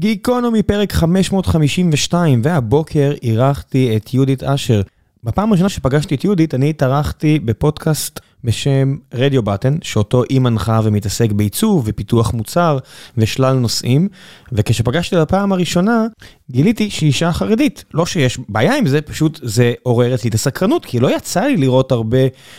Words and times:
גיקונומי 0.00 0.62
פרק 0.62 0.92
552, 0.92 2.40
והבוקר 2.44 3.12
אירחתי 3.22 3.96
את 3.96 4.14
יהודית 4.14 4.42
אשר. 4.42 4.82
בפעם 5.24 5.48
הראשונה 5.48 5.68
שפגשתי 5.68 6.14
את 6.14 6.24
יהודית, 6.24 6.54
אני 6.54 6.70
התארחתי 6.70 7.38
בפודקאסט 7.38 8.20
בשם 8.44 8.96
רדיו 9.14 9.42
בטן, 9.42 9.76
שאותו 9.82 10.22
היא 10.28 10.40
מנחה 10.40 10.80
ומתעסק 10.84 11.32
בעיצוב 11.32 11.82
ופיתוח 11.86 12.32
מוצר 12.34 12.78
ושלל 13.16 13.56
נושאים, 13.56 14.08
וכשפגשתי 14.52 15.16
בפעם 15.16 15.52
הראשונה, 15.52 16.06
גיליתי 16.50 16.90
שהיא 16.90 17.06
אישה 17.06 17.32
חרדית. 17.32 17.84
לא 17.94 18.06
שיש 18.06 18.38
בעיה 18.48 18.76
עם 18.76 18.86
זה, 18.86 19.00
פשוט 19.00 19.40
זה 19.42 19.72
עורר 19.82 20.14
אצלי 20.14 20.30
את 20.30 20.34
הסקרנות, 20.34 20.84
כי 20.84 21.00
לא 21.00 21.16
יצא 21.16 21.40
לי 21.40 21.56
לראות 21.56 21.92
הרבה 21.92 22.18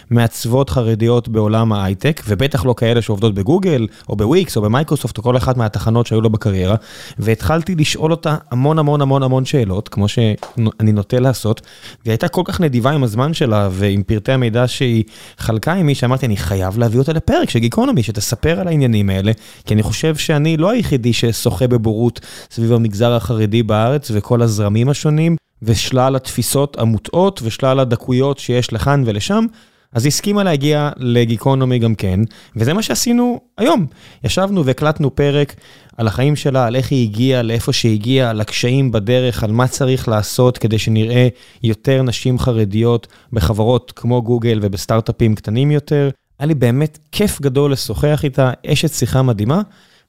מעצבות 0.10 0.70
חרדיות 0.70 1.28
בעולם 1.28 1.74
ההייטק, 1.74 2.22
ובטח 2.28 2.66
לא 2.66 2.74
כאלה 2.78 3.02
שעובדות 3.02 3.34
בגוגל, 3.34 3.88
או 4.10 4.16
בוויקס, 4.16 4.58
או 4.58 4.62
במייקרוסופט, 4.62 5.18
או 5.18 5.24
כל 5.24 5.38
אחת 5.38 5.58
מהתחנות 5.58 6.08
שהיו 6.08 6.22
לו 6.22 6.30
בקריירה, 6.30 6.76
והתחלתי 7.20 7.76
לשאול 7.76 8.12
אותה 8.12 8.36
המון 8.52 8.80
המון 8.80 9.02
המון 9.02 9.24
המון 9.24 9.46
שאלות, 9.46 9.90
כמו 9.90 10.08
שאני 10.08 10.92
נוטה 10.94 11.20
לעשות, 11.20 11.62
והיא 12.06 12.12
הייתה 12.12 12.28
כל 12.28 12.42
כך 12.46 12.62
נדיבה 12.62 12.92
עם 12.92 13.04
הזמן 13.04 13.34
שלה 13.34 13.70
ועם 13.72 14.04
פרטי 14.04 14.32
המידע 14.32 14.68
שהיא 14.68 15.04
חלקה 15.38 15.74
עם 15.74 15.86
מי 15.86 15.96
שאמרתי, 15.96 16.26
אני 16.26 16.38
חייב 16.38 16.78
להביא 16.78 17.00
אותה 17.00 17.14
לפרק 17.14 17.50
של 17.50 17.60
גיקונומי, 17.60 18.04
שתספר 18.04 18.60
על 18.60 18.68
העניינים 18.68 19.10
האלה, 19.10 19.32
כי 19.66 19.74
אני 19.74 19.84
חושב 19.84 20.16
שאני 20.16 20.58
לא 20.58 20.70
היחידי 20.72 21.14
ששוחה 21.14 21.68
בבורות 21.68 22.20
סביב 22.52 22.74
המגזר 22.74 23.14
החרדי 23.14 23.64
בארץ 23.80 24.12
וכל 24.14 24.42
הזרמים 24.42 24.90
השונים, 24.90 25.36
ושלל 25.62 26.16
התפיסות 26.16 26.80
המוטעות 26.80 27.42
ושלל 27.44 27.80
הדקויות 27.80 28.40
שיש 28.40 28.74
לכאן 28.74 29.04
ולשם. 29.06 29.46
אז 29.94 30.06
היא 30.06 30.10
הסכימה 30.10 30.44
להגיע 30.44 30.90
לגיקונומי 30.98 31.80
גם 31.80 31.96
כן, 31.96 32.20
וזה 32.56 32.74
מה 32.74 32.82
שעשינו 32.82 33.40
היום. 33.58 33.86
ישבנו 34.24 34.66
והקלטנו 34.66 35.16
פרק 35.16 35.56
על 35.98 36.08
החיים 36.08 36.36
שלה, 36.36 36.68
על 36.68 36.76
איך 36.76 36.92
היא 36.92 37.10
הגיעה, 37.10 37.42
לאיפה 37.42 37.74
שהיא 37.74 37.94
הגיעה, 37.94 38.30
על 38.30 38.42
הקשיים 38.42 38.92
בדרך, 38.92 39.44
על 39.44 39.52
מה 39.52 39.68
צריך 39.68 40.08
לעשות 40.08 40.58
כדי 40.58 40.80
שנראה 40.80 41.28
יותר 41.64 42.02
נשים 42.02 42.40
חרדיות 42.40 43.08
בחברות 43.34 43.94
כמו 43.96 44.22
גוגל 44.22 44.60
ובסטארט-אפים 44.62 45.36
קטנים 45.36 45.72
יותר. 45.72 46.10
היה 46.40 46.48
לי 46.48 46.54
באמת 46.54 47.00
כיף 47.12 47.42
גדול 47.42 47.72
לשוחח 47.72 48.22
איתה, 48.24 48.52
אשת 48.68 48.94
שיחה 48.94 49.22
מדהימה, 49.22 49.62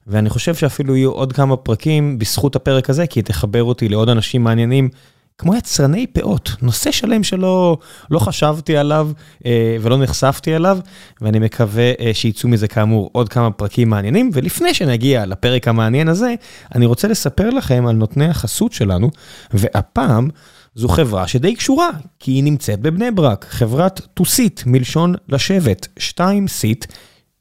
ואני 0.07 0.29
חושב 0.29 0.55
שאפילו 0.55 0.95
יהיו 0.95 1.11
עוד 1.11 1.33
כמה 1.33 1.57
פרקים 1.57 2.19
בזכות 2.19 2.55
הפרק 2.55 2.89
הזה, 2.89 3.07
כי 3.07 3.21
תחבר 3.21 3.63
אותי 3.63 3.89
לעוד 3.89 4.09
אנשים 4.09 4.43
מעניינים. 4.43 4.89
כמו 5.37 5.55
יצרני 5.55 6.07
פאות, 6.07 6.51
נושא 6.61 6.91
שלם 6.91 7.23
שלא 7.23 7.77
לא 8.11 8.19
חשבתי 8.19 8.77
עליו 8.77 9.09
אה, 9.45 9.77
ולא 9.81 9.97
נחשפתי 9.97 10.55
אליו, 10.55 10.79
ואני 11.21 11.39
מקווה 11.39 11.91
אה, 11.99 12.11
שיצאו 12.13 12.49
מזה 12.49 12.67
כאמור 12.67 13.09
עוד 13.13 13.29
כמה 13.29 13.51
פרקים 13.51 13.89
מעניינים, 13.89 14.29
ולפני 14.33 14.73
שנגיע 14.73 15.25
לפרק 15.25 15.67
המעניין 15.67 16.07
הזה, 16.07 16.33
אני 16.75 16.85
רוצה 16.85 17.07
לספר 17.07 17.49
לכם 17.49 17.85
על 17.87 17.95
נותני 17.95 18.25
החסות 18.25 18.73
שלנו, 18.73 19.09
והפעם 19.53 20.29
זו 20.75 20.87
חברה 20.87 21.27
שדי 21.27 21.55
קשורה, 21.55 21.89
כי 22.19 22.31
היא 22.31 22.43
נמצאת 22.43 22.79
בבני 22.79 23.11
ברק, 23.11 23.45
חברת 23.49 24.01
טוסיט, 24.13 24.61
מלשון 24.65 25.15
לשבת, 25.29 25.87
2 25.97 26.47
סיט. 26.47 26.85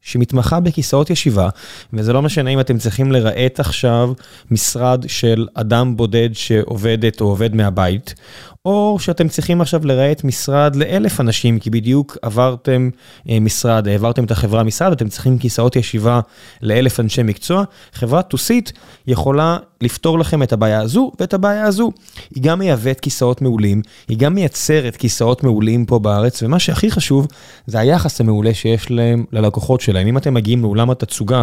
שמתמחה 0.02 0.60
בכיסאות 0.60 1.10
ישיבה, 1.10 1.48
וזה 1.92 2.12
לא 2.12 2.22
משנה 2.22 2.50
אם 2.50 2.60
אתם 2.60 2.78
צריכים 2.78 3.12
לרהט 3.12 3.60
עכשיו 3.60 4.12
משרד 4.50 5.04
של 5.08 5.46
אדם 5.54 5.96
בודד 5.96 6.30
שעובדת 6.32 7.20
או 7.20 7.26
עובד 7.26 7.54
מהבית, 7.54 8.14
או 8.64 8.96
שאתם 9.00 9.28
צריכים 9.28 9.60
עכשיו 9.60 9.86
לרהט 9.86 10.24
משרד 10.24 10.76
לאלף 10.76 11.20
אנשים, 11.20 11.58
כי 11.58 11.70
בדיוק 11.70 12.16
עברתם 12.22 12.90
אה, 13.28 13.40
משרד, 13.40 13.88
העברתם 13.88 14.24
את 14.24 14.30
החברה 14.30 14.62
משרד, 14.62 14.90
ואתם 14.90 15.08
צריכים 15.08 15.38
כיסאות 15.38 15.76
ישיבה 15.76 16.20
לאלף 16.62 17.00
אנשי 17.00 17.22
מקצוע. 17.22 17.64
חברת 17.92 18.28
טוסית 18.28 18.72
יכולה 19.06 19.56
לפתור 19.80 20.18
לכם 20.18 20.42
את 20.42 20.52
הבעיה 20.52 20.80
הזו 20.80 21.12
ואת 21.20 21.34
הבעיה 21.34 21.64
הזו. 21.64 21.92
היא 22.34 22.42
גם 22.42 22.58
מייבאת 22.58 23.00
כיסאות 23.00 23.42
מעולים, 23.42 23.82
היא 24.08 24.18
גם 24.18 24.34
מייצרת 24.34 24.96
כיסאות 24.96 25.44
מעולים 25.44 25.86
פה 25.86 25.98
בארץ, 25.98 26.42
ומה 26.42 26.58
שהכי 26.58 26.90
חשוב 26.90 27.26
זה 27.66 27.78
היחס 27.78 28.20
המעולה 28.20 28.54
שיש 28.54 28.90
להם 28.90 29.24
ללקוחות 29.32 29.80
שלהם. 29.80 30.06
אם 30.06 30.16
אתם 30.16 30.34
מגיעים 30.34 30.62
לאולם 30.62 30.90
התצוגה 30.90 31.42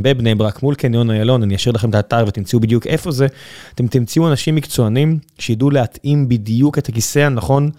בבני 0.00 0.34
ברק 0.34 0.62
מול 0.62 0.74
קניון 0.74 1.10
איילון, 1.10 1.42
אני 1.42 1.56
אשאיר 1.56 1.74
לכם 1.74 1.90
את 1.90 1.94
האתר 1.94 2.24
ותמצאו 2.28 2.60
בדיוק 2.60 2.86
איפה 2.86 3.10
זה, 3.10 3.26
אתם 3.74 3.86
תמצאו 3.86 4.28
אנשים 4.28 4.54
מקצוענים 4.54 5.18
שידעו 5.38 5.70
להתאים 5.70 6.28
בדיוק 6.28 6.55
את 6.78 6.88
הכיסא 6.88 7.18
הנכון 7.18 7.70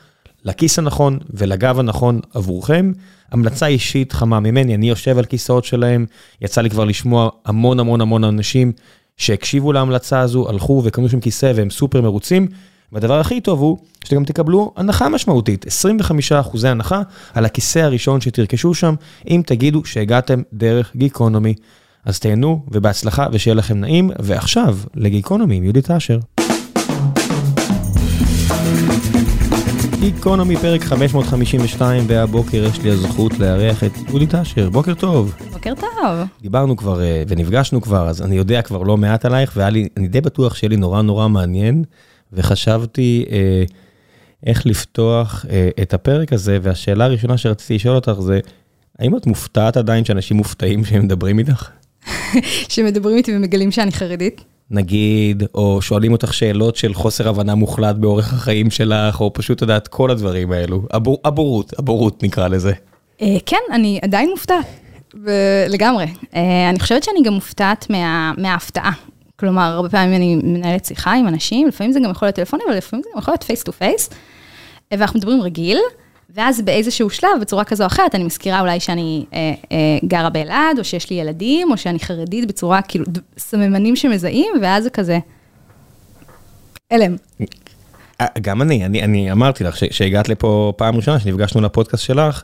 לכיס 0.45 0.79
הנכון 0.79 1.19
ולגב 1.33 1.79
הנכון 1.79 2.19
עבורכם. 2.33 2.91
המלצה 3.31 3.67
אישית 3.67 4.13
חמה 4.13 4.39
ממני, 4.39 4.75
אני 4.75 4.89
יושב 4.89 5.17
על 5.17 5.25
כיסאות 5.25 5.65
שלהם, 5.65 6.05
יצא 6.41 6.61
לי 6.61 6.69
כבר 6.69 6.85
לשמוע 6.85 7.29
המון 7.45 7.79
המון 7.79 8.01
המון 8.01 8.23
אנשים 8.23 8.71
שהקשיבו 9.17 9.73
להמלצה 9.73 10.19
הזו, 10.19 10.49
הלכו 10.49 10.81
וקנו 10.85 11.09
שם 11.09 11.19
כיסא 11.19 11.51
והם 11.55 11.69
סופר 11.69 12.01
מרוצים. 12.01 12.47
והדבר 12.91 13.19
הכי 13.19 13.41
טוב 13.41 13.59
הוא 13.59 13.77
שאתם 14.03 14.15
גם 14.15 14.25
תקבלו 14.25 14.73
הנחה 14.77 15.09
משמעותית, 15.09 15.65
25% 15.65 16.67
הנחה 16.67 17.01
על 17.33 17.45
הכיסא 17.45 17.79
הראשון 17.79 18.21
שתרכשו 18.21 18.73
שם, 18.73 18.95
אם 19.29 19.41
תגידו 19.45 19.85
שהגעתם 19.85 20.41
דרך 20.53 20.95
גיקונומי. 20.95 21.53
אז 22.05 22.19
תהנו 22.19 22.65
ובהצלחה 22.71 23.27
ושיהיה 23.31 23.55
לכם 23.55 23.77
נעים, 23.77 24.11
ועכשיו 24.19 24.77
לגיקונומי 24.95 25.55
עם 25.55 25.63
יהודית 25.63 25.91
אשר. 25.91 26.19
גיקונומי 29.99 30.55
פרק 30.57 30.83
552, 30.83 32.03
והבוקר 32.07 32.63
יש 32.63 32.81
לי 32.81 32.89
הזכות 32.89 33.39
לארח 33.39 33.83
את 33.83 33.91
יהודית 34.07 34.35
אשר, 34.35 34.69
בוקר 34.69 34.93
טוב. 34.93 35.35
בוקר 35.51 35.73
טוב. 35.75 36.19
דיברנו 36.41 36.77
כבר 36.77 37.01
אה, 37.01 37.23
ונפגשנו 37.27 37.81
כבר, 37.81 38.09
אז 38.09 38.21
אני 38.21 38.35
יודע 38.35 38.61
כבר 38.61 38.83
לא 38.83 38.97
מעט 38.97 39.25
עלייך, 39.25 39.53
ואני 39.55 40.07
די 40.07 40.21
בטוח 40.21 40.55
שיהיה 40.55 40.69
לי 40.69 40.77
נורא 40.77 41.01
נורא 41.01 41.27
מעניין, 41.27 41.83
וחשבתי 42.33 43.25
אה, 43.31 43.63
איך 44.45 44.65
לפתוח 44.65 45.45
אה, 45.49 45.69
את 45.81 45.93
הפרק 45.93 46.33
הזה, 46.33 46.59
והשאלה 46.61 47.05
הראשונה 47.05 47.37
שרציתי 47.37 47.75
לשאול 47.75 47.95
אותך 47.95 48.15
זה, 48.19 48.39
האם 48.99 49.17
את 49.17 49.27
מופתעת 49.27 49.77
עדיין 49.77 50.05
שאנשים 50.05 50.37
מופתעים 50.37 50.85
שהם 50.85 51.03
מדברים 51.03 51.39
איתך? 51.39 51.69
שמדברים 52.73 53.17
איתי 53.17 53.35
ומגלים 53.35 53.71
שאני 53.71 53.91
חרדית. 53.91 54.56
נגיד, 54.71 55.43
או 55.55 55.81
שואלים 55.81 56.11
אותך 56.11 56.33
שאלות 56.33 56.75
של 56.75 56.93
חוסר 56.93 57.29
הבנה 57.29 57.55
מוחלט 57.55 57.95
באורח 57.95 58.33
החיים 58.33 58.69
שלך, 58.69 59.21
או 59.21 59.33
פשוט, 59.33 59.61
יודעת, 59.61 59.87
כל 59.87 60.11
הדברים 60.11 60.51
האלו. 60.51 60.81
הבור, 60.91 61.17
הבורות, 61.25 61.73
הבורות 61.79 62.23
נקרא 62.23 62.47
לזה. 62.47 62.73
אה, 63.21 63.37
כן, 63.45 63.57
אני 63.71 63.99
עדיין 64.01 64.29
מופתעת, 64.29 64.65
לגמרי. 65.67 66.05
אה, 66.35 66.69
אני 66.69 66.79
חושבת 66.79 67.03
שאני 67.03 67.21
גם 67.23 67.33
מופתעת 67.33 67.89
מה, 67.89 68.31
מההפתעה. 68.37 68.91
כלומר, 69.39 69.61
הרבה 69.61 69.89
פעמים 69.89 70.13
אני 70.13 70.35
מנהלת 70.35 70.85
שיחה 70.85 71.13
עם 71.13 71.27
אנשים, 71.27 71.67
לפעמים 71.67 71.93
זה 71.93 71.99
גם 71.99 72.11
יכול 72.11 72.25
להיות 72.25 72.35
טלפוני, 72.35 72.63
אבל 72.67 72.77
לפעמים 72.77 73.03
זה 73.03 73.09
גם 73.13 73.19
יכול 73.19 73.31
להיות 73.31 73.43
face 73.43 73.63
to 73.63 73.71
face, 73.71 74.09
ואנחנו 74.91 75.17
מדברים 75.19 75.41
רגיל. 75.41 75.77
ואז 76.35 76.61
באיזשהו 76.61 77.09
שלב, 77.09 77.29
בצורה 77.41 77.63
כזו 77.63 77.83
או 77.83 77.87
אחרת, 77.87 78.15
אני 78.15 78.23
מזכירה 78.23 78.59
אולי 78.59 78.79
שאני 78.79 79.25
אה, 79.33 79.53
אה, 79.71 79.77
גרה 80.05 80.29
באלעד, 80.29 80.79
או 80.79 80.83
שיש 80.83 81.09
לי 81.09 81.15
ילדים, 81.15 81.71
או 81.71 81.77
שאני 81.77 81.99
חרדית 81.99 82.47
בצורה, 82.47 82.81
כאילו, 82.81 83.05
סממנים 83.37 83.95
שמזהים, 83.95 84.53
ואז 84.61 84.83
זה 84.83 84.89
כזה, 84.89 85.19
הלם. 86.91 87.15
אה, 88.21 88.25
גם 88.41 88.61
אני, 88.61 88.85
אני, 88.85 89.03
אני 89.03 89.31
אמרתי 89.31 89.63
לך 89.63 89.77
שהגעת 89.91 90.29
לפה 90.29 90.73
פעם 90.77 90.95
ראשונה, 90.95 91.19
שנפגשנו 91.19 91.61
לפודקאסט 91.61 92.03
שלך, 92.03 92.43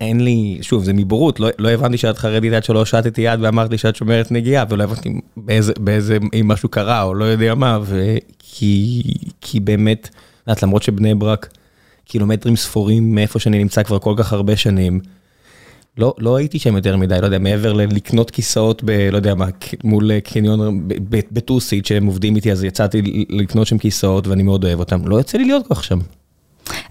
אין 0.00 0.20
לי, 0.20 0.58
שוב, 0.62 0.84
זה 0.84 0.92
מבורות, 0.92 1.40
לא, 1.40 1.48
לא 1.58 1.68
הבנתי 1.68 1.98
שאת 1.98 2.18
חרדית 2.18 2.52
עד 2.52 2.64
שלא 2.64 2.84
שטתי 2.84 3.20
יד 3.20 3.40
ואמרת 3.42 3.70
לי 3.70 3.78
שאת 3.78 3.96
שומרת 3.96 4.32
נגיעה, 4.32 4.64
ולא 4.68 4.84
הבנתי 4.84 5.20
באיזה, 5.36 5.72
באיזה, 5.78 6.18
אם 6.40 6.48
משהו 6.48 6.68
קרה 6.68 7.02
או 7.02 7.14
לא 7.14 7.24
יודע 7.24 7.54
מה, 7.54 7.78
וכי 7.82 9.02
כי 9.40 9.60
באמת, 9.60 10.08
את 10.52 10.62
למרות 10.62 10.82
שבני 10.82 11.14
ברק, 11.14 11.48
קילומטרים 12.08 12.56
ספורים 12.56 13.14
מאיפה 13.14 13.38
שאני 13.38 13.58
נמצא 13.58 13.82
כבר 13.82 13.98
כל 13.98 14.14
כך 14.16 14.32
הרבה 14.32 14.56
שנים. 14.56 15.00
לא, 15.98 16.14
לא 16.18 16.36
הייתי 16.36 16.58
שם 16.58 16.76
יותר 16.76 16.96
מדי, 16.96 17.20
לא 17.20 17.26
יודע, 17.26 17.38
מעבר 17.38 17.72
ללקנות 17.72 18.30
כיסאות 18.30 18.82
ב... 18.84 18.90
לא 18.90 19.16
יודע 19.16 19.34
מה, 19.34 19.46
מול 19.84 20.20
קניון 20.20 20.88
בטוסית 21.08 21.86
שהם 21.86 22.06
עובדים 22.06 22.36
איתי, 22.36 22.52
אז 22.52 22.64
יצאתי 22.64 23.26
לקנות 23.28 23.66
שם 23.66 23.78
כיסאות 23.78 24.26
ואני 24.26 24.42
מאוד 24.42 24.64
אוהב 24.64 24.78
אותם. 24.78 25.08
לא 25.08 25.16
יוצא 25.16 25.38
לי 25.38 25.44
להיות 25.44 25.66
כל 25.66 25.74
כך 25.74 25.84
שם. 25.84 25.98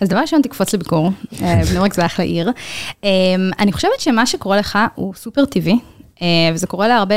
אז 0.01 0.09
דבר 0.09 0.19
ראשון, 0.19 0.41
תקפוץ 0.41 0.73
לביקור, 0.73 1.11
אה, 1.41 1.61
בני 1.69 1.79
ברק 1.79 1.93
זה 1.93 2.05
אחלה 2.05 2.25
עיר. 2.25 2.51
אה, 3.03 3.09
אני 3.59 3.71
חושבת 3.71 3.99
שמה 3.99 4.25
שקורה 4.25 4.57
לך 4.57 4.79
הוא 4.95 5.13
סופר 5.13 5.45
טבעי, 5.45 5.79
אה, 6.21 6.27
וזה 6.53 6.67
קורה 6.67 6.87
להרבה, 6.87 7.15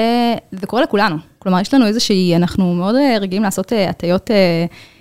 זה 0.53 0.67
קורה 0.67 0.83
לכולנו. 0.83 1.17
כלומר, 1.39 1.61
יש 1.61 1.75
לנו 1.75 1.87
איזושהי, 1.87 2.37
אנחנו 2.37 2.75
מאוד 2.75 2.95
רגילים 3.21 3.43
לעשות 3.43 3.73
הטיות 3.89 4.31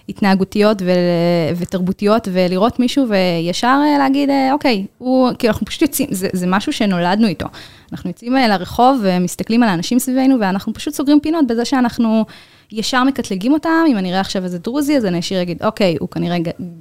התנהגותיות 0.10 0.82
ו- 0.82 1.56
ותרבותיות, 1.56 2.28
ולראות 2.32 2.80
מישהו 2.80 3.06
וישר 3.10 3.80
אה, 3.86 3.98
להגיד, 3.98 4.30
אה, 4.30 4.54
אוקיי, 4.54 4.86
הוא, 4.98 5.32
כאילו 5.40 5.52
אנחנו 5.54 5.66
פשוט 5.66 5.82
יוצאים, 5.82 6.08
זה, 6.12 6.28
זה 6.34 6.48
משהו 6.48 6.74
שנולדנו 6.74 7.28
איתו. 7.28 7.48
אנחנו 7.92 8.10
יוצאים 8.10 8.38
אה, 8.38 8.48
לרחוב 8.48 9.00
ומסתכלים 9.04 9.64
על 9.64 9.70
האנשים 9.70 10.00
סביבנו, 10.00 10.36
ואנחנו 10.40 10.74
פשוט 10.74 10.94
סוגרים 10.94 11.20
פינות 11.20 11.48
בזה 11.48 11.66
שאנחנו 11.66 12.26
ישר 12.72 13.04
מקטלגים 13.04 13.54
אותם, 13.54 13.84
אם 13.88 13.98
אני 13.98 14.10
אראה 14.10 14.20
עכשיו 14.20 14.44
איזה 14.44 14.60
דרוזי, 14.60 14.98
אז 14.98 15.06
אני 15.06 15.18
ישיר 15.18 15.42
אגיד, 15.42 15.64
אוקיי, 15.64 15.98
הוא 16.00 16.10
כנראה 16.10 16.38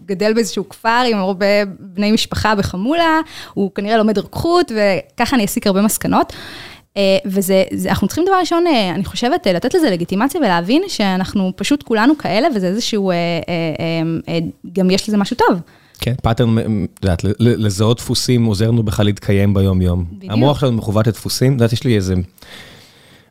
גדל 0.06 0.34
באיזשהו 0.34 0.68
כפר 0.68 1.02
עם 1.10 1.18
הרבה 1.18 1.46
בני 1.78 2.12
משפחה 2.12 2.54
בחמולה, 2.54 3.20
הוא 3.54 3.70
כנראה 3.74 3.96
לומד 3.96 4.18
רוקחות, 4.18 4.72
וככה 4.72 5.36
אני 5.36 5.44
אסיק 5.44 5.66
הרבה 5.66 5.82
מסקנות. 5.82 6.32
וזה, 7.26 7.64
זה, 7.72 7.88
אנחנו 7.88 8.08
צריכים 8.08 8.24
דבר 8.24 8.36
ראשון, 8.40 8.64
אני 8.94 9.04
חושבת, 9.04 9.46
לתת 9.46 9.74
לזה 9.74 9.90
לגיטימציה 9.90 10.40
ולהבין 10.40 10.82
שאנחנו 10.88 11.52
פשוט 11.56 11.82
כולנו 11.82 12.18
כאלה, 12.18 12.48
וזה 12.56 12.66
איזשהו, 12.66 13.12
גם 14.72 14.90
יש 14.90 15.08
לזה 15.08 15.16
משהו 15.16 15.36
טוב. 15.36 15.60
כן, 16.00 16.14
pattern, 16.22 16.58
את 16.58 17.04
יודעת, 17.04 17.24
לזהות 17.38 17.96
דפוסים 17.96 18.44
עוזר 18.44 18.70
לנו 18.70 18.82
בכלל 18.82 19.06
להתקיים 19.06 19.54
ביום-יום. 19.54 20.04
בדיוק. 20.12 20.32
המוח 20.32 20.60
שלנו 20.60 20.72
מחווט 20.72 21.06
לדפוסים, 21.06 21.52
את 21.52 21.56
יודעת, 21.56 21.72
יש 21.72 21.84
לי 21.84 21.96
איזה... 21.96 22.14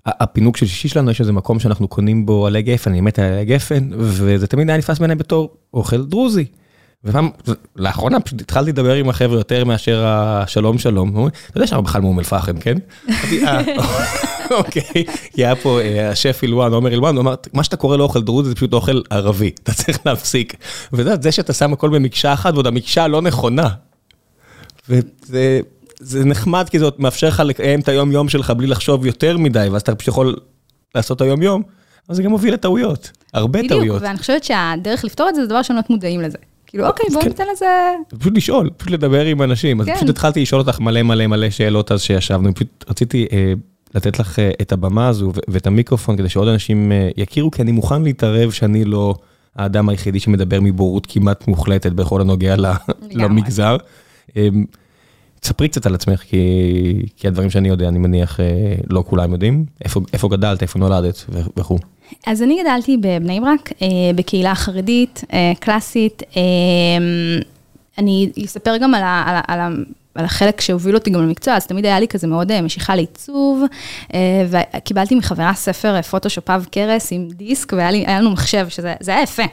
הפינוק 0.06 0.57
של 0.57 0.65
שישי 0.65 0.88
שלנו, 0.88 1.12
יש 1.12 1.21
איזה 1.21 1.31
מקום 1.31 1.59
שאנחנו 1.59 1.88
קונים 1.88 2.25
בו 2.25 2.48
עלי 2.48 2.62
גפן, 2.62 2.92
אני 2.92 3.01
מת 3.01 3.19
על 3.19 3.25
עלי 3.25 3.45
גפן, 3.45 3.89
וזה 3.98 4.48
תמיד 4.48 4.69
היה 4.69 4.77
נתפס 4.77 5.00
בעיניי 5.00 5.15
בתור 5.15 5.50
אוכל 5.74 6.06
דרוזי. 6.06 6.45
ופעם, 7.04 7.30
לאחרונה 7.76 8.20
פשוט 8.20 8.42
התחלתי 8.42 8.72
לדבר 8.72 8.94
עם 8.94 9.10
החבר'ה 9.10 9.38
יותר 9.38 9.66
מאשר 9.66 10.06
השלום 10.06 10.78
שלום, 10.78 11.28
אתה 11.28 11.58
יודע 11.58 11.68
שאנחנו 11.68 11.84
בכלל 11.84 12.02
מאום 12.02 12.20
אל-פחם, 12.20 12.60
כן? 12.60 12.78
אה, 13.48 13.62
אוקיי, 14.58 15.06
כי 15.34 15.46
היה 15.46 15.56
פה 15.56 15.82
אה, 15.82 16.10
השף 16.10 16.40
אילואן, 16.44 16.74
עומר 16.74 16.92
אילואן, 16.92 17.16
הוא 17.16 17.22
אמר, 17.22 17.36
מה 17.54 17.64
שאתה 17.64 17.78
קורא 17.78 17.98
לאוכל 17.98 18.22
דרוזי 18.22 18.50
זה 18.50 18.56
פשוט 18.56 18.74
אוכל 18.74 19.02
ערבי, 19.10 19.52
אתה 19.64 19.74
צריך 19.74 20.00
להפסיק. 20.06 20.56
ואתה 20.92 21.10
יודע, 21.10 21.22
זה 21.22 21.32
שאתה 21.32 21.54
שם 21.54 21.74
הכל 21.74 21.90
במקשה 21.90 22.34
אחת, 22.34 22.54
ועוד 22.54 22.68
המקשה 22.68 23.08
לא 23.08 23.22
נכונה. 23.22 23.70
וזה 24.90 26.26
נחמד, 26.26 26.70
כי 26.70 26.80
זה 26.80 26.86
מאפשר 26.98 27.28
לך 27.28 27.40
לקיים 27.40 27.80
את 27.80 27.88
היום-יום 27.90 28.30
שלך 28.30 28.52
בלי 28.52 28.68
לחשוב 28.68 29.06
יותר 29.06 29.38
מדי, 29.38 29.68
ואז 29.72 29.82
אתה 29.82 29.96
פשוט 29.96 30.08
יכול 30.08 30.36
לעשות 30.96 31.22
היום-יום, 31.22 31.64
אבל 32.08 32.16
זה 32.16 32.24
גם 32.24 32.32
מוביל 32.32 32.54
לטעויות, 32.54 33.12
הרבה 33.34 33.60
טעויות. 33.68 33.82
בדיוק, 33.82 33.98
ואני 34.02 34.18
חושבת 34.18 34.44
שהדרך 34.44 35.04
לפתור 35.04 35.30
את 35.30 35.36
זה, 35.36 35.42
זה 35.42 35.48
דבר 35.48 35.62
שאנחנו 35.62 35.96
מודעים 35.96 36.22
לזה. 36.22 36.38
כאילו, 36.68 36.88
אוקיי, 36.88 37.06
בואו 37.10 37.22
כן. 37.22 37.28
ניתן 37.28 37.44
לזה... 37.54 37.66
פשוט 38.19 38.38
לשאול, 38.38 38.69
פשוט 38.78 38.92
לדבר 38.92 39.25
עם 39.25 39.42
אנשים. 39.42 39.81
אז 39.81 39.86
כן. 39.86 39.96
פשוט 39.96 40.10
התחלתי 40.10 40.42
לשאול 40.42 40.62
אותך 40.62 40.80
מלא 40.80 41.04
מלא 41.04 41.28
מלא 41.28 41.50
שאלות 41.50 41.92
אז 41.92 42.02
שישבנו, 42.02 42.54
פשוט 42.54 42.86
רציתי 42.90 43.28
אה, 43.31 43.54
לתת 43.96 44.19
לך 44.19 44.40
אה, 44.40 44.52
את 44.62 44.72
הבמה 44.72 45.08
הזו 45.08 45.31
ואת 45.48 45.68
המיקרופון 45.68 46.18
כדי 46.18 46.30
שעוד 46.30 46.48
אנשים 46.48 46.92
אה, 46.92 47.10
יכירו, 47.18 47.52
כי 47.52 47.62
אני 47.62 47.72
מוכן 47.72 48.04
להתערב 48.04 48.52
שאני 48.52 48.86
לא 48.86 49.16
האדם 49.56 49.90
היחידי 49.90 50.19
שמדבר 50.19 50.60
מבורות 50.62 51.08
כמעט 51.10 51.48
מוחלטת 51.48 51.92
בכל 51.92 52.22
הנוגע 52.22 52.56
למגזר. 53.12 53.78
תספרי 55.40 55.68
קצת 55.68 55.86
על 55.86 55.96
עצמך, 55.96 56.19
כי, 56.19 56.38
כי 57.16 57.28
הדברים 57.28 57.50
שאני 57.50 57.69
יודע, 57.69 57.88
אני 57.88 58.00
מניח, 58.00 58.40
לא 58.90 59.04
כולם 59.08 59.31
יודעים. 59.31 59.66
איפה, 59.86 60.02
איפה 60.14 60.30
גדלת, 60.30 60.62
איפה 60.62 60.80
נולדת 60.80 61.25
וכו'. 61.58 61.78
אז 62.25 62.44
אני 62.44 62.62
גדלתי 62.62 62.98
בבני 62.98 63.39
ברק, 63.39 63.71
אה, 63.81 63.88
בקהילה 64.15 64.56
חרדית, 64.56 65.24
אה, 65.33 65.51
קלאסית. 65.59 66.24
אה, 66.38 66.42
אני 67.98 68.31
אספר 68.45 68.77
גם 68.77 68.94
על, 68.94 69.04
ה, 69.04 69.24
על, 69.25 69.59
על, 69.62 69.86
על 70.15 70.25
החלק 70.25 70.62
שהוביל 70.62 70.95
אותי 70.95 71.09
גם 71.09 71.21
למקצוע, 71.21 71.54
אז 71.54 71.68
תמיד 71.68 71.86
היה 71.86 72.00
לי 72.00 72.07
כזה 72.07 72.27
מאוד 72.27 72.62
משיכה 72.62 72.95
לעיצוב, 72.95 73.63
וקיבלתי 74.50 75.15
מחברה 75.15 75.54
ספר 75.54 76.01
פוטושופ 76.01 76.50
אב 76.50 76.68
קרס 76.71 77.12
עם 77.12 77.27
דיסק, 77.31 77.74
והיה 77.74 78.19
לנו 78.19 78.31
מחשב, 78.31 78.69
שזה 78.69 78.95
היה 79.07 79.21
יפה. 79.21 79.44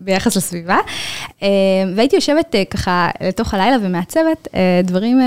ביחס 0.00 0.36
לסביבה, 0.36 0.78
והייתי 1.96 2.16
יושבת 2.16 2.54
ככה 2.70 3.10
לתוך 3.20 3.54
הלילה 3.54 3.76
ומעצבת 3.82 4.48
דברים 4.84 5.20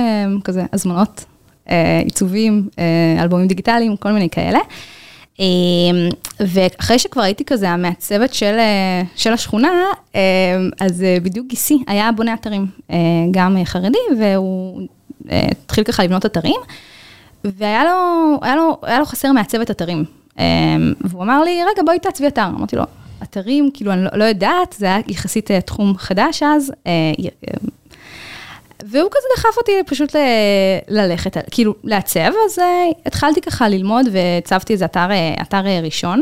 כזה, 0.44 0.64
הזמנות, 0.74 1.26
עיצובים, 2.04 2.70
אלבומים 3.20 3.48
דיגיטליים, 3.48 3.98
כל 3.98 4.12
מיני 4.12 4.30
כאלה. 4.30 4.60
אמ, 5.40 6.10
ואחרי 6.40 7.00
שכבר 7.00 7.22
הייתי 7.22 7.46
כזה 7.46 7.70
המעצבת 7.70 8.34
של, 8.34 8.56
אה, 8.60 9.02
של 9.16 9.34
השכונה, 9.34 9.70
אמ, 10.16 10.20
אז 10.80 11.04
אה, 11.04 11.18
בדיוק 11.24 11.48
גיסי 11.48 11.84
היה 11.88 12.12
בונה 12.12 12.34
אתרים, 12.34 12.68
אה, 12.92 12.98
גם 13.32 13.58
חרדי, 13.66 13.98
והוא 14.20 14.82
התחיל 15.30 15.84
ככה 15.84 16.04
לבנות 16.04 16.26
אתרים, 16.26 16.62
והיה 17.44 17.84
לו, 17.84 17.92
היה 18.42 18.56
לו, 18.56 18.78
היה 18.82 19.00
לו 19.00 19.06
חסר 19.06 19.32
מעצבת 19.32 19.72
אתרים. 19.72 20.06
אמ, 20.40 20.44
והוא 21.02 21.24
אמר 21.24 21.44
לי, 21.44 21.60
רגע, 21.72 21.84
בואי 21.86 22.00
תעצבי 22.00 22.28
אתר. 22.28 22.48
אמרתי 22.48 22.76
לו, 22.76 22.84
אתרים, 23.24 23.70
כאילו, 23.74 23.94
אני 23.94 24.04
לא, 24.04 24.10
לא 24.14 24.24
יודעת, 24.24 24.76
זה 24.78 24.86
היה 24.86 25.00
יחסית 25.08 25.52
תחום 25.52 25.98
חדש 25.98 26.44
אז, 26.44 26.72
והוא 28.92 29.10
כזה 29.12 29.28
דחף 29.38 29.58
אותי 29.58 29.72
פשוט 29.86 30.16
ל- 30.16 30.20
ללכת, 30.88 31.38
כאילו 31.52 31.76
לעצב, 31.84 32.20
אז 32.20 32.60
uh, 32.60 32.62
התחלתי 33.06 33.42
ככה 33.42 33.70
ללמוד 33.70 34.06
והצבתי 34.12 34.74
איזה 34.74 34.86
אתר, 34.86 35.12
אה, 35.12 35.34
אתר 35.42 35.68
אה, 35.68 35.80
ראשון. 35.84 36.22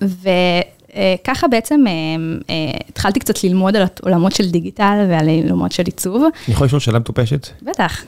וככה 0.00 1.48
בעצם 1.48 1.84
אה, 1.86 1.90
אה, 2.42 2.50
התחלתי 2.88 3.20
קצת 3.20 3.44
ללמוד 3.44 3.76
על 3.76 3.86
עולמות 4.02 4.32
של 4.32 4.50
דיגיטל 4.50 5.06
ועל 5.10 5.28
עולמות 5.28 5.72
של 5.72 5.82
עיצוב. 5.86 6.22
אני 6.22 6.54
יכול 6.54 6.66
לשאול 6.66 6.80
שאלה 6.80 6.98
מטופשת? 6.98 7.48
בטח. 7.62 8.04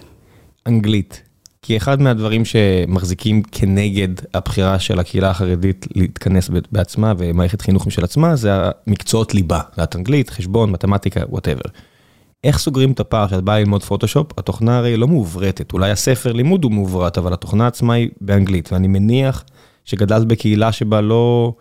אנגלית. 0.67 1.23
כי 1.63 1.77
אחד 1.77 2.01
מהדברים 2.01 2.45
שמחזיקים 2.45 3.43
כנגד 3.43 4.09
הבחירה 4.35 4.79
של 4.79 4.99
הקהילה 4.99 5.31
החרדית 5.31 5.87
להתכנס 5.95 6.51
בעצמה 6.73 7.13
ומערכת 7.19 7.61
חינוך 7.61 7.87
משל 7.87 8.05
עצמה, 8.05 8.37
זה 8.37 8.51
המקצועות 8.87 9.35
ליבה. 9.35 9.61
זה 9.77 9.83
אנגלית, 9.95 10.31
חשבון, 10.31 10.71
מתמטיקה, 10.71 11.21
whatever. 11.29 11.71
איך 12.47 12.59
סוגרים 12.59 12.93
את 12.93 13.01
הפער 13.01 13.29
שאת 13.29 13.45
באה 13.45 13.59
ללמוד 13.59 13.83
פוטושופ? 13.83 14.39
התוכנה 14.39 14.79
הרי 14.79 14.97
לא 14.97 15.09
מעוברתת, 15.09 15.73
אולי 15.73 15.91
הספר 15.91 16.33
לימוד 16.33 16.65
הוא 16.65 16.73
מעוברת, 16.73 17.19
אבל 17.19 17.33
התוכנה 17.33 17.67
עצמה 17.67 17.95
היא 17.95 18.09
באנגלית, 18.21 18.73
ואני 18.73 18.89
מניח 18.89 19.45
שגדלת 19.85 20.27
בקהילה 20.27 20.73
שבה 20.73 21.01
לא 21.01 21.53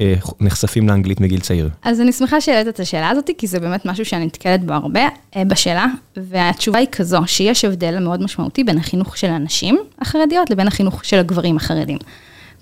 אה, 0.00 0.14
נחשפים 0.40 0.88
לאנגלית 0.88 1.20
מגיל 1.20 1.40
צעיר. 1.40 1.70
אז 1.82 2.00
אני 2.00 2.12
שמחה 2.12 2.40
שהעלית 2.40 2.68
את 2.68 2.80
השאלה 2.80 3.08
הזאת, 3.08 3.30
כי 3.38 3.46
זה 3.46 3.60
באמת 3.60 3.86
משהו 3.86 4.04
שאני 4.04 4.26
נתקלת 4.26 4.64
בו 4.64 4.72
הרבה 4.72 5.08
אה, 5.36 5.44
בשאלה, 5.44 5.86
והתשובה 6.16 6.78
היא 6.78 6.88
כזו, 6.92 7.18
שיש 7.26 7.64
הבדל 7.64 7.98
מאוד 7.98 8.22
משמעותי 8.22 8.64
בין 8.64 8.78
החינוך 8.78 9.16
של 9.16 9.30
הנשים 9.30 9.78
החרדיות 10.00 10.50
לבין 10.50 10.66
החינוך 10.66 11.04
של 11.04 11.18
הגברים 11.18 11.56
החרדים. 11.56 11.98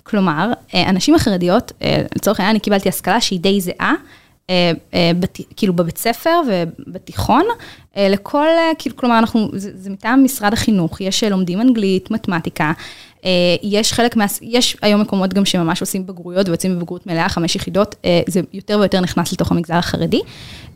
כלומר, 0.03 0.51
אה, 0.73 0.89
הנשים 0.89 1.15
החרדיות, 1.15 1.71
אה, 1.81 2.03
לצורך 2.15 2.39
העניין, 2.39 2.55
אני 2.55 2.59
קיבלתי 2.59 2.89
השכלה 2.89 3.21
שהיא 3.21 3.39
די 3.39 3.61
זהה. 3.61 3.93
אה, 4.49 4.71
אה, 4.93 5.11
כאילו 5.55 5.73
בבית 5.73 5.97
ספר 5.97 6.41
ובתיכון, 6.47 7.45
אה, 7.97 8.09
לכל, 8.09 8.47
כאילו, 8.77 8.95
כלומר, 8.95 9.19
אנחנו, 9.19 9.49
זה, 9.53 9.71
זה 9.75 9.89
מטעם 9.89 10.23
משרד 10.23 10.53
החינוך, 10.53 11.01
יש 11.01 11.23
לומדים 11.23 11.61
אנגלית, 11.61 12.11
מתמטיקה, 12.11 12.71
יש 13.63 13.93
חלק 13.93 14.15
מה... 14.15 14.25
יש 14.41 14.77
היום 14.81 15.01
מקומות 15.01 15.33
גם 15.33 15.45
שממש 15.45 15.81
עושים 15.81 16.05
בגרויות 16.05 16.49
ויוצאים 16.49 16.75
בבגרות 16.75 17.07
מלאה, 17.07 17.29
חמש 17.29 17.55
יחידות, 17.55 17.95
זה 18.27 18.41
יותר 18.53 18.79
ויותר 18.79 19.01
נכנס 19.01 19.33
לתוך 19.33 19.51
המגזר 19.51 19.73
החרדי. 19.75 20.21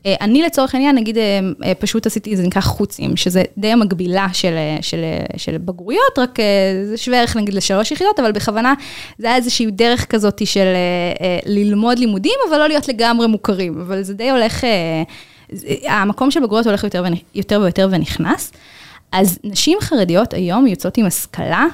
אני 0.05 0.41
לצורך 0.41 0.75
העניין, 0.75 0.95
נגיד, 0.95 1.17
פשוט 1.79 2.05
עשיתי, 2.05 2.35
זה 2.35 2.43
נקרא 2.43 2.61
חוצים, 2.61 3.15
שזה 3.17 3.43
די 3.57 3.67
המקבילה 3.67 4.27
של, 4.33 4.55
של, 4.81 5.01
של 5.37 5.57
בגרויות, 5.57 6.19
רק 6.19 6.39
זה 6.85 6.97
שווה 6.97 7.19
ערך 7.19 7.35
נגיד 7.37 7.53
לשלוש 7.53 7.91
יחידות, 7.91 8.19
אבל 8.19 8.31
בכוונה 8.31 8.73
זה 9.17 9.27
היה 9.27 9.35
איזושהי 9.35 9.71
דרך 9.71 10.05
כזאת 10.05 10.41
של 10.45 10.65
ללמוד 11.45 11.99
לימודים, 11.99 12.35
אבל 12.49 12.57
לא 12.57 12.67
להיות 12.67 12.87
לגמרי 12.87 13.27
מוכרים, 13.27 13.81
אבל 13.81 14.03
זה 14.03 14.13
די 14.13 14.29
הולך, 14.29 14.63
המקום 15.87 16.31
של 16.31 16.39
בגרויות 16.39 16.67
הולך 16.67 16.83
יותר, 16.83 17.03
יותר 17.35 17.59
ויותר 17.61 17.87
ונכנס. 17.91 18.51
אז 19.11 19.39
נשים 19.43 19.77
חרדיות 19.81 20.33
היום 20.33 20.67
יוצאות 20.67 20.97
עם 20.97 21.05
השכלה 21.05 21.65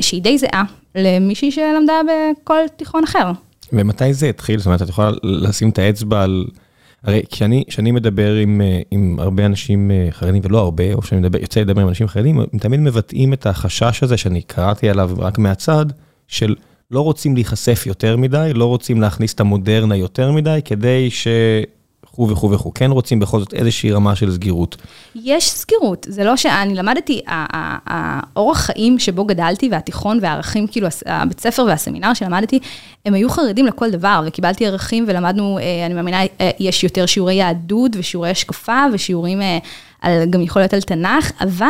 שהיא 0.00 0.22
די 0.22 0.38
זהה 0.38 0.64
למישהי 0.94 1.52
שלמדה 1.52 2.00
בכל 2.08 2.60
תיכון 2.76 3.04
אחר. 3.04 3.32
ומתי 3.72 4.14
זה 4.14 4.28
התחיל? 4.28 4.58
זאת 4.58 4.66
אומרת, 4.66 4.82
את 4.82 4.88
יכולה 4.88 5.10
לשים 5.22 5.68
את 5.68 5.78
האצבע 5.78 6.22
על... 6.22 6.44
הרי 7.04 7.22
כשאני, 7.30 7.64
כשאני 7.68 7.90
מדבר 7.90 8.34
עם, 8.34 8.60
אה, 8.60 8.80
עם 8.90 9.16
הרבה 9.18 9.46
אנשים 9.46 9.90
אה, 9.90 10.08
חרדים, 10.10 10.42
ולא 10.44 10.58
הרבה, 10.58 10.94
או 10.94 11.02
שאני 11.02 11.20
מדבר, 11.20 11.38
יוצא 11.38 11.60
לדבר 11.60 11.82
עם 11.82 11.88
אנשים 11.88 12.08
חרדים, 12.08 12.40
הם 12.40 12.58
תמיד 12.60 12.80
מבטאים 12.80 13.32
את 13.32 13.46
החשש 13.46 14.02
הזה 14.02 14.16
שאני 14.16 14.42
קראתי 14.42 14.90
עליו 14.90 15.10
רק 15.18 15.38
מהצד, 15.38 15.86
של 16.28 16.54
לא 16.90 17.00
רוצים 17.00 17.34
להיחשף 17.34 17.86
יותר 17.86 18.16
מדי, 18.16 18.50
לא 18.54 18.64
רוצים 18.64 19.00
להכניס 19.00 19.34
את 19.34 19.40
המודרנה 19.40 19.96
יותר 19.96 20.32
מדי, 20.32 20.60
כדי 20.64 21.10
ש... 21.10 21.26
וכו' 22.12 22.28
וכו' 22.28 22.50
וכו', 22.50 22.74
כן 22.74 22.90
רוצים 22.90 23.20
בכל 23.20 23.40
זאת 23.40 23.54
איזושהי 23.54 23.92
רמה 23.92 24.16
של 24.16 24.32
סגירות. 24.32 24.76
יש 25.14 25.50
סגירות, 25.50 26.06
זה 26.10 26.24
לא 26.24 26.36
שאני 26.36 26.74
למדתי, 26.74 27.20
האורח 27.26 28.58
חיים 28.58 28.98
שבו 28.98 29.24
גדלתי 29.24 29.68
והתיכון 29.72 30.18
והערכים, 30.22 30.66
כאילו 30.66 30.88
הבית 31.06 31.40
ספר 31.40 31.64
והסמינר 31.68 32.14
שלמדתי, 32.14 32.58
הם 33.06 33.14
היו 33.14 33.30
חרדים 33.30 33.66
לכל 33.66 33.90
דבר, 33.90 34.22
וקיבלתי 34.26 34.66
ערכים 34.66 35.04
ולמדנו, 35.08 35.58
אה, 35.58 35.86
אני 35.86 35.94
מאמינה, 35.94 36.22
אה, 36.40 36.50
יש 36.60 36.84
יותר 36.84 37.06
שיעורי 37.06 37.34
יהדות 37.34 37.90
ושיעורי 37.96 38.30
השקפה 38.30 38.84
ושיעורים 38.92 39.42
אה, 39.42 39.58
על, 40.00 40.24
גם 40.30 40.42
יכול 40.42 40.62
להיות 40.62 40.74
על 40.74 40.80
תנ"ך, 40.80 41.32
אבל... 41.40 41.68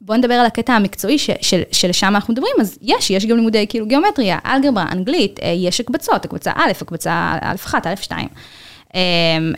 בואו 0.00 0.18
נדבר 0.18 0.34
על 0.34 0.46
הקטע 0.46 0.72
המקצועי 0.72 1.18
ש, 1.18 1.30
של, 1.40 1.62
שלשם 1.72 2.06
אנחנו 2.06 2.34
מדברים, 2.34 2.52
אז 2.60 2.78
יש, 2.82 3.10
יש 3.10 3.26
גם 3.26 3.36
לימודי 3.36 3.66
כאילו 3.68 3.86
גיאומטריה, 3.86 4.38
אלגברה, 4.46 4.86
אנגלית, 4.92 5.40
יש 5.56 5.80
הקבצות, 5.80 6.24
הקבצה 6.24 6.52
א', 6.54 6.72
הקבצה 6.80 7.38
א'1, 7.42 7.74
א'2. 7.74 8.12
אמ, 8.94 9.00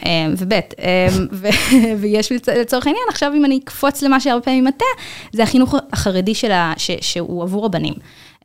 אמ, 0.07 0.35
וב', 0.39 0.53
אמ, 0.53 1.27
ויש 2.01 2.33
לצורך 2.33 2.87
העניין, 2.87 3.05
עכשיו 3.09 3.33
אם 3.37 3.45
אני 3.45 3.61
אקפוץ 3.65 4.03
למה 4.03 4.21
שהרבה 4.21 4.45
פעמים 4.45 4.65
מטה, 4.65 4.85
זה 5.33 5.43
החינוך 5.43 5.75
החרדי 5.93 6.35
שלה, 6.35 6.73
שהוא 7.01 7.43
עבור 7.43 7.67
הבנים, 7.67 7.95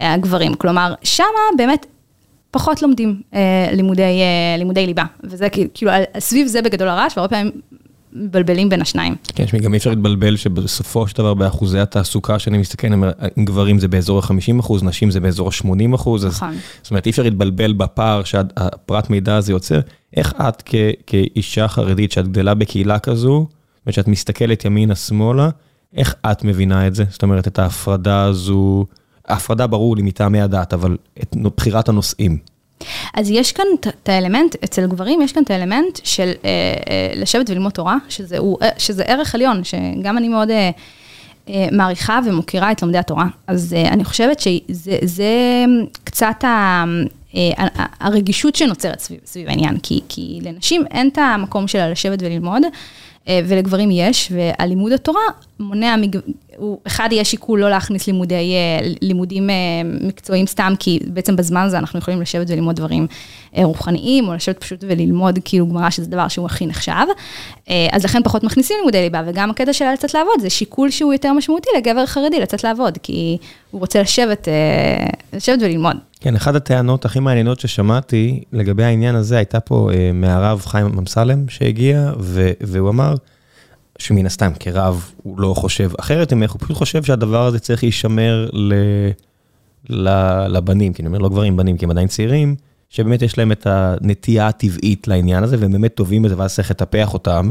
אה, 0.02 0.14
הגברים. 0.14 0.54
כלומר, 0.54 0.94
שמה 1.04 1.26
באמת 1.58 1.86
פחות 2.52 2.82
לומדים 2.82 3.22
אה, 3.34 3.70
לימודי, 3.72 4.02
אה, 4.02 4.58
לימודי 4.58 4.86
ליבה, 4.86 5.04
וזה 5.24 5.48
כאילו, 5.74 5.92
סביב 6.20 6.48
זה 6.48 6.62
בגדול 6.62 6.88
הרעש, 6.88 7.18
והרבה 7.18 7.36
פעמים 7.36 7.52
מבלבלים 8.16 8.70
בין 8.70 8.82
השניים. 8.82 9.16
כן, 9.36 9.48
שמי, 9.48 9.60
גם 9.60 9.74
אי 9.74 9.78
אפשר 9.78 9.90
להתבלבל 9.90 10.36
שבסופו 10.38 11.08
של 11.08 11.18
דבר 11.18 11.34
באחוזי 11.34 11.80
התעסוקה 11.80 12.40
שאני 12.40 12.58
מסתכל, 12.58 12.88
אני 12.88 12.96
אומר, 12.96 13.12
עם 13.38 13.46
גברים 13.46 13.80
זה 13.80 13.88
באזור 13.88 14.20
ה-50 14.20 14.60
אחוז, 14.60 14.84
נשים 14.84 15.12
זה 15.12 15.20
באזור 15.20 15.48
ה-80 15.48 15.96
אחוז, 15.96 16.26
אז 16.26 16.36
נכון. 16.36 16.56
זאת 16.82 16.92
אומרת, 16.92 17.06
אי 17.06 17.12
אפשר 17.12 17.24
להתבלבל 17.24 17.74
בפער 17.74 18.24
שהפרט 18.24 19.10
מידע 19.10 19.36
הזה 19.36 19.52
יוצר. 19.52 19.80
איך 20.16 20.34
את 20.50 20.64
כ- 20.66 20.76
כאישה 21.08 21.68
חרדית 21.68 22.12
שאת 22.12 22.28
גדלה 22.28 22.54
בקהילה 22.54 23.00
כזו, 23.00 23.48
ושאת 23.88 24.08
מסתכלת 24.08 24.66
ימינה-שמאלה, 24.66 25.50
איך 25.96 26.16
את 26.32 26.44
מבינה 26.44 26.88
את 26.88 26.96
זה? 26.96 27.04
זאת 27.10 27.24
אומרת, 27.24 27.48
את 27.48 27.60
ההפרדה 27.60 28.24
הזו, 28.24 28.86
ההפרדה 29.28 29.68
ברור 29.68 29.96
לי 29.96 30.02
מטעמי 30.02 30.42
הדת, 30.42 30.74
אבל 30.74 30.98
את 31.22 31.36
בחירת 31.58 31.90
הנושאים. 31.90 32.38
אז 33.14 33.32
יש 33.32 33.52
כאן 33.52 33.66
את- 33.80 34.10
האלמנט, 34.10 34.56
אצל 34.64 34.88
גברים 34.88 35.22
יש 35.22 35.32
כאן 35.32 35.44
את 35.44 35.52
האלמנט 35.52 36.00
של 36.04 36.32
אה, 36.46 36.50
אה, 36.90 37.12
לשבת 37.16 37.50
וללמוד 37.50 37.72
תורה, 37.72 37.98
שזה, 38.10 38.38
הוא, 38.38 38.58
אה, 38.62 38.70
שזה 38.78 39.04
ערך 39.04 39.36
עליון, 39.36 39.62
שגם 39.64 40.18
אני 40.18 40.30
מאוד 40.30 40.50
אה, 40.50 40.70
אה, 41.50 41.68
מעריכה 41.72 42.20
ומוקירה 42.26 42.72
את 42.72 42.82
לומדי 42.82 42.98
התורה. 42.98 43.26
אז 43.48 43.74
אה, 43.78 43.88
אני 43.90 44.04
חושבת 44.06 44.40
שזה 44.40 44.98
זה 45.02 45.34
קצת 46.04 46.36
אה, 46.44 46.84
ה- 47.58 48.06
הרגישות 48.08 48.56
שנוצרת 48.56 49.00
סביב, 49.00 49.20
סביב 49.26 49.48
העניין, 49.50 49.78
כי, 49.84 50.02
כי 50.10 50.40
לנשים 50.44 50.84
אין 50.92 51.08
את 51.08 51.18
המקום 51.18 51.68
שלה 51.68 51.90
לשבת 51.90 52.20
וללמוד. 52.22 52.62
אה, 53.28 53.40
ולגברים 53.48 53.90
יש, 53.92 54.32
והלימוד 54.36 54.92
התורה 54.92 55.22
מונע, 55.60 55.96
מג... 55.96 56.18
הוא, 56.58 56.80
אחד 56.88 57.10
יהיה 57.12 57.26
שיקול 57.26 57.60
לא 57.60 57.70
להכניס 57.70 58.08
לימודי, 58.08 58.54
אה, 58.54 58.90
לימודים 59.02 59.50
אה, 59.50 59.56
מקצועיים 60.02 60.48
סתם, 60.48 60.74
כי 60.80 61.00
בעצם 61.08 61.36
בזמן 61.36 61.62
הזה 61.62 61.78
אנחנו 61.78 62.00
יכולים 62.00 62.22
לשבת 62.22 62.50
וללמוד 62.50 62.76
דברים 62.76 63.08
אה, 63.58 63.66
רוחניים, 63.66 64.28
או 64.28 64.34
לשבת 64.34 64.58
פשוט 64.58 64.84
וללמוד 64.88 65.40
כאילו 65.46 65.68
גמרא, 65.68 65.90
שזה 65.90 66.08
דבר 66.08 66.28
שהוא 66.28 66.46
הכי 66.46 66.66
נחשב. 66.66 67.06
אז 67.92 68.06
לכן 68.06 68.24
פחות 68.24 68.44
מכניסים 68.44 68.78
לימודי 68.80 69.02
ליבה, 69.02 69.22
וגם 69.26 69.50
הקטע 69.50 69.74
שלה 69.74 69.94
לצאת 69.94 70.14
לעבוד, 70.14 70.40
זה 70.40 70.50
שיקול 70.50 70.90
שהוא 70.90 71.14
יותר 71.14 71.34
משמעותי 71.34 71.70
לגבר 71.78 72.06
חרדי 72.06 72.40
לצאת 72.40 72.64
לעבוד, 72.64 72.98
כי 73.04 73.38
הוא 73.72 73.82
רוצה 73.82 74.02
לשבת, 74.02 74.48
לשבת 75.34 75.60
וללמוד. 75.62 75.96
כן, 76.20 76.36
אחת 76.36 76.56
הטענות 76.56 77.06
הכי 77.06 77.20
מעניינות 77.20 77.60
ששמעתי 77.60 78.44
לגבי 78.54 78.84
העניין 78.84 79.16
הזה, 79.16 79.38
הייתה 79.38 79.60
פה 79.60 79.90
מהרב 80.14 80.64
חיים 80.66 80.86
אמסלם 80.86 81.50
שהגיע, 81.50 82.12
והוא 82.62 82.90
אמר, 82.90 83.16
שמן 84.00 84.26
הסתם 84.26 84.52
כרב 84.60 85.12
הוא 85.24 85.40
לא 85.40 85.54
חושב 85.54 85.92
אחרת 86.00 86.34
ממך, 86.34 86.52
הוא 86.52 86.60
פשוט 86.62 86.78
חושב 86.78 87.04
שהדבר 87.04 87.46
הזה 87.46 87.60
צריך 87.60 87.84
להישמר 87.84 88.50
ל- 88.54 89.10
ל- 89.90 90.48
לבנים, 90.48 90.94
כי 90.94 91.02
אני 91.02 91.08
אומר 91.08 91.20
לא 91.20 91.30
גברים, 91.30 91.58
בנים, 91.58 91.78
כי 91.78 91.86
הם 91.86 91.92
עדיין 91.92 92.08
צעירים, 92.08 92.56
שבאמת 92.90 93.22
יש 93.22 93.38
להם 93.38 93.52
את 93.52 93.68
הנטייה 93.70 94.48
הטבעית 94.48 95.08
לעניין 95.08 95.44
הזה, 95.44 95.58
והם 95.60 95.72
באמת 95.72 95.96
טובים 95.96 96.22
בזה, 96.22 96.38
ואז 96.38 96.56
צריך 96.56 96.72
לטפח 96.72 97.14
אותם. 97.14 97.50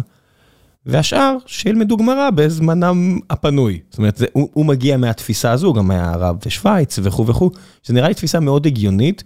והשאר, 0.86 1.36
שילמדו 1.46 1.96
גמרא 1.96 2.30
בזמנם 2.30 3.18
הפנוי. 3.30 3.80
זאת 3.90 3.98
אומרת, 3.98 4.16
זה, 4.16 4.26
הוא, 4.32 4.48
הוא 4.52 4.66
מגיע 4.66 4.96
מהתפיסה 4.96 5.50
הזו, 5.50 5.72
גם 5.72 5.90
היה 5.90 6.12
רב 6.16 6.36
בשוויץ 6.46 6.98
וכו' 7.02 7.26
וכו', 7.26 7.50
זה 7.84 7.94
נראה 7.94 8.08
לי 8.08 8.14
תפיסה 8.14 8.40
מאוד 8.40 8.66
הגיונית, 8.66 9.24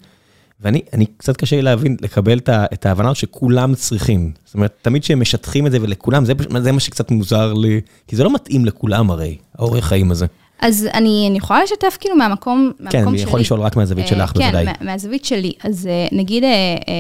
ואני 0.60 0.80
אני 0.92 1.06
קצת 1.16 1.36
קשה 1.36 1.56
לי 1.56 1.62
להבין, 1.62 1.96
לקבל 2.00 2.38
את, 2.38 2.48
את 2.48 2.86
ההבנה 2.86 3.14
שכולם 3.14 3.74
צריכים. 3.74 4.32
זאת 4.44 4.54
אומרת, 4.54 4.72
תמיד 4.82 5.02
כשהם 5.02 5.20
משטחים 5.20 5.66
את 5.66 5.72
זה 5.72 5.78
ולכולם, 5.82 6.24
זה, 6.24 6.32
זה 6.60 6.72
מה 6.72 6.80
שקצת 6.80 7.10
מוזר 7.10 7.52
לי, 7.52 7.80
כי 8.06 8.16
זה 8.16 8.24
לא 8.24 8.34
מתאים 8.34 8.64
לכולם 8.64 9.10
הרי, 9.10 9.36
האורח 9.58 9.84
חיים 9.84 10.10
הזה. 10.10 10.26
אז 10.60 10.88
אני, 10.94 11.26
אני 11.30 11.38
יכולה 11.38 11.62
לשתף 11.62 11.96
כאילו 12.00 12.16
מהמקום, 12.16 12.72
כן, 12.78 12.84
מהמקום 12.84 13.08
אני 13.08 13.18
שלי. 13.18 13.28
יכול 13.28 13.40
לשאול 13.40 13.60
רק 13.60 13.76
מהזווית 13.76 14.04
אה, 14.04 14.10
שלך 14.10 14.32
בוודאי. 14.32 14.66
כן, 14.66 14.72
מה- 14.80 14.92
מהזווית 14.92 15.24
שלי. 15.24 15.52
אז 15.64 15.86
אה, 15.86 16.06
נגיד 16.12 16.44
אה, 16.44 16.50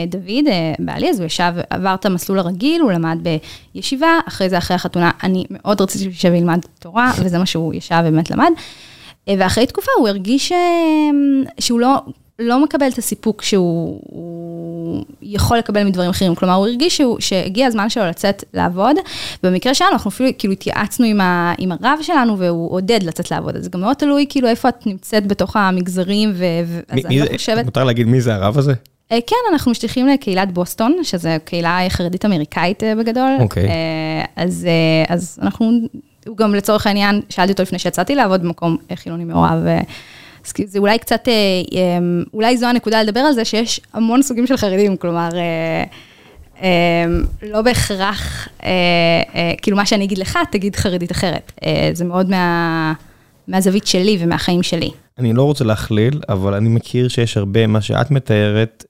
דוד, 0.08 0.44
בעלי, 0.78 1.10
אז 1.10 1.18
הוא 1.18 1.26
ישב, 1.26 1.52
עבר 1.70 1.94
את 1.94 2.06
המסלול 2.06 2.38
הרגיל, 2.38 2.80
הוא 2.82 2.92
למד 2.92 3.18
בישיבה, 3.74 4.18
אחרי 4.28 4.48
זה, 4.48 4.58
אחרי 4.58 4.74
החתונה, 4.74 5.10
אני 5.22 5.44
מאוד 5.50 5.80
רציתי 5.80 6.04
שהוא 6.04 6.12
ישב 6.12 6.28
וילמד 6.32 6.58
תורה, 6.78 7.12
וזה 7.24 7.38
מה 7.38 7.46
שהוא 7.46 7.74
ישב 7.74 8.02
ובאמת 8.04 8.30
למד. 8.30 8.50
ואחרי 9.38 9.66
תקופה 9.66 9.90
הוא 9.98 10.08
הרגיש 10.08 10.52
שהוא 11.60 11.80
לא... 11.80 11.94
לא 12.38 12.64
מקבל 12.64 12.86
את 12.92 12.98
הסיפוק 12.98 13.42
שהוא 13.42 14.00
הוא 14.04 15.04
יכול 15.22 15.58
לקבל 15.58 15.84
מדברים 15.84 16.10
אחרים, 16.10 16.34
כלומר 16.34 16.54
הוא 16.54 16.66
הרגיש 16.66 16.96
שהוא, 16.96 17.16
שהגיע 17.20 17.66
הזמן 17.66 17.90
שלו 17.90 18.06
לצאת 18.06 18.44
לעבוד, 18.54 18.96
במקרה 19.42 19.74
שלנו 19.74 19.92
אנחנו 19.92 20.08
אפילו 20.10 20.28
כאילו 20.38 20.52
התייעצנו 20.52 21.06
עם, 21.06 21.20
ה, 21.20 21.54
עם 21.58 21.72
הרב 21.72 21.98
שלנו 22.02 22.38
והוא 22.38 22.72
עודד 22.72 23.02
לצאת 23.02 23.30
לעבוד, 23.30 23.56
אז 23.56 23.64
זה 23.64 23.70
גם 23.70 23.80
מאוד 23.80 23.96
תלוי 23.96 24.26
כאילו 24.28 24.48
איפה 24.48 24.68
את 24.68 24.86
נמצאת 24.86 25.26
בתוך 25.26 25.56
המגזרים, 25.56 26.32
ו, 26.34 26.44
ו, 26.66 26.80
אז 26.88 26.94
מי- 26.94 27.02
אני 27.04 27.20
מי 27.20 27.28
לא 27.28 27.36
חושבת, 27.36 27.64
מותר 27.64 27.84
להגיד 27.84 28.06
מי 28.06 28.20
זה 28.20 28.34
הרב 28.34 28.58
הזה? 28.58 28.72
אה, 29.12 29.18
כן, 29.26 29.36
אנחנו 29.52 29.70
משתייכים 29.70 30.06
לקהילת 30.06 30.52
בוסטון, 30.52 30.96
שזו 31.02 31.28
קהילה 31.44 31.78
חרדית 31.88 32.24
אמריקאית 32.24 32.82
אה, 32.84 32.94
בגדול. 32.94 33.30
אוקיי. 33.40 33.68
אה, 33.68 34.24
אז, 34.36 34.66
אז 35.08 35.38
אנחנו, 35.42 35.70
הוא 36.26 36.36
גם 36.36 36.54
לצורך 36.54 36.86
העניין, 36.86 37.20
שאלתי 37.28 37.52
אותו 37.52 37.62
לפני 37.62 37.78
שיצאתי 37.78 38.14
לעבוד 38.14 38.42
במקום 38.42 38.76
חילוני 38.94 39.24
מעורב. 39.24 39.58
זה 40.66 40.78
אולי 40.78 40.98
קצת, 40.98 41.28
אה, 41.28 41.32
אה, 41.32 41.98
אולי 42.34 42.56
זו 42.56 42.66
הנקודה 42.66 43.02
לדבר 43.02 43.20
על 43.20 43.32
זה, 43.32 43.44
שיש 43.44 43.80
המון 43.92 44.22
סוגים 44.22 44.46
של 44.46 44.56
חרדים, 44.56 44.96
כלומר, 44.96 45.28
אה, 45.34 45.84
אה, 46.62 47.04
לא 47.42 47.62
בהכרח, 47.62 48.48
אה, 48.64 48.70
כאילו 49.62 49.76
מה 49.76 49.86
שאני 49.86 50.04
אגיד 50.04 50.18
לך, 50.18 50.38
תגיד 50.50 50.76
חרדית 50.76 51.12
אחרת. 51.12 51.52
זה 51.92 52.04
מאוד 52.04 52.30
מה, 52.30 52.92
מהזווית 53.48 53.86
שלי 53.86 54.16
ומהחיים 54.20 54.62
שלי. 54.62 54.90
אני 55.18 55.32
לא 55.32 55.42
רוצה 55.42 55.64
להכליל, 55.64 56.20
אבל 56.28 56.54
אני 56.54 56.68
מכיר 56.68 57.08
שיש 57.08 57.36
הרבה, 57.36 57.66
מה 57.66 57.80
שאת 57.80 58.10
מתארת, 58.10 58.84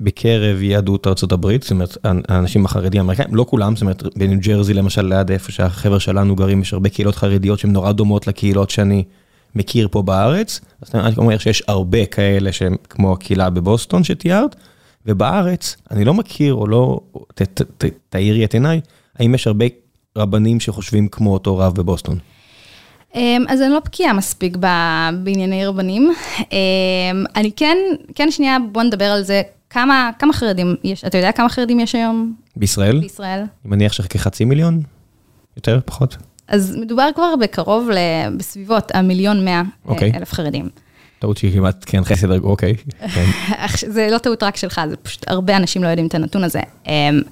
בקרב 0.00 0.62
יהדות 0.62 1.06
ארצות 1.06 1.32
הברית, 1.32 1.62
זאת 1.62 1.70
אומרת, 1.70 1.96
האנשים 2.28 2.64
החרדים 2.64 3.00
האמריקאים, 3.00 3.34
לא 3.34 3.46
כולם, 3.48 3.76
זאת 3.76 3.82
אומרת, 3.82 4.02
בניו 4.16 4.38
ג'רזי 4.40 4.74
למשל, 4.74 5.02
ליד 5.02 5.30
איפה 5.30 5.52
שהחבר'ה 5.52 6.00
שלנו 6.00 6.36
גרים, 6.36 6.60
יש 6.60 6.72
הרבה 6.72 6.88
קהילות 6.88 7.14
חרדיות 7.14 7.58
שהן 7.58 7.72
נורא 7.72 7.92
דומות 7.92 8.26
לקהילות 8.26 8.70
שאני 8.70 9.04
מכיר 9.54 9.88
פה 9.90 10.02
בארץ. 10.02 10.60
אז 10.82 10.94
אני 10.94 11.14
אומר 11.18 11.38
שיש 11.38 11.62
הרבה 11.68 12.06
כאלה 12.06 12.52
שהם 12.52 12.76
כמו 12.90 13.12
הקהילה 13.12 13.50
בבוסטון 13.50 14.04
שתיארת, 14.04 14.56
ובארץ, 15.06 15.76
אני 15.90 16.04
לא 16.04 16.14
מכיר, 16.14 16.54
או 16.54 16.66
לא, 16.66 17.00
ת- 17.34 17.42
ת- 17.42 17.84
ת- 17.84 17.90
תאירי 18.08 18.44
את 18.44 18.54
עיניי, 18.54 18.80
האם 19.18 19.34
יש 19.34 19.46
הרבה 19.46 19.64
רבנים 20.18 20.60
שחושבים 20.60 21.08
כמו 21.08 21.32
אותו 21.32 21.58
רב 21.58 21.74
בבוסטון? 21.74 22.18
אמ, 23.14 23.44
אז 23.48 23.60
אני 23.62 23.70
לא 23.70 23.78
בקיאה 23.84 24.12
מספיק 24.12 24.56
בענייני 25.24 25.66
רבנים. 25.66 26.12
אמ, 26.40 26.46
אני 27.36 27.50
כן, 27.56 27.76
כן 28.14 28.30
שנייה, 28.30 28.56
בוא 28.72 28.82
נדבר 28.82 29.04
על 29.04 29.22
זה. 29.22 29.42
כמה, 29.70 30.10
כמה 30.18 30.32
חרדים 30.32 30.76
יש, 30.84 31.04
אתה 31.04 31.18
יודע 31.18 31.32
כמה 31.32 31.48
חרדים 31.48 31.80
יש 31.80 31.94
היום 31.94 32.34
בישראל? 32.56 33.00
בישראל? 33.00 33.38
אני 33.38 33.46
מניח 33.70 33.92
שכחצי 33.92 34.44
מיליון? 34.44 34.80
יותר? 35.56 35.80
פחות? 35.84 36.16
אז 36.48 36.76
מדובר 36.76 37.08
כבר 37.14 37.34
בקרוב, 37.40 37.90
ל- 37.90 37.96
בסביבות 38.36 38.90
המיליון 38.94 39.44
מאה 39.44 39.62
אוקיי. 39.86 40.12
אלף 40.16 40.32
חרדים. 40.32 40.68
טעות 41.18 41.36
שהיא 41.36 41.52
כמעט, 41.52 41.84
כן, 41.86 42.04
חסד, 42.04 42.30
אוקיי. 42.30 42.74
כן. 43.14 43.24
זה 43.70 44.08
לא 44.10 44.18
טעות 44.18 44.42
רק 44.42 44.56
שלך, 44.56 44.80
זה 44.90 44.96
פשוט 44.96 45.24
הרבה 45.28 45.56
אנשים 45.56 45.82
לא 45.82 45.88
יודעים 45.88 46.06
את 46.06 46.14
הנתון 46.14 46.44
הזה. 46.44 46.60
אמ, 46.86 47.22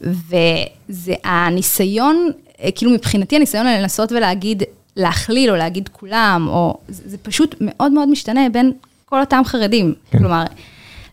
וזה 0.00 1.14
הניסיון, 1.24 2.30
אה, 2.62 2.68
כאילו 2.74 2.90
מבחינתי 2.90 3.36
הניסיון 3.36 3.66
לנסות 3.66 4.12
ולהגיד, 4.12 4.62
להכליל 4.96 5.50
או 5.50 5.56
להגיד 5.56 5.88
כולם, 5.92 6.46
או 6.48 6.78
זה 6.88 7.02
זה 7.06 7.18
פשוט 7.18 7.54
מאוד 7.60 7.92
מאוד 7.92 8.08
משתנה 8.08 8.40
בין 8.52 8.72
כל 9.04 9.20
אותם 9.20 9.42
חרדים. 9.44 9.94
כן. 10.10 10.18
כלומר, 10.18 10.44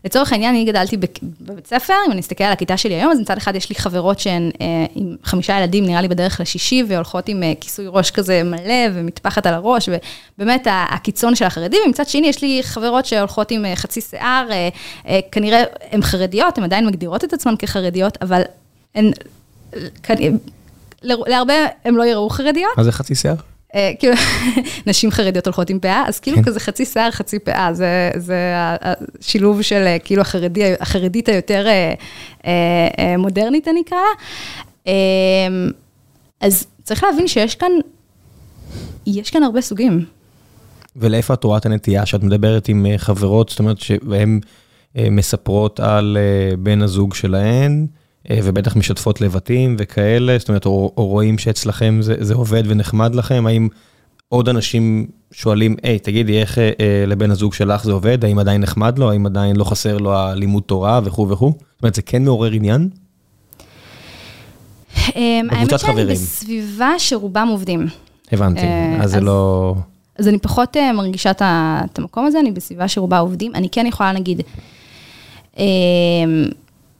לצורך 0.04 0.32
העניין, 0.32 0.54
אני 0.54 0.64
גדלתי 0.64 0.96
בבית 1.40 1.66
ספר, 1.66 1.94
אם 2.06 2.12
אני 2.12 2.20
אסתכל 2.20 2.44
על 2.44 2.52
הכיתה 2.52 2.76
שלי 2.76 2.94
היום, 2.94 3.12
אז 3.12 3.20
מצד 3.20 3.36
אחד 3.36 3.54
יש 3.54 3.68
לי 3.68 3.74
חברות 3.74 4.18
שהן 4.18 4.50
אה, 4.60 4.66
עם 4.94 5.16
חמישה 5.24 5.58
ילדים, 5.58 5.86
נראה 5.86 6.00
לי 6.00 6.08
בדרך 6.08 6.40
לשישי, 6.40 6.84
והולכות 6.88 7.28
עם 7.28 7.42
אה, 7.42 7.52
כיסוי 7.60 7.86
ראש 7.88 8.10
כזה 8.10 8.42
מלא 8.44 8.84
ומטפחת 8.94 9.46
על 9.46 9.54
הראש, 9.54 9.88
ובאמת 10.38 10.66
הקיצון 10.70 11.34
של 11.34 11.44
החרדים, 11.44 11.80
ומצד 11.86 12.08
שני 12.08 12.26
יש 12.26 12.42
לי 12.42 12.60
חברות 12.62 13.06
שהולכות 13.06 13.50
עם 13.50 13.64
אה, 13.64 13.76
חצי 13.76 14.00
שיער, 14.00 14.46
אה, 14.50 14.68
אה, 15.08 15.20
כנראה 15.32 15.62
הן 15.90 16.02
חרדיות, 16.02 16.58
הן 16.58 16.64
עדיין 16.64 16.86
מגדירות 16.86 17.24
את 17.24 17.32
עצמן 17.32 17.54
כחרדיות, 17.58 18.18
אבל 18.22 18.42
הן, 18.94 19.10
ל- 21.02 21.30
להרבה 21.30 21.54
הם 21.84 21.96
לא 21.96 22.04
יראו 22.04 22.28
חרדיות. 22.30 22.72
מה 22.76 22.84
זה 22.84 22.92
חצי 22.92 23.14
שיער? 23.14 23.34
אה, 23.74 23.92
כאילו, 23.98 24.14
נשים 24.86 25.10
חרדיות 25.10 25.46
הולכות 25.46 25.70
עם 25.70 25.78
פאה, 25.78 26.04
אז 26.08 26.20
כאילו 26.20 26.36
כן. 26.36 26.42
כזה 26.42 26.60
חצי 26.60 26.84
שיער, 26.84 27.10
חצי 27.10 27.38
פאה, 27.38 27.74
זה, 27.74 28.10
זה 28.16 28.52
השילוב 28.54 29.62
של 29.62 29.82
אה, 29.86 29.98
כאילו 29.98 30.22
החרדי, 30.22 30.72
החרדית 30.80 31.28
היותר 31.28 31.66
אה, 31.66 31.94
אה, 32.46 32.88
אה, 32.98 33.16
מודרנית, 33.16 33.68
אני 33.68 33.82
אקרא 33.86 33.98
לה. 33.98 34.24
אה, 34.86 34.92
אז 36.40 36.66
צריך 36.82 37.04
להבין 37.04 37.28
שיש 37.28 37.54
כאן, 37.54 37.72
יש 39.06 39.30
כאן 39.30 39.42
הרבה 39.42 39.60
סוגים. 39.60 40.04
ולאיפה 40.96 41.34
את 41.34 41.44
רואה 41.44 41.58
את 41.58 41.66
הנטייה 41.66 42.06
שאת 42.06 42.22
מדברת 42.22 42.68
עם 42.68 42.86
חברות, 42.96 43.48
זאת 43.48 43.58
אומרת 43.58 43.80
שהן 43.80 44.40
מספרות 45.10 45.80
על 45.80 46.18
בן 46.58 46.82
הזוג 46.82 47.14
שלהן, 47.14 47.86
ובטח 48.32 48.76
משתפות 48.76 49.20
לבטים 49.20 49.76
וכאלה, 49.78 50.38
זאת 50.38 50.48
אומרת, 50.48 50.66
או, 50.66 50.92
או 50.96 51.06
רואים 51.06 51.38
שאצלכם 51.38 51.98
זה, 52.02 52.14
זה 52.20 52.34
עובד 52.34 52.62
ונחמד 52.66 53.14
לכם, 53.14 53.46
האם 53.46 53.68
עוד 54.28 54.48
אנשים 54.48 55.06
שואלים, 55.32 55.76
היי, 55.82 55.98
תגידי, 55.98 56.40
איך 56.40 56.58
אה, 56.58 56.70
אה, 56.80 57.04
לבן 57.06 57.30
הזוג 57.30 57.54
שלך 57.54 57.84
זה 57.84 57.92
עובד, 57.92 58.24
האם 58.24 58.38
עדיין 58.38 58.60
נחמד 58.60 58.98
לו, 58.98 59.10
האם 59.10 59.26
עדיין 59.26 59.56
לא 59.56 59.64
חסר 59.64 59.98
לו 59.98 60.14
הלימוד 60.16 60.62
תורה 60.62 61.00
וכו' 61.04 61.28
וכו'? 61.28 61.52
זאת 61.58 61.82
אומרת, 61.82 61.94
זה 61.94 62.02
כן 62.02 62.24
מעורר 62.24 62.52
עניין? 62.52 62.88
אמ, 65.16 65.46
האמת 65.50 65.78
שאני. 65.78 66.04
בסביבה 66.04 66.90
שרובם 66.98 67.48
עובדים. 67.50 67.86
הבנתי, 68.32 68.60
אה, 68.60 68.98
אז 69.02 69.10
זה 69.10 69.20
לא... 69.20 69.74
אז 70.18 70.28
אני 70.28 70.38
פחות 70.38 70.76
אה, 70.76 70.92
מרגישה 70.92 71.30
את 71.30 71.98
המקום 71.98 72.26
הזה, 72.26 72.40
אני 72.40 72.50
בסביבה 72.50 72.88
שרובה 72.88 73.18
עובדים. 73.18 73.54
אני 73.54 73.68
כן 73.68 73.86
יכולה 73.86 74.12
להגיד, 74.12 74.42
אמ, 75.58 75.64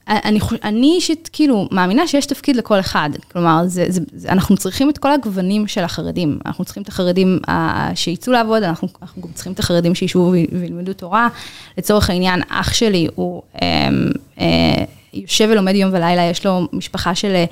אני, 0.09 0.41
אני 0.65 0.93
אישית 0.97 1.31
כאילו 1.33 1.69
מאמינה 1.71 2.07
שיש 2.07 2.27
תפקיד 2.27 2.57
לכל 2.57 2.81
אחד. 2.81 3.11
כלומר, 3.33 3.63
זה, 3.67 3.85
זה, 3.89 4.01
זה, 4.13 4.29
אנחנו 4.29 4.57
צריכים 4.57 4.91
את 4.91 4.99
כל 4.99 5.13
הגוונים 5.13 5.67
של 5.67 5.81
החרדים. 5.85 6.39
אנחנו 6.47 6.65
צריכים 6.65 6.83
את 6.83 6.89
החרדים 6.89 7.39
אה, 7.49 7.91
שיצאו 7.95 8.33
לעבוד, 8.33 8.63
אנחנו, 8.63 8.89
אנחנו 9.03 9.23
גם 9.23 9.29
צריכים 9.35 9.53
את 9.53 9.59
החרדים 9.59 9.95
שישבו 9.95 10.33
וילמדו 10.53 10.93
תורה. 10.93 11.29
לצורך 11.79 12.11
העניין, 12.11 12.41
אח 12.49 12.73
שלי 12.73 13.09
הוא 13.15 13.43
אה, 13.63 13.89
אה, 14.41 14.85
יושב 15.15 15.49
ולומד 15.53 15.75
יום 15.75 15.91
ולילה, 15.93 16.23
יש 16.23 16.47
לו 16.47 16.69
משפחה 16.73 17.15
של 17.15 17.45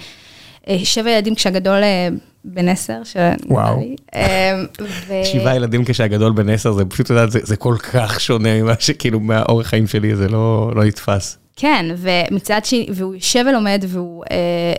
אה, 0.69 0.79
שבע 0.85 1.11
ילדים 1.11 1.35
כשהגדול 1.35 1.83
אה, 1.83 2.09
בן 2.45 2.69
עשר. 2.69 3.05
ש- 3.05 3.17
וואו. 3.47 3.83
אה, 4.15 4.63
ו- 4.81 5.25
שבעה 5.25 5.57
ילדים 5.57 5.85
כשהגדול 5.85 6.33
בן 6.33 6.49
עשר, 6.49 6.73
זה 6.73 6.85
פשוט, 6.85 7.11
יודעת, 7.11 7.31
זה, 7.31 7.39
זה 7.43 7.57
כל 7.57 7.77
כך 7.93 8.21
שונה 8.21 8.63
ממה 8.63 8.75
שכאילו 8.79 9.21
מהאורח 9.21 9.67
חיים 9.67 9.87
שלי, 9.87 10.17
זה 10.17 10.29
לא, 10.29 10.73
לא 10.77 10.85
נתפס. 10.85 11.39
כן, 11.57 11.87
ומצד 11.97 12.61
שני, 12.65 12.87
והוא 12.95 13.15
יושב 13.15 13.45
ולומד, 13.49 13.85
והוא 13.89 14.25
אה, 14.31 14.37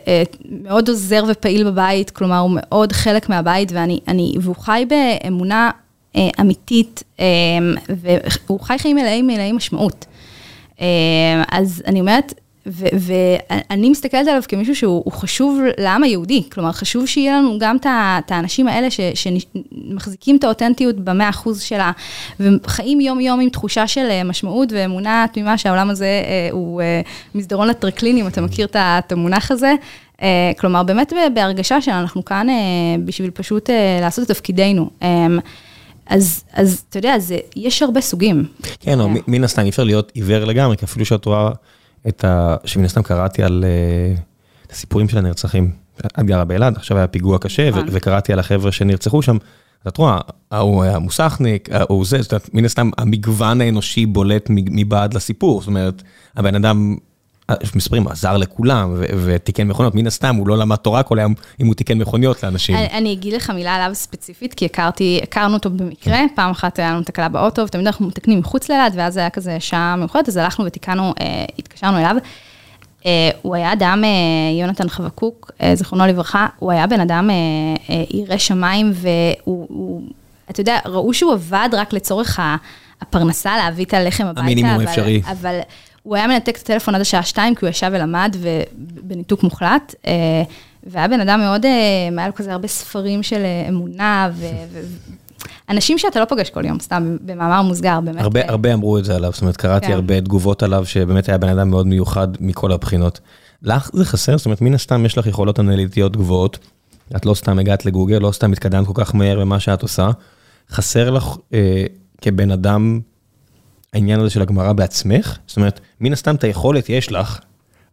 אה, 0.07 0.23
מאוד 0.49 0.89
עוזר 0.89 1.23
ופעיל 1.27 1.71
בבית, 1.71 2.09
כלומר, 2.09 2.37
הוא 2.37 2.51
מאוד 2.53 2.91
חלק 2.91 3.29
מהבית, 3.29 3.71
ואני, 3.71 3.99
אני, 4.07 4.35
והוא 4.41 4.55
חי 4.55 4.85
באמונה 4.89 5.71
אה, 6.15 6.29
אמיתית, 6.41 7.03
אה, 7.19 7.25
והוא 7.89 8.59
חי 8.59 8.77
חיים 8.77 8.95
מלאים 8.95 9.27
מלאי 9.27 9.51
משמעות. 9.51 10.05
אה, 10.81 11.43
אז 11.51 11.83
אני 11.87 11.99
אומרת, 11.99 12.33
ואני 12.65 13.89
מסתכלת 13.89 14.27
עליו 14.27 14.41
כמישהו 14.47 14.75
שהוא 14.75 15.01
הוא 15.05 15.13
חשוב 15.13 15.59
לעם 15.77 16.03
היהודי, 16.03 16.43
כלומר, 16.51 16.71
חשוב 16.71 17.05
שיהיה 17.05 17.37
לנו 17.37 17.57
גם 17.59 17.77
את 17.85 18.31
האנשים 18.31 18.67
האלה 18.67 18.91
ש- 18.91 18.99
שמחזיקים 19.13 20.35
את 20.35 20.43
האותנטיות 20.43 20.95
במאה 20.95 21.29
אחוז 21.29 21.61
שלה, 21.61 21.91
וחיים 22.39 23.01
יום-יום 23.01 23.39
עם 23.39 23.49
תחושה 23.49 23.87
של 23.87 24.07
אה, 24.09 24.23
משמעות 24.23 24.71
ואמונה 24.71 25.25
תמימה 25.33 25.57
שהעולם 25.57 25.89
הזה 25.89 26.05
אה, 26.05 26.49
הוא 26.51 26.81
אה, 26.81 27.01
מסדרון 27.35 27.67
לטרקלין, 27.67 28.17
אם 28.17 28.27
אתה 28.27 28.41
מכיר 28.41 28.67
את 28.73 29.11
המונח 29.11 29.51
הזה. 29.51 29.73
כלומר, 30.59 30.83
באמת 30.83 31.13
בהרגשה 31.33 31.81
שאנחנו 31.81 32.25
כאן 32.25 32.47
בשביל 33.05 33.31
פשוט 33.31 33.69
לעשות 34.01 34.23
את 34.23 34.27
תפקידנו. 34.27 34.89
אז, 36.05 36.43
אז 36.53 36.83
אתה 36.89 36.97
יודע, 36.97 37.19
זה, 37.19 37.37
יש 37.55 37.81
הרבה 37.81 38.01
סוגים. 38.01 38.45
כן, 38.79 38.99
או 38.99 39.07
כן. 39.07 39.13
מן 39.27 39.43
הסתם 39.43 39.61
אי 39.61 39.69
אפשר 39.69 39.83
להיות 39.83 40.11
עיוור 40.13 40.45
לגמרי, 40.45 40.77
כי 40.77 40.85
אפילו 40.85 41.05
שאת 41.05 41.25
רואה 41.25 41.49
את 42.07 42.23
ה... 42.23 42.55
שמן 42.65 42.85
הסתם 42.85 43.03
קראתי 43.03 43.43
על 43.43 43.65
אה, 43.67 44.15
את 44.65 44.71
הסיפורים 44.71 45.09
של 45.09 45.17
הנרצחים. 45.17 45.71
את 46.05 46.19
גרה 46.19 46.45
באלעד, 46.45 46.77
עכשיו 46.77 46.97
היה 46.97 47.07
פיגוע 47.07 47.39
קשה, 47.39 47.63
ו- 47.63 47.69
נכון. 47.69 47.87
וקראתי 47.91 48.33
על 48.33 48.39
החבר'ה 48.39 48.71
שנרצחו 48.71 49.21
שם. 49.21 49.37
את 49.87 49.97
רואה, 49.97 50.17
ההוא 50.51 50.83
היה 50.83 50.99
מוסכניק, 50.99 51.69
ההוא 51.71 52.05
זה, 52.05 52.21
זאת 52.21 52.31
אומרת, 52.31 52.49
מן 52.53 52.65
הסתם 52.65 52.89
המגוון 52.97 53.61
האנושי 53.61 54.05
בולט 54.05 54.45
מבעד 54.49 55.13
לסיפור, 55.13 55.61
זאת 55.61 55.67
אומרת, 55.67 56.03
הבן 56.35 56.55
אדם, 56.55 56.95
מספרים, 57.75 58.07
עזר 58.07 58.37
לכולם 58.37 58.95
ותיקן 59.25 59.67
מכוניות, 59.67 59.95
מן 59.95 60.07
הסתם 60.07 60.35
הוא 60.35 60.47
לא 60.47 60.57
למד 60.57 60.75
תורה 60.75 61.03
כל 61.03 61.19
היום 61.19 61.33
אם 61.59 61.67
הוא 61.67 61.75
תיקן 61.75 61.97
מכוניות 61.97 62.43
לאנשים. 62.43 62.75
אני, 62.75 63.13
אגיד 63.13 63.33
לך 63.33 63.49
מילה 63.49 63.75
עליו 63.75 63.95
ספציפית, 63.95 64.53
כי 64.53 64.65
הכרתי, 64.65 65.19
הכרנו 65.23 65.53
אותו 65.53 65.69
במקרה, 65.69 66.19
פעם 66.35 66.51
אחת 66.51 66.79
היה 66.79 66.91
לנו 66.91 67.03
תקלה 67.03 67.29
באוטו, 67.29 67.61
ותמיד 67.61 67.87
אנחנו 67.87 68.07
מתקנים 68.07 68.39
מחוץ 68.39 68.69
לאלעד, 68.69 68.93
ואז 68.95 69.17
היה 69.17 69.29
כזה 69.29 69.59
שעה 69.59 69.95
מיוחדת, 69.95 70.27
אז 70.27 70.37
הלכנו 70.37 70.65
ותיקנו, 70.65 71.13
אה, 71.21 71.45
התקשרנו 71.59 71.97
אליו. 71.97 72.15
אה, 73.05 73.29
הוא 73.41 73.55
היה 73.55 73.73
אדם, 73.73 74.03
אה, 74.03 74.09
יונתן 74.61 74.89
חבקוק, 74.89 75.51
זיכרונו 75.73 76.07
לברכה, 76.07 76.47
הוא 76.59 76.71
היה 76.71 76.87
בן 76.87 76.99
אדם 76.99 77.29
ירא 78.11 78.37
שמיים, 78.37 78.91
והוא, 78.93 79.65
הוא, 79.69 80.01
אתה 80.49 80.61
יודע, 80.61 80.79
ראו 80.85 81.13
שהוא 81.13 81.33
עבד 81.33 81.69
רק 81.73 81.93
לצורך 81.93 82.39
הפרנסה, 83.01 83.57
להביא 83.57 83.85
את 83.85 83.93
הלחם 83.93 84.25
הביתה. 84.25 84.41
המינימום 84.41 84.79
האפשרי. 84.79 85.21
אבל 85.25 85.59
הוא 86.03 86.15
היה 86.15 86.27
מנתק 86.27 86.57
את 86.57 86.61
הטלפון 86.61 86.95
עד 86.95 87.01
השעה 87.01 87.23
שתיים, 87.23 87.55
כי 87.55 87.65
הוא 87.65 87.69
ישב 87.69 87.91
ולמד, 87.93 88.35
ובניתוק 88.39 89.43
מוחלט. 89.43 89.95
אה, 90.07 90.43
והיה 90.83 91.07
בן 91.07 91.19
אדם 91.19 91.39
מאוד, 91.39 91.65
אה, 91.65 91.71
היה 92.17 92.27
לו 92.27 92.35
כזה 92.35 92.53
הרבה 92.53 92.67
ספרים 92.67 93.23
של 93.23 93.41
אה, 93.43 93.65
אמונה, 93.69 94.29
ו... 94.33 94.45
אנשים 95.69 95.97
שאתה 95.97 96.19
לא 96.19 96.25
פוגש 96.25 96.49
כל 96.49 96.65
יום, 96.65 96.79
סתם 96.79 97.17
במאמר 97.21 97.61
מוסגר, 97.61 97.99
באמת. 98.03 98.21
הרבה, 98.21 98.49
הרבה 98.49 98.73
אמרו 98.73 98.97
את 98.97 99.05
זה 99.05 99.15
עליו, 99.15 99.31
זאת 99.31 99.41
אומרת, 99.41 99.57
קראתי 99.57 99.87
כן. 99.87 99.93
הרבה 99.93 100.21
תגובות 100.21 100.63
עליו, 100.63 100.85
שבאמת 100.85 101.29
היה 101.29 101.37
בן 101.37 101.49
אדם 101.49 101.69
מאוד 101.69 101.87
מיוחד 101.87 102.27
מכל 102.39 102.71
הבחינות. 102.71 103.19
לך 103.61 103.89
זה 103.93 104.05
חסר? 104.05 104.37
זאת 104.37 104.45
אומרת, 104.45 104.61
מן 104.61 104.73
הסתם 104.73 105.05
יש 105.05 105.17
לך 105.17 105.27
יכולות 105.27 105.59
אנליטיות 105.59 106.17
גבוהות, 106.17 106.57
את 107.15 107.25
לא 107.25 107.33
סתם 107.33 107.59
הגעת 107.59 107.85
לגוגל, 107.85 108.17
לא 108.17 108.31
סתם 108.31 108.51
התקדמת 108.51 108.87
כל 108.87 108.93
כך 108.95 109.15
מהר 109.15 109.39
במה 109.39 109.59
שאת 109.59 109.81
עושה. 109.81 110.09
חסר 110.69 111.09
לך 111.09 111.35
אה, 111.53 111.85
כבן 112.21 112.51
אדם 112.51 112.99
העניין 113.93 114.19
הזה 114.19 114.29
של 114.29 114.41
הגמרא 114.41 114.73
בעצמך? 114.73 115.37
זאת 115.47 115.57
אומרת, 115.57 115.79
מן 116.01 116.13
הסתם 116.13 116.35
את 116.35 116.43
היכולת 116.43 116.89
יש 116.89 117.11
לך, 117.11 117.39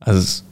אז 0.00 0.42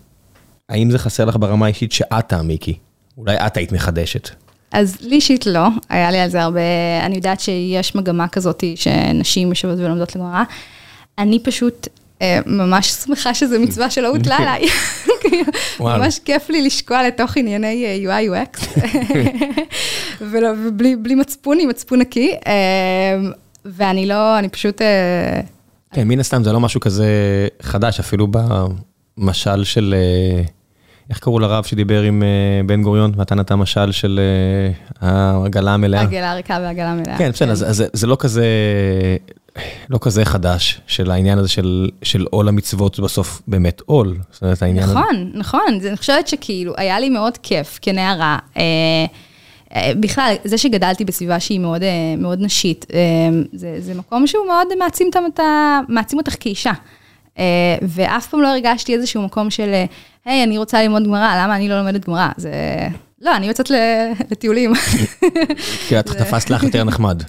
האם 0.69 0.91
זה 0.91 0.99
חסר 0.99 1.25
לך 1.25 1.37
ברמה 1.41 1.67
האישית 1.67 1.93
שאת 1.93 2.29
תעמיקי? 2.29 2.79
אולי 3.19 3.37
את 3.37 3.57
היית 3.57 3.73
מחדשת. 3.73 4.31
אז 4.73 4.97
לי 5.01 5.17
אישית 5.17 5.47
לא, 5.47 5.69
היה 5.89 6.11
לי 6.11 6.19
על 6.19 6.31
זה 6.31 6.43
הרבה, 6.43 6.61
אני 7.03 7.17
יודעת 7.17 7.41
שיש 7.41 7.95
מגמה 7.95 8.29
כזאת 8.29 8.65
שנשים 8.77 9.49
יושבות 9.49 9.79
ולומדות 9.79 10.17
לגמרא. 10.17 10.43
אני 11.19 11.39
פשוט 11.39 11.89
אה, 12.23 12.41
ממש 12.47 12.91
שמחה 12.91 13.35
שזו 13.35 13.61
מצווה 13.61 13.91
שלא 13.91 14.09
הוטלה 14.09 14.37
עליי. 14.43 14.69
ממש 15.81 16.19
כיף 16.19 16.51
לי 16.51 16.63
לשקוע 16.63 17.09
לתוך 17.09 17.37
ענייני 17.37 17.85
אה, 18.07 18.23
UI 18.23 18.47
UX, 18.47 18.81
ובלי 20.31 20.97
בלי 20.97 21.15
מצפון, 21.15 21.59
עם 21.61 21.69
מצפון 21.69 21.99
נקי. 21.99 22.35
אה, 22.47 23.19
ואני 23.77 24.07
לא, 24.07 24.39
אני 24.39 24.49
פשוט... 24.49 24.83
אה, 24.83 25.41
כן, 25.93 26.09
מן 26.09 26.21
הסתם 26.21 26.45
זה 26.45 26.53
לא 26.53 26.61
משהו 26.61 26.81
כזה 26.81 27.07
חדש, 27.63 28.01
אפילו 28.01 28.27
במשל 29.17 29.65
של, 29.65 29.95
אה, 29.99 30.43
איך 31.11 31.19
קראו 31.19 31.39
לרב 31.39 31.65
שדיבר 31.65 32.03
עם 32.03 32.23
אה, 32.23 32.29
בן 32.67 32.83
גוריון, 32.83 33.13
נתן 33.17 33.41
את 33.41 33.51
המשל 33.51 33.93
של 33.93 34.21
העגלה 35.01 35.75
המלאה. 35.75 36.01
עגלה 36.01 36.35
ריקה 36.35 36.59
ועגלה 36.63 36.95
מלאה. 36.95 37.19
כן, 37.19 37.31
בסדר, 37.31 37.51
אז 37.53 37.63
אז 37.71 37.85
זה- 37.93 38.07
לא 38.07 38.17
כזה, 38.21 38.47
לא 39.91 39.99
כזה 40.03 40.25
חדש, 40.25 40.81
של 40.87 41.11
העניין 41.11 41.39
הזה 41.39 41.49
של 41.49 41.89
של 42.03 42.27
עול 42.31 42.49
המצוות 42.49 43.01
בסוף 43.01 43.43
באמת 43.49 43.81
עול. 43.87 44.19
זאת 44.33 44.43
אומרת, 44.43 44.63
העניין 44.63 44.85
הזה. 44.85 44.93
נכון, 44.95 45.31
נכון, 45.35 45.61
אני 45.89 45.97
חושבת 45.97 46.29
שכאילו, 46.29 46.75
היה 46.77 47.01
לי 47.01 47.09
מאוד 47.09 47.39
כיף 47.43 47.79
כנערה. 47.83 48.39
אה, 48.57 48.63
בכלל, 50.01 50.35
זה 50.45 50.59
שגדלתי 50.59 51.05
בסביבה 51.05 51.41
שהיא 51.41 51.61
מאוד, 51.61 51.83
אה, 51.83 51.89
מאוד 52.19 52.41
נשית, 52.41 52.87
אה, 52.95 52.99
זה, 53.53 53.77
זה 53.81 53.95
מקום 53.95 54.27
שהוא 54.27 54.47
מאוד 54.47 54.67
מעצים, 54.79 55.07
אותם- 55.07 55.23
את 55.35 55.41
ה- 55.41 55.81
מעצים 55.89 56.19
אותך 56.19 56.35
כאישה. 56.41 56.73
אה, 57.39 57.45
ואף 57.83 58.27
פעם 58.29 58.43
לא 58.43 58.49
הרגשתי 58.49 58.95
איזשהו 58.95 59.23
מקום 59.23 59.51
של, 59.51 59.69
אה, 59.73 59.85
היי, 60.25 60.45
אני 60.45 60.59
רוצה 60.59 60.83
ללמוד 60.83 61.05
גמרא, 61.05 61.45
למה 61.45 61.57
אני 61.57 61.69
לא 61.69 61.79
לומדת 61.79 62.05
גמרא? 62.07 62.29
זה... 62.37 62.53
לא, 63.23 63.37
אני 63.37 63.47
יוצאת 63.47 63.71
לטיולים. 64.31 64.73
כי 65.89 65.99
את 65.99 66.07
תפסת 66.09 66.51
לך 66.51 66.63
יותר 66.63 66.85
נחמד. 66.85 67.23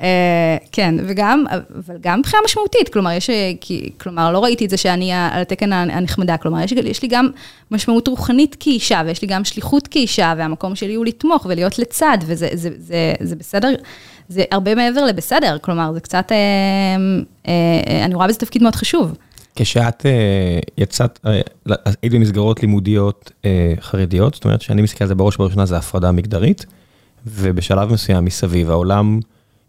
אה, 0.00 0.56
כן, 0.72 0.94
וגם, 1.06 1.44
אבל 1.50 1.96
גם 2.00 2.18
מבחינה 2.18 2.42
משמעותית, 2.44 2.88
כלומר, 2.88 3.10
יש, 3.12 3.30
אה, 3.30 3.52
כלומר, 4.00 4.32
לא 4.32 4.44
ראיתי 4.44 4.64
את 4.64 4.70
זה 4.70 4.76
שאני 4.76 5.12
על 5.12 5.42
התקן 5.42 5.72
הנ- 5.72 5.90
הנחמדה, 5.90 6.36
כלומר, 6.36 6.60
יש, 6.64 6.72
יש 6.72 7.02
לי 7.02 7.08
גם 7.08 7.28
משמעות 7.70 8.08
רוחנית 8.08 8.56
כאישה, 8.60 9.02
ויש 9.06 9.22
לי 9.22 9.28
גם 9.28 9.44
שליחות 9.44 9.86
כאישה, 9.88 10.34
והמקום 10.38 10.74
שלי 10.76 10.94
הוא 10.94 11.06
לתמוך 11.06 11.46
ולהיות 11.50 11.78
לצד, 11.78 12.18
וזה 12.26 12.48
זה, 12.52 12.68
זה, 12.78 13.14
זה 13.20 13.36
בסדר, 13.36 13.68
זה 14.28 14.42
הרבה 14.50 14.74
מעבר 14.74 15.04
לבסדר, 15.04 15.56
כלומר, 15.60 15.92
זה 15.92 16.00
קצת, 16.00 16.32
אה, 16.32 17.54
אני 18.04 18.14
רואה 18.14 18.26
בזה 18.26 18.38
תפקיד 18.38 18.62
מאוד 18.62 18.74
חשוב. 18.76 19.12
כשאת 19.56 20.06
אה, 20.06 20.58
יצאת, 20.78 21.18
אה, 21.26 21.40
היית 22.02 22.12
במסגרות 22.12 22.60
לימודיות 22.60 23.32
אה, 23.44 23.74
חרדיות, 23.80 24.34
זאת 24.34 24.44
אומרת 24.44 24.62
שאני 24.62 24.82
מסתכל 24.82 25.04
על 25.04 25.08
זה 25.08 25.14
בראש 25.14 25.40
ובראשונה 25.40 25.66
זה 25.66 25.76
הפרדה 25.76 26.12
מגדרית, 26.12 26.66
ובשלב 27.26 27.92
מסוים 27.92 28.24
מסביב 28.24 28.70
העולם 28.70 29.20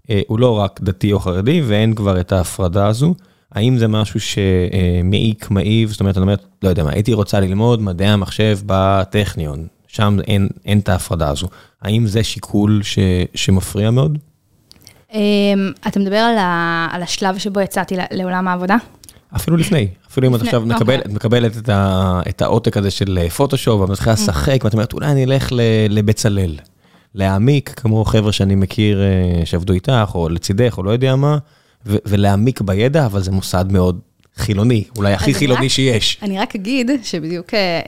אה, 0.09 0.21
הוא 0.27 0.39
לא 0.39 0.59
רק 0.59 0.79
דתי 0.83 1.13
או 1.13 1.19
חרדי 1.19 1.61
ואין 1.61 1.95
כבר 1.95 2.19
את 2.19 2.31
ההפרדה 2.31 2.87
הזו. 2.87 3.15
האם 3.51 3.77
זה 3.77 3.87
משהו 3.87 4.19
שמעיק, 4.19 5.51
מעיב, 5.51 5.91
זאת 5.91 5.99
אומרת, 5.99 6.17
אני 6.17 6.21
אומרת, 6.23 6.43
לא 6.63 6.69
יודע 6.69 6.83
מה, 6.83 6.91
הייתי 6.91 7.13
רוצה 7.13 7.39
ללמוד 7.39 7.81
מדעי 7.81 8.07
המחשב 8.07 8.59
בטכניון, 8.65 9.67
שם 9.87 10.17
אין, 10.27 10.47
אין 10.65 10.79
את 10.79 10.89
ההפרדה 10.89 11.29
הזו. 11.29 11.47
האם 11.81 12.07
זה 12.07 12.23
שיקול 12.23 12.81
ש, 12.83 12.99
שמפריע 13.35 13.91
מאוד? 13.91 14.17
אה, 15.13 15.19
אתה 15.87 15.99
מדבר 15.99 16.17
על, 16.17 16.37
ה, 16.37 16.87
על 16.91 17.03
השלב 17.03 17.37
שבו 17.37 17.59
יצאתי 17.59 17.95
לעולם 18.11 18.47
העבודה? 18.47 18.77
אפילו 19.35 19.57
לפני, 19.57 19.87
אפילו 20.11 20.27
אם 20.27 20.35
את 20.35 20.41
עכשיו 20.41 20.61
אוקיי. 20.61 20.75
מקבלת, 20.75 21.05
את 21.05 21.11
מקבלת 21.11 21.57
את, 21.57 21.69
ה, 21.69 22.21
את 22.29 22.41
העותק 22.41 22.77
הזה 22.77 22.91
של 22.91 23.19
אה, 23.21 23.29
פוטושופ, 23.29 23.81
ואת 23.81 23.89
מתחילה 23.89 24.13
לשחק, 24.13 24.63
ואת 24.63 24.73
אומרת, 24.73 24.93
אולי 24.93 25.11
אני 25.11 25.23
אלך 25.23 25.49
לבצלאל, 25.89 26.55
להעמיק, 27.15 27.73
כמו 27.75 28.05
חבר'ה 28.05 28.31
שאני 28.31 28.55
מכיר 28.55 29.01
אה, 29.01 29.45
שעבדו 29.45 29.73
איתך, 29.73 30.11
או 30.15 30.29
לצידך, 30.29 30.77
או 30.77 30.83
לא 30.83 30.91
יודע 30.91 31.15
מה, 31.15 31.37
ולהעמיק 31.85 32.61
בידע, 32.61 33.05
אבל 33.05 33.21
זה 33.21 33.31
מוסד 33.31 33.65
מאוד 33.71 33.99
חילוני, 34.37 34.83
אולי 34.97 35.13
הכי 35.13 35.33
חילוני 35.33 35.65
רק- 35.65 35.71
שיש. 35.71 36.17
אני 36.21 36.39
רק 36.39 36.55
אגיד 36.55 36.91
שבדיוק 37.03 37.53
אה, 37.53 37.81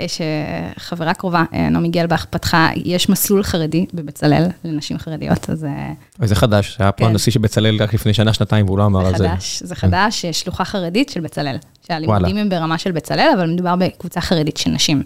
שחברה 0.77 1.13
קרובה, 1.13 1.43
אה, 1.53 1.69
נעמי 1.69 1.89
גלבך, 1.89 2.25
פתחה, 2.29 2.69
יש 2.75 3.09
מסלול 3.09 3.43
חרדי 3.43 3.85
בבצלאל 3.93 4.47
לנשים 4.63 4.97
חרדיות, 4.97 5.49
אז 5.49 5.63
אה, 5.65 5.91
אוי, 6.19 6.27
זה 6.27 6.35
חדש, 6.35 6.75
היה 6.79 6.91
פה 6.91 7.03
כן. 7.05 7.09
הנשיא 7.11 7.31
של 7.31 7.39
בצלאל 7.39 7.77
רק 7.83 7.93
לפני 7.93 8.13
שנה, 8.13 8.33
שנתיים, 8.33 8.65
והוא 8.65 8.77
לא 8.77 8.85
אמר 8.85 9.01
זה 9.01 9.07
על 9.07 9.17
זה. 9.17 9.29
חדש, 9.29 9.63
זה 9.63 9.75
חדש, 9.75 10.25
אה, 10.25 10.33
שלוחה 10.33 10.65
חרדית 10.65 11.09
של 11.09 11.19
בצלאל. 11.19 11.57
שהלימודים. 11.87 12.37
הם 12.37 12.49
ברמה 12.49 12.77
של 12.77 12.91
בצלאל, 12.91 13.29
אבל 13.37 13.49
מדובר 13.49 13.75
בקבוצה 13.75 14.21
חרדית 14.21 14.57
של 14.57 14.69
נשים. 14.69 15.03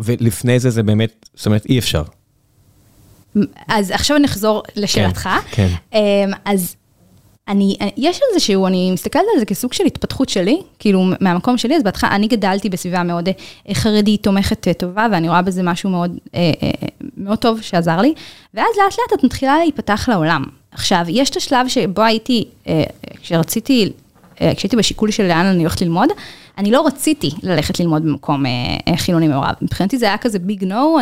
ולפני 0.00 0.58
זה 0.58 0.70
זה 0.70 0.82
באמת, 0.82 1.26
זאת 1.34 1.46
אומרת, 1.46 1.66
אי 1.66 1.78
אפשר. 1.78 2.02
אז 3.68 3.90
עכשיו 3.90 4.18
נחזור 4.18 4.62
לשאלתך. 4.76 5.28
כן. 5.50 5.68
אמ, 5.94 5.98
אז 6.44 6.76
אני, 7.50 7.76
יש 7.96 8.20
איזשהו, 8.30 8.66
אני 8.66 8.90
מסתכלת 8.90 9.24
על 9.34 9.38
זה 9.38 9.44
כסוג 9.44 9.72
של 9.72 9.84
התפתחות 9.84 10.28
שלי, 10.28 10.60
כאילו 10.78 11.04
מהמקום 11.20 11.58
שלי, 11.58 11.76
אז 11.76 11.82
בהתחלה, 11.82 12.10
אני 12.10 12.26
גדלתי 12.26 12.68
בסביבה 12.68 13.02
מאוד 13.02 13.28
אה, 13.28 13.74
חרדית, 13.74 14.22
תומכת, 14.22 14.68
אה, 14.68 14.74
טובה, 14.74 15.06
ואני 15.12 15.28
רואה 15.28 15.42
בזה 15.42 15.62
משהו 15.62 15.90
מאוד, 15.90 16.18
אה, 16.34 16.50
מאוד 17.16 17.38
טוב 17.38 17.62
שעזר 17.62 18.00
לי, 18.00 18.14
ואז 18.54 18.66
לאט 18.76 18.98
לאט 18.98 19.18
את 19.18 19.24
מתחילה 19.24 19.58
להיפתח 19.58 20.08
לעולם. 20.08 20.44
עכשיו, 20.72 21.04
יש 21.08 21.30
את 21.30 21.36
השלב 21.36 21.68
שבו 21.68 22.02
הייתי, 22.02 22.44
כשרציתי, 23.22 23.92
כשהייתי 24.36 24.76
בשיקול 24.76 25.10
של 25.10 25.22
לאן 25.22 25.46
אני 25.46 25.58
הולכת 25.62 25.80
ללמוד, 25.80 26.08
אני 26.58 26.70
לא 26.70 26.86
רציתי 26.86 27.30
ללכת 27.42 27.80
ללמוד 27.80 28.02
במקום 28.02 28.44
חילוני 28.96 29.28
מעורב. 29.28 29.54
מבחינתי 29.62 29.98
זה 29.98 30.06
היה 30.06 30.18
כזה 30.18 30.38
ביג 30.38 30.64
נו, 30.64 30.98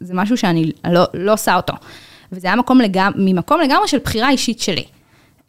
זה 0.00 0.14
משהו 0.14 0.36
שאני 0.36 0.70
לא, 0.90 1.04
לא 1.14 1.32
עושה 1.32 1.56
אותו. 1.56 1.72
וזה 2.32 2.46
היה 2.46 2.56
מקום 2.56 2.80
לגמ, 2.80 3.12
ממקום 3.16 3.60
לגמרי 3.60 3.88
של 3.88 3.98
בחירה 3.98 4.30
אישית 4.30 4.60
שלי. 4.60 4.84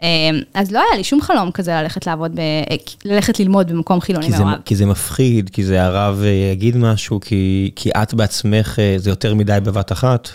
אה, 0.04 0.08
אז 0.54 0.72
לא 0.72 0.80
היה 0.80 0.98
לי 0.98 1.04
שום 1.04 1.22
חלום 1.22 1.52
כזה 1.52 1.72
ללכת 1.72 2.08
לעבוד, 2.08 2.36
ב, 2.36 2.40
אה, 2.40 2.76
ללכת 3.06 3.40
ללמוד 3.40 3.72
במקום 3.72 4.02
חילוני 4.02 4.30
מעורב. 4.30 4.58
כי 4.66 4.76
זה 4.76 4.86
מפחיד, 4.86 5.50
כי 5.50 5.64
זה 5.64 5.84
הרב 5.84 6.22
אה, 6.24 6.30
יגיד 6.30 6.78
משהו, 6.78 7.20
כי, 7.20 7.72
כי 7.76 7.90
את 7.92 8.14
בעצמך 8.14 8.80
אה, 8.80 8.94
זה 8.98 9.10
יותר 9.10 9.34
מדי 9.34 9.58
בבת 9.64 9.92
אחת. 9.92 10.30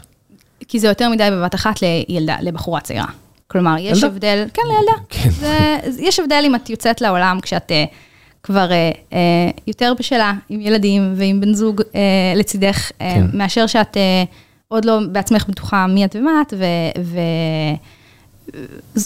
כי 0.69 0.81
זה 0.81 0.89
יותר 0.89 1.09
מדי 1.09 1.29
בבת 1.33 1.55
אחת 1.55 1.81
לילדה, 1.83 2.37
לבחורה 2.41 2.81
צעירה. 2.81 3.07
כלומר, 3.49 3.75
יש 3.79 3.99
ילדה? 3.99 4.07
הבדל, 4.07 4.45
כן, 4.55 4.63
לילדה. 4.69 5.03
כן. 5.09 5.31
זה, 5.31 5.79
יש 5.99 6.21
הבדל 6.21 6.43
אם 6.47 6.55
את 6.55 6.71
יוצאת 6.71 7.01
לעולם 7.01 7.39
כשאת 7.43 7.73
כבר 8.43 8.71
אה, 8.73 9.51
יותר 9.67 9.93
בשלה, 9.99 10.33
עם 10.49 10.61
ילדים 10.61 11.15
ועם 11.17 11.41
בן 11.41 11.55
זוג 11.55 11.83
אה, 11.95 12.33
לצידך, 12.37 12.91
כן. 12.99 13.27
מאשר 13.33 13.67
שאת 13.67 13.97
אה, 13.97 14.25
עוד 14.69 14.85
לא 14.85 14.99
בעצמך 15.13 15.45
בטוחה 15.49 15.87
מי 15.87 16.05
את 16.05 16.17
ומה 16.17 16.31
את, 16.43 16.55
ו... 16.59 16.65
ו... 17.03 17.19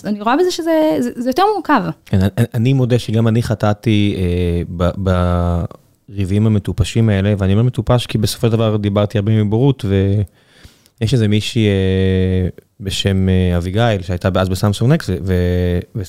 אני 0.04 0.20
רואה 0.20 0.36
בזה 0.36 0.50
שזה 0.50 0.70
זה, 1.00 1.10
זה 1.16 1.30
יותר 1.30 1.42
מורכב. 1.54 1.82
כן, 2.06 2.18
אני, 2.54 2.72
מודה 2.72 2.98
שגם 2.98 3.28
אני 3.28 3.42
חטאתי 3.42 4.16
אה, 4.18 4.86
בריבים 6.08 6.46
המטופשים 6.46 7.08
האלה, 7.08 7.34
ואני 7.38 7.52
אומר 7.52 7.62
מטופש 7.62 8.06
כי 8.06 8.18
בסופו 8.18 8.46
של 8.46 8.52
דבר 8.52 8.76
דיברתי 8.76 9.18
הרבה 9.18 9.44
מבורות, 9.44 9.84
ויש 11.00 11.14
איזה 11.14 11.28
מישהי 11.28 11.66
אה, 11.66 12.48
בשם 12.80 13.28
אה, 13.28 13.56
אביגיל, 13.56 14.02
שהייתה 14.02 14.28
אז 14.36 14.48
בסמסונג 14.48 14.92
נקס, 14.92 15.10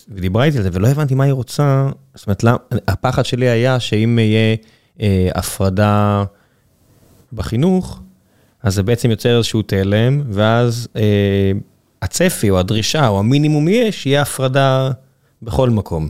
ודיברה 0.08 0.44
איתי 0.44 0.58
על 0.58 0.64
זה, 0.64 0.70
ולא 0.74 0.88
הבנתי 0.88 1.16
מה 1.16 1.24
היא 1.24 1.34
רוצה, 1.34 1.90
זאת 2.16 2.28
אומרת, 2.28 2.44
למה- 2.44 2.58
הפחד 2.88 3.26
שלי 3.26 3.50
היה 3.50 3.80
שאם 3.80 4.20
יהיה 4.20 4.56
אה, 5.02 5.30
הפרדה 5.36 6.24
בחינוך, 7.34 8.00
אז 8.64 8.76
זה 8.76 8.84
בעצם 8.84 9.10
יוצר 9.12 9.38
איזשהו 9.38 9.62
תלם, 9.62 10.22
ואז 10.30 10.88
אה, 10.96 11.52
הצפי 12.02 12.50
או 12.50 12.60
הדרישה 12.60 13.08
או 13.08 13.20
המינימום 13.20 13.68
יהיה 13.68 13.92
שיהיה 13.92 14.22
הפרדה 14.22 14.92
בכל 15.42 15.70
מקום. 15.70 16.10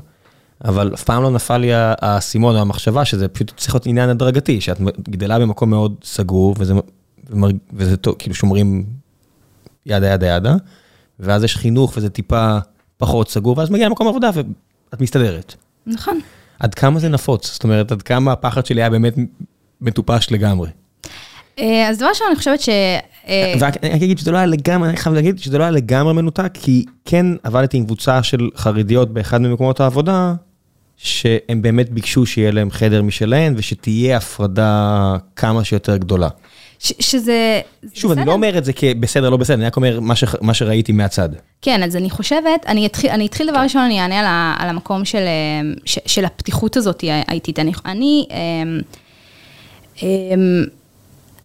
אבל 0.65 0.91
אף 0.93 1.03
פעם 1.03 1.23
לא 1.23 1.31
נפל 1.31 1.57
לי 1.57 1.69
האסימון 1.73 2.55
או 2.55 2.61
המחשבה 2.61 3.05
שזה 3.05 3.27
פשוט 3.27 3.53
צריך 3.57 3.75
להיות 3.75 3.85
עניין 3.85 4.09
הדרגתי, 4.09 4.61
שאת 4.61 4.81
גדלה 5.09 5.39
במקום 5.39 5.69
מאוד 5.69 5.95
סגור, 6.03 6.55
וזה, 6.59 6.73
וזה 7.73 7.97
טוב, 7.97 8.15
כאילו 8.19 8.35
שומרים 8.35 8.85
ידה 9.85 10.07
ידה 10.13 10.27
ידה, 10.27 10.55
ואז 11.19 11.43
יש 11.43 11.57
חינוך 11.57 11.93
וזה 11.97 12.09
טיפה 12.09 12.57
פחות 12.97 13.29
סגור, 13.29 13.57
ואז 13.57 13.69
מגיע 13.69 13.87
למקום 13.87 14.07
עבודה 14.07 14.29
ואת 14.33 15.01
מסתדרת. 15.01 15.55
נכון. 15.87 16.19
עד 16.59 16.75
כמה 16.75 16.99
זה 16.99 17.09
נפוץ? 17.09 17.53
זאת 17.53 17.63
אומרת, 17.63 17.91
עד 17.91 18.01
כמה 18.01 18.31
הפחד 18.31 18.65
שלי 18.65 18.81
היה 18.81 18.89
באמת 18.89 19.15
מטופש 19.81 20.31
לגמרי. 20.31 20.69
אה, 21.61 21.89
אז 21.89 21.97
דבר 21.97 22.07
ראשון, 22.09 22.27
אני 22.27 22.35
חושבת 22.35 22.61
ש... 22.61 22.69
אה, 23.27 23.53
ורק 23.59 23.83
אני 23.83 23.95
אגיד 23.95 24.19
שזה 24.19 24.31
לא 24.31 24.37
היה 24.37 24.45
לגמרי, 24.45 24.89
אני 24.89 24.97
חייב 24.97 25.15
להגיד 25.15 25.39
שזה 25.39 25.57
לא 25.57 25.63
היה 25.63 25.71
לגמרי 25.71 26.13
מנותק, 26.13 26.49
כי 26.53 26.85
כן 27.05 27.25
עבדתי 27.43 27.77
עם 27.77 27.85
קבוצה 27.85 28.23
של 28.23 28.49
חרדיות 28.55 29.13
באחד 29.13 29.41
ממקומות 29.41 29.79
העבודה, 29.79 30.33
שהם 30.97 31.61
באמת 31.61 31.89
ביקשו 31.89 32.25
שיהיה 32.25 32.51
להם 32.51 32.71
חדר 32.71 33.01
משלהם, 33.01 33.53
ושתהיה 33.57 34.17
הפרדה 34.17 35.15
כמה 35.35 35.63
שיותר 35.63 35.97
גדולה. 35.97 36.29
ש- 36.79 36.93
שזה... 36.99 37.61
זה 37.81 37.89
שוב, 37.93 38.11
אני 38.11 38.21
בסדר. 38.21 38.29
לא 38.29 38.33
אומר 38.33 38.57
את 38.57 38.65
זה 38.65 38.73
כבסדר, 38.73 39.29
לא 39.29 39.37
בסדר, 39.37 39.55
אני 39.55 39.65
רק 39.65 39.75
אומר 39.75 39.99
מה, 39.99 40.15
ש... 40.15 40.23
מה 40.41 40.53
שראיתי 40.53 40.91
מהצד. 40.91 41.29
כן, 41.61 41.83
אז 41.83 41.95
אני 41.95 42.09
חושבת, 42.09 42.65
אני 42.67 42.85
אתחיל, 42.85 43.09
אני 43.09 43.25
אתחיל 43.25 43.49
דבר 43.51 43.59
ראשון, 43.59 43.81
אני 43.81 44.01
אענה 44.01 44.19
על, 44.19 44.25
ה, 44.25 44.55
על 44.59 44.69
המקום 44.69 45.05
של, 45.05 45.17
אה, 45.17 45.71
ש, 45.85 45.99
של 46.05 46.25
הפתיחות 46.25 46.77
הזאת 46.77 47.03
האיטית. 47.27 47.59
אני, 47.59 47.71
אני 47.85 48.25
אה, 48.31 48.37
אה, 50.03 50.35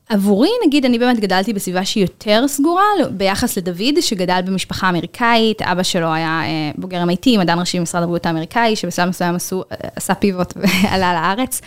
עבורי, 0.08 0.48
נגיד, 0.66 0.84
אני 0.84 0.98
באמת 0.98 1.20
גדלתי 1.20 1.52
בסביבה 1.52 1.84
שהיא 1.84 2.02
יותר 2.04 2.48
סגורה 2.48 2.82
ביחס 3.10 3.58
לדוד, 3.58 4.00
שגדל 4.00 4.40
במשפחה 4.46 4.88
אמריקאית, 4.88 5.62
אבא 5.62 5.82
שלו 5.82 6.12
היה 6.12 6.40
אה, 6.44 6.70
בוגר 6.78 7.02
MIT, 7.02 7.38
מדען 7.38 7.58
ראשי 7.58 7.78
במשרד 7.78 8.02
הבריאות 8.02 8.26
האמריקאי, 8.26 8.76
שבשלב 8.76 9.08
מסוים 9.08 9.34
עשו, 9.34 9.62
אה, 9.72 9.88
עשה 9.96 10.14
פיבוט 10.14 10.52
ועלה 10.56 11.14
לארץ, 11.14 11.60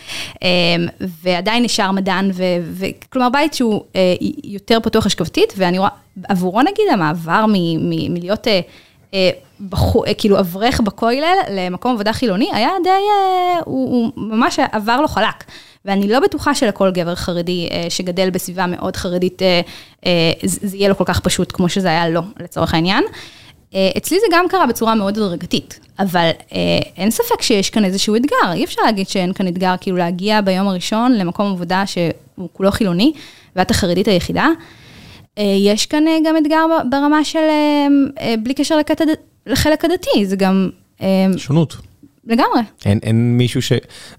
אה, 0.43 0.47
ועדיין 1.23 1.63
נשאר 1.63 1.91
מדען, 1.91 2.31
ו- 2.33 2.43
וכלומר 2.73 3.29
בית 3.29 3.53
שהוא 3.53 3.83
אה, 3.95 4.15
יותר 4.43 4.79
פתוח 4.83 5.05
השקפתית, 5.05 5.53
ואני 5.57 5.79
רואה, 5.79 5.89
עבורו 6.29 6.61
נגיד, 6.61 6.85
המעבר 6.93 7.45
מ- 7.47 7.53
מ- 7.89 8.13
מלהיות... 8.13 8.47
אה, 8.47 8.53
אה, 8.53 8.59
בחו, 9.69 10.05
אה, 10.05 10.13
כאילו 10.13 10.39
אברך 10.39 10.81
בכולל 10.81 11.35
למקום 11.51 11.93
עבודה 11.93 12.13
חילוני, 12.13 12.49
היה 12.53 12.69
די, 12.83 12.89
אה, 12.89 13.59
הוא, 13.65 14.11
הוא 14.15 14.27
ממש 14.29 14.59
עבר 14.71 15.01
לו 15.01 15.07
חלק. 15.07 15.43
ואני 15.85 16.07
לא 16.07 16.19
בטוחה 16.19 16.55
שלכל 16.55 16.91
גבר 16.91 17.15
חרדי 17.15 17.67
אה, 17.71 17.85
שגדל 17.89 18.29
בסביבה 18.29 18.65
מאוד 18.67 18.95
חרדית, 18.95 19.41
אה, 19.41 19.61
אה, 20.05 20.31
זה 20.43 20.77
יהיה 20.77 20.89
לו 20.89 20.97
כל 20.97 21.03
כך 21.03 21.19
פשוט 21.19 21.51
כמו 21.51 21.69
שזה 21.69 21.87
היה 21.87 22.09
לו, 22.09 22.21
לצורך 22.39 22.73
העניין. 22.73 23.03
אה, 23.75 23.89
אצלי 23.97 24.17
זה 24.19 24.25
גם 24.31 24.45
קרה 24.49 24.67
בצורה 24.67 24.95
מאוד 24.95 25.17
הדרגתית, 25.17 25.79
אבל 25.99 26.29
אה, 26.53 26.59
אין 26.97 27.11
ספק 27.11 27.41
שיש 27.41 27.69
כאן 27.69 27.85
איזשהו 27.85 28.15
אתגר, 28.15 28.53
אי 28.53 28.63
אפשר 28.63 28.81
להגיד 28.85 29.07
שאין 29.07 29.33
כאן 29.33 29.47
אתגר, 29.47 29.75
כאילו 29.81 29.97
להגיע 29.97 30.41
ביום 30.41 30.67
הראשון 30.67 31.11
למקום 31.13 31.51
עבודה 31.51 31.83
שהוא 31.85 32.49
כולו 32.53 32.71
חילוני, 32.71 33.13
ואת 33.55 33.71
החרדית 33.71 34.07
היחידה. 34.07 34.47
אה, 35.37 35.43
יש 35.59 35.85
כאן 35.85 36.07
אה, 36.07 36.17
גם 36.25 36.37
אתגר 36.37 36.65
ברמה 36.89 37.23
של, 37.23 37.39
אה, 38.19 38.35
בלי 38.43 38.53
קשר 38.53 38.77
לקטע 38.77 39.03
לחלק 39.45 39.85
הדתי, 39.85 40.25
זה 40.25 40.35
גם 40.35 40.69
שונות. 41.37 41.75
לגמרי. 42.27 42.61
אין, 42.85 42.99
אין 43.03 43.37
מישהו 43.37 43.61
ש... 43.61 43.71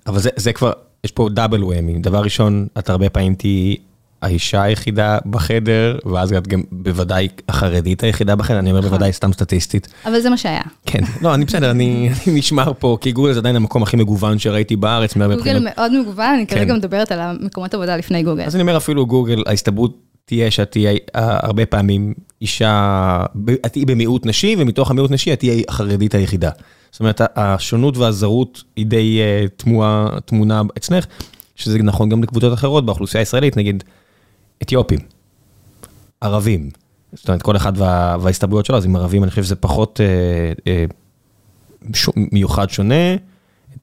אבל 0.07 0.19
זה, 0.19 0.31
זה 0.37 0.53
כבר, 0.53 0.73
יש 1.05 1.11
פה 1.11 1.29
דאבל 1.29 1.65
וומי. 1.65 1.99
דבר 1.99 2.21
ראשון, 2.23 2.67
את 2.79 2.91
הרבה 2.91 3.11
פעמים 3.11 3.35
תהיי 3.35 3.77
האישה 4.23 4.63
היחידה 4.63 5.19
בחדר, 5.27 5.99
ואז 6.05 6.33
את 6.33 6.49
גם 6.49 6.63
בוודאי 6.73 7.29
החרדית 7.49 8.03
היחידה 8.03 8.37
בחדר, 8.37 8.59
אני 8.59 8.71
אומר 8.71 8.81
בוודאי 8.81 9.13
סתם 9.13 9.33
סטטיסטית. 9.33 9.89
אבל 10.07 10.21
זה 10.21 10.31
מה 10.31 10.37
שהיה. 10.37 10.63
כן, 10.87 11.01
לא, 11.23 11.35
אני 11.35 11.45
בסדר, 11.45 11.71
אני, 11.71 12.09
אני 12.27 12.39
נשמר 12.39 12.73
פה, 12.79 12.99
כי 13.01 13.13
גוגל 13.13 13.33
זה 13.33 13.39
עדיין 13.39 13.57
המקום 13.57 13.83
הכי 13.83 13.97
מגוון 13.97 14.39
שראיתי 14.39 14.77
בארץ. 14.77 15.17
גוגל 15.17 15.37
בחינות. 15.37 15.63
מאוד 15.63 15.93
מגוון, 16.01 16.35
אני 16.35 16.47
כרגע 16.47 16.73
כן. 16.73 16.77
מדברת 16.77 17.13
על 17.13 17.21
המקומות 17.21 17.75
עבודה 17.75 17.97
לפני 17.97 18.23
גוגל. 18.23 18.43
אז 18.43 18.55
אני 18.55 18.63
אומר 18.63 18.77
אפילו 18.77 19.07
גוגל, 19.07 19.43
ההסתברות 19.47 20.10
תהיה 20.31 20.51
שאת 20.51 20.71
תהיה 20.71 20.91
אה, 20.91 20.99
הרבה 21.43 21.67
פעמים 21.67 22.15
אישה, 22.43 23.25
את 23.67 23.73
תהיי 23.73 23.85
במיעוט 23.85 24.27
נשי, 24.27 24.57
ומתוך 24.59 24.91
המיעוט 24.91 25.11
נשי 25.11 25.33
את 25.33 25.39
תהיי 25.39 25.63
החרדית 25.69 26.15
היחידה. 26.15 26.51
זאת 26.91 27.01
אומרת, 27.01 27.21
השונות 27.37 27.97
והזרות 27.97 28.63
היא 28.77 28.87
די 28.87 29.21
אה, 29.21 29.45
תמוה, 29.57 30.09
תמונה 30.25 30.63
אצלך, 30.77 31.07
שזה 31.57 31.79
נכון 31.79 32.09
גם 32.09 32.23
לקבוצות 32.23 32.53
אחרות 32.53 32.87
באוכלוסייה 32.87 33.21
הישראלית, 33.21 33.57
נגיד 33.57 33.85
אתיופים, 34.63 34.99
ערבים. 36.21 36.71
זאת 37.13 37.29
אומרת, 37.29 37.43
כל 37.43 37.57
אחד 37.57 37.73
וה, 37.77 38.17
וההסתברויות 38.21 38.67
שלו, 38.67 38.77
אז 38.77 38.85
עם 38.85 38.97
ערבים 38.97 39.23
אני 39.23 39.31
חושב 39.31 39.45
שזה 39.45 39.57
פחות 39.57 40.01
אה, 40.01 40.53
אה, 40.67 40.85
מיוחד 42.17 42.71
שונה. 42.71 43.15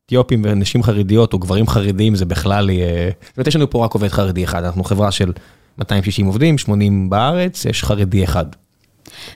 אתיופים 0.06 0.42
ונשים 0.46 0.84
חרדיות 0.84 1.34
או 1.34 1.40
גברים 1.40 1.68
חרדים 1.68 2.16
זה 2.16 2.26
בכלל, 2.26 2.70
אה, 2.70 3.10
זאת 3.28 3.38
אומרת, 3.38 3.48
יש 3.48 3.56
לנו 3.56 3.70
פה 3.70 3.86
רק 3.86 3.94
עובד 3.94 4.08
חרדי 4.08 4.44
אחד, 4.44 4.64
אנחנו 4.64 4.84
חברה 4.84 5.12
של 5.12 5.32
260 5.80 6.26
עובדים, 6.26 6.58
80 6.58 7.10
בארץ, 7.10 7.66
יש 7.66 7.84
חרדי 7.84 8.24
אחד. 8.24 8.46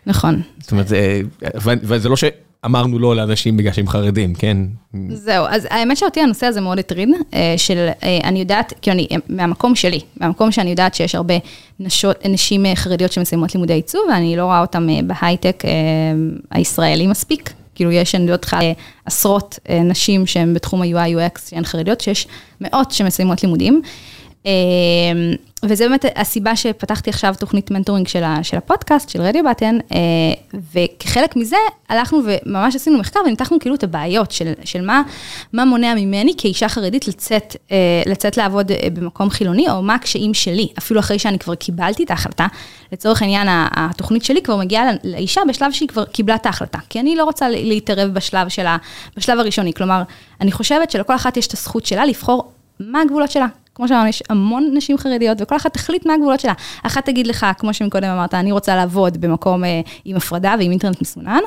נכון. 0.06 0.42
זאת 0.60 0.72
אומרת, 0.72 0.88
וזה 1.64 2.10
לא 2.10 2.16
שאמרנו 2.16 3.00
לא 3.00 3.16
לאנשים 3.16 3.58
בגלל 3.58 3.74
שהם 3.74 3.88
חרדים, 3.88 4.36
כן? 4.36 4.58
זהו, 5.10 5.46
אז 5.50 5.68
האמת 5.70 5.98
שאותי 5.98 6.20
הנושא 6.20 6.46
הזה 6.46 6.62
מאוד 6.62 6.80
הטריד, 6.80 7.10
אה, 7.34 7.54
של, 7.58 7.90
אה, 8.04 8.20
אני 8.24 8.40
יודעת, 8.40 8.74
כאילו 8.82 8.94
אני, 8.96 9.08
מהמקום 9.30 9.76
שלי, 9.76 10.00
מהמקום 10.18 10.52
שאני 10.52 10.70
יודעת 10.70 10.96
שיש 10.96 11.16
הרבה 11.16 11.34
נשות, 11.80 12.26
נשים 12.26 12.66
אה, 12.66 12.76
חרדיות 12.76 13.12
שמסיימות 13.12 13.56
לימודי 13.56 13.74
עיצוב, 13.74 14.02
ואני 14.10 14.36
לא 14.36 14.46
רואה 14.46 14.62
אותן 14.62 14.90
אה, 14.90 15.00
בהייטק 15.04 15.64
אה, 15.66 15.72
הישראלי 16.52 17.08
מספיק, 17.08 17.54
כאילו 17.76 17.92
יש, 17.92 18.16
אני 18.16 18.24
יודעת 18.24 18.46
לך, 18.46 18.56
עשרות 19.06 19.60
נשים 19.86 20.28
שהן 20.28 20.54
בתחום 20.54 20.82
ה-UI/UX 20.82 21.50
שהן 21.50 21.64
חרדיות, 21.64 22.02
שיש 22.02 22.28
מאות 22.62 22.92
שמסיימות 22.92 23.44
לימודים. 23.44 23.82
וזה 25.66 25.88
באמת 25.88 26.06
הסיבה 26.16 26.56
שפתחתי 26.56 27.10
עכשיו 27.10 27.36
תוכנית 27.40 27.72
מנטורינג 27.72 28.08
של, 28.08 28.24
של 28.44 28.58
הפודקאסט, 28.58 29.10
של 29.10 29.22
רדיו 29.22 29.44
בטן, 29.50 29.78
וכחלק 30.74 31.36
מזה 31.36 31.56
הלכנו 31.90 32.20
וממש 32.26 32.76
עשינו 32.76 32.98
מחקר 32.98 33.20
וניתחנו 33.26 33.60
כאילו 33.60 33.76
את 33.76 33.84
הבעיות 33.84 34.32
של, 34.32 34.54
של 34.64 34.82
מה, 34.82 35.02
מה 35.54 35.66
מונע 35.66 35.94
ממני 35.96 36.34
כאישה 36.38 36.70
חרדית 36.70 37.08
לצאת, 37.08 37.56
לצאת 38.06 38.38
לעבוד 38.38 38.72
במקום 38.94 39.30
חילוני, 39.30 39.70
או 39.70 39.82
מה 39.82 39.96
הקשיים 39.96 40.34
שלי, 40.34 40.68
אפילו 40.78 41.00
אחרי 41.00 41.20
שאני 41.20 41.40
כבר 41.40 41.56
קיבלתי 41.56 42.04
את 42.04 42.12
ההחלטה. 42.12 42.48
לצורך 42.92 43.22
העניין, 43.22 43.48
התוכנית 43.52 44.26
שלי 44.26 44.42
כבר 44.42 44.58
מגיעה 44.58 44.84
לאישה 45.04 45.42
בשלב 45.50 45.72
שהיא 45.72 45.90
כבר 45.90 46.06
קיבלה 46.06 46.36
את 46.36 46.46
ההחלטה, 46.46 46.80
כי 46.90 47.00
אני 47.00 47.16
לא 47.16 47.24
רוצה 47.24 47.50
להתערב 47.50 48.14
בשלב 48.14 48.50
שלה, 48.50 48.78
בשלב 49.18 49.40
הראשוני, 49.40 49.74
כלומר, 49.74 50.02
אני 50.42 50.52
חושבת 50.52 50.92
שלכל 50.92 51.16
אחת 51.16 51.38
יש 51.38 51.48
את 51.48 51.54
הזכות 51.54 51.86
שלה 51.86 52.06
לבחור 52.06 52.52
מה 52.80 53.02
הגבולות 53.02 53.32
שלה, 53.32 53.46
כמו 53.82 53.88
שאמרנו, 53.88 54.08
יש 54.08 54.24
המון 54.30 54.72
נשים 54.74 54.98
חרדיות, 54.98 55.38
וכל 55.42 55.56
אחת 55.56 55.74
תחליט 55.74 56.06
מה 56.06 56.14
הגבולות 56.14 56.40
שלה. 56.40 56.54
אחת 56.84 57.06
תגיד 57.06 57.28
לך, 57.28 57.46
כמו 57.58 57.74
שמקודם 57.74 58.08
אמרת, 58.10 58.34
אני 58.34 58.52
רוצה 58.52 58.76
לעבוד 58.76 59.22
במקום 59.22 59.64
אה, 59.64 59.82
עם 60.06 60.18
הפרדה 60.18 60.56
ועם 60.60 60.72
אינטרנט 60.72 61.02
מסונן, 61.02 61.40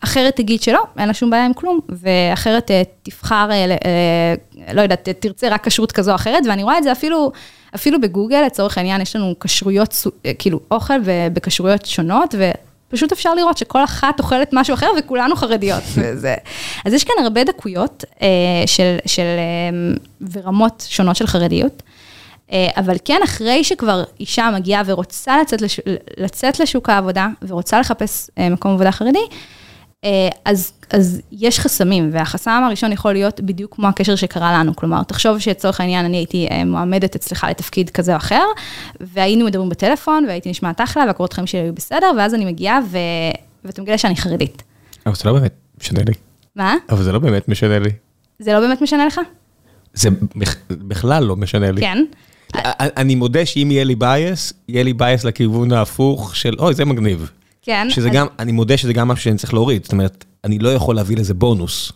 אחרת 0.00 0.36
תגיד 0.36 0.62
שלא, 0.62 0.82
אין 0.98 1.08
לה 1.08 1.14
שום 1.14 1.30
בעיה 1.30 1.44
עם 1.46 1.52
כלום, 1.52 1.80
ואחרת 1.88 2.70
אה, 2.70 2.82
תבחר, 3.02 3.48
אה, 3.50 3.76
אה, 3.84 4.74
לא 4.74 4.80
יודעת, 4.82 5.08
תרצה 5.08 5.48
רק 5.48 5.66
כשרות 5.66 5.92
כזו 5.92 6.10
או 6.10 6.16
אחרת, 6.16 6.42
ואני 6.48 6.62
רואה 6.62 6.78
את 6.78 6.82
זה 6.82 6.92
אפילו... 6.92 7.32
אפילו 7.74 8.00
בגוגל, 8.00 8.42
לצורך 8.46 8.78
העניין, 8.78 9.00
יש 9.00 9.16
לנו 9.16 9.34
כשרויות, 9.40 9.94
אה, 10.26 10.32
כאילו, 10.38 10.60
אוכל 10.70 10.94
ובכשרויות 11.04 11.86
שונות, 11.86 12.34
ו... 12.38 12.50
פשוט 12.92 13.12
אפשר 13.12 13.34
לראות 13.34 13.58
שכל 13.58 13.84
אחת 13.84 14.20
אוכלת 14.20 14.50
משהו 14.52 14.74
אחר 14.74 14.88
וכולנו 14.98 15.36
חרדיות. 15.36 15.82
וזה, 15.96 16.34
אז 16.84 16.92
יש 16.92 17.04
כאן 17.04 17.14
הרבה 17.24 17.44
דקויות 17.44 18.04
אה, 18.22 18.28
של, 18.66 18.96
של, 19.06 19.22
אה, 19.22 19.94
ורמות 20.32 20.86
שונות 20.88 21.16
של 21.16 21.26
חרדיות. 21.26 21.82
אה, 22.52 22.68
אבל 22.76 22.96
כן, 23.04 23.20
אחרי 23.24 23.64
שכבר 23.64 24.04
אישה 24.20 24.50
מגיעה 24.54 24.82
ורוצה 24.86 25.40
לצאת, 25.40 25.62
לש, 25.62 25.80
לצאת 26.16 26.60
לשוק 26.60 26.88
העבודה 26.88 27.28
ורוצה 27.48 27.80
לחפש 27.80 28.30
אה, 28.38 28.48
מקום 28.48 28.72
עבודה 28.72 28.92
חרדי, 28.92 29.26
אז, 30.44 30.72
אז 30.90 31.20
יש 31.32 31.60
חסמים, 31.60 32.10
והחסם 32.12 32.62
הראשון 32.66 32.92
יכול 32.92 33.12
להיות 33.12 33.40
בדיוק 33.40 33.74
כמו 33.74 33.88
הקשר 33.88 34.16
שקרה 34.16 34.52
לנו. 34.52 34.76
כלומר, 34.76 35.02
תחשוב 35.02 35.38
שלצורך 35.38 35.80
העניין 35.80 36.04
אני 36.04 36.16
הייתי 36.16 36.48
אה, 36.50 36.64
מועמדת 36.64 37.14
אצלך 37.14 37.46
לתפקיד 37.50 37.90
כזה 37.90 38.12
או 38.12 38.16
אחר, 38.16 38.44
והיינו 39.00 39.44
מדברים 39.44 39.68
בטלפון, 39.68 40.24
והייתי 40.28 40.50
נשמעת 40.50 40.80
אחלה, 40.80 41.04
והקורות 41.06 41.32
חיים 41.32 41.46
שלי 41.46 41.60
היו 41.60 41.74
בסדר, 41.74 42.10
ואז 42.18 42.34
אני 42.34 42.44
מגיעה, 42.44 42.80
ו... 42.90 42.98
ואתה 43.64 43.82
מגלה 43.82 43.98
שאני 43.98 44.16
חרדית. 44.16 44.62
אבל 45.06 45.14
זה 45.14 45.28
לא 45.28 45.32
באמת 45.32 45.54
משנה 45.80 46.00
לי. 46.06 46.12
מה? 46.56 46.76
אבל 46.90 47.02
זה 47.02 47.12
לא 47.12 47.18
באמת 47.18 47.48
משנה 47.48 47.78
לי. 47.78 47.90
זה 48.38 48.52
לא 48.52 48.60
באמת 48.60 48.82
משנה 48.82 49.06
לך? 49.06 49.20
זה 49.94 50.08
בכלל 50.70 51.24
לא 51.24 51.36
משנה 51.36 51.70
לי. 51.70 51.80
כן. 51.80 51.98
אני 52.76 53.14
מודה 53.14 53.46
שאם 53.46 53.68
יהיה 53.70 53.84
לי 53.84 53.94
bias, 53.94 54.52
יהיה 54.68 54.82
לי 54.82 54.92
bias 54.92 55.24
לכיוון 55.24 55.72
ההפוך 55.72 56.36
של, 56.36 56.54
אוי, 56.58 56.74
זה 56.74 56.84
מגניב. 56.84 57.30
כן. 57.62 57.90
שזה 57.90 58.08
אז... 58.08 58.14
גם, 58.14 58.26
אני 58.38 58.52
מודה 58.52 58.76
שזה 58.76 58.92
גם 58.92 59.08
משהו 59.08 59.24
שאני 59.24 59.36
צריך 59.36 59.54
להוריד, 59.54 59.82
זאת 59.82 59.92
אומרת, 59.92 60.24
אני 60.44 60.58
לא 60.58 60.74
יכול 60.74 60.96
להביא 60.96 61.16
לזה 61.16 61.34
בונוס, 61.34 61.92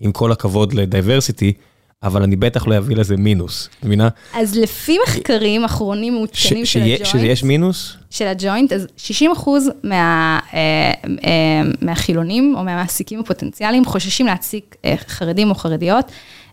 עם 0.00 0.12
כל 0.12 0.32
הכבוד 0.32 0.72
ל 0.72 0.79
diversity, 0.79 1.52
אבל 2.02 2.22
אני 2.22 2.36
בטח 2.36 2.66
לא 2.66 2.78
אביא 2.78 2.96
לזה 2.96 3.16
מינוס, 3.16 3.68
את 3.80 3.84
מבינה? 3.84 4.08
אז 4.34 4.56
לפי 4.56 4.98
מחקרים 5.06 5.64
אחרונים 5.64 6.14
מעודכנים 6.14 6.66
של 6.66 6.80
הג'וינט, 6.80 7.06
שזה 7.06 7.26
יש 7.26 7.42
מינוס? 7.42 7.96
של 8.10 8.26
הג'וינט, 8.26 8.72
אז 8.72 8.86
60 8.96 9.30
אחוז 9.30 9.68
מה, 9.82 10.38
אה, 10.54 10.92
אה, 11.24 11.70
מהחילונים 11.82 12.54
או 12.56 12.64
מהמעסיקים 12.64 13.20
הפוטנציאליים 13.20 13.84
חוששים 13.84 14.26
להעסיק 14.26 14.76
אה, 14.84 14.94
חרדים 15.08 15.50
או 15.50 15.54
חרדיות, 15.54 16.12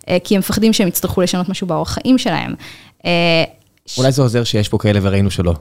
אה, 0.10 0.18
כי 0.24 0.36
הם 0.36 0.40
מפחדים 0.40 0.74
שהם 0.74 0.88
יצטרכו 0.88 1.22
לשנות 1.22 1.50
משהו 1.50 1.68
באורח 1.68 1.90
חיים 1.90 2.18
שלהם. 2.18 2.54
אה, 3.06 3.44
אולי 3.98 4.12
זה 4.12 4.22
עוזר 4.22 4.44
שיש 4.44 4.70
פה 4.70 4.78
כאלה 4.78 5.00
וראינו 5.04 5.32
שלא. 5.32 5.54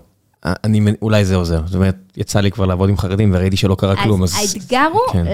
אני, 0.45 0.81
אולי 1.03 1.25
זה 1.25 1.37
עוזר, 1.37 1.61
זאת 1.67 1.75
אומרת, 1.75 1.97
יצא 2.17 2.41
לי 2.41 2.51
כבר 2.51 2.67
לעבוד 2.67 2.89
עם 2.89 2.97
חרדים 2.97 3.31
וראיתי 3.35 3.57
שלא 3.57 3.75
קרה 3.75 3.97
כלום, 3.97 4.23
אז... 4.23 4.35
האתגר 4.35 4.89
הוא, 4.93 5.01
כן. 5.13 5.25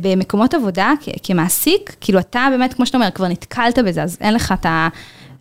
במקומות 0.00 0.54
עבודה, 0.54 0.92
כמעסיק, 1.22 1.96
כאילו 2.00 2.18
אתה 2.18 2.48
באמת, 2.50 2.74
כמו 2.74 2.86
שאתה 2.86 2.98
אומר, 2.98 3.10
כבר 3.10 3.28
נתקלת 3.28 3.78
בזה, 3.78 4.02
אז 4.02 4.18
אין 4.20 4.34
לך 4.34 4.54
את 4.60 4.66
ה... 4.66 4.88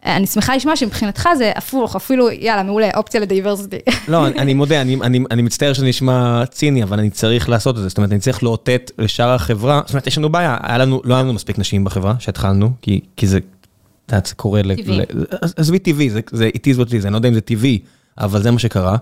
אני 0.06 0.28
שמחה 0.28 0.56
לשמוע 0.56 0.76
שמבחינתך 0.76 1.30
זה 1.38 1.52
הפוך, 1.56 1.96
אפילו, 1.96 2.32
יאללה, 2.32 2.64
מעולה, 2.64 2.90
אופציה 2.96 3.22
לדייברסיטי. 3.22 3.78
לא, 4.08 4.28
אני 4.28 4.54
מודה, 4.54 4.82
אני, 4.82 4.98
אני, 5.02 5.20
אני 5.32 5.42
מצטער 5.42 5.74
שזה 5.74 5.86
נשמע 5.86 6.44
ציני, 6.46 6.84
אבל 6.84 7.00
אני 7.00 7.10
צריך 7.10 7.50
לעשות 7.50 7.78
את 7.78 7.82
זה, 7.82 7.90
זאת 7.90 7.98
אומרת, 7.98 8.12
אני 8.12 8.20
צריך 8.20 8.44
לאותת 8.44 8.92
לשאר 8.98 9.30
החברה, 9.30 9.82
זאת 9.86 9.94
אומרת, 9.94 10.08
יש 10.08 10.18
לנו 10.18 10.30
בעיה, 10.30 10.58
היה 10.62 10.78
לנו, 10.78 11.02
לא 11.04 11.14
היה 11.14 11.24
לנו 11.24 11.34
מספיק 11.34 11.60
נשים 11.60 11.84
בחברה 11.84 12.16
שהתחלנו, 12.20 12.72
כי, 12.82 13.02
כי 13.16 13.28
זה, 13.28 13.38
את 13.38 14.12
יודעת, 14.12 14.26
זה 14.26 14.36
קורה. 14.36 14.62
טבעי. 14.62 15.00
עזבי 15.58 15.80
טבעי, 15.80 16.10
זה, 16.10 16.20
זה 16.32 16.50
it 16.56 16.60
is 16.60 16.80
what 16.80 16.90
it 16.90 16.92
is, 16.92 17.04
אני 17.04 17.12
לא 17.12 17.18
יודע 17.18 17.30
אם 17.30 17.34
זה 17.34 17.42
טבעי. 17.42 17.80
אבל 18.18 18.42
זה 18.42 18.52
מה 18.52 18.60
שקרה, 18.60 18.98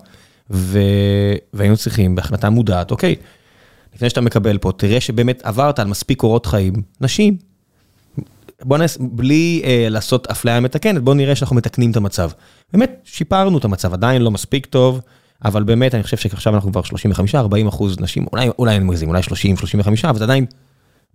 ו... 0.52 0.80
והיינו 1.54 1.78
צריכים 1.78 2.16
בהחלטה 2.16 2.50
מודעת, 2.50 2.92
אוקיי, 2.92 3.16
לפני 3.96 4.10
שאתה 4.10 4.22
מקבל 4.22 4.58
פה, 4.58 4.72
תראה 4.78 5.02
שבאמת 5.02 5.42
עברת 5.44 5.80
על 5.80 5.88
מספיק 5.88 6.20
קורות 6.20 6.46
חיים, 6.46 6.74
נשים. 7.02 7.38
בוא 8.64 8.78
נס... 8.78 8.98
בלי 9.02 9.62
אה, 9.66 9.88
לעשות 9.90 10.28
אפליה 10.28 10.60
מתקנת, 10.60 11.02
בוא 11.02 11.14
נראה 11.14 11.36
שאנחנו 11.36 11.56
מתקנים 11.56 11.92
את 11.92 11.96
המצב. 11.96 12.30
באמת, 12.74 13.02
שיפרנו 13.04 13.58
את 13.58 13.66
המצב, 13.66 13.94
עדיין 13.94 14.22
לא 14.22 14.32
מספיק 14.32 14.66
טוב, 14.66 15.02
אבל 15.46 15.64
באמת, 15.64 15.96
אני 15.96 16.04
חושב 16.04 16.18
שעכשיו 16.18 16.56
אנחנו 16.56 16.72
כבר 16.72 16.82
35-40 17.62 17.70
אחוז 17.70 18.00
נשים, 18.00 18.26
אולי, 18.32 18.50
אולי 18.60 18.76
אני 18.76 18.86
מגזים, 18.86 19.10
אולי 19.10 19.22
30-35, 19.22 20.10
אבל 20.10 20.18
זה 20.18 20.24
עדיין 20.24 20.46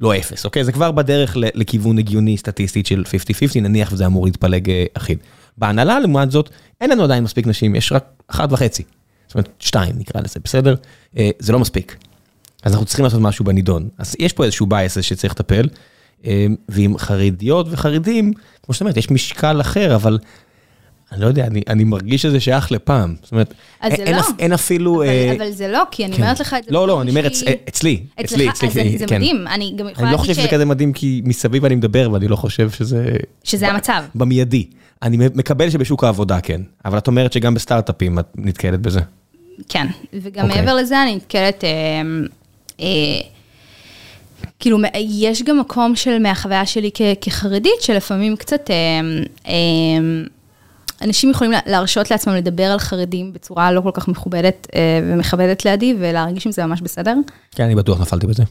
לא 0.00 0.16
אפס, 0.16 0.44
אוקיי? 0.44 0.64
זה 0.64 0.72
כבר 0.72 0.90
בדרך 0.90 1.36
לכיוון 1.36 1.98
הגיוני 1.98 2.36
סטטיסטית 2.36 2.86
של 2.86 3.04
50-50, 3.56 3.60
נניח 3.60 3.92
וזה 3.92 4.06
אמור 4.06 4.24
להתפלג 4.24 4.70
אה, 4.70 4.84
אחיד. 4.94 5.18
בהנהלה, 5.58 6.00
לעומת 6.00 6.30
זאת, 6.30 6.50
אין 6.80 6.90
לנו 6.90 7.04
עדיין 7.04 7.24
מספיק 7.24 7.46
נשים, 7.46 7.74
יש 7.74 7.92
רק 7.92 8.04
אחת 8.28 8.52
וחצי. 8.52 8.82
זאת 9.26 9.34
אומרת, 9.34 9.48
שתיים 9.58 9.94
נקרא 9.98 10.20
לזה, 10.20 10.40
בסדר? 10.44 10.74
אה, 11.16 11.30
זה 11.38 11.52
לא 11.52 11.58
מספיק. 11.58 11.96
אז 12.62 12.72
אנחנו 12.72 12.86
צריכים 12.86 13.04
לעשות 13.04 13.20
משהו 13.20 13.44
בנידון. 13.44 13.88
אז 13.98 14.16
יש 14.18 14.32
פה 14.32 14.44
איזשהו 14.44 14.66
בייס 14.66 14.98
שצריך 15.00 15.32
לטפל, 15.32 15.68
אה, 16.24 16.46
ועם 16.68 16.98
חרדיות 16.98 17.66
וחרדים, 17.70 18.32
כמו 18.62 18.74
שאת 18.74 18.80
אומרת, 18.80 18.96
יש 18.96 19.10
משקל 19.10 19.60
אחר, 19.60 19.94
אבל 19.94 20.18
אני 21.12 21.20
לא 21.20 21.26
יודע, 21.26 21.46
אני, 21.46 21.62
אני 21.68 21.84
מרגיש 21.84 22.22
שזה 22.22 22.40
שייך 22.40 22.72
לפעם. 22.72 23.14
זאת 23.22 23.32
אומרת, 23.32 23.54
אין, 23.82 24.16
לא. 24.16 24.22
אין 24.38 24.52
אפילו... 24.52 24.94
אבל, 24.94 25.08
אה, 25.08 25.34
אבל 25.36 25.50
זה 25.50 25.68
לא, 25.68 25.82
כי 25.90 26.04
אני 26.04 26.16
כן. 26.16 26.22
אומרת 26.22 26.40
לך 26.40 26.56
את 26.58 26.64
זה. 26.64 26.70
לא, 26.72 26.88
לא, 26.88 27.02
אני 27.02 27.10
אומר 27.10 27.26
אצ, 27.26 27.42
אצלי, 27.68 28.02
אצלי, 28.20 28.50
אצלי. 28.50 28.68
אז 28.68 28.74
זה, 28.74 28.82
זה 28.98 29.06
כן. 29.06 29.16
מדהים, 29.16 29.46
אני 29.48 29.74
גם 29.76 29.88
יכולה 29.88 30.06
אני 30.06 30.12
לא 30.12 30.18
חושב 30.18 30.34
ש... 30.34 30.36
שזה 30.36 30.48
כזה 30.48 30.64
מדהים, 30.64 30.92
כי 30.92 31.22
מסביב 31.24 31.64
אני 31.64 31.74
מדבר, 31.74 32.08
ואני 32.12 32.28
לא 32.28 32.36
חושב 32.36 32.70
שזה... 32.70 33.16
שזה 33.44 33.66
ב, 33.66 33.70
המצב. 33.70 34.02
במיידי. 34.14 34.66
אני 35.02 35.16
מקבל 35.34 35.70
שבשוק 35.70 36.04
העבודה 36.04 36.40
כן, 36.40 36.60
אבל 36.84 36.98
את 36.98 37.06
אומרת 37.06 37.32
שגם 37.32 37.54
בסטארט-אפים 37.54 38.18
את 38.18 38.26
נתקלת 38.34 38.80
בזה. 38.80 39.00
כן, 39.68 39.86
וגם 40.14 40.44
okay. 40.44 40.48
אוקיי. 40.48 40.60
מעבר 40.60 40.74
לזה 40.74 41.02
אני 41.02 41.16
נתקלת, 41.16 41.64
אה, 41.64 41.70
אה, 42.80 43.20
כאילו, 44.58 44.78
יש 44.98 45.42
גם 45.42 45.58
מקום 45.58 45.96
של, 45.96 46.18
מהחוויה 46.18 46.66
שלי 46.66 46.90
כ, 46.94 47.02
כחרדית, 47.20 47.80
שלפעמים 47.80 48.36
קצת, 48.36 48.70
אה, 48.70 49.00
אה, 49.46 50.22
אנשים 51.02 51.30
יכולים 51.30 51.52
להרשות 51.66 52.10
לעצמם 52.10 52.34
לדבר 52.34 52.64
על 52.64 52.78
חרדים 52.78 53.32
בצורה 53.32 53.72
לא 53.72 53.80
כל 53.80 53.90
כך 53.94 54.08
מכובדת 54.08 54.66
אה, 54.74 55.00
ומכבדת 55.02 55.64
לידי, 55.64 55.94
ולהרגיש 55.98 56.46
עם 56.46 56.52
זה 56.52 56.66
ממש 56.66 56.80
בסדר. 56.80 57.14
כן, 57.50 57.64
אני 57.64 57.74
בטוח 57.74 58.00
נפלתי 58.00 58.26
בזה. 58.26 58.42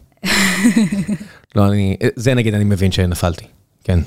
לא, 1.56 1.68
אני, 1.68 1.98
זה 2.16 2.34
נגיד 2.34 2.54
אני 2.54 2.64
מבין 2.64 2.92
שנפלתי, 2.92 3.46
כן. 3.84 4.00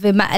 ומה, 0.00 0.28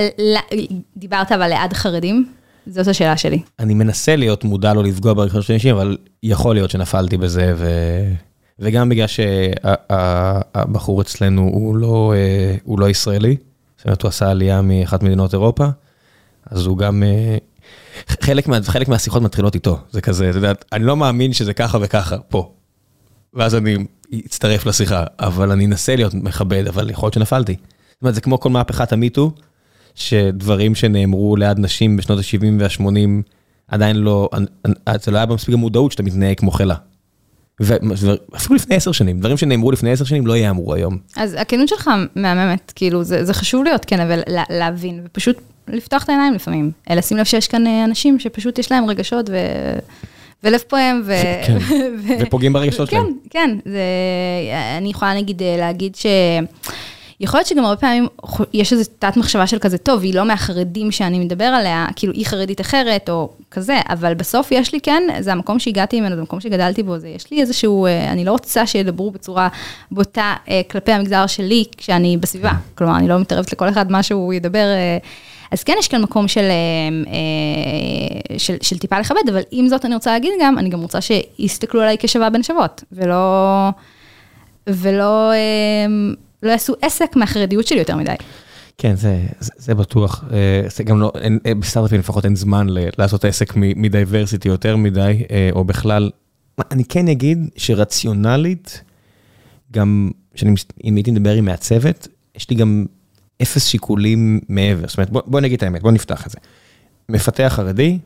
דיברת 0.96 1.32
אבל 1.32 1.48
ליד 1.48 1.72
חרדים? 1.72 2.26
זאת 2.66 2.88
השאלה 2.88 3.16
שלי. 3.16 3.42
אני 3.58 3.74
מנסה 3.74 4.16
להיות 4.16 4.44
מודע 4.44 4.74
לא 4.74 4.84
לפגוע 4.84 5.12
ברכישות 5.12 5.42
של 5.42 5.52
אנשים, 5.52 5.74
אבל 5.74 5.96
יכול 6.22 6.54
להיות 6.54 6.70
שנפלתי 6.70 7.16
בזה, 7.16 7.52
ו... 7.56 7.68
וגם 8.58 8.88
בגלל 8.88 9.06
שהבחור 9.66 11.00
אצלנו 11.00 11.42
הוא 11.42 11.76
לא, 11.76 12.12
אה, 12.16 12.56
הוא 12.64 12.80
לא 12.80 12.90
ישראלי, 12.90 13.36
זאת 13.76 13.86
אומרת, 13.86 14.02
הוא 14.02 14.08
עשה 14.08 14.30
עלייה 14.30 14.62
מאחת 14.62 15.02
מדינות 15.02 15.32
אירופה, 15.32 15.66
אז 16.50 16.66
הוא 16.66 16.78
גם... 16.78 17.02
אה, 17.02 17.36
חלק, 18.08 18.48
מה, 18.48 18.58
חלק 18.62 18.88
מהשיחות 18.88 19.22
מתחילות 19.22 19.54
איתו, 19.54 19.78
זה 19.90 20.00
כזה, 20.00 20.30
אתה 20.30 20.38
יודע, 20.38 20.52
אני 20.72 20.84
לא 20.84 20.96
מאמין 20.96 21.32
שזה 21.32 21.54
ככה 21.54 21.78
וככה, 21.80 22.18
פה. 22.18 22.52
ואז 23.34 23.54
אני 23.54 23.76
אצטרף 24.26 24.66
לשיחה, 24.66 25.04
אבל 25.18 25.50
אני 25.50 25.66
אנסה 25.66 25.96
להיות 25.96 26.14
מכבד, 26.14 26.66
אבל 26.66 26.90
יכול 26.90 27.06
להיות 27.06 27.14
שנפלתי. 27.14 27.56
זאת 27.90 28.02
אומרת, 28.02 28.14
זה 28.14 28.20
כמו 28.20 28.40
כל 28.40 28.50
מהפכת 28.50 28.92
המיטו, 28.92 29.32
שדברים 29.96 30.74
שנאמרו 30.74 31.36
ליד 31.36 31.58
נשים 31.58 31.96
בשנות 31.96 32.18
ה-70 32.18 32.44
וה-80 32.60 33.22
עדיין 33.68 33.96
לא, 33.96 34.28
זה 35.00 35.10
לא 35.10 35.16
היה 35.16 35.26
במספיק 35.26 35.54
המודעות 35.54 35.92
שאתה 35.92 36.02
מתנהג 36.02 36.38
כמו 36.38 36.50
חלה. 36.50 36.74
ואפילו 37.60 38.54
לפני 38.56 38.76
עשר 38.76 38.92
שנים, 38.92 39.20
דברים 39.20 39.36
שנאמרו 39.36 39.72
לפני 39.72 39.92
עשר 39.92 40.04
שנים 40.04 40.26
לא 40.26 40.36
יאמרו 40.36 40.74
היום. 40.74 40.98
אז 41.16 41.36
הכנות 41.38 41.68
שלך 41.68 41.90
מהממת, 42.16 42.72
כאילו, 42.74 43.04
זה, 43.04 43.24
זה 43.24 43.34
חשוב 43.34 43.64
להיות 43.64 43.84
כן, 43.84 44.00
אבל 44.00 44.20
להבין, 44.50 45.00
ופשוט 45.04 45.36
לפתוח 45.68 46.04
את 46.04 46.08
העיניים 46.08 46.34
לפעמים. 46.34 46.70
לשים 46.90 47.16
לב 47.16 47.24
שיש 47.24 47.48
כאן 47.48 47.66
אה, 47.66 47.84
אנשים 47.84 48.18
שפשוט 48.18 48.58
יש 48.58 48.72
להם 48.72 48.84
רגשות 48.84 49.30
ו... 49.30 49.36
ולב 50.44 50.60
פועם, 50.68 51.02
ו... 51.04 51.12
כן. 51.46 51.58
ופוגעים 52.26 52.52
ברגשות 52.52 52.88
כן, 52.88 52.96
שלהם. 52.96 53.12
כן, 53.30 53.58
זה, 53.64 53.80
אני 54.78 54.90
יכולה 54.90 55.14
נגיד 55.14 55.42
אה, 55.42 55.56
להגיד 55.58 55.96
ש... 55.96 56.06
יכול 57.20 57.38
להיות 57.38 57.46
שגם 57.46 57.64
הרבה 57.64 57.76
פעמים 57.76 58.06
יש 58.52 58.72
איזו 58.72 58.90
תת 58.98 59.16
מחשבה 59.16 59.46
של 59.46 59.58
כזה, 59.58 59.78
טוב, 59.78 60.02
היא 60.02 60.14
לא 60.14 60.24
מהחרדים 60.24 60.90
שאני 60.90 61.18
מדבר 61.18 61.44
עליה, 61.44 61.86
כאילו 61.96 62.12
היא 62.12 62.26
חרדית 62.26 62.60
אחרת 62.60 63.10
או 63.10 63.30
כזה, 63.50 63.80
אבל 63.88 64.14
בסוף 64.14 64.52
יש 64.52 64.72
לי 64.72 64.80
כן, 64.80 65.02
זה 65.20 65.32
המקום 65.32 65.58
שהגעתי 65.58 66.00
ממנו, 66.00 66.14
זה 66.14 66.20
המקום 66.20 66.40
שגדלתי 66.40 66.82
בו, 66.82 66.98
זה 66.98 67.08
יש 67.08 67.30
לי 67.30 67.40
איזשהו, 67.40 67.86
אה, 67.86 68.12
אני 68.12 68.24
לא 68.24 68.30
רוצה 68.30 68.66
שידברו 68.66 69.10
בצורה 69.10 69.48
בוטה 69.90 70.34
אה, 70.48 70.60
כלפי 70.70 70.92
המגזר 70.92 71.26
שלי 71.26 71.64
כשאני 71.76 72.16
בסביבה. 72.16 72.52
כלומר, 72.74 72.96
אני 72.96 73.08
לא 73.08 73.18
מתערבת 73.18 73.52
לכל 73.52 73.68
אחד 73.68 73.92
מה 73.92 74.02
שהוא 74.02 74.34
ידבר. 74.34 74.58
אה, 74.58 74.98
אז 75.52 75.64
כן, 75.64 75.74
יש 75.78 75.88
כאן 75.88 76.02
מקום 76.02 76.28
של, 76.28 76.48
של, 78.38 78.56
של 78.62 78.78
טיפה 78.78 78.98
לכבד, 78.98 79.28
אבל 79.28 79.40
עם 79.50 79.68
זאת 79.68 79.84
אני 79.84 79.94
רוצה 79.94 80.12
להגיד 80.12 80.32
גם, 80.40 80.58
אני 80.58 80.68
גם 80.68 80.80
רוצה 80.80 80.98
שיסתכלו 81.00 81.80
עליי 81.82 81.96
כשווה 81.98 82.30
בין 82.30 82.42
שוות, 82.42 82.84
ולא, 82.92 83.68
ולא, 84.66 85.32
לא 86.42 86.50
יעשו 86.50 86.74
עסק 86.82 87.16
מהחרדיות 87.16 87.66
שלי 87.66 87.78
יותר 87.78 87.96
מדי. 87.96 88.14
כן, 88.78 88.94
זה, 88.94 89.26
זה, 89.40 89.50
זה 89.56 89.74
בטוח, 89.74 90.24
אה, 90.32 90.68
זה 90.76 90.84
גם 90.84 91.00
לא, 91.00 91.12
אין, 91.20 91.38
אה, 91.46 91.54
בסטארט-אפים 91.54 91.98
לפחות 92.00 92.24
אין 92.24 92.36
זמן 92.36 92.68
ל, 92.68 92.78
לעשות 92.98 93.24
עסק 93.24 93.52
מדייברסיטי 93.56 94.48
יותר 94.48 94.76
מדי, 94.76 95.22
אה, 95.30 95.48
או 95.52 95.64
בכלל, 95.64 96.10
אני 96.70 96.84
כן 96.84 97.08
אגיד 97.08 97.38
שרציונלית, 97.56 98.82
גם, 99.72 100.10
שאני, 100.34 100.54
אם 100.84 100.96
הייתי 100.96 101.10
מדבר 101.10 101.32
עם 101.32 101.44
מעצבת, 101.44 102.08
יש 102.36 102.50
לי 102.50 102.56
גם 102.56 102.86
אפס 103.42 103.66
שיקולים 103.66 104.40
מעבר, 104.48 104.88
זאת 104.88 104.98
אומרת, 104.98 105.10
בוא, 105.10 105.22
בוא 105.26 105.40
נגיד 105.40 105.56
את 105.56 105.62
האמת, 105.62 105.82
בוא 105.82 105.92
נפתח 105.92 106.26
את 106.26 106.30
זה. 106.30 106.38
מפתח 107.08 107.52
חרדי, 107.56 107.98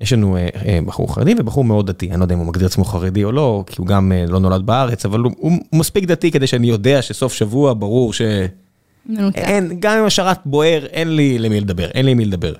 יש 0.00 0.12
לנו 0.12 0.36
אה, 0.36 0.48
אה, 0.66 0.78
בחור 0.86 1.14
חרדי 1.14 1.34
ובחור 1.38 1.64
מאוד 1.64 1.86
דתי, 1.86 2.10
אני 2.10 2.18
לא 2.18 2.24
יודע 2.24 2.34
אם 2.34 2.40
הוא 2.40 2.46
מגדיר 2.46 2.66
עצמו 2.66 2.84
חרדי 2.84 3.24
או 3.24 3.32
לא, 3.32 3.64
כי 3.66 3.74
הוא 3.78 3.86
גם 3.86 4.12
אה, 4.12 4.24
לא 4.28 4.40
נולד 4.40 4.66
בארץ, 4.66 5.04
אבל 5.04 5.20
הוא, 5.20 5.32
הוא 5.38 5.52
מספיק 5.72 6.04
דתי 6.04 6.30
כדי 6.30 6.46
שאני 6.46 6.66
יודע 6.66 7.02
שסוף 7.02 7.32
שבוע 7.32 7.74
ברור 7.78 8.12
ש... 8.12 8.22
אין, 9.34 9.76
גם 9.80 9.98
אם 9.98 10.04
השרת 10.04 10.38
בוער, 10.44 10.86
אין 10.86 11.16
לי 11.16 11.38
למי 11.38 11.60
לדבר, 11.60 11.86
אין 11.86 12.04
לי 12.04 12.10
עם 12.10 12.18
מי 12.18 12.24
לדבר, 12.24 12.54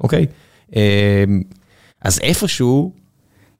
אוקיי? 0.00 0.26
אז 2.02 2.20
איפשהו, 2.22 2.92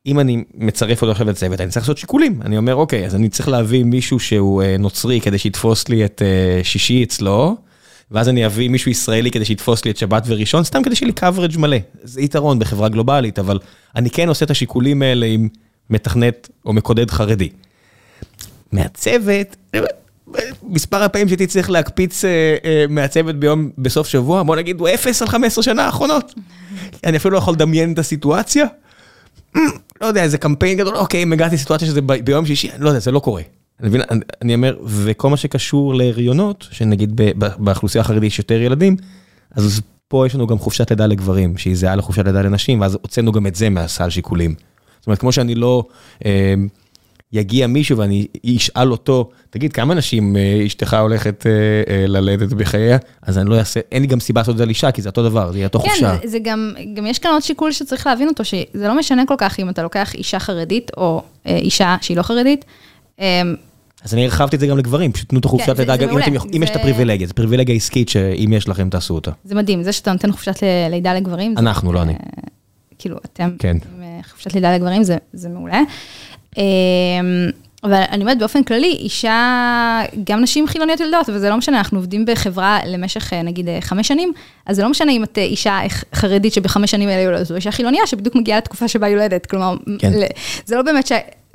אם 0.07 0.21
אני 0.21 0.45
מצרף 0.55 1.03
אותו 1.03 1.13
עכשיו 1.13 1.27
לצוות, 1.27 1.61
אני 1.61 1.71
צריך 1.71 1.83
לעשות 1.83 1.99
שיקולים. 1.99 2.43
אני 2.43 2.57
אומר, 2.57 2.75
אוקיי, 2.75 3.07
אז 3.07 3.15
אני 3.15 3.29
צריך 3.29 3.49
להביא 3.49 3.85
מישהו 3.85 4.19
שהוא 4.19 4.63
נוצרי 4.79 5.21
כדי 5.21 5.39
שיתפוס 5.39 5.89
לי 5.89 6.05
את 6.05 6.23
שישי 6.63 7.03
אצלו. 7.03 7.57
ואז 8.11 8.29
אני 8.29 8.47
אביא 8.47 8.69
מישהו 8.69 8.91
ישראלי 8.91 9.31
כדי 9.31 9.45
שיתפוס 9.45 9.85
לי 9.85 9.91
את 9.91 9.97
שבת 9.97 10.23
וראשון, 10.27 10.65
סתם 10.65 10.83
כדי 10.83 10.97
שיהיה 10.97 11.13
לי 11.13 11.29
coverage 11.29 11.59
מלא. 11.59 11.77
זה 12.03 12.21
יתרון 12.21 12.59
בחברה 12.59 12.89
גלובלית, 12.89 13.39
אבל 13.39 13.59
אני 13.97 14.11
כן 14.11 14.29
עושה 14.29 14.45
את 14.45 14.51
השיקולים 14.51 15.03
האלה 15.03 15.27
עם 15.27 15.49
מתכנת 15.91 16.49
או 16.67 16.73
מקודד 16.73 17.11
חרדי. 17.11 17.49
מהצוות, 18.73 19.57
מספר 20.63 21.03
הפעמים 21.03 21.29
שהייתי 21.29 21.47
צריך 21.47 21.71
להקפיץ 21.71 22.25
אה, 22.25 22.57
אה, 22.65 22.85
מהצוות 22.89 23.37
ביום, 23.37 23.71
בסוף 23.79 24.09
שבוע, 24.09 24.43
בוא 24.43 24.57
נגיד 24.57 24.81
הוא 24.81 24.89
אפס 24.89 25.23
על 25.23 25.29
15 25.29 25.65
שנה 25.65 25.85
האחרונות. 25.85 26.35
אני 27.05 27.17
אפילו 27.17 27.33
לא 27.33 27.39
יכול 27.39 27.55
לדמיין 27.55 27.93
את 27.93 27.99
הסיטואציה. 27.99 28.67
לא 30.01 30.07
יודע, 30.07 30.23
איזה 30.23 30.39
קמפיין 30.39 30.79
גדול, 30.79 30.97
אוקיי, 30.97 31.23
אם 31.23 31.33
הגעתי 31.33 31.55
לסיטואציה 31.55 31.89
שזה 31.89 32.03
ביום 32.03 32.47
שישי, 32.47 32.71
לא 32.79 32.89
יודע, 32.89 33.01
זה 33.01 33.11
לא 33.11 33.21
קורה. 33.21 33.43
אני 33.83 33.99
אני 34.43 34.55
אומר, 34.55 34.77
וכל 34.85 35.31
מה 35.31 35.37
שקשור 35.37 35.95
להריונות, 35.95 36.69
שנגיד 36.71 37.21
באוכלוסייה 37.37 38.03
החרדית 38.03 38.33
יש 38.33 38.39
יותר 38.39 38.61
ילדים, 38.61 38.97
אז 39.55 39.81
פה 40.09 40.27
יש 40.27 40.35
לנו 40.35 40.47
גם 40.47 40.59
חופשת 40.59 40.91
לידה 40.91 41.07
לגברים, 41.07 41.59
שהיא 41.59 41.77
זהה 41.77 41.97
לחופשת 41.97 42.25
לידה 42.25 42.43
לנשים, 42.43 42.81
ואז 42.81 42.99
הוצאנו 43.03 43.33
גם 43.33 43.47
את 43.47 43.55
זה 43.55 43.71
מהסל 43.71 44.11
שיקולים. 44.11 44.55
זאת 44.99 45.07
אומרת, 45.07 45.19
כמו 45.19 45.33
שאני 45.33 45.55
לא 45.55 45.85
אה, 46.25 46.55
יגיע 47.33 47.67
מישהו 47.67 47.99
ואני 47.99 48.27
אשאל 48.57 48.93
אותו, 48.93 49.31
תגיד, 49.51 49.73
כמה 49.73 49.95
נשים 49.95 50.37
אה, 50.37 50.63
אשתך 50.67 50.95
הולכת 50.95 51.47
אה, 51.47 51.53
אה, 51.95 52.07
ללדת 52.07 52.53
בחייה? 52.53 52.99
אז 53.23 53.39
אני 53.39 53.51
לא 53.51 53.59
אעשה, 53.59 53.81
אין 53.93 54.03
לי 54.03 54.09
גם 54.09 54.21
סיבה 54.21 54.41
לעשות 54.41 54.53
את 54.53 54.57
זה 54.57 54.63
על 54.63 54.69
אישה, 54.69 54.91
כי 54.91 55.03
זה 55.03 55.09
אותו 55.09 55.23
דבר, 55.23 55.53
זה 55.53 55.59
יהיה 55.59 55.67
אותו 55.67 55.81
כן, 55.81 55.89
חופשה. 55.89 56.19
כן, 56.19 56.29
זה 56.29 56.39
גם, 56.43 56.75
גם 56.95 57.07
יש 57.07 57.19
כאן 57.19 57.31
עוד 57.31 57.43
שיקול 57.43 57.73
שצריך 57.73 58.07
להבין 58.07 58.29
אותו, 58.29 58.45
שזה 58.45 58.89
לא 58.89 58.99
משנה 58.99 59.27
כל 59.27 59.35
כך 59.39 59.59
אם 59.59 59.69
אתה 59.69 59.83
לוקח 59.83 60.15
אישה 60.15 60.39
חרדית 60.39 60.91
או 60.97 61.23
אה, 61.47 61.57
אישה 61.57 61.97
שהיא 62.01 62.17
לא 62.17 62.23
חרדית. 62.23 62.65
אה, 64.01 64.05
אז 64.05 64.15
אני 64.15 64.25
הרחבתי 64.25 64.57
את 64.57 64.61
זה 64.61 64.67
גם 64.67 64.79
לגברים, 64.79 65.13
פשוט 65.13 65.29
תנו 65.29 65.39
את 65.39 65.45
החופשת 65.45 65.79
לידה, 65.79 65.95
אם 66.57 66.63
יש 66.63 66.71
את 66.71 66.77
הפריבילגיה, 66.77 67.27
זו 67.27 67.35
פריבילגיה 67.35 67.75
עסקית 67.75 68.09
שאם 68.09 68.53
יש 68.53 68.69
לכם 68.69 68.91
תעשו 68.91 69.15
אותה. 69.15 69.31
זה 69.45 69.55
מדהים, 69.55 69.83
זה 69.83 69.93
שאתה 69.93 70.13
נותן 70.13 70.33
חופשת 70.33 70.63
לידה 70.91 71.15
לגברים. 71.15 71.55
אנחנו, 71.59 71.93
לא 71.93 72.03
אני. 72.03 72.15
כאילו, 72.99 73.17
אתם, 73.33 73.51
כן. 73.59 73.77
חופשת 74.31 74.55
לידה 74.55 74.75
לגברים 74.75 75.03
זה 75.33 75.49
מעולה. 75.49 75.81
אמ, 76.59 76.63
אבל 77.85 78.03
אני 78.11 78.23
אומרת 78.23 78.39
באופן 78.39 78.63
כללי, 78.63 78.93
אישה, 78.93 80.03
גם 80.25 80.41
נשים 80.41 80.67
חילוניות 80.67 81.01
יולדות, 81.01 81.29
וזה 81.29 81.49
לא 81.51 81.57
משנה, 81.57 81.79
אנחנו 81.79 81.99
עובדים 81.99 82.25
בחברה 82.27 82.79
למשך 82.87 83.33
נגיד 83.33 83.69
חמש 83.81 84.09
שנים, 84.09 84.33
אז 84.67 84.77
זה 84.77 84.83
לא 84.83 84.89
משנה 84.89 85.13
אם 85.13 85.25
את 85.25 85.39
אישה 85.39 85.79
חרדית 86.15 86.53
שבחמש 86.53 86.91
שנים 86.91 87.09
האלה 87.09 87.23
יולדת, 87.23 87.47
זו 87.47 87.55
אישה 87.55 87.71
חילוניה 87.71 88.07
שבדיוק 88.07 88.35
מגיעה 88.35 88.59
לתקופה 88.59 88.89
שבה 88.89 89.09
יולדת, 89.09 89.47
כלומר, 89.47 89.77
כן. 89.99 90.13
זה 90.65 90.77
לא 90.77 90.83
באמת 90.83 91.07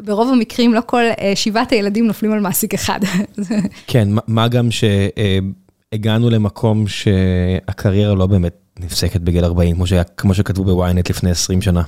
ברוב 0.01 0.33
המקרים 0.33 0.73
לא 0.73 0.81
כל 0.85 1.03
אה, 1.21 1.33
שבעת 1.35 1.71
הילדים 1.71 2.07
נופלים 2.07 2.31
על 2.31 2.39
מעסיק 2.39 2.73
אחד. 2.73 2.99
כן, 3.87 4.07
מה 4.27 4.47
גם 4.47 4.69
שהגענו 4.71 6.29
למקום 6.29 6.87
שהקריירה 6.87 8.15
לא 8.15 8.27
באמת 8.27 8.53
נפסקת 8.79 9.21
בגיל 9.21 9.45
40, 9.45 9.75
כמו, 9.75 9.87
שהיה, 9.87 10.03
כמו 10.03 10.33
שכתבו 10.33 10.63
בוויינט 10.63 11.09
לפני 11.09 11.31
20 11.31 11.61
שנה. 11.61 11.81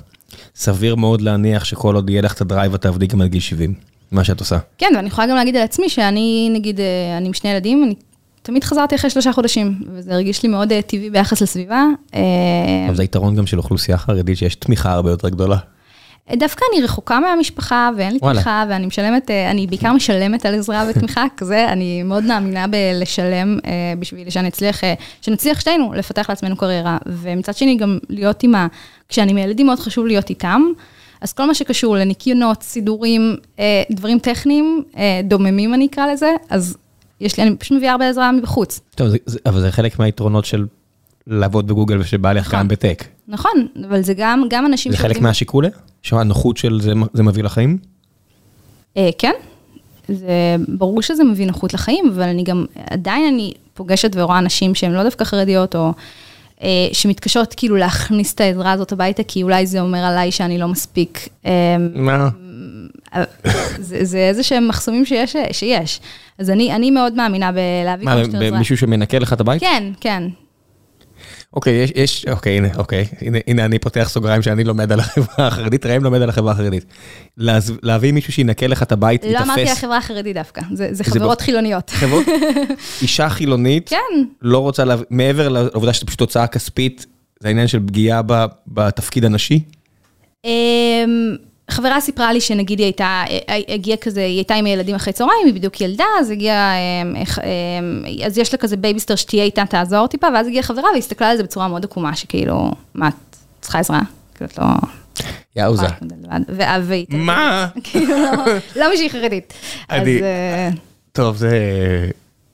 סביר 0.56 0.96
מאוד 0.96 1.22
להניח 1.22 1.64
שכל 1.64 1.96
עוד 1.96 2.10
יהיה 2.10 2.22
לך 2.22 2.34
את 2.34 2.42
ה 2.42 2.46
drive, 2.46 2.74
את 2.74 2.82
תעבדי 2.82 3.08
גם 3.08 3.22
עד 3.22 3.28
גיל 3.28 3.42
70, 3.42 3.74
מה 4.12 4.24
שאת 4.24 4.40
עושה. 4.40 4.58
כן, 4.78 4.94
ואני 4.96 5.08
יכולה 5.08 5.28
גם 5.28 5.36
להגיד 5.36 5.56
על 5.56 5.64
עצמי 5.64 5.90
שאני, 5.90 6.50
נגיד, 6.54 6.80
אה, 6.80 7.18
אני 7.18 7.28
עם 7.28 7.34
שני 7.34 7.50
ילדים, 7.50 7.84
אני 7.84 7.96
תמיד 8.42 8.64
חזרתי 8.64 8.96
אחרי 8.96 9.10
שלושה 9.10 9.34
חודשים, 9.34 9.80
וזה 9.94 10.14
הרגיש 10.14 10.44
לי 10.44 10.50
מאוד 10.50 10.72
אה, 10.72 10.82
טבעי 10.82 11.10
ביחס 11.10 11.42
לסביבה. 11.42 11.84
אבל 12.88 12.96
זה 12.96 13.04
יתרון 13.04 13.36
גם 13.36 13.48
של 13.48 13.58
אוכלוסייה 13.58 13.98
חרדית, 13.98 14.38
שיש 14.38 14.56
תמיכה 14.56 14.92
הרבה 14.92 15.10
יותר 15.10 15.30
גדולה. 15.30 15.58
דווקא 16.36 16.66
אני 16.74 16.84
רחוקה 16.84 17.20
מהמשפחה 17.20 17.90
ואין 17.98 18.14
לי 18.14 18.20
תמיכה, 18.20 18.66
ואני 18.70 18.86
משלמת, 18.86 19.32
אה, 19.32 19.52
אני 19.52 19.68
בעיקר 19.68 19.94
משלמת 19.94 20.46
על 20.46 20.56
עזרה 20.56 20.86
ותמיכה, 20.90 21.26
כזה, 21.38 21.70
אני 21.70 22.04
מאוד 22.04 22.24
מאמינה 22.24 22.66
בלשלם 22.68 23.60
אה, 23.66 23.94
בשביל 24.00 24.30
שאני 24.30 24.48
אצליח, 24.48 24.84
אה, 24.84 24.94
שנצליח 25.22 25.60
שתינו 25.60 25.94
לפתח 25.94 26.30
לעצמנו 26.30 26.56
קריירה. 26.56 26.98
ומצד 27.06 27.56
שני, 27.56 27.76
גם 27.76 27.98
להיות 28.10 28.44
עם 28.44 28.56
ה... 28.56 28.68
כשאני 29.10 29.32
עם 29.32 29.38
הילדים 29.38 29.66
מאוד 29.66 29.80
חשוב 29.80 30.06
להיות 30.08 30.30
איתם. 30.30 30.62
אז 31.22 31.34
כל 31.34 31.46
מה 31.46 31.54
שקשור 31.54 31.96
לניקיונות, 31.96 32.64
סידורים, 32.64 33.36
דברים 33.92 34.20
טכניים, 34.20 34.84
דוממים 35.24 35.74
אני 35.74 35.86
אקרא 35.86 36.08
לזה, 36.08 36.36
אז 36.50 36.78
יש 37.22 37.38
לי, 37.38 37.44
אני 37.44 37.56
פשוט 37.56 37.78
מביאה 37.78 37.92
הרבה 37.92 38.10
עזרה 38.10 38.32
מבחוץ. 38.32 38.80
טוב, 38.96 39.08
זה, 39.26 39.40
אבל 39.46 39.62
זה 39.62 39.72
חלק 39.72 40.00
מהיתרונות 40.00 40.46
של 40.46 40.66
לעבוד 41.28 41.68
בגוגל 41.68 42.00
ושבא 42.00 42.34
לך 42.34 42.54
גם 42.54 42.68
בטק. 42.68 43.04
נכון, 43.28 43.68
אבל 43.90 44.02
זה 44.02 44.14
גם, 44.14 44.44
גם 44.50 44.66
אנשים... 44.66 44.92
זה 44.92 44.98
חלק 44.98 45.22
מהשיקולה? 45.22 45.70
שהנוחות 46.02 46.58
של 46.58 46.82
זה, 46.82 46.94
זה 47.14 47.24
מביא 47.24 47.44
לחיים? 47.44 47.78
אה, 48.98 49.10
כן, 49.18 49.34
זה 50.08 50.56
ברור 50.68 51.02
שזה 51.02 51.24
מביא 51.24 51.48
נוחות 51.48 51.74
לחיים, 51.74 52.10
אבל 52.14 52.24
אני 52.24 52.44
גם, 52.44 52.66
עדיין 52.90 53.34
אני 53.34 53.54
פוגשת 53.74 54.12
ורואה 54.16 54.40
אנשים 54.40 54.76
שהם 54.76 54.94
לא 54.94 55.04
דווקא 55.04 55.24
חרדיות, 55.24 55.76
או 55.76 55.94
אה, 56.64 56.88
שמתקשות 56.92 57.54
כאילו 57.58 57.76
להכניס 57.76 58.34
את 58.34 58.42
העזרה 58.42 58.72
הזאת 58.72 58.92
הביתה, 58.92 59.24
כי 59.24 59.44
אולי 59.44 59.68
זה 59.68 59.82
אומר 59.82 60.00
עליי 60.00 60.32
שאני 60.32 60.58
לא 60.58 60.68
מספיק. 60.68 61.30
אה, 61.46 61.52
מה? 61.96 62.30
זה, 63.80 64.06
זה 64.06 64.18
איזה 64.18 64.44
שהם 64.44 64.68
מחסומים 64.68 65.06
שיש, 65.06 65.36
שיש. 65.52 66.00
אז 66.38 66.50
אני, 66.50 66.76
אני 66.76 66.92
מאוד 66.92 67.14
מאמינה 67.14 67.52
בלהביא 67.52 68.06
כמה 68.06 68.24
שיותר 68.24 68.38
עזרה. 68.38 68.52
מה, 68.52 68.58
מישהו 68.58 68.78
שמנקה 68.78 69.20
לך 69.20 69.34
את 69.34 69.42
הבית? 69.42 69.62
כן, 69.62 69.84
כן. 70.00 70.24
אוקיי, 71.58 71.74
יש, 71.74 71.92
יש, 71.96 72.26
אוקיי, 72.32 72.58
הנה, 72.58 72.68
אוקיי, 72.78 73.06
הנה, 73.22 73.38
הנה 73.48 73.66
אני 73.66 73.80
פותח 73.80 74.10
סוגריים 74.10 74.42
שאני 74.42 74.64
לומד 74.64 74.92
על 74.92 75.00
החברה 75.00 75.48
החרדית, 75.48 75.86
ראם 75.86 76.04
לומד 76.04 76.22
על 76.22 76.30
החברה 76.30 76.52
החרדית. 76.52 76.86
להביא 77.84 78.12
מישהו 78.12 78.34
שינקה 78.34 78.68
לך 78.68 78.84
את 78.84 78.92
הבית, 78.92 79.26
לא 79.26 79.40
אמרתי 79.40 79.70
החברה 79.70 79.98
החרדית 79.98 80.36
דווקא, 80.36 80.62
זה, 80.74 80.90
זה 80.92 81.04
חברות 81.04 81.42
חילוניות. 81.42 81.90
חברות, 81.90 82.26
אישה 83.02 83.30
חילונית, 83.30 83.90
כן. 83.90 84.24
לא 84.42 84.60
רוצה, 84.60 84.86
לה, 84.86 84.96
מעבר 85.10 85.50
לעובדה 85.50 85.94
שזה 85.94 86.06
פשוט 86.06 86.20
תוצאה 86.20 86.48
כספית, 86.48 87.06
זה 87.40 87.48
העניין 87.48 87.68
של 87.68 87.80
פגיעה 87.80 88.22
בתפקיד 88.68 89.26
הנשי? 89.26 89.64
חברה 91.70 92.02
סיפרה 92.02 92.34
לי 92.34 92.42
שנגיד 92.42 92.80
היא 92.80 92.86
הייתה, 92.86 93.24
הגיעה 93.68 93.98
כזה, 93.98 94.22
היא 94.22 94.38
הייתה 94.38 94.56
עם 94.56 94.66
הילדים 94.66 94.96
אחרי 94.96 95.14
צהריים, 95.14 95.46
היא 95.46 95.54
בדיוק 95.54 95.82
ילדה, 95.82 96.06
אז 96.20 96.32
הגיעה, 96.32 96.74
אמ, 96.78 97.16
אמ, 97.16 98.04
אז 98.26 98.38
יש 98.38 98.54
לה 98.54 98.60
כזה 98.60 98.78
בייביסיטר 98.78 99.16
שתהיה 99.16 99.44
איתה, 99.44 99.64
תעזור 99.70 100.08
טיפה, 100.08 100.28
ואז 100.34 100.48
הגיעה 100.48 100.64
חברה 100.64 100.90
והסתכלה 100.96 101.30
על 101.30 101.38
זה 101.38 101.44
בצורה 101.44 101.68
מאוד 101.68 101.84
עקומה, 101.86 102.16
שכאילו, 102.16 102.72
מה, 102.96 103.08
את 103.08 103.14
צריכה 103.62 103.80
עזרה? 103.80 104.02
כאילו, 104.36 104.50
את 104.50 104.58
לא... 104.58 104.66
יאוזה. 105.56 105.86
מה? 107.14 107.68
כאילו, 107.84 108.16
לא 108.76 108.90
מישהי 108.90 109.10
חרדית. 109.10 109.54
אז... 109.90 110.08
אה, 110.08 110.70
טוב, 111.12 111.36
זה... 111.36 111.52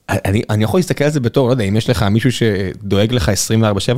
אני, 0.08 0.42
אני 0.50 0.64
יכול 0.64 0.78
להסתכל 0.78 1.04
על 1.04 1.10
זה 1.10 1.20
בתור, 1.20 1.46
לא 1.46 1.52
יודע, 1.52 1.64
אם 1.64 1.76
יש 1.76 1.90
לך 1.90 2.02
מישהו 2.02 2.32
שדואג 2.32 3.12
לך 3.12 3.30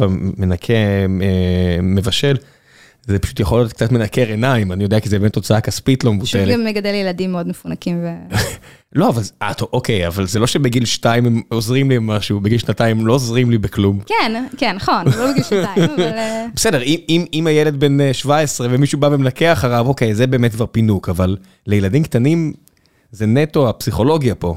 24/7, 0.01 0.05
מנקה, 0.09 0.73
אה, 0.73 1.83
מבשל, 1.83 2.37
זה 3.07 3.19
פשוט 3.19 3.41
יכול 3.41 3.59
להיות 3.59 3.73
קצת 3.73 3.93
מנקר 3.93 4.27
עיניים, 4.29 4.73
אני 4.73 4.85
יודע 4.85 5.01
כי 5.01 5.09
זה 5.09 5.19
באמת 5.19 5.33
תוצאה 5.33 5.61
כספית 5.61 6.05
לא 6.05 6.13
פשוט 6.21 6.37
מבוטלת. 6.37 6.59
גם 6.59 6.65
מגדל 6.65 6.95
ילדים 6.95 7.33
מאוד 7.33 7.49
מפונקים 7.49 8.05
ו... 8.05 8.35
לא, 8.99 9.09
אבל, 9.09 9.23
אה, 9.43 9.55
טוב, 9.55 9.69
אוקיי, 9.73 10.07
אבל 10.07 10.27
זה 10.27 10.39
לא 10.39 10.47
שבגיל 10.47 10.85
שתיים 10.85 11.27
הם 11.27 11.43
עוזרים 11.49 11.91
לי 11.91 11.99
במשהו, 11.99 12.41
בגיל 12.41 12.59
שנתיים 12.59 12.99
הם 12.99 13.07
לא 13.07 13.13
עוזרים 13.13 13.51
לי 13.51 13.59
בכלום. 13.59 14.01
כן, 14.07 14.45
כן, 14.57 14.77
נכון, 14.77 15.05
לא 15.07 15.31
בגיל 15.31 15.45
שנתיים, 15.45 15.91
אבל... 15.97 16.03
אה, 16.03 16.47
בסדר, 16.55 16.83
אם, 16.83 16.99
אם, 17.09 17.25
אם 17.35 17.47
הילד 17.47 17.81
בן 17.81 18.01
אה, 18.01 18.15
17 18.15 18.69
ומישהו 18.71 19.01
בא 19.01 19.07
ומנקה 19.07 19.53
אחריו, 19.53 19.87
אוקיי, 19.87 20.15
זה 20.15 20.27
באמת 20.27 20.53
כבר 20.53 20.67
פינוק, 20.67 21.09
אבל 21.09 21.37
לילדים 21.67 22.03
קטנים 22.03 22.53
זה 23.13 23.27
נטו 23.27 23.69
הפסיכולוגיה 23.69 24.35
פה. 24.35 24.57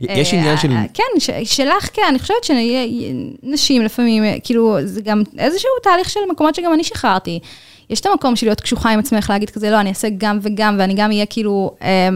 יש 0.00 0.34
אה, 0.34 0.38
עניין 0.38 0.56
של... 0.56 0.72
אה, 0.72 0.84
כן, 0.94 1.20
ש- 1.20 1.56
שלך 1.56 1.88
כן, 1.92 2.02
אני 2.08 2.18
חושבת 2.18 2.44
שנשים 2.44 3.82
לפעמים, 3.82 4.24
אה, 4.24 4.34
כאילו, 4.44 4.76
זה 4.84 5.00
גם 5.00 5.22
איזשהו 5.38 5.70
תהליך 5.82 6.10
של 6.10 6.20
מקומות 6.30 6.54
שגם 6.54 6.72
אני 6.72 6.84
שחררתי. 6.84 7.40
יש 7.90 8.00
את 8.00 8.06
המקום 8.06 8.36
של 8.36 8.46
להיות 8.46 8.60
קשוחה 8.60 8.90
עם 8.90 8.98
עצמך, 8.98 9.30
להגיד 9.30 9.50
כזה, 9.50 9.70
לא, 9.70 9.80
אני 9.80 9.88
אעשה 9.88 10.08
גם 10.18 10.38
וגם, 10.42 10.76
ואני 10.78 10.94
גם 10.94 11.10
אהיה 11.10 11.26
כאילו, 11.26 11.74
אה, 11.82 12.08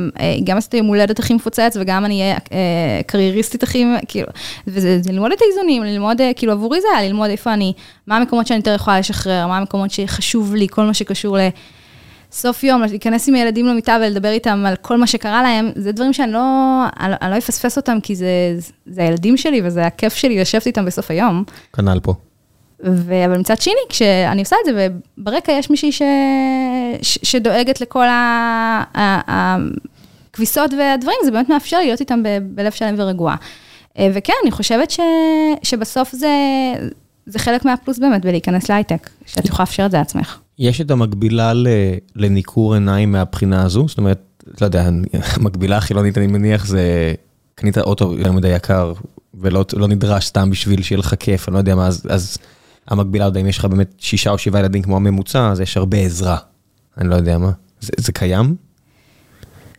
גם 0.45 0.57
אעשה 0.57 0.69
את 0.69 0.75
היום 0.75 0.87
הולדת 0.87 1.19
הכי 1.19 1.35
מפוצץ, 1.35 1.77
וגם 1.81 2.05
אני 2.05 2.21
אהיה 2.21 2.37
אה, 2.53 3.01
קרייריסטית 3.07 3.63
הכי, 3.63 3.85
כאילו, 4.09 4.29
וזה 4.67 4.99
זה 5.03 5.13
ללמוד 5.13 5.33
את 5.33 5.39
האיזונים, 5.43 5.85
ללמוד, 5.85 6.21
כאילו, 6.37 6.53
עבורי 6.53 6.81
זה 6.81 6.87
היה 6.97 7.09
ללמוד 7.09 7.31
איפה 7.31 7.53
אני, 7.53 7.73
מה 8.07 8.17
המקומות 8.17 8.47
שאני 8.47 8.59
יותר 8.59 8.75
יכולה 8.75 8.99
לשחרר, 8.99 9.47
מה 9.47 9.57
המקומות 9.57 9.91
שחשוב 9.91 10.55
לי, 10.55 10.67
כל 10.71 10.85
מה 10.85 10.95
שקשור 10.95 11.39
ל... 11.39 11.41
סוף 12.37 12.65
יום, 12.65 12.83
להיכנס 12.83 13.29
עם 13.29 13.35
הילדים 13.35 13.67
למיטה 13.67 13.99
ולדבר 14.01 14.29
איתם 14.29 14.65
על 14.67 14.77
כל 14.77 14.97
מה 14.97 15.07
שקרה 15.07 15.43
להם, 15.43 15.71
זה 15.75 15.93
דברים 15.93 16.13
שאני 16.13 16.33
לא, 16.33 16.85
אני, 17.01 17.31
לא- 17.31 17.39
אפספס 17.39 17.77
אותם, 17.77 17.99
כי 18.03 18.17
זה, 18.17 18.29
זה 18.87 19.03
הילדים 19.03 19.37
שלי 19.37 19.61
וזה 19.65 19.87
הכיף 19.87 20.15
שלי 20.15 20.41
לשבת 20.41 20.67
איתם 20.67 20.85
בסוף 20.85 21.11
היום. 21.11 21.45
כנ"ל 21.73 22.01
פה. 22.03 22.15
ו- 22.85 23.25
אבל 23.27 23.39
מצד 23.39 23.61
שני, 23.61 23.75
כשאני 23.89 24.41
עושה 24.41 24.57
את 24.67 24.75
זה, 24.75 24.89
וברקע 25.19 25.53
יש 25.53 25.71
מישהי 25.71 25.93
ש, 25.93 26.03
ש, 27.03 27.19
שדואגת 27.23 27.81
לכל 27.81 28.07
ה- 28.09 28.83
ה- 28.95 29.21
הכביסות 30.31 30.71
והדברים, 30.79 31.17
זה 31.25 31.31
באמת 31.31 31.49
מאפשר 31.49 31.79
להיות 31.79 32.01
איתם 32.01 32.23
ב- 32.23 32.39
בלב 32.43 32.73
שלם 32.73 32.95
ורגוע. 32.99 33.35
אה, 33.99 34.09
וכן, 34.15 34.33
אני 34.43 34.51
חושבת 34.51 34.91
ש, 34.91 35.01
שבסוף 35.63 36.13
זה, 36.13 36.29
זה 37.27 37.39
חלק 37.39 37.65
מהפלוס 37.65 37.99
באמת 37.99 38.25
בלהיכנס 38.25 38.71
להייטק, 38.71 39.11
שאת 39.27 39.45
יכולה 39.45 39.61
לאפשר 39.63 39.87
את 39.87 39.91
זה 39.91 39.97
לעצמך. 39.99 40.39
יש 40.59 40.81
את 40.81 40.91
המקבילה 40.91 41.53
לניכור 42.17 42.75
עיניים 42.75 43.13
מהבחינה 43.13 43.63
הזו? 43.63 43.89
זאת 43.89 43.99
אומרת, 43.99 44.45
לא 44.61 44.67
יודע, 44.67 44.91
המקבילה 45.37 45.77
החילונית, 45.77 46.19
אני 46.19 46.27
מניח, 46.27 46.67
זה 46.67 47.15
קנית 47.55 47.79
אוטו 47.79 48.15
יותר 48.19 48.33
מדי 48.33 48.49
יקר, 48.49 48.93
ולא 49.35 49.65
לא 49.77 49.89
נדרש 49.89 50.27
סתם 50.27 50.51
בשביל 50.51 50.83
שיהיה 50.83 50.99
לך 50.99 51.15
כיף, 51.19 51.49
אני 51.49 51.55
לא 51.55 51.59
יודע 51.59 51.75
מה, 51.75 51.87
אז, 51.87 52.07
אז 52.09 52.39
המקבילה, 52.89 53.25
לא 53.25 53.31
יודע, 53.31 53.41
אם 53.41 53.47
יש 53.47 53.59
לך 53.59 53.65
באמת 53.65 53.95
שישה 53.99 54.31
או 54.31 54.39
שבעה 54.39 54.61
ילדים 54.61 54.83
כמו 54.83 54.97
הממוצע, 54.97 55.51
אז 55.51 55.61
יש 55.61 55.77
הרבה 55.77 55.99
עזרה. 55.99 56.37
אני 56.99 57.09
לא 57.09 57.15
יודע 57.15 57.39
מה. 57.39 57.51
זה, 57.81 57.93
זה 57.97 58.13
קיים? 58.13 58.57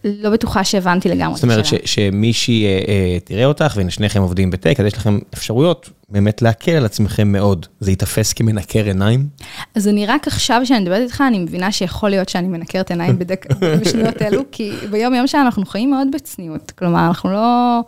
לא 0.04 0.30
בטוחה 0.30 0.64
שהבנתי 0.64 1.10
לגמרי 1.10 1.36
זאת 1.36 1.44
אומרת 1.44 1.66
ש. 1.66 1.74
שמישהי 1.86 2.66
אה, 2.66 2.80
אה, 2.88 3.18
תראה 3.24 3.46
אותך, 3.46 3.74
והנה 3.76 3.92
שניכם 3.92 4.22
עובדים 4.22 4.52
בטק, 4.52 4.80
אז 4.80 4.86
יש 4.86 4.94
לכם 4.94 5.20
אפשרויות 5.34 5.90
באמת 6.10 6.42
להקל 6.42 6.72
על 6.72 6.86
עצמכם 6.86 7.32
מאוד. 7.32 7.66
זה 7.80 7.92
ייתפס 7.92 8.34
כמנקר 8.34 8.86
עיניים? 8.86 9.28
אז 9.76 9.88
אני 9.88 10.06
רק 10.06 10.28
עכשיו, 10.28 10.62
כשאני 10.64 10.80
מדברת 10.80 11.02
איתך, 11.02 11.24
אני 11.28 11.40
מבינה 11.40 11.72
שיכול 11.72 12.10
להיות 12.10 12.30
שאני 12.30 12.48
מנקרת 12.48 12.90
עיניים 12.90 13.18
בדק... 13.20 13.46
בשניות 13.82 14.22
אלו, 14.22 14.42
כי 14.52 14.72
ביום 14.92 15.14
יום 15.14 15.28
שלנו 15.28 15.46
אנחנו 15.46 15.66
חיים 15.66 15.90
מאוד 15.90 16.08
בצניעות. 16.14 16.72
כלומר, 16.72 17.08
אנחנו 17.08 17.32
לא... 17.32 17.82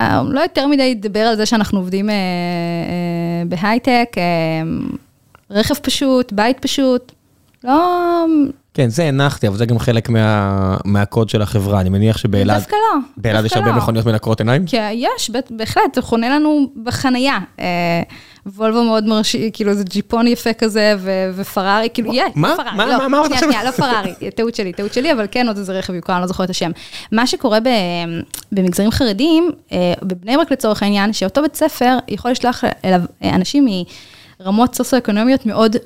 אה, 0.00 0.22
לא 0.28 0.40
יותר 0.40 0.66
מדי 0.66 0.94
לדבר 0.94 1.20
על 1.20 1.36
זה 1.36 1.46
שאנחנו 1.46 1.78
עובדים 1.78 2.10
אה, 2.10 2.14
אה, 2.14 3.44
בהייטק, 3.48 4.08
אה, 4.16 4.22
רכב 5.50 5.74
פשוט, 5.74 6.32
בית 6.32 6.58
פשוט. 6.58 7.12
לא, 7.64 8.26
כן, 8.74 8.88
זה 8.88 9.04
הנחתי, 9.04 9.48
אבל 9.48 9.56
זה 9.56 9.66
גם 9.66 9.78
חלק 9.78 10.08
מה, 10.08 10.76
מהקוד 10.84 11.28
של 11.28 11.42
החברה. 11.42 11.80
אני 11.80 11.88
מניח 11.88 12.18
שבאלעד 12.18 12.58
דווקא 12.58 12.72
לא. 12.76 13.00
באלעד 13.16 13.44
יש 13.44 13.52
הרבה 13.52 13.70
לא. 13.70 13.76
מכוניות 13.76 14.06
מנקרות 14.06 14.40
עיניים? 14.40 14.66
כי 14.66 14.76
יש, 14.92 15.30
בהחלט, 15.50 15.94
זה 15.94 16.02
חונה 16.02 16.28
לנו 16.28 16.70
בחנייה. 16.84 17.38
אה, 17.60 18.02
וולבו 18.46 18.84
מאוד 18.84 19.04
מרשי, 19.04 19.50
כאילו 19.52 19.74
זה 19.74 19.84
ג'יפון 19.84 20.26
יפה 20.26 20.52
כזה, 20.52 20.94
ו- 20.98 21.30
ופרארי, 21.34 21.88
כאילו, 21.94 22.10
יש, 22.14 22.22
מה? 22.34 22.54
פרארי, 22.56 22.76
מה- 22.76 22.86
לא, 22.86 23.08
מה- 23.08 23.20
מה 23.20 23.24
שנייה? 23.26 23.40
שנייה, 23.40 23.64
לא 23.64 23.70
פרארי, 23.70 24.12
טעות 24.36 24.54
שלי, 24.54 24.72
טעות 24.72 24.92
שלי, 24.92 25.12
אבל 25.12 25.26
כן 25.30 25.48
עוד 25.48 25.56
איזה 25.58 25.72
רכב 25.72 25.94
יוקר, 25.94 26.12
אני 26.12 26.20
לא 26.20 26.26
זוכרת 26.26 26.44
את 26.44 26.50
השם. 26.50 26.70
מה 27.12 27.26
שקורה 27.26 27.60
ב- 27.60 27.68
במגזרים 28.52 28.90
חרדיים, 28.90 29.50
אה, 29.72 29.76
בבני 30.02 30.36
ברק 30.36 30.52
לצורך 30.52 30.82
העניין, 30.82 31.12
שאותו 31.12 31.42
בית 31.42 31.56
ספר 31.56 31.96
יכול 32.08 32.30
לשלוח 32.30 32.64
אליו 32.84 33.00
אה, 33.24 33.34
אנשים 33.34 33.66
מרמות 34.40 34.74
סוציו-אקונומיות 34.74 35.46
מאוד 35.46 35.76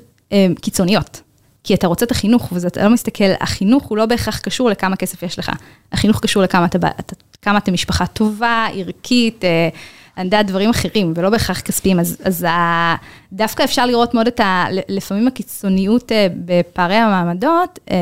קיצוניות. 0.61 1.21
כי 1.63 1.73
אתה 1.73 1.87
רוצה 1.87 2.05
את 2.05 2.11
החינוך, 2.11 2.49
ואתה 2.51 2.83
לא 2.83 2.89
מסתכל, 2.89 3.23
החינוך 3.39 3.83
הוא 3.83 3.97
לא 3.97 4.05
בהכרח 4.05 4.39
קשור 4.39 4.69
לכמה 4.69 4.95
כסף 4.95 5.23
יש 5.23 5.39
לך. 5.39 5.51
החינוך 5.91 6.19
קשור 6.19 6.43
לכמה 6.43 6.65
אתה, 6.65 6.77
אתה, 6.77 7.15
כמה 7.41 7.57
אתה 7.57 7.71
משפחה 7.71 8.05
טובה, 8.05 8.67
ערכית, 8.75 9.43
אה, 9.43 9.69
אני 10.17 10.25
יודעת, 10.25 10.47
דברים 10.47 10.69
אחרים, 10.69 11.13
ולא 11.15 11.29
בהכרח 11.29 11.61
כספיים. 11.61 11.99
אז, 11.99 12.17
אז 12.23 12.43
ה, 12.43 12.95
דווקא 13.33 13.63
אפשר 13.63 13.85
לראות 13.85 14.13
מאוד 14.13 14.27
את 14.27 14.39
ה... 14.39 14.65
לפעמים 14.89 15.27
הקיצוניות 15.27 16.11
אה, 16.11 16.27
בפערי 16.45 16.95
המעמדות, 16.95 17.79
אה, 17.91 17.97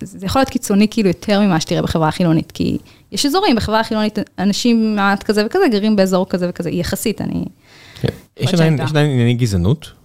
זה 0.00 0.26
יכול 0.26 0.40
להיות 0.40 0.48
קיצוני 0.48 0.88
כאילו 0.90 1.08
יותר 1.08 1.40
ממה 1.40 1.60
שתראה 1.60 1.82
בחברה 1.82 2.08
החילונית, 2.08 2.52
כי 2.52 2.78
יש 3.12 3.26
אזורים, 3.26 3.56
בחברה 3.56 3.80
החילונית 3.80 4.18
אנשים 4.38 4.96
מעט 4.96 5.22
כזה 5.22 5.46
וכזה 5.46 5.68
גרים 5.70 5.96
באזור 5.96 6.28
כזה 6.28 6.46
וכזה, 6.48 6.70
יחסית, 6.70 7.20
אני... 7.20 7.44
כן. 8.00 8.08
יש 8.40 8.54
עדיין 8.54 9.10
ענייני 9.10 9.34
גזענות 9.34 10.01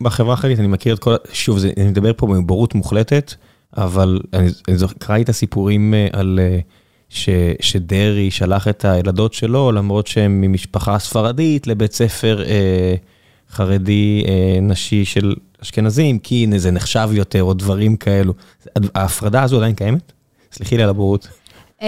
בחברה 0.00 0.34
החרדית, 0.34 0.58
אני 0.58 0.66
מכיר 0.66 0.94
את 0.94 0.98
כל, 0.98 1.14
שוב, 1.32 1.58
זה- 1.58 1.70
אני 1.76 1.88
מדבר 1.88 2.12
פה 2.16 2.26
מבורות 2.26 2.74
מוחלטת, 2.74 3.34
אבל 3.76 4.20
אני 4.32 4.48
אני 4.68 4.76
זוכר, 4.76 4.94
קראתי 4.98 5.22
את 5.22 5.28
הסיפורים 5.28 5.94
אה, 5.94 6.06
על 6.12 6.40
אה, 6.42 6.58
ש- 7.08 7.28
שדרעי 7.60 8.30
שלח 8.30 8.68
את 8.68 8.84
הילדות 8.84 9.34
שלו, 9.34 9.72
למרות 9.72 10.06
שהם 10.06 10.40
ממשפחה 10.40 10.98
ספרדית, 10.98 11.66
לבית 11.66 11.92
ספר 11.92 12.42
אה, 12.46 12.94
חרדי 13.50 14.24
אה, 14.28 14.60
נשי 14.62 15.04
של 15.04 15.34
אשכנזים, 15.62 16.18
כי 16.18 16.34
הנה 16.42 16.58
זה 16.58 16.70
נחשב 16.70 17.08
יותר, 17.12 17.42
או 17.42 17.54
דברים 17.54 17.96
כאלו. 17.96 18.34
ההפרדה 18.94 19.42
הזו 19.42 19.56
עדיין 19.56 19.74
קיימת? 19.74 20.12
סלחי 20.52 20.76
לי 20.76 20.82
על 20.82 20.88
הבורות. 20.88 21.28
אמ, 21.82 21.86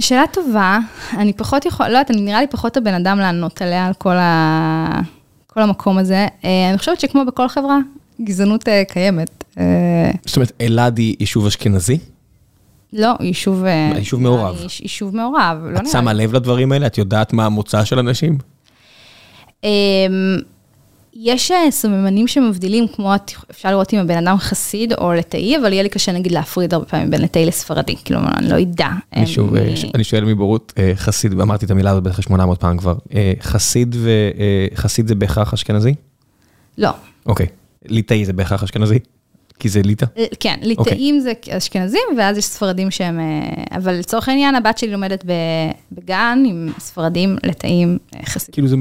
שאלה 0.00 0.24
טובה, 0.32 0.78
אני 1.18 1.32
פחות 1.32 1.66
יכול, 1.66 1.86
לא 1.86 1.92
יודעת, 1.92 2.10
אני 2.10 2.20
נראה 2.20 2.40
לי 2.40 2.46
פחות 2.46 2.76
הבן 2.76 2.94
אדם 2.94 3.18
לענות 3.18 3.62
עליה 3.62 3.86
על 3.86 3.92
כל, 3.94 4.16
ה... 4.16 5.00
כל 5.54 5.60
המקום 5.60 5.98
הזה. 5.98 6.26
אה, 6.44 6.70
אני 6.70 6.78
חושבת 6.78 7.00
שכמו 7.00 7.24
בכל 7.24 7.48
חברה, 7.48 7.78
גזענות 8.20 8.68
אה, 8.68 8.82
קיימת. 8.88 9.44
אה, 9.58 10.10
זאת 10.26 10.36
אומרת, 10.36 10.52
אלעד 10.60 10.98
היא 10.98 11.16
יישוב 11.20 11.46
אשכנזי? 11.46 11.98
לא, 12.92 13.08
יישוב... 13.20 13.64
יישוב 13.96 14.22
מעורב. 14.22 14.66
יישוב 14.80 15.16
מעורב, 15.16 15.58
לא 15.64 15.76
את 15.76 15.82
נראה 15.82 15.92
שמה 15.92 16.12
לי. 16.12 16.24
לב 16.24 16.32
לדברים 16.34 16.72
האלה? 16.72 16.86
את 16.86 16.98
יודעת 16.98 17.32
מה 17.32 17.46
המוצא 17.46 17.84
של 17.84 17.98
אנשים? 17.98 18.38
יש 21.14 21.50
אה, 21.50 21.70
סממנים 21.70 22.26
שמבדילים, 22.26 22.88
כמו 22.88 23.12
אפשר 23.50 23.70
לראות 23.70 23.94
אם 23.94 23.98
הבן 23.98 24.26
אדם 24.26 24.36
חסיד 24.38 24.92
או 24.92 25.12
ליטאי, 25.12 25.56
אבל 25.58 25.72
יהיה 25.72 25.82
לי 25.82 25.88
קשה 25.88 26.12
נגיד 26.12 26.32
להפריד 26.32 26.74
הרבה 26.74 26.86
פעמים 26.86 27.10
בין 27.10 27.20
ליטאי 27.20 27.46
לספרדי, 27.46 27.96
כלומר, 28.06 28.30
אני 28.38 28.48
לא 28.48 28.60
אדע. 28.60 28.88
אני 29.16 29.26
שוב, 29.26 29.54
אה, 29.56 29.68
אה, 29.68 29.76
ש- 29.76 29.84
אני 29.94 30.04
שואל 30.04 30.24
מבורות, 30.24 30.72
אה, 30.78 30.92
חסיד, 30.94 31.34
ואמרתי 31.34 31.66
את 31.66 31.70
המילה 31.70 31.90
הזאת 31.90 32.02
בערך 32.02 32.22
800 32.22 32.60
פעם 32.60 32.78
כבר, 32.78 32.94
אה, 33.14 33.32
חסיד 33.40 33.96
וחסיד 34.74 35.06
זה 35.08 35.14
בהכרח 35.14 35.52
אשכנזי? 35.52 35.94
לא. 36.78 36.90
אוקיי. 37.26 37.46
ליטאי 37.88 38.24
זה 38.24 38.32
בהכרח 38.32 38.62
אשכנזי? 38.62 38.98
כי 39.58 39.68
זה 39.68 39.82
ליטא? 39.82 40.06
אה, 40.18 40.24
כן, 40.40 40.58
ליטאים 40.62 41.20
זה 41.20 41.32
אשכנזים, 41.50 42.00
ואז 42.18 42.38
יש 42.38 42.44
ספרדים 42.44 42.90
שהם... 42.90 43.20
אה, 43.20 43.76
אבל 43.76 43.92
לצורך 43.94 44.28
העניין, 44.28 44.54
הבת 44.54 44.78
שלי 44.78 44.92
לומדת 44.92 45.24
בגן 45.92 46.42
עם 46.46 46.72
ספרדים, 46.78 47.36
ליטאים, 47.44 47.98
אה, 48.14 48.20
חסידים. 48.26 48.52
כאילו 48.52 48.68
זה... 48.68 48.76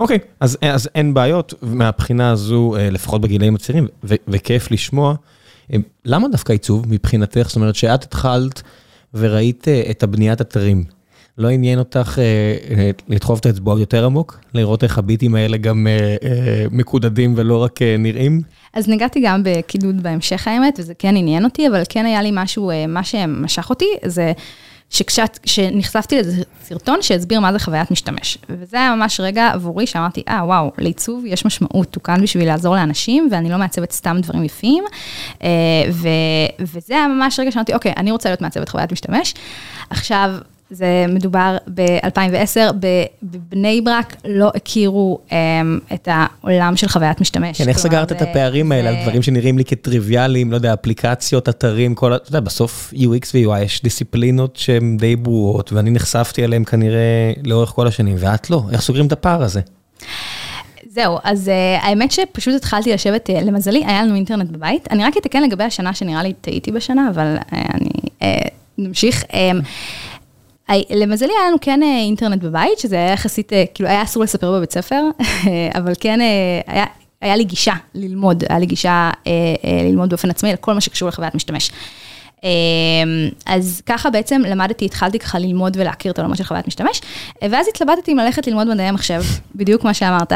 אוקיי, 0.00 0.18
אז 0.40 0.58
אז 0.62 0.88
אין 0.94 1.14
בעיות 1.14 1.54
מהבחינה 1.62 2.30
הזו, 2.30 2.76
אה, 2.76 2.90
לפחות 2.90 3.20
בגילאים 3.20 3.54
הצעירים, 3.54 3.86
ו- 4.04 4.14
וכיף 4.28 4.70
לשמוע. 4.70 5.14
אה, 5.72 5.78
למה 6.04 6.28
דווקא 6.28 6.52
עיצוב 6.52 6.84
מבחינתך? 6.88 7.46
זאת 7.46 7.56
אומרת 7.56 7.74
שאת 7.74 8.02
התחלת 8.02 8.62
וראית 9.14 9.68
אה, 9.68 9.82
את 9.90 10.02
הבניית 10.02 10.40
אתרים. 10.40 10.84
לא 11.38 11.48
עניין 11.48 11.78
אותך 11.78 12.18
אה, 12.18 12.24
אה, 12.76 12.90
לדחוף 13.08 13.40
את 13.40 13.46
האצבעות 13.46 13.80
יותר 13.80 14.04
עמוק? 14.04 14.40
לראות 14.54 14.84
איך 14.84 14.98
הביטים 14.98 15.34
האלה 15.34 15.56
גם 15.56 15.86
אה, 15.86 16.16
אה, 16.22 16.66
מקודדים 16.70 17.34
ולא 17.36 17.62
רק 17.62 17.82
אה, 17.82 17.96
נראים? 17.98 18.40
אז 18.74 18.88
נגעתי 18.88 19.20
גם 19.24 19.42
בקידוד 19.44 20.02
בהמשך 20.02 20.48
האמת, 20.48 20.74
וזה 20.78 20.94
כן 20.94 21.16
עניין 21.16 21.44
אותי, 21.44 21.68
אבל 21.68 21.82
כן 21.88 22.06
היה 22.06 22.22
לי 22.22 22.30
משהו, 22.32 22.70
אה, 22.70 22.86
מה 22.86 23.04
שמשך 23.04 23.70
אותי, 23.70 23.88
זה 24.04 24.32
שכשנחשפתי 24.90 26.14
לאיזה 26.14 26.42
סרטון 26.64 27.02
שהסביר 27.02 27.40
מה 27.40 27.52
זה 27.52 27.58
חוויית 27.58 27.90
משתמש. 27.90 28.38
וזה 28.48 28.76
היה 28.76 28.94
ממש 28.94 29.20
רגע 29.20 29.50
עבורי 29.54 29.86
שאמרתי, 29.86 30.22
אה, 30.28 30.44
וואו, 30.44 30.72
לעיצוב 30.78 31.24
יש 31.26 31.46
משמעות, 31.46 31.94
הוא 31.94 32.02
כאן 32.02 32.22
בשביל 32.22 32.46
לעזור 32.46 32.74
לאנשים, 32.74 33.28
ואני 33.30 33.50
לא 33.50 33.58
מעצבת 33.58 33.92
סתם 33.92 34.16
דברים 34.20 34.44
יפים. 34.44 34.84
אה, 35.42 35.48
ו, 35.92 36.08
וזה 36.60 36.94
היה 36.94 37.08
ממש 37.08 37.40
רגע 37.40 37.52
שאמרתי, 37.52 37.74
אוקיי, 37.74 37.92
אני 37.96 38.10
רוצה 38.10 38.28
להיות 38.28 38.40
מעצבת 38.40 38.68
חוויית 38.68 38.92
משתמש. 38.92 39.34
עכשיו, 39.90 40.30
זה 40.74 41.04
מדובר 41.08 41.56
ב-2010, 41.74 42.72
בבני 43.22 43.80
ברק 43.80 44.16
לא 44.24 44.50
הכירו 44.54 45.18
um, 45.28 45.32
את 45.94 46.08
העולם 46.10 46.76
של 46.76 46.88
חוויית 46.88 47.20
משתמש. 47.20 47.58
כן, 47.58 47.68
איך 47.68 47.78
סגרת 47.78 48.12
את 48.12 48.22
הפערים 48.22 48.72
האלה 48.72 48.88
על 48.88 48.96
דברים 49.02 49.22
שנראים 49.22 49.58
לי 49.58 49.64
כטריוויאליים, 49.64 50.50
לא 50.50 50.56
יודע, 50.56 50.74
אפליקציות, 50.74 51.48
אתרים, 51.48 51.94
כל 51.94 52.12
ה... 52.12 52.16
אתה 52.16 52.28
יודע, 52.28 52.40
בסוף 52.40 52.94
UX 52.96 53.26
ו-UI 53.34 53.58
יש 53.58 53.82
דיסציפלינות 53.82 54.56
שהן 54.56 54.96
די 54.96 55.16
ברורות, 55.16 55.72
ואני 55.72 55.90
נחשפתי 55.90 56.44
אליהן 56.44 56.64
כנראה 56.64 57.32
לאורך 57.44 57.70
כל 57.70 57.86
השנים, 57.86 58.16
ואת 58.18 58.50
לא. 58.50 58.62
איך 58.72 58.80
סוגרים 58.80 59.06
את 59.06 59.12
הפער 59.12 59.42
הזה? 59.42 59.60
זהו, 60.88 61.18
אז 61.24 61.48
uh, 61.48 61.84
האמת 61.84 62.12
שפשוט 62.12 62.54
התחלתי 62.54 62.92
לשבת, 62.92 63.30
uh, 63.30 63.44
למזלי, 63.44 63.84
היה 63.86 64.02
לנו 64.02 64.14
אינטרנט 64.14 64.50
בבית. 64.50 64.88
אני 64.90 65.04
רק 65.04 65.16
אתקן 65.16 65.42
לגבי 65.42 65.64
השנה 65.64 65.94
שנראה 65.94 66.22
לי 66.22 66.32
טעיתי 66.40 66.72
בשנה, 66.72 67.10
אבל 67.10 67.36
uh, 67.40 67.54
אני... 67.74 67.90
Uh, 68.20 68.50
נמשיך. 68.78 69.22
Um, 69.22 69.34
למזלי 70.90 71.32
היה 71.38 71.48
לנו 71.48 71.56
כן 71.60 71.82
אינטרנט 71.82 72.42
בבית, 72.42 72.78
שזה 72.78 72.96
היה 72.96 73.12
יחסית, 73.12 73.52
כאילו 73.74 73.88
היה 73.88 74.02
אסור 74.02 74.22
לספר 74.22 74.52
בבית 74.52 74.72
ספר, 74.72 75.02
אבל 75.78 75.92
כן 76.00 76.20
היה, 76.66 76.84
היה 77.20 77.36
לי 77.36 77.44
גישה 77.44 77.74
ללמוד, 77.94 78.44
היה 78.48 78.58
לי 78.58 78.66
גישה 78.66 79.10
ללמוד 79.84 80.08
באופן 80.08 80.30
עצמי 80.30 80.50
על 80.50 80.56
כל 80.56 80.74
מה 80.74 80.80
שקשור 80.80 81.08
לחוויית 81.08 81.34
משתמש. 81.34 81.70
אז 83.46 83.82
ככה 83.86 84.10
בעצם 84.10 84.42
למדתי, 84.48 84.84
התחלתי 84.84 85.18
ככה 85.18 85.38
ללמוד 85.38 85.76
ולהכיר 85.80 86.12
את 86.12 86.18
העולמות 86.18 86.38
של 86.38 86.44
חוויית 86.44 86.66
משתמש, 86.66 87.00
ואז 87.50 87.66
התלבטתי 87.68 88.12
אם 88.12 88.18
ללכת 88.18 88.46
ללמוד 88.46 88.68
מדעי 88.68 88.86
המחשב, 88.86 89.22
בדיוק 89.54 89.84
מה 89.84 89.94
שאמרת, 89.94 90.32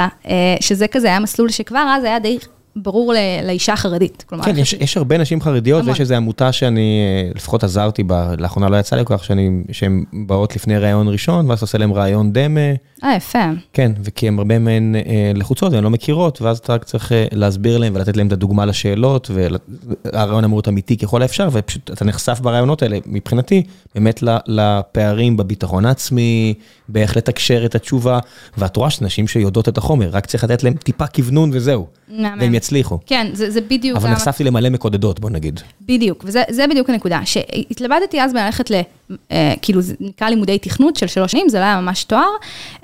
שזה 0.60 0.88
כזה 0.88 1.06
היה 1.06 1.20
מסלול 1.20 1.50
שכבר 1.50 1.94
אז 1.96 2.04
היה 2.04 2.18
די 2.18 2.38
ברור 2.82 3.14
לאישה 3.42 3.76
חרדית. 3.76 4.24
כלומר, 4.28 4.44
כן, 4.44 4.58
יש, 4.58 4.72
יש 4.72 4.96
הרבה 4.96 5.18
נשים 5.18 5.40
חרדיות, 5.40 5.80
המון. 5.80 5.90
ויש 5.90 6.00
איזו 6.00 6.14
עמותה 6.14 6.52
שאני 6.52 7.00
אה, 7.00 7.30
לפחות 7.34 7.64
עזרתי 7.64 8.02
בה, 8.02 8.34
לאחרונה 8.38 8.68
לא 8.68 8.76
יצא 8.76 8.96
לי 8.96 9.04
כל 9.04 9.16
כך, 9.18 9.24
שהן 9.72 10.04
באות 10.12 10.56
לפני 10.56 10.78
ראיון 10.78 11.08
ראשון, 11.08 11.50
ואז 11.50 11.62
עושה 11.62 11.78
להן 11.78 11.90
ראיון 11.90 12.32
דמה. 12.32 12.60
אה, 13.04 13.14
יפה. 13.16 13.44
כן, 13.72 13.92
וכי 14.02 14.28
הן 14.28 14.38
הרבה 14.38 14.58
מהן 14.58 14.94
אה, 14.96 15.32
לחוצות, 15.34 15.72
והן 15.72 15.84
לא 15.84 15.90
מכירות, 15.90 16.42
ואז 16.42 16.58
אתה 16.58 16.74
רק 16.74 16.84
צריך 16.84 17.12
אה, 17.12 17.26
להסביר 17.32 17.78
להן 17.78 17.96
ולתת 17.96 18.16
להן 18.16 18.26
את 18.26 18.32
הדוגמה 18.32 18.66
לשאלות, 18.66 19.30
והראיון 19.34 20.44
אמור 20.44 20.56
להיות 20.56 20.68
אמיתי 20.68 20.96
ככל 20.96 21.22
האפשר, 21.22 21.48
ופשוט 21.52 21.90
אתה 21.90 22.04
נחשף 22.04 22.40
ברעיונות 22.40 22.82
האלה, 22.82 22.98
מבחינתי, 23.06 23.62
באמת 23.94 24.22
לפערים 24.46 25.36
בביטחון 25.36 25.84
העצמי, 25.84 26.54
באיך 26.88 27.16
לתקשר 27.16 27.64
את 27.64 27.74
התשובה, 27.74 28.18
ואת 28.58 28.76
רואה 28.76 28.90
שנשים 28.90 29.28
שיודעות 29.28 29.68
את 29.68 29.78
החומר, 29.78 30.08
רק 30.08 30.26
צריך 30.26 30.44
לתת 30.44 30.62
להן 30.62 30.72
טיפה 30.72 31.06
כוונון 31.06 31.50
וזהו. 31.52 31.86
והם 32.68 32.80
יצליחו. 32.80 32.98
כן, 33.06 33.26
זה, 33.32 33.50
זה 33.50 33.60
בדיוק... 33.60 33.96
אבל 33.96 34.10
נחשפתי 34.10 34.44
למלא 34.44 34.68
מקודדות, 34.68 35.20
בוא 35.20 35.30
נגיד. 35.30 35.60
בדיוק, 35.82 36.24
וזה 36.26 36.64
בדיוק 36.70 36.90
הנקודה, 36.90 37.20
שהתלבטתי 37.24 38.22
אז 38.22 38.32
בללכת 38.32 38.70
ל... 38.70 38.80
אה, 39.32 39.54
כאילו, 39.62 39.80
זה 39.80 39.94
נקרא 40.00 40.28
לימודי 40.28 40.58
תכנות 40.58 40.96
של 40.96 41.06
שלוש 41.06 41.32
שנים, 41.32 41.48
זה 41.48 41.58
לא 41.58 41.64
היה 41.64 41.80
ממש 41.80 42.04
תואר, 42.04 42.28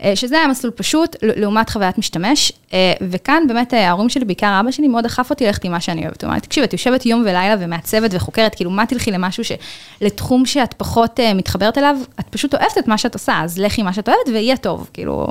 אה, 0.02 0.16
שזה 0.16 0.38
היה 0.38 0.48
מסלול 0.48 0.72
פשוט, 0.76 1.16
לעומת 1.22 1.70
חוויית 1.70 1.98
משתמש, 1.98 2.52
אה, 2.72 2.92
וכאן 3.10 3.42
באמת 3.48 3.72
ההורים 3.72 4.08
שלי, 4.08 4.24
בעיקר 4.24 4.60
אבא 4.60 4.70
שלי, 4.70 4.88
מאוד 4.88 5.04
דחף 5.04 5.30
אותי 5.30 5.46
ללכת 5.46 5.64
עם 5.64 5.72
מה 5.72 5.80
שאני 5.80 6.02
אוהבת. 6.02 6.24
הוא 6.24 6.30
אמר, 6.30 6.38
תקשיבי, 6.38 6.66
את 6.66 6.72
יושבת 6.72 7.06
יום 7.06 7.20
ולילה 7.20 7.56
ומעצבת 7.60 8.10
וחוקרת, 8.14 8.54
כאילו, 8.54 8.70
מה 8.70 8.86
תלכי 8.86 9.10
למשהו 9.10 9.44
ש... 9.44 9.52
לתחום 10.00 10.46
שאת 10.46 10.74
פחות 10.74 11.20
מתחברת 11.34 11.78
אליו, 11.78 11.96
את 12.20 12.24
פשוט 12.30 12.54
אוהבת 12.54 12.78
את 12.78 12.88
מה 12.88 12.98
שאת 12.98 13.14
עושה, 13.14 13.40
אז 13.42 13.58
לכי 13.58 13.82
מה 13.82 13.92
שאת 13.92 14.08
אוהבת 14.08 14.28
ויהיה 14.32 14.56
טוב, 14.56 14.90
כאילו... 14.92 15.26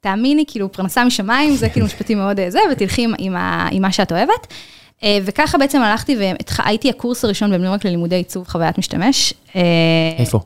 תאמיני, 0.00 0.44
כאילו, 0.46 0.72
פרנסה 0.72 1.04
משמיים, 1.04 1.56
זה 1.56 1.68
כאילו 1.68 1.86
משפטי 1.86 2.14
מאוד 2.14 2.40
זה, 2.48 2.58
ותלכי 2.72 3.04
עם, 3.04 3.12
עם, 3.18 3.36
עם 3.70 3.82
מה 3.82 3.92
שאת 3.92 4.12
אוהבת. 4.12 4.46
אה, 5.02 5.18
וככה 5.24 5.58
בעצם 5.58 5.82
הלכתי 5.82 6.16
והייתי 6.18 6.90
הקורס 6.90 7.24
הראשון 7.24 7.50
בבני 7.52 7.68
ברק 7.68 7.84
ללימודי 7.84 8.16
עיצוב 8.16 8.48
חוויית 8.48 8.78
משתמש. 8.78 9.34
אה, 9.56 9.60
איפה? 10.18 10.40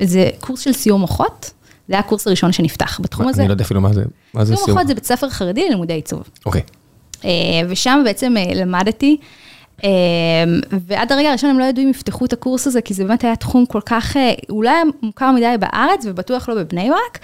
זה 0.00 0.30
קורס 0.40 0.60
של 0.60 0.72
סיור 0.72 0.98
מוחות, 0.98 1.50
זה 1.88 1.94
היה 1.94 2.00
הקורס 2.00 2.26
הראשון 2.26 2.52
שנפתח 2.52 3.00
בתחום 3.02 3.28
הזה. 3.28 3.40
אני 3.40 3.48
לא 3.48 3.52
יודע 3.52 3.64
אפילו 3.64 3.80
מה 3.80 3.92
זה, 3.92 4.02
מה 4.34 4.44
זה 4.44 4.56
סיור 4.56 4.68
מוחות 4.70 4.86
זה 4.86 4.94
בית 4.94 5.04
ספר 5.04 5.30
חרדי 5.30 5.66
ללימודי 5.68 5.92
עיצוב. 5.92 6.22
אוקיי. 6.46 6.62
אה, 7.24 7.30
ושם 7.68 8.02
בעצם 8.04 8.34
למדתי, 8.54 9.16
ועד 10.86 11.12
הרגע 11.12 11.28
הראשון 11.28 11.50
הם 11.50 11.58
לא 11.58 11.64
ידעו 11.64 11.84
אם 11.84 11.90
יפתחו 11.90 12.24
את 12.24 12.32
הקורס 12.32 12.66
הזה, 12.66 12.80
כי 12.82 12.94
זה 12.94 13.04
באמת 13.04 13.24
היה 13.24 13.36
תחום 13.36 13.66
כל 13.66 13.80
כך, 13.86 14.16
אולי 14.50 14.70
מוכר 15.02 15.32
מדי 15.32 15.54
בארץ 15.60 16.06
ובטוח 16.06 16.48
לא 16.48 16.54
בבני 16.54 16.88
ברק. 16.90 17.18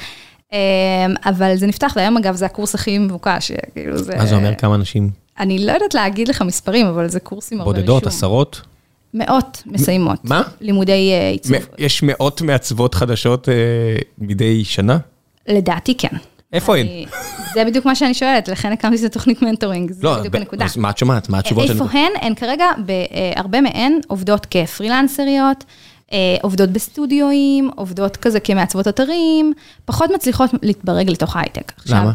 אבל 1.24 1.56
זה 1.56 1.66
נפתח, 1.66 1.92
והיום 1.96 2.16
אגב 2.16 2.34
זה 2.34 2.46
הקורס 2.46 2.74
הכי 2.74 2.98
מבוקש, 2.98 3.52
כאילו 3.74 3.98
זה... 3.98 4.16
מה 4.16 4.26
זה 4.26 4.34
אומר 4.34 4.54
כמה 4.54 4.74
אנשים? 4.74 5.10
אני 5.38 5.66
לא 5.66 5.72
יודעת 5.72 5.94
להגיד 5.94 6.28
לך 6.28 6.42
מספרים, 6.42 6.86
אבל 6.86 7.08
זה 7.08 7.20
קורסים 7.20 7.60
הרבה 7.60 7.70
רישום. 7.70 7.86
בודדות, 7.86 8.06
עשרות? 8.06 8.60
מאות 9.14 9.62
מסיימות. 9.66 10.24
מה? 10.24 10.42
לימודי 10.60 11.12
uh, 11.12 11.32
עיצוב. 11.32 11.56
יש 11.78 12.02
מאות 12.02 12.42
מעצבות 12.42 12.94
חדשות 12.94 13.48
uh, 13.48 13.52
מדי 14.18 14.64
שנה? 14.64 14.98
לדעתי 15.48 15.94
כן. 15.98 16.16
איפה 16.52 16.76
הן? 16.76 16.86
זה 17.54 17.64
בדיוק 17.64 17.86
מה 17.86 17.94
שאני 17.94 18.14
שואלת, 18.14 18.48
לכן 18.48 18.72
הקמתי 18.72 18.96
את 18.96 19.10
התוכנית 19.10 19.42
mentoring, 19.42 19.92
זה 19.92 20.04
לא, 20.04 20.18
בדיוק 20.18 20.34
הנקודה. 20.34 20.64
אז 20.64 20.76
מה 20.76 20.90
את 20.90 20.98
שומעת? 20.98 21.28
מה 21.28 21.38
התשובות? 21.38 21.70
איפה 21.70 21.84
הן? 21.92 22.12
הן 22.20 22.34
כרגע, 22.34 22.64
הרבה 23.36 23.60
מהן 23.60 23.98
עובדות 24.08 24.46
כפרילנסריות, 24.50 25.64
עובדות 26.42 26.70
בסטודיואים, 26.70 27.70
עובדות 27.76 28.16
כזה 28.16 28.40
כמעצבות 28.40 28.88
אתרים, 28.88 29.52
פחות 29.84 30.10
מצליחות 30.14 30.50
להתברג 30.62 31.10
לתוך 31.10 31.36
הייטק. 31.36 31.72
למה? 31.86 32.12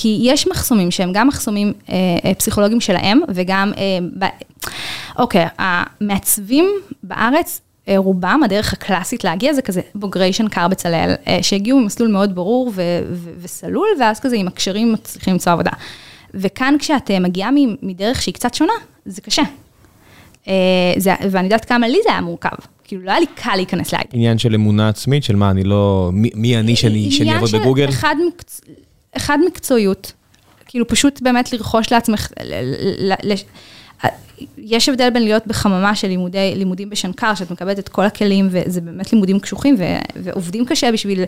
כי 0.00 0.18
יש 0.22 0.48
מחסומים 0.48 0.90
שהם 0.90 1.12
גם 1.12 1.28
מחסומים 1.28 1.72
אה, 1.88 1.94
אה, 2.24 2.34
פסיכולוגיים 2.34 2.80
שלהם, 2.80 3.20
וגם, 3.28 3.72
אה, 3.76 3.82
ב... 4.18 4.24
אוקיי, 5.18 5.46
המעצבים 5.58 6.70
בארץ, 7.02 7.60
אה, 7.88 7.94
רובם, 7.98 8.40
הדרך 8.44 8.72
הקלאסית 8.72 9.24
להגיע 9.24 9.52
זה 9.52 9.62
כזה 9.62 9.80
בוגרי 9.94 10.32
שנקר 10.32 10.68
בצלאל, 10.68 11.14
אה, 11.26 11.38
שהגיעו 11.42 11.78
ממסלול 11.80 12.08
מאוד 12.08 12.34
ברור 12.34 12.68
ו- 12.74 12.82
ו- 13.12 13.30
וסלול, 13.40 13.88
ואז 14.00 14.20
כזה 14.20 14.36
עם 14.36 14.46
הקשרים 14.46 14.92
מצליחים 14.92 15.32
למצוא 15.32 15.52
עבודה. 15.52 15.70
וכאן 16.34 16.74
כשאת 16.78 17.10
אה, 17.10 17.20
מגיעה 17.20 17.50
מדרך 17.82 18.22
שהיא 18.22 18.34
קצת 18.34 18.54
שונה, 18.54 18.72
זה 19.06 19.20
קשה. 19.20 19.42
אה, 20.48 20.54
זה, 20.96 21.14
ואני 21.30 21.44
יודעת 21.44 21.64
כמה 21.64 21.88
לי 21.88 21.98
זה 22.04 22.12
היה 22.12 22.20
מורכב. 22.20 22.56
כאילו, 22.88 23.02
לא 23.02 23.10
היה 23.10 23.20
לי 23.20 23.26
קל 23.34 23.56
להיכנס 23.56 23.92
להייטק. 23.92 24.14
עניין 24.14 24.38
של 24.38 24.54
אמונה 24.54 24.88
עצמית, 24.88 25.24
של 25.24 25.36
מה, 25.36 25.50
אני 25.50 25.64
לא... 25.64 26.10
מי, 26.12 26.30
מי 26.34 26.58
אני 26.58 26.76
שאני, 26.76 27.10
שאני 27.10 27.34
אעבוד 27.34 27.50
בגוגל? 27.50 27.82
עניין 27.82 27.92
של 27.92 27.98
אחד 27.98 28.14
מקצ... 28.26 28.60
אחד, 29.16 29.38
מקצועיות, 29.46 30.12
כאילו 30.66 30.88
פשוט 30.88 31.22
באמת 31.22 31.52
לרכוש 31.52 31.92
לעצמך, 31.92 32.28
יש 34.58 34.88
הבדל 34.88 35.10
בין 35.10 35.22
להיות 35.22 35.46
בחממה 35.46 35.94
של 35.94 36.08
לימודי, 36.08 36.54
לימודים 36.56 36.90
בשנקר, 36.90 37.34
שאת 37.34 37.50
מקבלת 37.50 37.78
את 37.78 37.88
כל 37.88 38.04
הכלים, 38.04 38.48
וזה 38.50 38.80
באמת 38.80 39.12
לימודים 39.12 39.40
קשוחים, 39.40 39.74
ו, 39.78 39.84
ועובדים 40.16 40.64
קשה 40.64 40.92
בשביל 40.92 41.24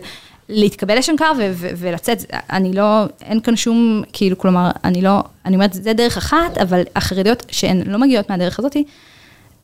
להתקבל 0.49 0.97
לשנקר 0.97 1.31
ו, 1.37 1.51
ו, 1.53 1.69
ולצאת. 1.77 2.25
אני 2.49 2.73
לא, 2.73 3.03
אין 3.21 3.39
כאן 3.39 3.55
שום, 3.55 4.03
כאילו, 4.13 4.37
כלומר, 4.37 4.71
אני 4.83 5.01
לא, 5.01 5.19
אני 5.45 5.55
אומרת, 5.55 5.73
זה 5.73 5.93
דרך 5.93 6.17
אחת, 6.17 6.57
אבל 6.57 6.81
החרדיות 6.95 7.45
שהן 7.51 7.81
לא 7.85 7.97
מגיעות 7.99 8.29
מהדרך 8.29 8.59
הזאת, 8.59 8.75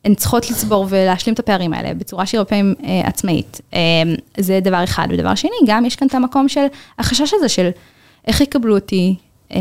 הן 0.04 0.14
צריכות 0.14 0.50
לצבור 0.50 0.86
ולהשלים 0.88 1.34
את 1.34 1.38
הפערים 1.38 1.72
האלה 1.72 1.94
בצורה 1.94 2.26
שהיא 2.26 2.38
הרבה 2.38 2.48
פעמים 2.48 2.74
אה, 2.84 3.00
עצמאית. 3.04 3.60
אה, 3.74 3.78
זה 4.36 4.60
דבר 4.62 4.84
אחד. 4.84 5.08
ודבר 5.10 5.34
שני, 5.34 5.50
גם 5.66 5.84
יש 5.84 5.96
כאן 5.96 6.08
את 6.08 6.14
המקום 6.14 6.48
של 6.48 6.66
החשש 6.98 7.34
הזה 7.34 7.48
של... 7.48 7.70
איך 8.26 8.40
יקבלו 8.40 8.74
אותי, 8.74 9.16
אמ, 9.54 9.60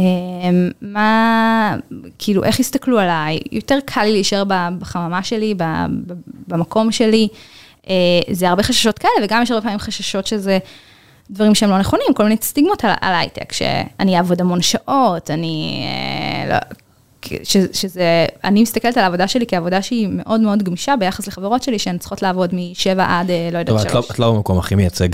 מה, 0.82 1.76
כאילו, 2.20 2.44
איך 2.44 2.60
יסתכלו 2.60 3.00
עליי, 3.00 3.40
יותר 3.52 3.78
קל 3.86 4.04
לי 4.04 4.12
להישאר 4.12 4.44
בחממה 4.80 5.24
שלי, 5.24 5.56
במקום 6.48 6.92
שלי, 6.92 7.28
אה, 7.90 7.94
זה 8.32 8.50
הרבה 8.50 8.64
חששות 8.64 9.00
כאלה, 9.00 9.14
וגם 9.24 9.44
יש 9.44 9.52
הרבה 9.52 9.64
פעמים 9.64 9.80
חששות 9.80 10.28
שזה 10.28 10.58
דברים 11.30 11.56
שהם 11.56 11.70
לא 11.70 11.80
נכונים, 11.80 12.08
כל 12.16 12.24
מיני 12.24 12.36
סטיגמות 12.42 12.84
על, 12.84 12.92
על 13.02 13.14
הייטק, 13.16 13.54
שאני 13.54 14.18
אעבוד 14.18 14.42
המון 14.42 14.62
שעות, 14.62 15.32
אני, 15.32 15.86
אה, 15.86 16.50
לא, 16.50 16.76
ש, 17.44 17.58
שזה, 17.74 18.26
אני 18.44 18.62
מסתכלת 18.62 18.98
על 18.98 19.04
העבודה 19.04 19.28
שלי 19.28 19.46
כעבודה 19.48 19.82
שהיא 19.82 20.08
מאוד 20.12 20.42
מאוד 20.42 20.64
גמישה 20.64 20.96
ביחס 20.96 21.28
לחברות 21.28 21.64
שלי, 21.64 21.80
שהן 21.80 21.98
צריכות 21.98 22.22
לעבוד 22.22 22.50
משבע 22.54 23.06
עד, 23.10 23.32
אה, 23.32 23.50
לא 23.52 23.58
יודעת, 23.58 23.80
שלוש. 23.80 23.92
טוב, 23.92 24.06
את 24.12 24.20
לא 24.20 24.32
במקום 24.32 24.60
הכי 24.60 24.76
מייצג. 24.76 25.10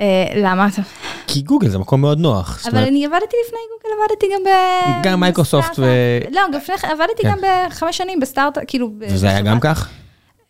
אה, 0.00 0.06
למה? 0.36 0.68
כי 1.26 1.42
גוגל 1.42 1.68
זה 1.68 1.78
מקום 1.78 2.00
מאוד 2.00 2.18
נוח. 2.18 2.66
אבל 2.70 2.78
אני 2.78 3.06
עבדתי 3.06 3.36
לפני 3.46 3.58
גוגל, 3.72 3.94
עבדתי 4.00 4.26
גם 4.34 4.44
ב... 4.44 4.48
גם 5.08 5.20
מייקרוסופט 5.20 5.78
ו... 5.78 5.86
לא, 6.30 6.42
לפני 6.52 6.74
עבדתי 6.82 7.22
כן. 7.22 7.30
גם 7.30 7.38
בחמש 7.68 7.96
שנים 7.96 8.20
בסטארטאפ, 8.20 8.58
כאילו... 8.66 8.90
וזה 9.00 9.28
היה 9.28 9.40
גם 9.40 9.60
כך? 9.60 9.88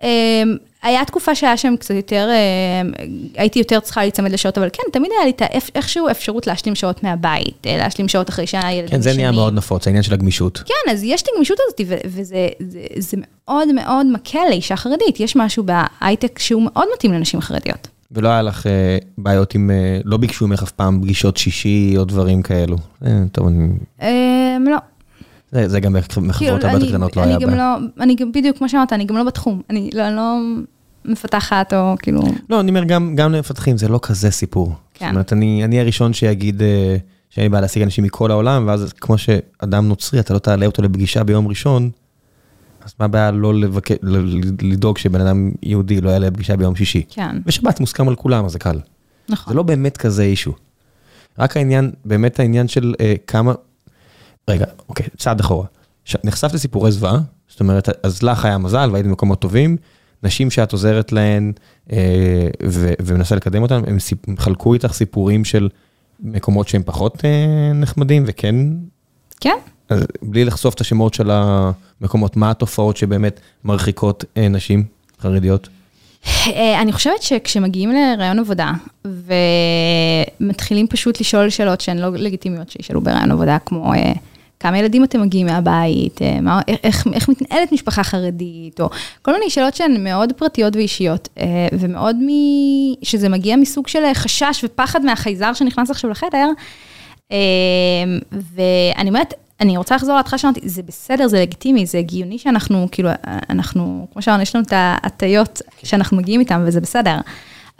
אמ, 0.05 0.57
היה 0.83 1.05
תקופה 1.05 1.35
שהיה 1.35 1.57
שם 1.57 1.75
קצת 1.81 1.95
יותר, 1.95 2.29
אמ, 2.83 2.93
הייתי 3.37 3.59
יותר 3.59 3.81
צריכה 3.81 4.01
להיצמד 4.01 4.33
לשעות, 4.33 4.59
אבל 4.59 4.69
כן, 4.73 4.83
תמיד 4.93 5.11
היה 5.19 5.27
לי 5.27 5.33
איכשהו 5.75 6.11
אפשרות 6.11 6.47
להשלים 6.47 6.75
שעות 6.75 7.03
מהבית, 7.03 7.67
אה, 7.67 7.77
להשלים 7.77 8.09
שעות 8.09 8.29
אחרי 8.29 8.47
שהילדים 8.47 8.89
ישנים. 8.89 8.97
כן, 8.97 9.01
זה 9.01 9.15
נהיה 9.15 9.33
מאוד 9.33 9.55
נפוץ, 9.55 9.87
העניין 9.87 10.03
של 10.03 10.15
הגמישות. 10.15 10.63
כן, 10.67 10.91
אז 10.93 11.03
יש 11.05 11.23
את 11.23 11.29
הגמישות 11.35 11.59
הזאת, 11.67 11.81
וזה 12.07 13.17
מאוד 13.27 13.73
מאוד 13.73 14.07
מקל 14.07 14.49
לאישה 14.49 14.77
חרדית. 14.77 15.21
יש 15.21 15.37
משהו 15.37 15.65
בהייטק 15.65 16.39
שהוא 16.39 16.63
מאוד 16.63 16.87
מתאים 16.95 17.13
לנשים 17.13 17.41
חרדיות. 17.41 17.89
ולא 18.13 18.29
היה 18.29 18.43
לך 18.43 18.67
אה, 18.67 18.99
בעיות 19.19 19.55
עם, 19.55 19.71
אה, 19.71 20.01
לא 20.05 20.17
ביקשו 20.17 20.47
ממך 20.47 20.63
אף 20.63 20.71
פעם 20.71 21.01
פגישות 21.03 21.37
שישי 21.37 21.95
או 21.97 22.05
דברים 22.05 22.43
כאלו? 22.43 22.77
טוב, 23.33 23.47
אני... 23.47 23.69
אמ, 24.03 24.65
לא. 24.71 24.77
זה 25.67 25.81
גם 25.81 25.93
מחברות 25.93 26.37
כאילו, 26.37 26.53
הרבה 26.53 26.73
יותר 26.73 26.89
קטנות 26.89 27.17
לא 27.17 27.23
היה 27.23 27.39
בעיה. 27.39 27.77
אני 28.01 28.15
גם, 28.15 28.33
בדיוק 28.33 28.59
כמו 28.59 28.69
שאמרת, 28.69 28.93
אני 28.93 29.05
גם 29.05 29.17
לא 29.17 29.25
בתחום. 29.25 29.63
אני 29.71 29.91
לא, 29.93 30.11
לא... 30.11 30.39
מפתחת 31.05 31.73
או 31.73 31.95
כאילו... 32.03 32.23
לא, 32.51 32.61
אני 32.61 32.69
אומר, 32.71 32.85
גם, 32.85 33.17
גם 33.17 33.33
למפתחים 33.33 33.79
זה 33.79 33.89
לא 33.89 34.01
כזה 34.03 34.31
סיפור. 34.31 34.75
כן. 34.95 35.07
זאת 35.07 35.13
אומרת, 35.13 35.33
אני, 35.33 35.65
אני 35.65 35.81
הראשון 35.81 36.13
שיגיד 36.13 36.63
אה, 36.63 36.97
שאני 37.31 37.49
בא 37.49 37.61
להשיג 37.61 37.83
אנשים 37.83 38.05
מכל 38.05 38.31
העולם, 38.31 38.65
ואז 38.67 38.93
כמו 38.93 39.19
שאדם 39.19 39.89
נוצרי, 39.89 40.21
אתה 40.21 40.35
לא 40.35 40.39
תעלה 40.39 40.67
אותו 40.67 40.83
לפגישה 40.83 41.25
ביום 41.25 41.49
ראשון, 41.49 41.91
אז 42.85 42.95
מה 43.01 43.05
הבעיה 43.05 43.31
לא 43.31 43.55
לבק... 43.55 43.89
לדאוג 44.63 44.99
שבן 44.99 45.21
אדם 45.21 45.51
יהודי 45.63 46.01
לא 46.01 46.11
יעלה 46.11 46.27
לפגישה 46.27 46.57
ביום 46.57 46.77
שישי? 46.77 47.03
כן, 47.11 47.37
ושבת 47.47 47.81
מוסכם 47.81 48.09
על 48.09 48.15
כולם, 48.15 48.45
אז 48.45 48.53
זה 48.53 48.59
קל. 48.59 48.79
נכון. 49.29 49.53
זה 49.53 49.57
לא 49.57 49.63
באמת 49.63 49.97
כזה 49.97 50.23
אישו. 50.23 50.53
רק 51.39 51.57
העניין, 51.57 51.91
באמת 52.05 52.41
העניין 52.41 52.69
של 52.69 52.95
אה, 53.01 53.15
כמה... 53.27 53.53
רגע, 54.49 54.67
אוקיי, 54.89 55.07
צעד 55.17 55.41
אחורה. 55.41 55.67
ש... 56.05 56.17
נחשפת 56.25 56.55
לסיפורי 56.55 56.93
זוועה, 56.93 57.19
זאת 57.49 57.61
אומרת, 57.61 57.89
אז 58.03 58.23
לך 58.23 58.45
היה 58.45 58.59
מזל 58.59 58.91
והיית 58.93 59.07
במקומות 59.07 59.41
טובים, 59.41 59.77
נשים 60.23 60.51
שאת 60.51 60.73
עוזרת 60.73 61.13
להן 61.13 61.53
אה, 61.93 62.49
ו... 62.67 62.93
ומנסה 63.03 63.37
לקדם 63.37 63.63
אותן, 63.63 63.83
הם, 63.87 63.99
סיפ... 63.99 64.19
חלקו 64.39 64.75
איתך 64.75 64.93
סיפורים 64.93 65.45
של 65.45 65.69
מקומות 66.21 66.69
שהם 66.69 66.83
פחות 66.85 67.25
אה, 67.25 67.73
נחמדים, 67.75 68.25
וכן, 68.27 68.57
כן, 69.41 69.57
אז 69.89 70.05
בלי 70.23 70.45
לחשוף 70.45 70.75
את 70.75 70.81
השמות 70.81 71.15
של 71.15 71.31
המקומות, 71.33 72.37
מה 72.37 72.51
התופעות 72.51 72.97
שבאמת 72.97 73.41
מרחיקות 73.65 74.25
אה, 74.37 74.49
נשים 74.49 74.85
חרדיות? 75.21 75.69
אה, 76.47 76.81
אני 76.83 76.93
חושבת 76.93 77.23
שכשמגיעים 77.23 77.91
לראיון 77.93 78.39
עבודה, 78.39 78.73
ומתחילים 80.41 80.87
פשוט 80.87 81.21
לשאול 81.21 81.51
שאלות 81.51 81.81
שהן 81.81 81.99
לא 81.99 82.13
לגיטימיות 82.13 82.71
שישאלו 82.71 83.01
בראיון 83.01 83.31
עבודה, 83.31 83.59
כמו 83.67 83.95
אה, 83.95 84.13
כמה 84.65 84.79
ילדים 84.79 85.05
אתם 85.05 85.23
מגיעים 85.23 85.47
מהבית, 85.47 86.23
אה, 86.23 86.41
מה, 86.41 86.61
איך, 86.85 87.07
איך 87.12 87.29
מתנהלת 87.29 87.73
משפחה 87.73 88.03
חרדית, 88.03 88.81
או 88.81 88.89
כל 89.23 89.33
מיני 89.33 89.51
שאלות 89.51 89.75
שהן 89.75 90.05
מאוד 90.05 90.33
פרטיות 90.33 90.77
ואישיות, 90.77 91.29
אה, 91.39 91.69
ומאוד 91.73 92.17
מ... 92.17 92.29
שזה 93.03 93.29
מגיע 93.29 93.57
מסוג 93.57 93.89
של 93.89 93.99
חשש 94.15 94.65
ופחד 94.65 95.05
מהחייזר 95.05 95.53
שנכנס 95.53 95.91
עכשיו 95.91 96.11
לחדר. 96.11 96.49
אה, 97.33 97.37
ואני 98.33 99.09
אומרת, 99.09 99.35
אני 99.61 99.77
רוצה 99.77 99.97
לחזור 99.97 100.17
להתחלה 100.17 100.39
שאמרתי, 100.39 100.61
זה 100.69 100.83
בסדר, 100.83 101.29
זה 101.29 101.41
לגיטימי, 101.41 101.87
זה 101.87 101.99
הגיוני 101.99 102.39
שאנחנו, 102.39 102.89
כאילו, 102.93 103.11
אנחנו, 103.51 104.07
כמו 104.12 104.23
שאמרנו, 104.23 104.43
יש 104.43 104.57
לנו 104.57 104.65
את 104.65 104.73
ההטיות 104.77 105.62
שאנחנו 105.83 106.17
מגיעים 106.17 106.41
איתן, 106.41 106.65
וזה 106.67 106.81
בסדר. 106.81 107.17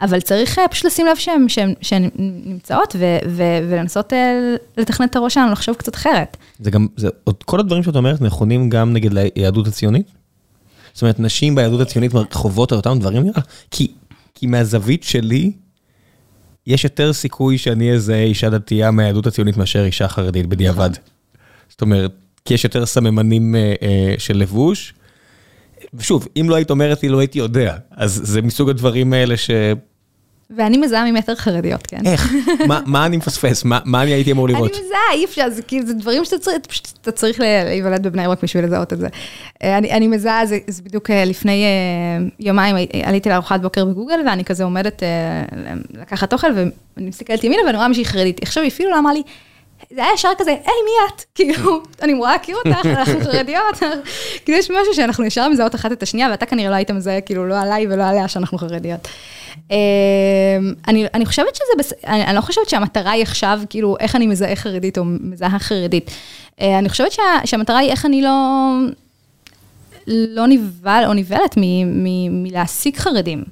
אבל 0.01 0.21
צריך 0.21 0.59
אה, 0.59 0.67
פשוט 0.67 0.85
לשים 0.85 1.05
לב 1.05 1.15
שהן, 1.17 1.49
שהן, 1.49 1.73
שהן 1.81 2.09
נמצאות, 2.17 2.95
ו, 2.99 3.17
ו, 3.29 3.43
ולנסות 3.69 4.13
אה, 4.13 4.55
לתכנן 4.77 5.07
את 5.07 5.15
הראש 5.15 5.33
שלנו 5.33 5.51
לחשוב 5.51 5.75
קצת 5.75 5.95
אחרת. 5.95 6.37
זה 6.59 6.71
גם, 6.71 6.87
זה, 6.97 7.09
עוד 7.23 7.43
כל 7.43 7.59
הדברים 7.59 7.83
שאת 7.83 7.95
אומרת 7.95 8.21
נכונים 8.21 8.69
גם 8.69 8.93
נגד 8.93 9.11
ליהדות 9.13 9.67
הציונית? 9.67 10.11
זאת 10.93 11.01
אומרת, 11.01 11.19
נשים 11.19 11.55
ביהדות 11.55 11.81
הציונית 11.81 12.11
חוות 12.31 12.71
על 12.71 12.77
אותם 12.77 12.99
דברים 12.99 13.23
נראה? 13.23 13.41
כי, 13.71 13.91
כי 14.35 14.47
מהזווית 14.47 15.03
שלי, 15.03 15.51
יש 16.67 16.83
יותר 16.83 17.13
סיכוי 17.13 17.57
שאני 17.57 17.93
אזהה 17.93 18.23
אישה 18.23 18.49
דתייה 18.49 18.91
מהיהדות 18.91 19.27
הציונית 19.27 19.57
מאשר 19.57 19.85
אישה 19.85 20.07
חרדית 20.07 20.45
בדיעבד. 20.45 20.89
זאת 21.69 21.81
אומרת, 21.81 22.11
כי 22.45 22.53
יש 22.53 22.63
יותר 22.63 22.85
סממנים 22.85 23.55
אה, 23.55 23.73
אה, 23.81 24.15
של 24.17 24.37
לבוש. 24.37 24.93
ושוב, 25.97 26.27
אם 26.41 26.49
לא 26.49 26.55
היית 26.55 26.69
אומרת 26.69 27.03
לי, 27.03 27.09
לא 27.09 27.19
הייתי 27.19 27.39
יודע. 27.39 27.75
אז 27.91 28.21
זה 28.23 28.41
מסוג 28.41 28.69
הדברים 28.69 29.13
האלה 29.13 29.37
ש... 29.37 29.49
ואני 30.49 30.77
מזהה 30.77 31.11
ממטר 31.11 31.35
חרדיות, 31.35 31.87
כן. 31.87 32.05
איך? 32.05 32.33
מה, 32.67 32.81
מה 32.85 33.05
אני 33.05 33.17
מפספס? 33.17 33.63
מה, 33.63 33.79
מה 33.85 34.03
אני 34.03 34.11
הייתי 34.11 34.31
אמור 34.31 34.47
לראות? 34.47 34.71
אני 34.71 34.79
מזהה, 34.85 35.13
אי 35.13 35.25
אפשר, 35.25 35.49
זה 35.49 35.61
כאילו, 35.61 35.87
זה 35.87 35.93
דברים 35.93 36.25
שאתה 36.25 36.37
צריך, 36.37 36.57
פשוט 36.67 36.87
אתה 37.01 37.11
צריך 37.11 37.39
להיוולד 37.39 38.07
בבני 38.07 38.27
ברק 38.27 38.43
בשביל 38.43 38.65
לזהות 38.65 38.93
את 38.93 38.99
זה. 38.99 39.07
אה, 39.63 39.77
אני, 39.77 39.91
אני 39.91 40.07
מזהה, 40.07 40.45
זה, 40.45 40.57
זה 40.67 40.83
בדיוק 40.83 41.11
אה, 41.11 41.25
לפני 41.25 41.63
אה, 41.63 42.25
יומיים 42.39 42.75
עליתי 43.03 43.29
לארוחת 43.29 43.61
בוקר 43.61 43.85
בגוגל, 43.85 44.19
ואני 44.25 44.45
כזה 44.45 44.63
עומדת 44.63 45.03
לקחת 45.93 46.33
אוכל, 46.33 46.47
ואני 46.55 47.09
מסתכלת 47.09 47.43
ימינה 47.43 47.61
ואני 47.65 47.77
רואה 47.77 47.87
מישהי 47.87 48.05
חרדית. 48.05 48.41
עכשיו 48.41 48.63
היא 48.63 48.71
אפילו 48.71 48.89
לא 48.89 48.99
אמרה 48.99 49.13
לי, 49.13 49.21
זה 49.93 50.03
היה 50.03 50.13
ישר 50.13 50.29
כזה, 50.37 50.51
היי, 50.51 50.59
מי 50.85 50.91
את? 51.09 51.23
כאילו, 51.35 51.81
אני 52.01 52.13
אמורה 52.13 52.31
להכיר 52.31 52.57
אותך, 52.65 52.85
אנחנו 52.85 53.19
חרדיות. 53.31 53.75
כאילו, 54.45 54.57
יש 54.57 54.71
משהו 54.71 54.93
שאנחנו 54.93 55.25
ישר 55.25 55.49
מזהות 55.49 55.75
אחת 55.75 55.91
את 55.91 56.03
השנייה, 56.03 56.27
ואתה 56.31 56.45
כנראה 56.45 56.69
לא 56.69 56.75
היית 56.75 56.91
מזהה, 56.91 57.21
כאילו, 57.21 57.47
לא 57.47 57.61
עליי 57.61 57.87
ולא 57.87 58.03
עליה 58.03 58.27
שאנחנו 58.27 58.57
חרדיות. 58.57 59.07
אני, 60.87 61.05
אני 61.13 61.25
חושבת 61.25 61.55
שזה, 61.55 61.79
בס... 61.79 61.93
אני, 62.07 62.25
אני 62.25 62.35
לא 62.35 62.41
חושבת 62.41 62.69
שהמטרה 62.69 63.11
היא 63.11 63.23
עכשיו, 63.23 63.59
כאילו, 63.69 63.95
איך 63.99 64.15
אני 64.15 64.27
מזהה 64.27 64.55
חרדית 64.55 64.97
או 64.97 65.03
מזהה 65.05 65.59
חרדית. 65.59 66.11
אני 66.61 66.89
חושבת 66.89 67.11
שה, 67.11 67.21
שהמטרה 67.45 67.77
היא 67.77 67.91
איך 67.91 68.05
אני 68.05 68.21
לא, 68.21 68.69
לא 70.07 70.47
נבהל 70.47 71.05
או 71.05 71.13
נבהלת 71.13 71.55
מלהעסיק 72.31 72.97
חרדים. 72.97 73.43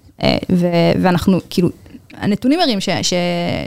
ו, 0.51 0.67
ואנחנו, 1.01 1.39
כאילו, 1.49 1.69
הנתונים 2.23 2.59
מראים 2.59 2.79
ש, 2.79 2.89
ש, 3.01 3.13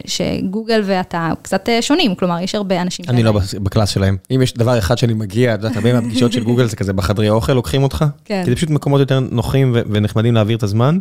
שגוגל 0.06 0.82
ואתה 0.84 1.32
קצת 1.42 1.68
שונים, 1.80 2.14
כלומר, 2.14 2.40
יש 2.40 2.54
הרבה 2.54 2.82
אנשים... 2.82 3.04
אני 3.08 3.22
לא 3.22 3.40
בקלאס 3.62 3.88
שלהם. 3.88 4.16
אם 4.30 4.42
יש 4.42 4.54
דבר 4.54 4.78
אחד 4.78 4.98
שאני 4.98 5.14
מגיע, 5.14 5.54
את 5.54 5.58
יודעת, 5.58 5.76
הרבה 5.76 5.92
מהפגישות 5.92 6.32
של 6.32 6.44
גוגל 6.44 6.66
זה 6.66 6.76
כזה 6.76 6.92
בחדרי 6.92 7.28
אוכל 7.28 7.52
לוקחים 7.52 7.82
אותך. 7.82 8.04
כן. 8.24 8.42
כי 8.44 8.50
זה 8.50 8.56
פשוט 8.56 8.70
מקומות 8.70 9.00
יותר 9.00 9.20
נוחים 9.20 9.76
ונחמדים 9.90 10.34
להעביר 10.34 10.56
את 10.56 10.62
הזמן, 10.62 10.98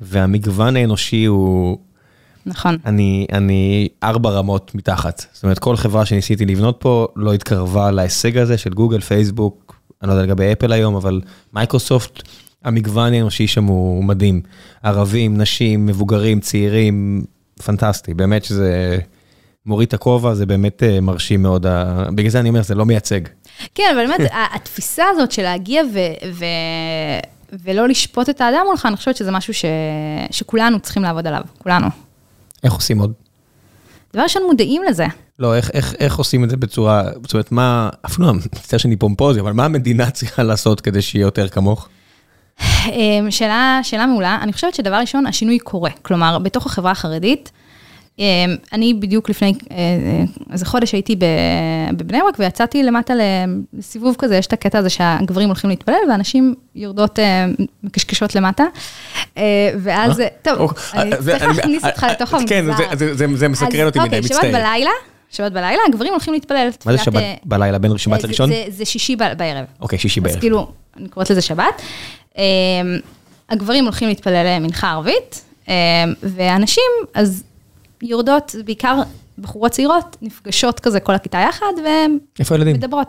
והמגוון 0.00 0.76
האנושי 0.76 1.24
הוא... 1.24 1.78
נכון. 2.46 2.76
אני, 2.86 3.26
אני 3.32 3.88
ארבע 4.02 4.30
רמות 4.30 4.74
מתחת. 4.74 5.24
זאת 5.32 5.42
אומרת, 5.42 5.58
כל 5.58 5.76
חברה 5.76 6.06
שניסיתי 6.06 6.46
לבנות 6.46 6.76
פה 6.78 7.08
לא 7.16 7.32
התקרבה 7.32 7.90
להישג 7.90 8.38
הזה 8.38 8.58
של 8.58 8.70
גוגל, 8.70 9.00
פייסבוק, 9.00 9.74
אני 10.02 10.08
לא 10.08 10.12
יודע 10.12 10.24
לגבי 10.24 10.52
אפל 10.52 10.72
היום, 10.72 10.94
אבל 10.96 11.20
מייקרוסופט, 11.52 12.22
המגוון 12.64 13.12
האנושי 13.12 13.46
שם 13.46 13.64
הוא 13.64 14.04
מדהים. 14.04 14.40
ערבים, 14.82 15.36
נשים, 15.36 15.86
מבוגרים, 15.86 16.40
צעירים, 16.40 17.24
פנטסטי. 17.64 18.14
באמת 18.14 18.44
שזה 18.44 18.98
מוריד 19.66 19.86
את 19.86 19.94
הכובע, 19.94 20.34
זה 20.34 20.46
באמת 20.46 20.82
מרשים 21.02 21.42
מאוד. 21.42 21.66
בגלל 22.14 22.30
זה 22.30 22.40
אני 22.40 22.48
אומר, 22.48 22.62
זה 22.62 22.74
לא 22.74 22.86
מייצג. 22.86 23.20
כן, 23.74 23.94
אבל 23.94 24.06
באמת, 24.06 24.30
התפיסה 24.54 25.04
הזאת 25.10 25.32
של 25.32 25.42
להגיע 25.42 25.82
ו... 25.94 25.98
ו... 26.32 26.44
ולא 27.64 27.88
לשפוט 27.88 28.30
את 28.30 28.40
האדם 28.40 28.62
מולך, 28.66 28.86
אני 28.86 28.96
חושבת 28.96 29.16
שזה 29.16 29.30
משהו 29.30 29.54
ש... 29.54 29.64
שכולנו 30.30 30.80
צריכים 30.80 31.02
לעבוד 31.02 31.26
עליו, 31.26 31.42
כולנו. 31.58 31.86
איך 32.64 32.72
עושים 32.72 32.98
עוד? 32.98 33.12
דבר 34.14 34.22
ראשון, 34.22 34.42
מודעים 34.46 34.82
לזה. 34.88 35.06
לא, 35.38 35.56
איך, 35.56 35.70
איך, 35.74 35.94
איך 35.98 36.18
עושים 36.18 36.44
את 36.44 36.50
זה 36.50 36.56
בצורה, 36.56 37.02
זאת 37.22 37.32
אומרת, 37.32 37.52
מה, 37.52 37.90
אפילו, 38.06 38.34
מצטער 38.34 38.78
שאני 38.78 38.96
פומפוזי, 38.96 39.40
אבל 39.40 39.52
מה 39.52 39.64
המדינה 39.64 40.10
צריכה 40.10 40.42
לעשות 40.42 40.80
כדי 40.80 41.02
שיהיה 41.02 41.22
יותר 41.22 41.48
כמוך? 41.48 41.88
שאלה, 43.30 43.80
שאלה 43.82 44.06
מעולה. 44.06 44.38
אני 44.42 44.52
חושבת 44.52 44.74
שדבר 44.74 44.96
ראשון, 44.96 45.26
השינוי 45.26 45.58
קורה. 45.58 45.90
כלומר, 46.02 46.38
בתוך 46.38 46.66
החברה 46.66 46.90
החרדית, 46.90 47.50
אני 48.72 48.94
בדיוק 48.94 49.30
לפני 49.30 49.54
איזה 50.52 50.66
חודש 50.66 50.92
הייתי 50.92 51.16
בבני 51.96 52.18
ברק 52.20 52.34
ויצאתי 52.38 52.82
למטה 52.82 53.14
לסיבוב 53.78 54.16
כזה, 54.18 54.36
יש 54.36 54.46
את 54.46 54.52
הקטע 54.52 54.78
הזה 54.78 54.90
שהגברים 54.90 55.48
הולכים 55.48 55.70
להתפלל 55.70 55.94
ואנשים 56.10 56.54
יורדות 56.74 57.18
מקשקשות 57.82 58.34
למטה. 58.34 58.64
ואז, 59.78 60.22
טוב, 60.42 60.72
אני 60.94 61.10
צריך 61.16 61.42
להכניס 61.42 61.84
אותך 61.84 62.06
לתוך 62.10 62.34
המגזר. 62.34 62.48
כן, 62.48 62.64
זה 63.34 63.48
מסקרן 63.48 63.86
אותי 63.86 63.98
מדי, 63.98 64.20
מצטער. 64.20 64.36
אוקיי, 64.36 64.52
שבת 64.52 64.60
בלילה, 64.60 64.90
שבת 65.30 65.52
בלילה, 65.52 65.80
הגברים 65.88 66.12
הולכים 66.12 66.34
להתפלל. 66.34 66.68
מה 66.86 66.92
זה 66.92 66.98
שבת 66.98 67.22
בלילה, 67.44 67.78
בין 67.78 67.98
שבת 67.98 68.24
לראשון? 68.24 68.50
זה 68.68 68.84
שישי 68.84 69.16
בערב. 69.16 69.64
אוקיי, 69.80 69.98
שישי 69.98 70.20
בערב. 70.20 70.34
אז 70.34 70.40
כאילו, 70.40 70.72
אני 70.96 71.08
קוראת 71.08 71.30
לזה 71.30 71.40
שבת. 71.40 71.82
הגברים 73.48 73.84
הולכים 73.84 74.08
להתפלל 74.08 74.58
מנחה 74.58 74.90
ערבית, 74.90 75.44
והנשים, 76.22 76.90
אז 77.14 77.42
יורדות, 78.02 78.54
בעיקר 78.64 79.00
בחורות 79.38 79.72
צעירות, 79.72 80.16
נפגשות 80.22 80.80
כזה 80.80 81.00
כל 81.00 81.14
הכיתה 81.14 81.38
יחד, 81.38 81.72
והן 81.84 82.18
איפה 82.38 82.54
הילדים? 82.54 82.76
מדברות. 82.76 83.08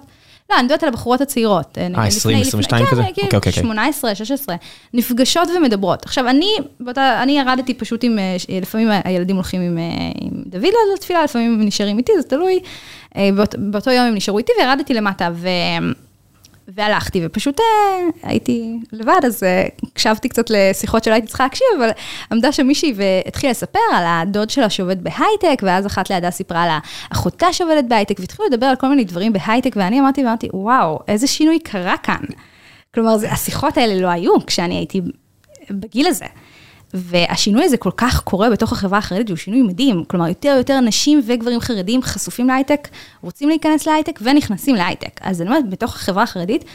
לא, 0.49 0.55
אני 0.55 0.63
מדברת 0.63 0.84
על 0.84 0.89
הבחורות 0.89 1.22
הצעירות. 1.22 1.78
אה, 1.78 2.05
20, 2.05 2.41
22 2.41 2.86
כזה? 2.86 3.01
כן, 3.01 3.07
אוקיי, 3.07 3.38
אוקיי. 3.38 3.53
18, 3.53 4.15
16, 4.15 4.55
נפגשות 4.93 5.47
ומדברות. 5.57 6.05
עכשיו, 6.05 6.30
אני, 6.30 6.55
באותה, 6.80 7.24
אני 7.24 7.39
ירדתי 7.39 7.74
פשוט 7.74 8.03
עם, 8.03 8.19
לפעמים 8.61 8.89
הילדים 9.03 9.36
הולכים 9.36 9.61
עם, 9.61 9.78
עם 10.22 10.43
דוד 10.45 10.69
לתפילה, 10.95 11.24
לפעמים 11.24 11.53
הם 11.53 11.65
נשארים 11.65 11.97
איתי, 11.97 12.11
זה 12.22 12.24
תלוי. 12.24 12.59
באות, 13.15 13.55
באותו 13.57 13.91
יום 13.91 14.05
הם 14.05 14.15
נשארו 14.15 14.38
איתי 14.38 14.51
וירדתי 14.59 14.93
למטה, 14.93 15.30
ו... 15.34 15.47
והלכתי, 16.76 17.22
ופשוט 17.26 17.59
הייתי 18.24 18.80
לבד, 18.91 19.19
אז 19.26 19.43
הקשבתי 19.84 20.30
קצת 20.30 20.45
לשיחות 20.49 21.03
שלא 21.03 21.13
הייתי 21.13 21.28
צריכה 21.28 21.43
להקשיב, 21.43 21.67
אבל 21.78 21.89
עמדה 22.32 22.51
שם 22.51 22.67
מישהי 22.67 22.93
והתחילה 22.95 23.51
לספר 23.51 23.80
על 23.93 24.03
הדוד 24.07 24.49
שלה 24.49 24.69
שעובד 24.69 25.03
בהייטק, 25.03 25.61
ואז 25.63 25.86
אחת 25.86 26.09
לידה 26.09 26.32
סיפרה 26.32 26.63
על 26.63 26.69
אחותה 27.09 27.53
שעובדת 27.53 27.84
בהייטק, 27.88 28.19
והתחילו 28.19 28.47
לדבר 28.47 28.65
על 28.65 28.76
כל 28.76 28.88
מיני 28.88 29.03
דברים 29.03 29.34
בהייטק, 29.34 29.74
ואני 29.76 29.99
אמרתי, 29.99 30.24
ואמרתי, 30.24 30.49
וואו, 30.53 30.99
איזה 31.07 31.28
שינוי 31.28 31.59
קרה 31.59 31.97
כאן. 31.97 32.22
כלומר, 32.93 33.15
השיחות 33.32 33.78
האלה 33.78 34.01
לא 34.01 34.07
היו 34.07 34.45
כשאני 34.47 34.76
הייתי 34.76 35.01
בגיל 35.69 36.07
הזה. 36.07 36.26
והשינוי 36.94 37.64
הזה 37.64 37.78
כל 37.78 37.92
כך 37.98 38.22
קורה 38.22 38.50
בתוך 38.50 38.72
החברה 38.72 38.98
החרדית, 38.98 39.30
הוא 39.30 39.38
שינוי 39.38 39.62
מדהים. 39.62 40.04
כלומר, 40.08 40.28
יותר 40.28 40.54
ויותר 40.56 40.80
נשים 40.80 41.22
וגברים 41.28 41.60
חרדים 41.60 42.02
חשופים 42.02 42.48
להייטק, 42.48 42.88
רוצים 43.22 43.50
להיכנס 43.50 43.88
להייטק 43.88 44.20
ונכנסים 44.24 44.76
להייטק. 44.76 45.20
אז 45.22 45.42
אני 45.42 45.50
אומרת, 45.50 45.70
בתוך 45.70 45.96
החברה 45.96 46.24
החרדית, 46.24 46.66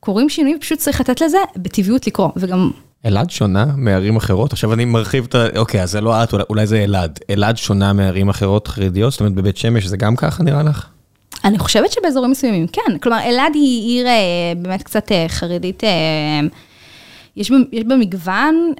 קורים 0.00 0.28
שינויים, 0.28 0.58
פשוט 0.60 0.78
צריך 0.78 1.00
לתת 1.00 1.20
לזה 1.20 1.38
בטבעיות 1.56 2.06
לקרוא, 2.06 2.28
וגם... 2.36 2.70
אלעד 3.06 3.30
שונה 3.30 3.66
מערים 3.76 4.16
אחרות? 4.16 4.52
עכשיו 4.52 4.72
אני 4.72 4.84
מרחיב 4.84 5.24
את 5.28 5.34
ה... 5.34 5.46
אוקיי, 5.56 5.82
אז 5.82 5.90
זה 5.90 6.00
לא 6.00 6.22
את, 6.22 6.34
אולי 6.50 6.66
זה 6.66 6.84
אלעד. 6.84 7.18
אלעד 7.30 7.56
שונה 7.56 7.92
מערים 7.92 8.28
אחרות 8.28 8.68
חרדיות? 8.68 9.12
זאת 9.12 9.20
אומרת, 9.20 9.34
בבית 9.34 9.56
שמש 9.56 9.84
זה 9.86 9.96
גם 9.96 10.16
ככה 10.16 10.42
נראה 10.42 10.62
לך? 10.62 10.86
אני 11.44 11.58
חושבת 11.58 11.92
שבאזורים 11.92 12.30
מסוימים, 12.30 12.66
כן. 12.66 12.98
כלומר, 13.02 13.20
אלעד 13.24 13.54
היא 13.54 13.88
עיר 13.88 14.06
אה, 14.06 14.12
באמת 14.56 14.82
קצת 14.82 15.12
אה, 15.12 15.26
חרדית, 15.28 15.84
אה, 15.84 16.40
יש 17.36 17.50
בה, 17.50 17.56
יש 17.72 17.84
בה 17.84 17.96
מגוון, 17.96 18.72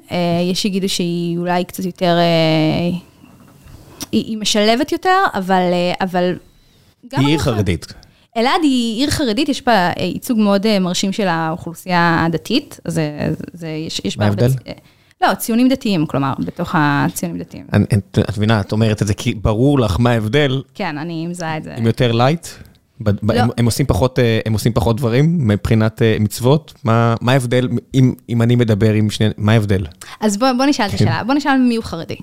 יש 0.51 0.61
שיגידו 0.61 0.89
שהיא 0.89 1.37
אולי 1.37 1.63
קצת 1.63 1.85
יותר, 1.85 2.17
היא, 4.11 4.23
היא 4.25 4.37
משלבת 4.37 4.91
יותר, 4.91 5.17
אבל, 5.33 5.61
אבל 6.01 6.33
היא 7.11 7.27
עיר 7.27 7.39
חרדית. 7.39 7.93
אלעד 8.37 8.61
היא 8.63 8.99
עיר 8.99 9.09
חרדית, 9.09 9.49
יש 9.49 9.63
בה 9.65 9.91
ייצוג 9.99 10.39
מאוד 10.39 10.79
מרשים 10.79 11.11
של 11.11 11.27
האוכלוסייה 11.27 12.25
הדתית, 12.25 12.79
אז 12.85 12.99
זה, 13.53 13.67
יש, 13.67 14.01
יש 14.05 14.17
בה... 14.17 14.25
מה 14.25 14.29
ההבדל? 14.29 14.49
לא, 15.21 15.33
ציונים 15.33 15.69
דתיים, 15.69 16.05
כלומר, 16.05 16.33
בתוך 16.39 16.75
הציונים 16.77 17.37
דתיים. 17.37 17.65
את 17.91 18.37
מבינה, 18.37 18.59
את 18.59 18.71
אומרת 18.71 19.01
את 19.01 19.07
זה 19.07 19.13
כי 19.13 19.33
ברור 19.33 19.79
לך 19.79 19.95
מה 19.99 20.11
ההבדל. 20.11 20.61
כן, 20.73 20.97
אני 20.97 21.27
מזהה 21.27 21.57
את 21.57 21.63
זה. 21.63 21.75
הם 21.75 21.85
יותר 21.85 22.11
light? 22.11 22.47
לא. 23.23 23.43
הם 23.57 23.65
עושים 23.65 23.85
פחות, 23.85 24.19
אה, 24.19 24.39
הם 24.45 24.53
עושים 24.53 24.73
פחות 24.73 24.97
דברים 24.97 25.47
מבחינת 25.47 26.01
אה, 26.01 26.17
מצוות? 26.19 26.73
מה 26.83 27.15
ההבדל, 27.27 27.69
אם 28.29 28.41
אני 28.41 28.55
מדבר 28.55 28.93
עם 28.93 29.09
שני, 29.09 29.27
מה 29.37 29.51
ההבדל? 29.51 29.85
אז 30.19 30.37
בוא 30.37 30.65
נשאל 30.65 30.85
את 30.85 30.91
כן. 30.91 30.95
השאלה, 30.95 31.23
בוא 31.23 31.33
נשאל 31.33 31.57
מי 31.57 31.75
הוא 31.75 31.83
חרדי. 31.83 32.15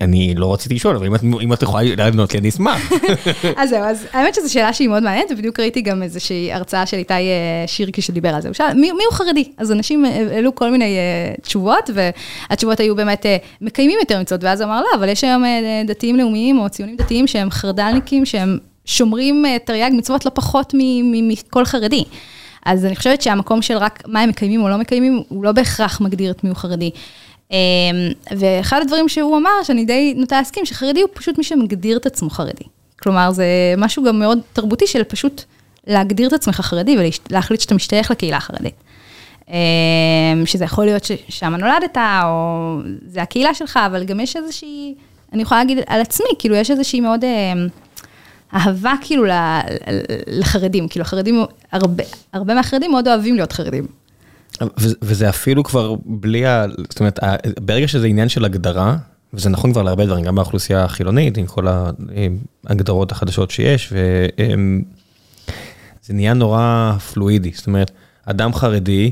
אני 0.00 0.34
לא 0.34 0.54
רציתי 0.54 0.74
לשאול, 0.74 0.96
אבל 0.96 1.06
אם 1.42 1.52
את 1.52 1.62
יכולה 1.62 1.94
לענות 1.96 2.32
לי, 2.32 2.40
אני 2.40 2.48
אשמח. 2.48 2.92
אז 3.56 3.70
זהו, 3.70 3.82
אז 3.82 4.06
האמת 4.12 4.34
שזו 4.34 4.52
שאלה 4.52 4.72
שהיא 4.72 4.88
מאוד 4.88 5.02
מעניינת, 5.02 5.30
ובדיוק 5.30 5.60
ראיתי 5.60 5.80
גם 5.80 6.02
איזושהי 6.02 6.52
הרצאה 6.52 6.86
של 6.86 6.96
איתי 6.96 7.14
אה, 7.14 7.64
שירקי 7.66 8.02
שדיבר 8.02 8.28
על 8.28 8.42
זה. 8.42 8.48
הוא 8.48 8.54
שאל, 8.54 8.74
מי 8.74 8.88
הוא 8.90 9.12
חרדי? 9.12 9.44
אז 9.56 9.72
אנשים 9.72 10.04
העלו 10.04 10.54
כל 10.54 10.70
מיני 10.70 10.96
אה, 10.96 11.34
תשובות, 11.42 11.90
והתשובות 11.94 12.80
היו 12.80 12.96
באמת, 12.96 13.26
אה, 13.26 13.36
מקיימים 13.60 13.98
יותר 14.00 14.20
מצוות, 14.20 14.44
ואז 14.44 14.62
אמר, 14.62 14.80
לא, 14.80 14.88
אבל 14.98 15.08
יש 15.08 15.24
היום 15.24 15.44
דתיים 15.86 16.16
לאומיים, 16.16 16.58
או 16.58 16.68
ציונים 16.68 16.96
דתיים, 16.96 17.26
שהם 17.26 17.50
חרד"לניקים, 17.50 18.24
שהם 18.24 18.58
שומרים 18.84 19.44
תרי"ג 19.64 19.90
מצוות 19.92 20.24
לא 20.24 20.30
פחות 20.34 20.74
מכל 21.12 21.64
חרדי. 21.64 22.04
אז 22.66 22.84
אני 22.84 22.96
חושבת 22.96 23.22
שהמקום 23.22 23.62
של 23.62 23.76
רק 23.76 24.02
מה 24.06 24.20
הם 24.20 24.28
מקיימים 24.28 24.62
או 24.62 24.68
לא 24.68 24.76
מקיימים, 24.76 25.22
הוא 25.28 25.44
לא 25.44 25.52
בהכרח 25.52 26.00
מגדיר 26.00 26.30
את 26.30 26.44
מי 26.44 26.50
הוא 26.50 26.56
חרדי. 26.56 26.90
אמ, 27.50 27.56
ואחד 28.36 28.80
הדברים 28.82 29.08
שהוא 29.08 29.36
אמר, 29.36 29.50
שאני 29.62 29.84
די 29.84 30.14
נוטה 30.16 30.38
להסכים, 30.38 30.66
שחרדי 30.66 31.00
הוא 31.00 31.10
פשוט 31.14 31.38
מי 31.38 31.44
שמגדיר 31.44 31.96
את 31.96 32.06
עצמו 32.06 32.30
חרדי. 32.30 32.64
כלומר, 33.02 33.30
זה 33.30 33.44
משהו 33.76 34.04
גם 34.04 34.18
מאוד 34.18 34.38
תרבותי 34.52 34.86
של 34.86 35.04
פשוט 35.04 35.42
להגדיר 35.86 36.28
את 36.28 36.32
עצמך 36.32 36.60
חרדי 36.60 36.96
ולהחליט 37.30 37.60
שאתה 37.60 37.74
משתייך 37.74 38.10
לקהילה 38.10 38.36
החרדית. 38.36 38.74
אמ, 39.48 39.54
שזה 40.46 40.64
יכול 40.64 40.84
להיות 40.84 41.04
ששם 41.04 41.54
נולדת, 41.54 41.96
או 42.24 42.78
זה 43.06 43.22
הקהילה 43.22 43.54
שלך, 43.54 43.78
אבל 43.86 44.04
גם 44.04 44.20
יש 44.20 44.36
איזושהי, 44.36 44.94
אני 45.32 45.42
יכולה 45.42 45.60
להגיד 45.60 45.78
על 45.86 46.00
עצמי, 46.00 46.28
כאילו 46.38 46.54
יש 46.54 46.70
איזושהי 46.70 47.00
מאוד 47.00 47.24
אמ, 47.24 47.68
אהבה 48.54 48.94
כאילו 49.00 49.24
לחרדים, 50.26 50.88
כאילו 50.88 51.02
החרדים, 51.02 51.44
הרבה, 51.72 52.04
הרבה 52.32 52.54
מהחרדים 52.54 52.90
מאוד 52.90 53.08
אוהבים 53.08 53.34
להיות 53.34 53.52
חרדים. 53.52 53.86
וזה 55.02 55.28
אפילו 55.28 55.64
כבר 55.64 55.94
בלי 56.04 56.46
ה... 56.46 56.64
זאת 56.90 57.00
אומרת, 57.00 57.18
ברגע 57.60 57.88
שזה 57.88 58.06
עניין 58.06 58.28
של 58.28 58.44
הגדרה, 58.44 58.96
וזה 59.34 59.50
נכון 59.50 59.72
כבר 59.72 59.82
להרבה 59.82 60.06
דברים, 60.06 60.24
גם 60.24 60.34
באוכלוסייה 60.34 60.84
החילונית, 60.84 61.36
עם 61.36 61.46
כל 61.46 61.66
ההגדרות 62.66 63.12
החדשות 63.12 63.50
שיש, 63.50 63.92
וזה 63.92 66.12
נהיה 66.12 66.34
נורא 66.34 66.92
פלואידי. 67.12 67.50
זאת 67.54 67.66
אומרת, 67.66 67.90
אדם 68.24 68.54
חרדי 68.54 69.10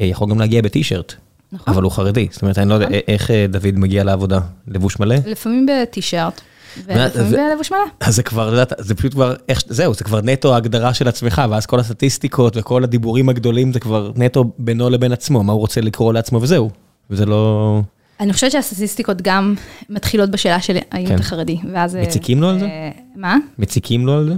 אה, 0.00 0.06
יכול 0.06 0.30
גם 0.30 0.38
להגיע 0.38 0.62
בטישרט. 0.62 1.14
נכון. 1.52 1.74
אבל 1.74 1.82
הוא 1.82 1.92
חרדי, 1.92 2.28
זאת 2.30 2.42
אומרת, 2.42 2.58
אני 2.58 2.68
לא 2.68 2.74
יודע 2.74 2.86
נכון. 2.86 2.98
איך 3.08 3.30
אה, 3.30 3.46
דוד 3.48 3.78
מגיע 3.78 4.04
לעבודה, 4.04 4.40
לבוש 4.68 5.00
מלא? 5.00 5.16
לפעמים 5.26 5.66
בטישרט. 5.66 6.40
ולפעמים 6.76 7.32
מלא. 7.70 7.78
אז 8.00 8.16
זה 8.16 8.22
כבר, 8.22 8.64
זה 8.78 8.94
פשוט 8.94 9.12
כבר, 9.12 9.34
זהו, 9.68 9.94
זה 9.94 10.04
כבר 10.04 10.20
נטו 10.20 10.54
ההגדרה 10.54 10.94
של 10.94 11.08
עצמך, 11.08 11.42
ואז 11.50 11.66
כל 11.66 11.80
הסטטיסטיקות 11.80 12.56
וכל 12.56 12.84
הדיבורים 12.84 13.28
הגדולים 13.28 13.72
זה 13.72 13.80
כבר 13.80 14.12
נטו 14.16 14.44
בינו 14.58 14.90
לבין 14.90 15.12
עצמו, 15.12 15.42
מה 15.42 15.52
הוא 15.52 15.60
רוצה 15.60 15.80
לקרוא 15.80 16.12
לעצמו 16.12 16.42
וזהו. 16.42 16.70
וזה 17.10 17.26
לא... 17.26 17.80
אני 18.20 18.32
חושבת 18.32 18.50
שהסטטיסטיקות 18.50 19.22
גם 19.22 19.54
מתחילות 19.90 20.30
בשאלה 20.30 20.60
של 20.60 20.76
האם 20.90 21.06
אתה 21.14 21.22
חרדי, 21.22 21.58
ואז... 21.72 21.96
מציקים 21.96 22.40
לו 22.40 22.48
על 22.48 22.58
זה? 22.58 22.64
אה, 22.64 22.90
מה? 23.16 23.36
מציקים 23.58 24.06
לו 24.06 24.12
על 24.12 24.24
זה? 24.24 24.34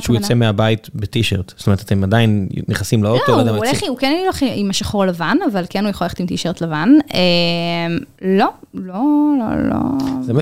שהוא 0.00 0.16
יוצא 0.16 0.34
מהבית 0.34 0.88
בטישרט, 0.94 1.52
זאת 1.56 1.66
אומרת, 1.66 1.80
אתם 1.80 2.04
עדיין 2.04 2.48
נכנסים 2.68 3.04
לאוטו, 3.04 3.32
לא, 3.32 3.50
הוא 3.50 3.56
הולך, 3.56 3.82
הוא 3.88 3.98
כן 3.98 4.20
הולך 4.24 4.42
עם 4.54 4.70
השחור 4.70 5.06
לבן, 5.06 5.36
אבל 5.52 5.64
כן 5.70 5.84
הוא 5.84 5.90
יכול 5.90 6.04
ללכת 6.04 6.20
עם 6.20 6.26
טישרט 6.26 6.60
לבן. 6.60 6.88
אמ, 7.14 7.98
לא, 8.22 8.48
לא, 8.74 9.04
לא, 9.38 9.68
לא. 9.68 9.76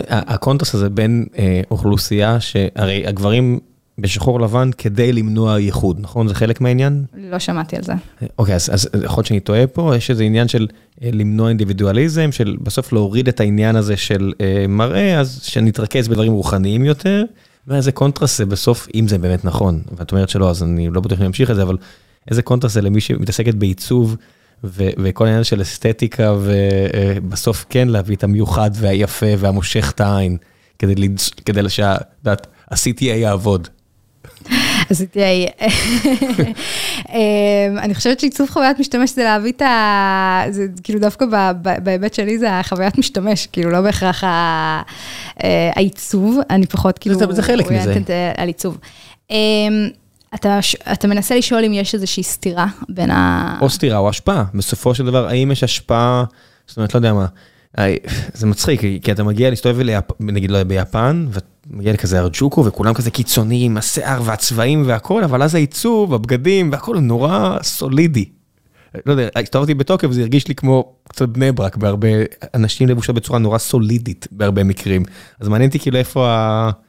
הקונטרס 0.09 0.74
הזה 0.74 0.90
בין 0.90 1.26
אה, 1.38 1.61
אוכלוסייה, 1.70 2.40
שהרי 2.40 3.07
הגברים 3.07 3.59
בשחור 3.99 4.40
לבן 4.40 4.70
כדי 4.78 5.12
למנוע 5.12 5.61
ייחוד, 5.61 6.01
נכון? 6.01 6.28
זה 6.28 6.34
חלק 6.34 6.61
מהעניין? 6.61 7.05
לא 7.14 7.38
שמעתי 7.38 7.76
על 7.76 7.82
זה. 7.82 7.92
אוקיי, 8.38 8.55
אז 8.55 8.88
יכול 9.05 9.18
להיות 9.18 9.26
שאני 9.26 9.40
טועה 9.40 9.66
פה, 9.66 9.97
יש 9.97 10.11
איזה 10.11 10.24
עניין 10.24 10.49
של 10.49 10.66
אה, 11.03 11.11
למנוע 11.12 11.49
אינדיבידואליזם, 11.49 12.32
של 12.32 12.57
בסוף 12.62 12.92
להוריד 12.92 13.28
את 13.28 13.40
העניין 13.40 13.76
הזה 13.76 13.97
של 13.97 14.32
אה, 14.40 14.64
מראה, 14.68 15.20
אז 15.20 15.40
שנתרכז 15.42 16.09
בדברים 16.09 16.32
רוחניים 16.32 16.84
יותר. 16.84 17.24
ואיזה 17.67 17.93
קונטרסט 17.93 18.39
זה 18.39 18.47
בסוף, 18.47 18.89
אם 18.95 19.09
זה 19.09 19.19
באמת 19.19 19.45
נכון, 19.45 19.81
ואת 19.97 20.12
אומרת 20.12 20.29
שלא, 20.29 20.51
אז 20.51 20.62
אני 20.62 20.91
לא 20.91 21.01
בטוח 21.01 21.19
שאני 21.19 21.27
אמשיך 21.27 21.51
את 21.51 21.57
זה, 21.57 21.62
אבל 21.62 21.77
איזה 22.31 22.43
קונטרסט 22.43 22.75
זה 22.75 22.83
למי 22.83 23.01
שמתעסקת 23.01 23.55
בעיצוב, 23.55 24.17
ו- 24.64 24.91
וכל 24.99 25.25
העניין 25.25 25.45
של 25.45 25.62
אסתטיקה, 25.62 26.35
ובסוף 26.41 27.67
כן 27.69 27.89
להביא 27.89 28.17
את 28.17 28.25
המיוחד 28.25 28.71
והיפה 28.75 29.27
והמושך 29.39 29.93
את 29.95 30.01
העין, 30.01 30.37
כדי, 30.79 30.95
כדי 31.45 31.69
שה-CTA 31.69 33.05
יעבוד. 33.05 33.69
עשיתי, 34.91 35.47
אמ, 37.09 37.78
אני 37.78 37.95
חושבת 37.95 38.20
שעיצוב 38.20 38.51
חוויית 38.51 38.78
משתמש 38.78 39.14
זה 39.14 39.24
להביא 39.24 39.53
את 39.53 39.62
ה... 39.62 40.43
זה 40.51 40.66
כאילו 40.82 41.01
דווקא 41.01 41.24
בהיבט 41.82 42.14
שלי 42.14 42.39
זה 42.39 42.59
החוויית 42.59 42.99
משתמש, 42.99 43.47
כאילו 43.47 43.70
לא 43.70 43.80
בהכרח 43.80 44.24
אה, 44.24 44.82
העיצוב, 45.74 46.39
אני 46.51 46.66
פחות 46.66 46.99
כאילו... 46.99 47.34
זה 47.34 47.43
חלק 47.43 47.70
מזה. 47.70 47.99
אה, 48.11 48.32
על 48.37 48.47
עיצוב. 48.47 48.78
אמ, 49.30 49.37
אתה, 50.34 50.59
אתה 50.93 51.09
מנסה 51.09 51.37
לשאול 51.37 51.64
אם 51.64 51.72
יש 51.72 51.95
איזושהי 51.95 52.22
סתירה 52.22 52.66
בין 52.89 53.11
ה... 53.11 53.59
או 53.61 53.70
סתירה 53.70 53.99
או 53.99 54.09
השפעה. 54.09 54.45
בסופו 54.55 54.95
של 54.95 55.07
דבר, 55.07 55.28
האם 55.28 55.53
יש 55.53 55.64
השפעה, 55.64 56.24
זאת 56.66 56.76
אומרת, 56.76 56.95
לא 56.95 56.99
יודע 56.99 57.12
מה, 57.12 57.26
זה 58.34 58.47
מצחיק, 58.47 58.80
כי 58.80 59.12
אתה 59.12 59.24
מגיע 59.24 59.51
להסתובב 59.51 59.87
נגיד 60.20 60.51
לא 60.51 60.62
ביפן, 60.62 61.26
ומגיע 61.71 61.93
לכזה 61.93 62.21
ארג'וקו, 62.21 62.64
וכולם 62.64 62.95
כזה 62.95 63.11
קיצוניים, 63.11 63.77
השיער 63.77 64.23
והצבעים 64.25 64.83
והכל, 64.87 65.25
אבל 65.25 65.43
אז 65.43 65.55
העיצוב, 65.55 66.14
הבגדים 66.14 66.73
והכל 66.73 66.99
נורא 66.99 67.57
סולידי. 67.62 68.25
לא 69.07 69.12
יודע, 69.12 69.29
הסתובבתי 69.37 69.75
בתוקף, 69.75 70.11
זה 70.11 70.21
הרגיש 70.21 70.49
לי 70.49 70.55
כמו 70.55 70.93
קצת 71.09 71.29
בני 71.29 71.53
ברק, 71.53 71.77
בהרבה, 71.77 72.09
אנשים 72.55 72.89
לבושות 72.89 73.14
בצורה 73.14 73.39
נורא 73.39 73.59
סולידית 73.59 74.27
בהרבה 74.31 74.64
מקרים. 74.64 75.05
אז 75.41 75.49
מעניין 75.49 75.69
אותי 75.69 75.79
כאילו 75.79 75.99
איפה, 75.99 76.39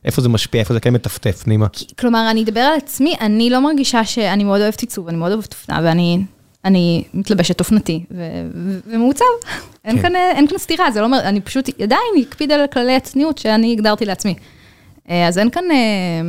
איפה 0.06 0.22
זה 0.22 0.30
משפיע, 0.30 0.60
איפה 0.62 0.74
זה 0.74 0.80
כן 0.80 0.94
מטפטף, 0.94 1.44
פנימה. 1.44 1.68
כלומר, 2.00 2.28
אני 2.32 2.44
אדבר 2.44 2.60
על 2.60 2.78
עצמי, 2.78 3.16
אני 3.22 3.50
לא 3.50 3.60
מרגישה 3.60 4.06
שאני 4.06 4.44
מאוד 4.44 4.62
אוהבת 4.62 4.82
עיצוב, 4.82 5.08
אני 5.08 5.18
מאוד 5.18 5.32
אוהבת 5.32 5.54
אופנה, 5.54 5.80
ואני 5.84 6.24
אני 6.66 7.04
מתלבשת 7.14 7.60
אופנתי 7.60 8.04
ומעוצב. 8.88 9.26
אין, 9.86 9.96
כן. 9.96 10.02
כאן, 10.02 10.16
אין 10.16 10.48
כאן 10.48 10.58
סתירה, 10.58 10.92
זה 10.92 11.00
לא 11.00 11.06
אומר, 11.06 11.20
אני 11.20 11.42
פשוט 11.42 11.70
עדיין 11.82 12.02
אקפיד 12.22 12.52
על 12.52 12.68
כללי 12.74 12.96
הצניעות 12.96 13.38
שאני 13.38 13.74
הגדרתי 13.74 14.06
לעצמי. 14.06 14.36
אה, 15.10 15.28
אז 15.28 15.38
אין 15.38 15.50
כאן... 15.50 15.64
אה, 15.72 16.22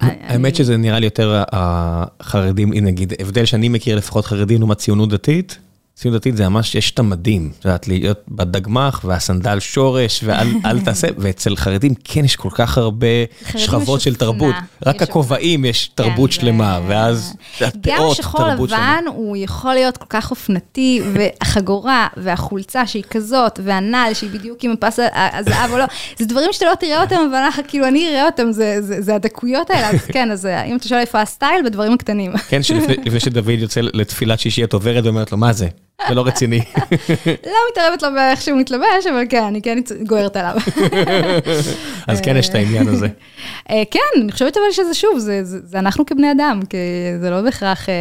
האמת 0.00 0.56
שזה 0.56 0.76
נראה 0.76 0.98
לי 0.98 1.06
יותר 1.06 1.42
החרדים, 1.52 2.72
נגיד, 2.74 3.12
הבדל 3.20 3.44
שאני 3.44 3.68
מכיר 3.68 3.96
לפחות 3.96 4.26
חרדים 4.26 4.58
לעומת 4.58 4.78
ציונות 4.78 5.08
דתית. 5.08 5.58
ציונות 6.00 6.20
דתית 6.20 6.36
זה 6.36 6.48
ממש, 6.48 6.74
יש 6.74 6.90
את 6.90 6.98
המדים, 6.98 7.50
את 7.58 7.64
יודעת, 7.64 7.88
להיות 7.88 8.20
בדגמח 8.28 9.00
והסנדל 9.04 9.60
שורש 9.60 10.24
ואל 10.24 10.80
תעשה, 10.84 11.08
ואצל 11.18 11.56
חרדים 11.56 11.94
כן 12.04 12.24
יש 12.24 12.36
כל 12.36 12.48
כך 12.52 12.78
הרבה 12.78 13.06
שכבות 13.56 14.00
של 14.00 14.14
תרבות. 14.14 14.54
רק 14.86 15.02
הכובעים 15.02 15.64
יש 15.64 15.88
תרבות 15.94 16.30
כן, 16.30 16.36
שלמה, 16.36 16.80
ואז 16.88 17.34
הפאות, 17.56 17.72
תרבות 17.82 17.86
שלמה. 17.86 17.98
גם 17.98 18.10
השחור 18.10 18.46
לבן 18.46 19.04
הוא 19.06 19.36
יכול 19.36 19.74
להיות 19.74 19.96
כל 19.96 20.06
כך 20.08 20.30
אופנתי, 20.30 21.02
והחגורה 21.12 22.08
והחולצה 22.16 22.86
שהיא 22.86 23.04
כזאת, 23.10 23.60
והנעל 23.64 24.14
שהיא 24.14 24.30
בדיוק 24.30 24.64
עם 24.64 24.70
הפס 24.70 24.98
הזהב 25.14 25.72
או 25.72 25.78
לא, 25.78 25.84
זה 26.18 26.26
דברים 26.26 26.52
שאתה 26.52 26.66
לא 26.66 26.74
תראה 26.74 27.02
אותם, 27.02 27.16
אבל 27.30 27.62
כאילו 27.68 27.88
אני 27.88 28.08
אראה 28.08 28.26
אותם, 28.26 28.52
זה 28.80 29.14
הדקויות 29.14 29.70
האלה, 29.70 29.90
אז 29.90 30.04
כן, 30.12 30.30
אז 30.30 30.46
אם 30.46 30.76
אתה 30.76 30.88
שואל 30.88 31.00
איפה 31.00 31.20
הסטייל, 31.20 31.64
בדברים 31.64 31.92
הקטנים. 31.92 32.32
כן, 32.48 32.62
שלפני 32.62 33.20
שדוד 33.20 33.48
יוצא 33.48 33.80
לתפילת 33.80 34.40
שישי, 34.40 34.64
את 34.64 34.72
עוברת 34.72 35.04
ואומרת 35.04 35.32
לו, 35.32 35.38
מה 35.38 35.52
זה? 35.52 35.68
זה 36.08 36.14
לא 36.14 36.26
רציני. 36.26 36.60
לא 37.46 37.58
מתערבת 37.72 38.02
לו 38.02 38.08
באיך 38.14 38.42
שהוא 38.42 38.58
מתלבש, 38.58 39.06
אבל 39.10 39.24
כן, 39.28 39.44
אני 39.44 39.62
כן 39.62 39.78
גוערת 40.06 40.36
עליו. 40.36 40.56
אז 42.08 42.20
כן 42.20 42.36
יש 42.36 42.48
את 42.48 42.54
העניין 42.54 42.88
הזה. 42.88 43.08
אה, 43.70 43.82
כן, 43.90 44.20
אני 44.22 44.32
חושבת 44.32 44.56
אבל 44.56 44.72
שזה 44.72 44.94
שוב, 44.94 45.18
זה 45.42 45.78
אנחנו 45.78 46.06
כבני 46.06 46.32
אדם, 46.32 46.60
כי 46.70 46.76
זה 47.20 47.30
לא 47.30 47.42
בהכרח... 47.42 47.88
אה, 47.88 47.94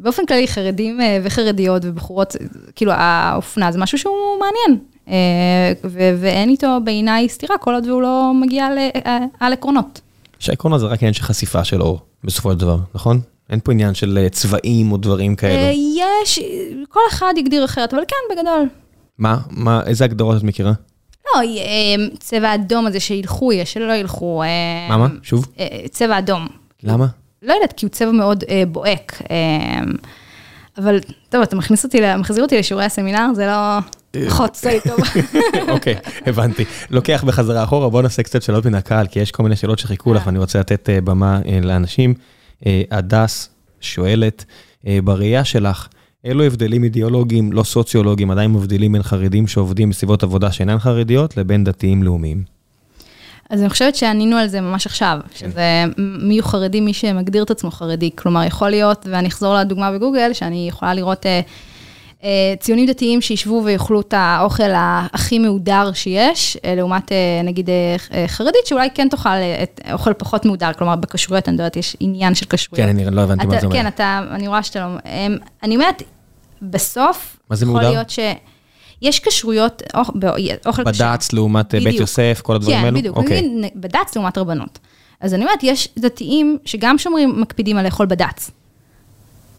באופן 0.00 0.26
כללי, 0.26 0.48
חרדים 0.48 1.00
אה, 1.00 1.18
וחרדיות 1.22 1.82
ובחורות, 1.84 2.36
כאילו, 2.76 2.92
האופנה 2.94 3.72
זה 3.72 3.78
משהו 3.78 3.98
שהוא 3.98 4.16
מעניין. 4.40 4.80
ו- 5.84 6.16
ואין 6.20 6.48
איתו 6.48 6.78
בעיניי 6.84 7.28
סתירה, 7.28 7.58
כל 7.58 7.74
עוד 7.74 7.86
והוא 7.86 8.02
לא 8.02 8.32
מגיע 8.34 8.66
על, 8.66 8.78
על 9.40 9.52
עקרונות. 9.52 10.00
שהעקרון 10.38 10.72
הזה 10.72 10.86
רק 10.86 10.98
עניין 10.98 11.14
של 11.14 11.22
חשיפה 11.22 11.64
של 11.64 11.82
אור, 11.82 12.00
בסופו 12.24 12.52
של 12.52 12.58
דבר, 12.58 12.78
נכון? 12.94 13.20
אין 13.50 13.60
פה 13.64 13.72
עניין 13.72 13.94
של 13.94 14.18
אה, 14.22 14.28
צבעים 14.28 14.92
או 14.92 14.96
דברים 14.96 15.30
אה, 15.32 15.36
כאלו. 15.36 15.78
יש, 16.22 16.38
כל 16.88 17.00
אחד 17.10 17.34
יגדיר 17.36 17.64
אחרת, 17.64 17.94
אבל 17.94 18.02
כן, 18.08 18.34
בגדול. 18.34 18.68
מה, 19.18 19.38
מה, 19.50 19.82
איזה 19.86 20.04
הגדרות 20.04 20.36
את 20.36 20.42
מכירה? 20.42 20.72
לא, 21.26 21.40
אה, 21.40 22.06
צבע 22.18 22.54
אדום 22.54 22.86
הזה 22.86 23.00
שילכו, 23.00 23.52
יש 23.52 23.72
שלא 23.72 23.92
ילכו. 23.92 24.42
מה, 24.88 24.96
מה? 24.96 25.08
שוב? 25.22 25.46
צבע 25.90 26.18
אדום. 26.18 26.46
למה? 26.82 27.06
לא 27.42 27.52
יודעת, 27.52 27.72
כי 27.72 27.86
הוא 27.86 27.90
צבע 27.90 28.10
מאוד 28.10 28.44
בוהק. 28.68 29.22
אבל 30.78 31.00
טוב, 31.28 31.42
אתה 31.42 31.56
מכניס 31.56 31.84
אותי, 31.84 32.00
מחזיר 32.18 32.42
אותי 32.42 32.58
לשיעורי 32.58 32.84
הסמינר, 32.84 33.26
זה 33.34 33.46
לא 33.46 33.78
עושה 34.38 34.70
לי 34.72 34.80
טוב. 34.80 34.98
אוקיי, 35.74 35.94
הבנתי. 36.26 36.64
לוקח 36.90 37.24
בחזרה 37.24 37.64
אחורה, 37.64 37.90
בוא 37.90 38.02
נעשה 38.02 38.22
קצת 38.22 38.42
שאלות 38.42 38.66
מן 38.66 38.74
הקהל, 38.74 39.06
כי 39.06 39.20
יש 39.20 39.30
כל 39.30 39.42
מיני 39.42 39.56
שאלות 39.56 39.78
שחיכו 39.78 40.14
לך, 40.14 40.26
ואני 40.26 40.38
רוצה 40.38 40.60
לתת 40.60 40.88
במה 41.04 41.40
לאנשים. 41.62 42.14
אה, 42.66 42.82
הדס 42.90 43.48
שואלת, 43.80 44.44
אה, 44.86 44.98
בראייה 45.04 45.44
שלך, 45.44 45.88
אילו 46.24 46.44
הבדלים 46.44 46.84
אידיאולוגיים, 46.84 47.52
לא 47.52 47.62
סוציולוגיים, 47.62 48.30
עדיין 48.30 48.52
מבדילים 48.52 48.92
בין 48.92 49.02
חרדים 49.02 49.46
שעובדים 49.46 49.90
בסביבות 49.90 50.22
עבודה 50.22 50.52
שאינן 50.52 50.78
חרדיות, 50.78 51.36
לבין 51.36 51.64
דתיים 51.64 52.02
לאומיים? 52.02 52.58
אז 53.50 53.60
אני 53.60 53.68
חושבת 53.68 53.94
שענינו 53.94 54.36
על 54.36 54.48
זה 54.48 54.60
ממש 54.60 54.86
עכשיו, 54.86 55.18
שזה 55.34 55.84
מי 55.98 56.38
הוא 56.38 56.48
חרדי, 56.48 56.80
מי 56.80 56.92
שמגדיר 56.92 57.42
את 57.42 57.50
עצמו 57.50 57.70
חרדי. 57.70 58.10
כלומר, 58.14 58.44
יכול 58.44 58.70
להיות, 58.70 59.06
ואני 59.10 59.28
אחזור 59.28 59.54
לדוגמה 59.54 59.92
בגוגל, 59.92 60.32
שאני 60.32 60.68
יכולה 60.68 60.94
לראות 60.94 61.26
אה, 61.26 61.40
ציונים 62.60 62.86
דתיים 62.86 63.20
שישבו 63.20 63.62
ויאכלו 63.64 64.00
את 64.00 64.14
האוכל 64.16 64.70
הכי 64.74 65.38
מהודר 65.38 65.90
שיש, 65.92 66.56
אה, 66.64 66.74
לעומת 66.74 67.12
אה, 67.12 67.16
נגיד 67.44 67.70
אה, 67.70 67.74
אה, 68.14 68.28
חרדית, 68.28 68.66
שאולי 68.66 68.88
כן 68.94 69.08
תאכל 69.08 69.28
אה, 69.28 69.62
את 69.62 69.80
אוכל 69.92 70.12
פחות 70.12 70.44
מהודר, 70.44 70.72
כלומר, 70.72 70.96
בכשרויות, 70.96 71.48
אני 71.48 71.56
יודעת, 71.56 71.76
יש 71.76 71.96
עניין 72.00 72.34
של 72.34 72.46
כשרויות. 72.48 72.86
כן, 72.86 72.88
אני 72.88 73.16
לא 73.16 73.20
הבנתי 73.20 73.46
מה 73.46 73.60
זה 73.60 73.66
אומר. 73.66 73.76
כן, 73.76 73.86
אתה, 73.86 74.20
אני 74.30 74.48
רואה 74.48 74.62
שאתה 74.62 74.80
לא... 74.80 75.10
אני 75.62 75.76
אומרת, 75.76 76.02
בסוף, 76.62 77.36
מה 77.50 77.56
זה 77.56 77.64
יכול 77.64 77.74
מהודר? 77.74 77.90
להיות 77.90 78.10
ש... 78.10 78.18
יש 79.02 79.20
כשרויות, 79.20 79.82
אוכ- 79.96 80.10
אוכל 80.66 80.84
כשר. 80.84 81.04
בד"ץ 81.04 81.32
לעומת 81.32 81.74
אה, 81.74 81.78
בית 81.80 81.86
בדיוק. 81.88 82.00
יוסף, 82.00 82.40
כל 82.44 82.54
הדברים 82.56 82.76
כן, 82.78 82.84
האלו? 82.84 82.98
בדיוק. 82.98 83.16
אוקיי. 83.16 83.42
נגיד 83.42 83.70
בד"ץ 83.76 84.16
לעומת 84.16 84.38
רבנות. 84.38 84.78
אז 85.20 85.34
אני 85.34 85.44
אומרת, 85.44 85.58
יש 85.62 85.88
דתיים 85.98 86.58
שגם 86.64 86.98
שומרים, 86.98 87.40
מקפידים 87.40 87.76
על 87.78 87.84
לאכול 87.84 88.06
בד"ץ. 88.06 88.50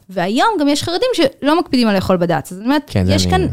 והיום 0.09 0.47
גם 0.59 0.67
יש 0.67 0.83
חרדים 0.83 1.09
שלא 1.13 1.59
מקפידים 1.59 1.87
על 1.87 1.95
לאכול 1.95 2.17
בד"ץ. 2.17 2.53
אני 2.53 2.65
אומרת, 2.65 2.81
כן, 2.87 3.05
יש 3.09 3.23
אני- 3.25 3.31
כאן, 3.31 3.47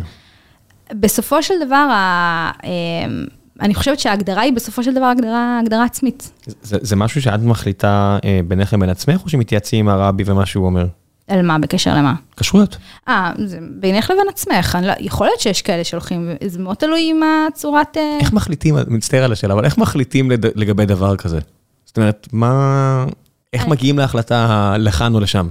בסופו 1.00 1.42
של 1.42 1.54
דבר, 1.66 1.74
ה- 1.92 2.50
אמ, 2.64 3.24
אני 3.60 3.74
חושבת 3.74 4.00
שההגדרה 4.00 4.42
היא 4.42 4.52
בסופו 4.52 4.82
של 4.82 4.94
דבר 4.94 5.04
הגדרה, 5.04 5.58
הגדרה 5.62 5.84
עצמית. 5.84 6.32
זה, 6.62 6.78
זה 6.80 6.96
משהו 6.96 7.22
שאת 7.22 7.40
מחליטה 7.40 8.18
אה, 8.24 8.40
בינך 8.48 8.72
לבין 8.72 8.90
עצמך, 8.90 9.20
או 9.24 9.28
שמתייעצים 9.28 9.88
עם 9.88 10.00
הרבי 10.00 10.22
ומה 10.26 10.46
שהוא 10.46 10.66
אומר? 10.66 10.86
על 11.28 11.42
מה, 11.42 11.58
בקשר 11.58 11.94
למה? 11.94 12.14
כשרויות. 12.36 12.76
אה, 13.08 13.32
זה 13.44 13.58
בינך 13.70 14.10
לבין 14.10 14.26
עצמך, 14.28 14.76
אני 14.78 14.86
לא, 14.86 14.92
יכול 15.00 15.26
להיות 15.26 15.40
שיש 15.40 15.62
כאלה 15.62 15.84
שהולכים, 15.84 16.30
זה 16.46 16.58
מאוד 16.58 16.76
תלוי 16.76 17.12
מה 17.12 17.46
צורת... 17.54 17.96
אה, 17.96 18.18
איך 18.20 18.32
מחליטים, 18.32 18.76
אני 18.78 18.84
מצטער 18.88 19.24
על 19.24 19.32
השאלה, 19.32 19.54
אבל 19.54 19.64
איך 19.64 19.78
מחליטים 19.78 20.30
לד... 20.30 20.46
לגבי 20.58 20.86
דבר 20.86 21.16
כזה? 21.16 21.38
זאת 21.84 21.96
אומרת, 21.96 22.28
מה... 22.32 23.04
איך 23.52 23.62
אני- 23.62 23.70
מגיעים 23.70 23.98
להחלטה 23.98 24.74
לכאן 24.78 25.14
או 25.14 25.20
לשם? 25.20 25.48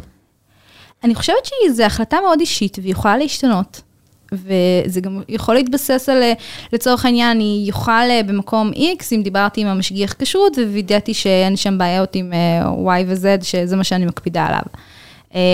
אני 1.05 1.15
חושבת 1.15 1.45
שזו 1.45 1.83
החלטה 1.83 2.17
מאוד 2.23 2.39
אישית 2.39 2.77
והיא 2.81 2.91
יכולה 2.91 3.17
להשתנות. 3.17 3.81
וזה 4.31 5.01
גם 5.01 5.21
יכול 5.29 5.55
להתבסס 5.55 6.09
על, 6.09 6.23
אה, 6.23 6.33
לצורך 6.73 7.05
העניין, 7.05 7.37
אני 7.37 7.69
אוכל 7.73 7.91
אה, 7.91 8.21
במקום 8.27 8.71
X, 8.71 9.05
אם 9.11 9.21
דיברתי 9.23 9.61
עם 9.61 9.67
המשגיח 9.67 10.13
כשרות 10.19 10.57
ווידאתי 10.57 11.13
שאין 11.13 11.55
שם 11.55 11.77
בעיות 11.77 12.15
עם 12.15 12.33
אה, 12.33 12.99
Y 12.99 13.03
ו-Z, 13.07 13.43
שזה 13.43 13.75
מה 13.75 13.83
שאני 13.83 14.05
מקפידה 14.05 14.45
עליו. 14.45 14.61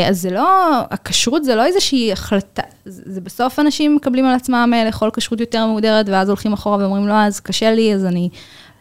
אז 0.10 0.22
זה 0.22 0.30
לא, 0.30 0.80
הכשרות 0.92 1.44
זה 1.44 1.56
לא 1.56 1.66
איזושהי 1.66 2.12
החלטה, 2.12 2.62
זה, 2.86 3.22
בסוף 3.22 3.60
אנשים 3.60 3.96
מקבלים 3.96 4.26
על 4.26 4.36
עצמם 4.36 4.74
לאכול 4.86 5.10
כשרות 5.14 5.40
יותר 5.40 5.66
מהודרת, 5.66 6.10
ואז 6.10 6.30
הולכים 6.30 6.54
אחורה 6.54 6.78
ואומרים, 6.78 7.08
לא, 7.08 7.14
אז 7.14 7.40
קשה 7.40 7.72
לי, 7.72 7.94
אז 7.94 8.06
אני... 8.06 8.30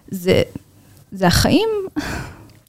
זה, 0.08 0.42
זה 1.12 1.26
החיים, 1.26 1.68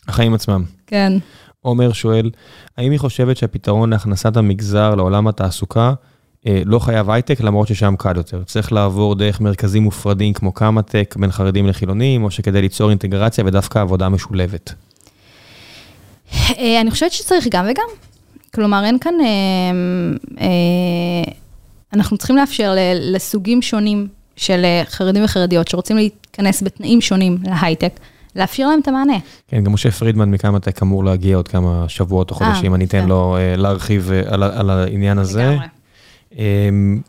החיים 0.07 0.33
עצמם. 0.33 0.63
כן. 0.87 1.13
עומר 1.62 1.93
שואל, 1.93 2.30
האם 2.78 2.91
היא 2.91 2.99
חושבת 2.99 3.38
שהפתרון 3.38 3.89
להכנסת 3.89 4.38
המגזר 4.38 4.95
לעולם 4.95 5.28
התעסוקה 5.28 5.93
אה, 6.47 6.62
לא 6.66 6.80
חייב 6.80 7.09
הייטק, 7.09 7.41
למרות 7.41 7.68
ששם 7.68 7.95
קל 7.97 8.18
יותר? 8.18 8.43
צריך 8.43 8.72
לעבור 8.72 9.16
דרך 9.16 9.41
מרכזים 9.41 9.84
מופרדים 9.84 10.34
כמו 10.34 10.51
קמא-טק 10.51 11.16
בין 11.20 11.32
חרדים 11.32 11.68
לחילונים, 11.68 12.24
או 12.24 12.32
שכדי 12.32 12.62
ליצור 12.62 12.89
אינטגרציה 12.89 13.43
ודווקא 13.47 13.80
עבודה 13.80 14.09
משולבת? 14.09 14.74
אה, 16.57 16.82
אני 16.82 16.91
חושבת 16.91 17.12
שצריך 17.12 17.47
גם 17.51 17.66
וגם. 17.72 17.88
כלומר, 18.55 18.84
אין 18.84 18.99
כאן... 18.99 19.14
אה, 19.22 19.28
אה, 20.41 21.34
אנחנו 21.93 22.18
צריכים 22.18 22.36
לאפשר 22.36 22.76
לסוגים 22.95 23.62
שונים 23.62 24.07
של 24.36 24.66
אה, 24.66 24.84
חרדים 24.86 25.24
וחרדיות 25.24 25.68
שרוצים 25.68 25.95
להיכנס 25.95 26.64
בתנאים 26.64 27.01
שונים 27.01 27.38
להייטק, 27.43 27.99
לאפשר 28.36 28.67
להם 28.67 28.79
את 28.79 28.88
המענה. 28.88 29.17
כן, 29.47 29.63
גם 29.63 29.73
משה 29.73 29.91
פרידמן 29.91 30.32
מקמא-טק 30.32 30.84
אמור 30.84 31.03
להגיע 31.03 31.36
עוד 31.36 31.47
כמה 31.47 31.86
שבועות 31.88 32.32
או 32.32 32.36
אה, 32.41 32.45
חודשים, 32.45 32.75
אני 32.75 32.86
אתן 32.86 33.01
כן. 33.01 33.07
לו 33.07 33.38
אה, 33.38 33.55
להרחיב 33.55 34.11
אה, 34.11 34.21
על 34.34 34.43
על 34.43 34.69
העניין 34.69 35.17
הזה. 35.17 35.43
לגמרי. 35.43 35.67
אמ, 36.38 37.01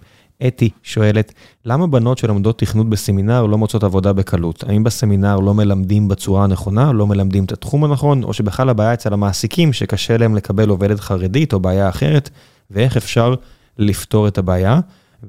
אתי 0.47 0.71
שואלת, 0.83 1.33
למה 1.65 1.87
בנות 1.87 2.19
שלומדות 2.19 2.59
תכנות 2.59 2.91
בסמינר 2.91 3.47
לא 3.47 3.59
מוצאות 3.59 3.85
עבודה 3.85 4.13
בקלות? 4.13 4.65
האם 4.69 4.85
בסמינר 4.85 5.37
לא 5.37 5.55
מלמדים 5.55 6.09
בצורה 6.09 6.45
הנכונה, 6.45 6.93
לא 6.93 7.07
מלמדים 7.07 7.45
את 7.45 7.53
התחום 7.53 7.85
הנכון, 7.85 8.25
או 8.25 8.33
שבכלל 8.33 8.69
הבעיה 8.69 8.95
אצל 8.95 9.13
המעסיקים 9.13 9.73
שקשה 9.73 10.17
להם 10.17 10.37
לקבל 10.37 10.69
עובדת 10.69 11.01
חרדית 11.01 11.53
או 11.53 11.61
בעיה 11.61 11.89
אחרת, 11.89 12.31
ואיך 12.71 12.97
אפשר 12.97 13.35
לפתור 13.79 14.29
את 14.29 14.39
הבעיה? 14.39 14.81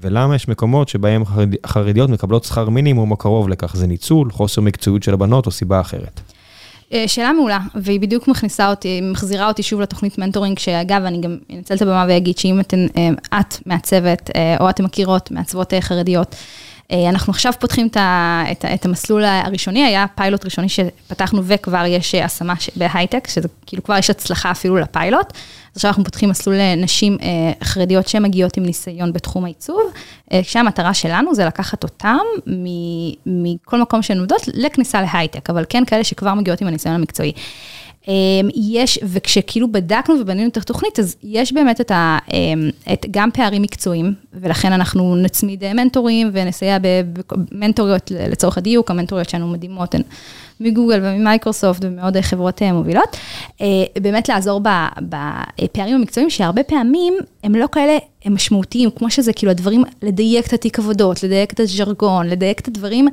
ולמה 0.02 0.36
יש 0.36 0.48
מקומות 0.48 0.90
שבהם 0.90 1.26
חרד... 1.26 1.50
חרדיות 1.66 2.10
מקבלות 2.10 2.44
שכר 2.44 2.70
מינימום 2.70 3.12
או 3.12 3.18
קרוב 3.18 3.50
לכך? 3.50 3.76
זה 3.76 3.88
ניצול, 3.88 4.32
חוסר 4.32 4.62
מקצועיות 4.62 5.04
של 5.04 5.14
הבנות 5.14 5.46
או 5.46 5.52
סיבה 5.52 5.82
אחרת? 5.82 6.22
אה, 6.94 7.08
שאלה 7.08 7.34
מעולה, 7.34 7.60
והיא 7.76 8.00
בדיוק 8.00 8.28
מכניסה 8.28 8.70
אותי, 8.70 9.02
מחזירה 9.02 9.48
אותי 9.48 9.64
שוב 9.64 9.82
לתוכנית 9.82 10.18
mentoring, 10.18 10.60
שאגב, 10.60 11.04
אני 11.04 11.22
גם 11.22 11.38
אנצל 11.52 11.76
את 11.76 11.82
הבמה 11.82 12.06
ואגיד 12.08 12.38
שאם 12.38 12.60
אתן, 12.60 12.88
אה, 12.98 13.40
את 13.40 13.56
מעצבת, 13.66 14.30
אה, 14.36 14.58
או 14.60 14.70
אתן 14.70 14.84
מכירות 14.84 15.32
מעצבות 15.32 15.74
חרדיות, 15.80 16.36
אנחנו 16.92 17.32
עכשיו 17.32 17.54
פותחים 17.60 17.88
את, 17.88 17.98
ה, 17.98 18.44
את, 18.52 18.66
את 18.74 18.86
המסלול 18.86 19.24
הראשוני, 19.24 19.86
היה 19.86 20.06
פיילוט 20.16 20.46
ראשוני 20.46 20.70
שפתחנו 20.70 21.42
וכבר 21.44 21.84
יש 21.88 22.16
אה, 22.16 22.26
השמה 22.26 22.54
בהייטק, 22.76 23.28
שזה 23.28 23.48
כאילו 23.66 23.84
כבר 23.84 23.98
יש 23.98 24.10
הצלחה 24.10 24.52
אפילו 24.52 24.78
לפיילוט. 24.78 25.28
אז 25.28 25.76
עכשיו 25.76 25.90
אנחנו 25.90 26.04
פותחים 26.04 26.30
מסלול 26.30 26.56
לנשים 26.56 27.18
אה, 27.22 27.28
חרדיות 27.64 28.08
שמגיעות 28.08 28.58
עם 28.58 28.64
ניסיון 28.64 29.14
בתחום 29.14 29.46
העיצוב, 29.46 29.82
אה, 30.34 30.42
כשהמטרה 30.44 30.94
שלנו 30.94 31.36
זה 31.36 31.46
לקחת 31.46 31.84
אותם 31.84 32.18
מכל 33.26 33.82
מקום 33.82 34.02
שהן 34.02 34.20
עובדות 34.20 34.42
לכניסה 34.54 35.02
להייטק, 35.02 35.50
אבל 35.50 35.66
כן 35.70 35.86
כאלה 35.86 36.04
שכבר 36.04 36.34
מגיעות 36.34 36.62
עם 36.62 36.68
הניסיון 36.68 36.96
המקצועי. 36.96 37.32
אה, 38.08 38.14
יש, 38.56 39.00
וכשכאילו 39.04 39.72
בדקנו 39.72 40.16
ובנינו 40.22 40.50
את 40.50 40.58
התוכנית, 40.58 41.00
אז 41.00 41.16
יש 41.24 41.54
באמת 41.54 41.82
את 41.82 41.92
ה, 41.92 42.18
אה, 42.34 42.94
את 42.94 43.06
גם 43.12 43.30
פערים 43.32 43.62
מקצועיים, 43.62 44.14
ולכן 44.34 44.74
אנחנו 44.74 45.16
נצמיד 45.16 45.64
אה, 45.64 45.74
מנטורים 45.74 46.30
ונסייע 46.34 46.78
במנטוריות 46.82 48.12
לצורך 48.12 48.58
הדיוק, 48.58 48.92
המנטוריות 48.92 49.30
שלנו 49.30 49.48
מדהימות, 49.48 49.96
הן 49.96 50.02
מגוגל 50.60 51.00
וממייקרוסופט 51.04 51.86
ומעוד 51.86 52.16
אה, 52.16 52.22
חברות 52.22 52.62
אה, 52.62 52.74
מובילות, 52.74 53.18
באמת 54.02 54.30
לעזור 54.30 54.62
בפערים 55.02 55.96
המקצועיים, 55.96 56.30
שהרבה 56.30 56.64
פעמים 56.64 57.14
הם 57.44 57.56
לא 57.56 57.68
כאלה 57.72 57.98
הם 58.26 58.34
משמעותיים, 58.34 58.90
כמו 58.90 59.12
שזה 59.12 59.34
כאילו 59.34 59.52
הדברים, 59.52 59.84
לדייק 60.02 60.48
את 60.48 60.54
התיק 60.54 60.80
עבודות, 60.80 61.24
לדייק 61.24 61.54
את 61.54 61.60
הז'רגון, 61.60 62.28
לדייק 62.28 62.60
את 62.60 62.68
הדברים, 62.68 63.08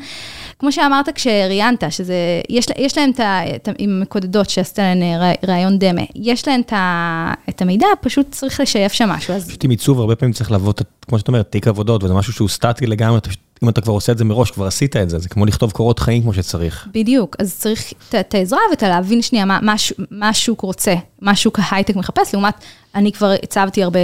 כמו 0.61 0.73
שאמרת 0.73 1.09
כשראיינת, 1.15 1.85
שזה, 1.91 2.15
יש, 2.51 2.67
יש 2.79 2.99
להם 2.99 3.11
את 3.11 3.21
ה... 3.21 3.41
עם 3.79 3.91
המקודדות 3.91 4.51
שעשתה 4.51 4.83
להן 4.83 5.03
אה, 5.03 5.19
רא- 5.19 5.49
ראיון 5.53 5.79
דמה, 5.79 6.01
יש 6.15 6.49
להם 6.49 6.61
את, 6.61 6.73
ה, 6.73 7.33
את 7.49 7.63
המידע, 7.63 7.87
פשוט 8.01 8.27
צריך 8.31 8.61
לשייף 8.61 8.93
שם 8.93 9.09
משהו, 9.09 9.35
אז 9.35 9.49
פשוט 9.49 9.65
עם 9.65 9.71
עיצוב 9.71 10.01
הרבה 10.01 10.17
פעמים 10.17 10.33
צריך 10.33 10.51
לעבוד, 10.51 10.81
כמו 11.09 11.19
שאת 11.19 11.29
אומרת, 11.29 11.51
תיק 11.51 11.69
עבודות, 11.69 12.05
וזה 12.05 12.15
משהו 12.15 12.33
שהוא 12.33 12.49
סטטי 12.49 12.87
לגמרי, 12.87 13.19
אם 13.63 13.69
אתה 13.69 13.81
כבר 13.81 13.93
עושה 13.93 14.13
את 14.13 14.19
זה 14.19 14.25
מראש, 14.25 14.51
כבר 14.51 14.67
עשית 14.67 14.97
את 14.97 15.11
זה, 15.11 15.19
זה 15.19 15.29
כמו 15.29 15.47
לכתוב 15.47 15.71
קורות 15.73 15.99
חיים 15.99 16.23
כמו 16.23 16.33
שצריך. 16.35 16.89
בדיוק, 16.95 17.37
אז 17.39 17.55
צריך 17.59 17.93
את- 18.15 18.35
העזרה 18.35 18.59
ואת 18.71 18.83
הלהבין 18.83 19.23
שנייה 19.23 19.45
מה, 19.45 19.59
מה, 19.63 19.75
מה 20.11 20.29
השוק 20.29 20.61
רוצה, 20.61 20.95
מה 21.23 21.37
שוק 21.37 21.59
ההייטק 21.63 21.97
מחפש, 21.97 22.35
לעומת, 22.35 22.55
אני 22.95 23.13
כבר 23.13 23.33
הצבתי 23.43 23.83
הרבה 23.83 23.99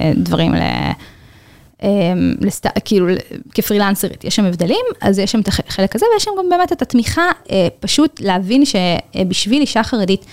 אה, 0.00 0.12
דברים 0.16 0.54
ל... 0.54 0.60
אה, 1.82 1.88
לסט... 2.40 2.66
כאילו, 2.84 3.06
כפרילנסרית, 3.54 4.24
יש 4.24 4.36
שם 4.36 4.44
הבדלים, 4.44 4.84
אז 5.00 5.18
יש 5.18 5.32
שם 5.32 5.40
את 5.40 5.48
החלק 5.48 5.96
הזה, 5.96 6.06
ויש 6.14 6.24
שם 6.24 6.30
גם 6.38 6.48
באמת 6.48 6.72
את 6.72 6.82
התמיכה, 6.82 7.30
אה, 7.50 7.68
פשוט 7.80 8.20
להבין 8.20 8.62
שבשביל 8.64 9.60
אישה 9.60 9.82
חרדית, 9.82 10.26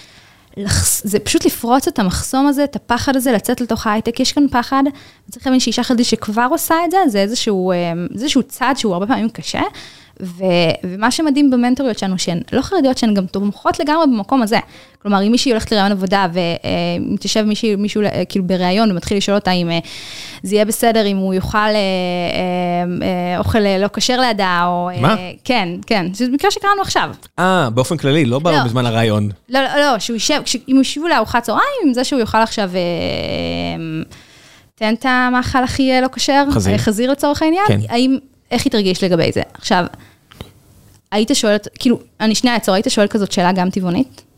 זה 1.03 1.19
פשוט 1.19 1.45
לפרוץ 1.45 1.87
את 1.87 1.99
המחסום 1.99 2.47
הזה, 2.47 2.63
את 2.63 2.75
הפחד 2.75 3.15
הזה, 3.15 3.31
לצאת 3.31 3.61
לתוך 3.61 3.87
ההייטק, 3.87 4.19
יש 4.19 4.31
כאן 4.31 4.47
פחד, 4.51 4.83
וצריך 5.29 5.47
להבין 5.47 5.59
שאישה 5.59 5.83
חרדית 5.83 6.05
שכבר 6.05 6.47
עושה 6.51 6.75
את 6.85 6.91
זה, 6.91 6.97
זה 7.07 7.21
איזשהו, 7.21 7.71
איזשהו 8.13 8.43
צעד 8.43 8.77
שהוא 8.77 8.93
הרבה 8.93 9.07
פעמים 9.07 9.29
קשה, 9.29 9.61
ו, 10.21 10.43
ומה 10.83 11.11
שמדהים 11.11 11.49
במנטוריות 11.49 11.99
שלנו, 11.99 12.19
שהן 12.19 12.41
לא 12.51 12.61
חרדיות, 12.61 12.97
שהן 12.97 13.13
גם 13.13 13.25
תומכות 13.25 13.79
לגמרי 13.79 14.05
במקום 14.07 14.41
הזה. 14.41 14.59
כלומר, 15.01 15.23
אם 15.27 15.31
מישהי 15.31 15.51
הולכת 15.51 15.71
לראיון 15.71 15.91
עבודה, 15.91 16.27
ואם 16.33 17.15
תשב 17.19 17.41
מישהי, 17.41 17.75
מישהו 17.75 18.01
כאילו 18.29 18.47
בראיון, 18.47 18.91
ומתחיל 18.91 19.17
לשאול 19.17 19.37
אותה 19.37 19.51
אם 19.51 19.71
אה, 19.71 19.79
זה 20.43 20.55
יהיה 20.55 20.65
בסדר, 20.65 21.05
אם 21.05 21.17
הוא 21.17 21.33
יאכל 21.33 21.57
אה, 21.57 21.73
אה, 21.73 23.37
אוכל 23.37 23.59
לא 23.59 23.87
כשר 23.93 24.21
לידה, 24.21 24.63
או... 24.67 24.89
מה? 25.01 25.15
כן, 25.43 25.69
כן, 25.87 26.13
זה 26.13 26.27
מקרה 26.31 26.51
שקראנו 26.51 26.81
עכשיו. 26.81 27.09
אה, 27.39 27.69
באופן 27.69 27.97
כללי, 27.97 28.25
לא, 28.25 28.39
לא. 28.43 28.63
בזמן 28.63 28.85
הראיון. 28.85 29.29
לא, 29.49 29.59
לא, 29.61 29.75
לא, 29.79 29.99
שהוא 29.99 30.13
יישב, 30.13 30.41
אם 30.67 30.75
הוא 30.75 30.81
ישבו 30.81 31.07
לארוחת 31.07 31.43
צהריים, 31.43 31.79
עם 31.85 31.93
זה 31.93 32.03
שהוא 32.03 32.19
יאכל 32.19 32.37
עכשיו... 32.37 32.71
תן 34.75 34.93
את 34.93 35.05
המאכל 35.05 35.63
הכי 35.63 35.91
לא 36.01 36.07
כשר, 36.07 36.43
חזיר, 36.51 36.77
חזיר 36.77 37.11
לצורך 37.11 37.41
העניין, 37.41 37.65
כן. 37.67 37.79
האם, 37.89 38.17
איך 38.51 38.65
היא 38.65 38.71
תרגיש 38.71 39.03
לגבי 39.03 39.31
זה? 39.31 39.41
עכשיו, 39.53 39.85
היית 41.11 41.29
שואלת, 41.33 41.67
כאילו, 41.79 41.99
אני 42.19 42.35
שנייה 42.35 42.55
אעצור, 42.55 42.75
היית 42.75 42.85
שואל 42.89 43.07
כזאת 43.07 43.31
שאלה 43.31 43.51
גם 43.51 43.69
טבעונית? 43.69 44.28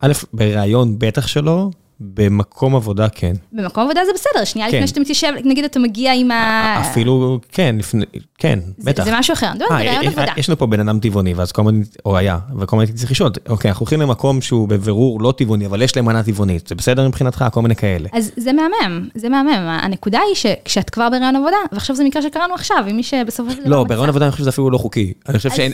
א', 0.00 0.12
בריאיון 0.32 0.98
בטח 0.98 1.26
שלא, 1.26 1.70
במקום 2.00 2.76
עבודה 2.76 3.08
כן. 3.08 3.32
במקום 3.52 3.84
עבודה 3.84 4.00
זה 4.06 4.12
בסדר, 4.14 4.44
שנייה 4.44 4.70
כן. 4.70 4.76
לפני 4.76 4.86
שאתה 4.86 5.00
מתיישב, 5.00 5.32
נגיד 5.44 5.64
אתה 5.64 5.78
מגיע 5.78 6.12
עם 6.12 6.30
ה... 6.30 6.80
אפילו, 6.80 7.40
כן, 7.52 7.76
לפני, 7.78 8.04
כן, 8.38 8.58
זה, 8.78 8.90
בטח. 8.90 9.04
זה 9.04 9.10
משהו 9.18 9.32
אחר, 9.32 9.50
אני 9.50 9.58
זה 9.58 9.64
רעיון 9.70 10.06
עבודה. 10.06 10.32
יש 10.36 10.48
לנו 10.48 10.58
פה 10.58 10.66
בן 10.66 10.80
אדם 10.80 10.98
טבעוני, 11.00 11.34
ואז 11.34 11.52
כל 11.52 11.62
הזמן, 11.62 11.80
או 12.04 12.16
היה, 12.16 12.38
וכל 12.58 12.82
הזמן 12.82 12.96
צריך 12.96 13.10
לשאול, 13.10 13.30
אוקיי, 13.48 13.68
אנחנו 13.68 13.84
הולכים 13.84 14.00
למקום 14.00 14.40
שהוא 14.40 14.68
בבירור 14.68 15.20
לא 15.20 15.34
טבעוני, 15.36 15.66
אבל 15.66 15.82
יש 15.82 15.96
להם 15.96 16.04
מנה 16.04 16.22
טבעונית, 16.22 16.68
זה 16.68 16.74
בסדר 16.74 17.08
מבחינתך, 17.08 17.44
כל 17.52 17.62
מיני 17.62 17.76
כאלה. 17.76 18.08
אז 18.12 18.30
זה 18.36 18.50
מהמם, 18.52 19.08
זה 19.14 19.28
מהמם. 19.28 19.78
הנקודה 19.82 20.20
היא 20.28 20.34
שכשאת 20.34 20.90
כבר 20.90 21.08
ברעיון 21.08 21.36
עבודה, 21.36 21.56
ועכשיו 21.72 21.96
זה 21.96 22.04
מקרה 22.04 22.22
שקראנו 22.22 22.54
עכשיו, 22.54 22.84
עם 22.88 22.96
מי 22.96 23.02
שבסופו 23.02 23.50
של 23.50 23.60
דבר... 23.60 23.70
לא, 23.70 23.84
ברעיון 23.84 24.08
עבודה 24.08 24.24
אני 24.24 24.32
חושב 24.32 24.42
שזה 24.42 24.50
אפילו 24.50 24.70
לא 24.70 24.78
חוקי. 24.78 25.12
אני 25.28 25.36
חושב 25.38 25.50
שאין, 25.50 25.72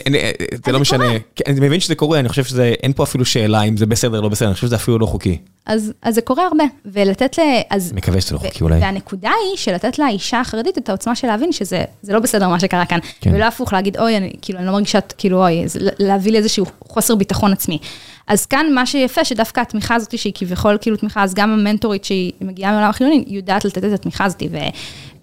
זה 0.65 0.71
לא 0.71 0.79
משנה. 0.79 1.05
אני 1.47 1.59
מבין 1.59 1.79
שזה 1.79 1.95
קורה, 1.95 2.19
אני 2.19 2.29
חושב 2.29 2.43
שאין 2.43 2.93
פה 2.93 3.03
אפילו 3.03 3.25
שאלה 3.25 3.61
אם 3.61 3.77
זה 3.77 3.85
בסדר, 3.85 4.21
לא 4.21 4.29
בסדר, 4.29 4.47
אני 4.47 4.53
חושב 4.55 4.67
שזה 4.67 4.75
אפילו 4.75 4.99
לא 4.99 5.05
חוקי. 5.05 5.37
אז, 5.65 5.93
אז 6.01 6.15
זה 6.15 6.21
קורה 6.21 6.47
הרבה, 6.47 6.63
ולתת 6.85 7.37
ל... 7.37 7.41
אז... 7.69 7.93
מקווה 7.93 8.21
שזה 8.21 8.35
לא 8.35 8.39
חוקי 8.39 8.63
אולי. 8.63 8.79
והנקודה 8.79 9.29
היא 9.29 9.57
שלתת 9.57 9.99
לאישה 9.99 10.39
החרדית 10.39 10.77
את 10.77 10.89
העוצמה 10.89 11.15
של 11.15 11.27
להבין 11.27 11.51
שזה 11.51 11.83
לא 12.07 12.19
בסדר 12.19 12.47
מה 12.47 12.59
שקרה 12.59 12.85
כאן. 12.85 12.99
כן. 13.21 13.35
ולא 13.35 13.45
הפוך 13.45 13.73
להגיד, 13.73 13.97
אוי, 13.97 14.17
אני, 14.17 14.33
כאילו, 14.41 14.59
אני 14.59 14.67
לא 14.67 14.71
מרגישה, 14.71 15.01
כאילו, 15.01 15.41
אוי, 15.41 15.65
להביא 15.99 16.31
לי 16.31 16.37
איזשהו 16.37 16.65
חוסר 16.87 17.15
ביטחון 17.15 17.51
עצמי. 17.51 17.79
אז 18.27 18.45
כאן 18.45 18.73
מה 18.73 18.85
שיפה, 18.85 19.25
שדווקא 19.25 19.61
התמיכה 19.61 19.95
הזאת, 19.95 20.17
שהיא 20.17 20.33
כביכול 20.35 20.77
כאילו 20.81 20.97
תמיכה, 20.97 21.23
אז 21.23 21.33
גם 21.33 21.51
המנטורית 21.51 22.05
שהיא 22.05 22.31
מגיעה 22.41 22.71
מעולם 22.71 22.89
החילוני, 22.89 23.23
יודעת 23.27 23.65
לתת 23.65 23.85
את 23.85 23.93
התמיכה 23.93 24.25
הזאת. 24.25 24.43
ו... 24.51 24.57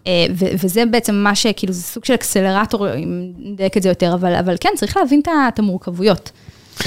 אה, 0.07 0.27
וזה 0.33 0.87
בעצם 0.87 1.15
מה 1.15 1.35
שכאילו, 1.35 1.73
זה 1.73 1.83
סוג 1.83 2.05
של 2.05 2.15
אקסלרטור, 2.15 2.95
אם 2.95 3.33
נדייק 3.39 3.77
את 3.77 3.83
זה 3.83 3.89
יותר, 3.89 4.15
אבל, 4.15 4.35
אבל 4.35 4.57
כן, 4.61 4.69
צריך 4.77 4.97
להבין 4.97 5.21
את 5.49 5.59
המורכבויות. 5.59 6.31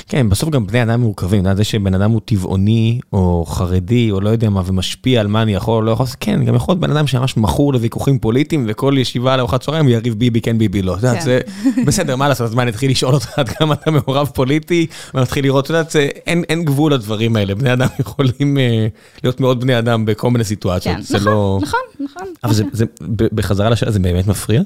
כן, 0.08 0.30
בסוף 0.30 0.50
גם 0.50 0.68
בני 0.68 0.84
אדם 0.84 1.02
מורכבים, 1.02 1.56
זה 1.56 1.64
שבן 1.64 1.94
אדם 1.94 2.12
הוא 2.12 2.22
טבעוני, 2.26 3.00
או 3.14 3.46
חרדי, 3.48 4.12
או 4.12 4.22
לא 4.22 4.30
יודע 4.30 4.50
מה, 4.50 4.62
ומשפיע 4.66 5.22
על 5.22 5.28
מה 5.28 5.42
אני 5.42 5.54
יכול 5.54 5.76
או 5.76 5.82
לא 5.82 5.92
יכול, 5.92 6.06
כן, 6.20 6.46
גם 6.46 6.56
יכול 6.56 6.72
להיות 6.72 6.82
בן 6.82 6.92
אדם 6.92 7.08
שממש 7.08 7.38
מכור 7.38 7.74
לוויכוחים 7.74 8.20
פוליטיים, 8.20 8.66
וכל 8.68 8.96
ישיבה 8.98 9.38
לארוחת 9.38 9.62
צהריים 9.62 9.90
יריב 9.90 10.14
ביבי 10.14 10.42
כן 10.42 10.58
ביבי 10.58 10.82
לא. 10.82 10.96
כן. 11.02 11.20
זה 11.20 11.40
בסדר, 11.86 12.16
מה 12.16 12.30
לעשות, 12.30 12.48
אז 12.48 12.56
מה, 12.56 12.62
אני 12.62 12.72
אתחיל 12.72 12.92
לשאול 12.92 13.14
אותך 13.14 13.40
עד 13.40 13.50
כמה 13.50 13.74
אתה 13.74 13.92
מעורב 13.92 14.30
פוליטי, 14.34 14.88
ואני 15.14 15.24
מתחיל 15.24 15.44
לראות, 15.44 15.66
אתה 15.66 15.74
יודע, 15.74 15.90
אין 16.26 16.66
גבול 16.66 16.94
לדברים 16.94 17.36
האלה, 17.36 17.56
בני 17.56 17.74
אדם 17.74 17.88
יכולים 18.00 18.58
אה, 18.58 18.88
להיות 19.24 19.40
מאוד 19.40 19.60
בני 19.60 19.80
אדם 19.80 20.06
בכל 20.06 20.32
מיני 20.32 20.44
סיטואציות, 20.44 21.04
זה 21.04 21.18
נכון, 21.18 21.32
לא... 21.32 21.60
נכון, 21.62 21.80
נכון. 22.00 22.28
אבל 22.44 22.54
זה, 22.54 22.86
בחזרה 23.18 23.70
לשאלה, 23.70 23.92
זה 23.92 24.00
באמת 24.00 24.28
מפריע? 24.28 24.62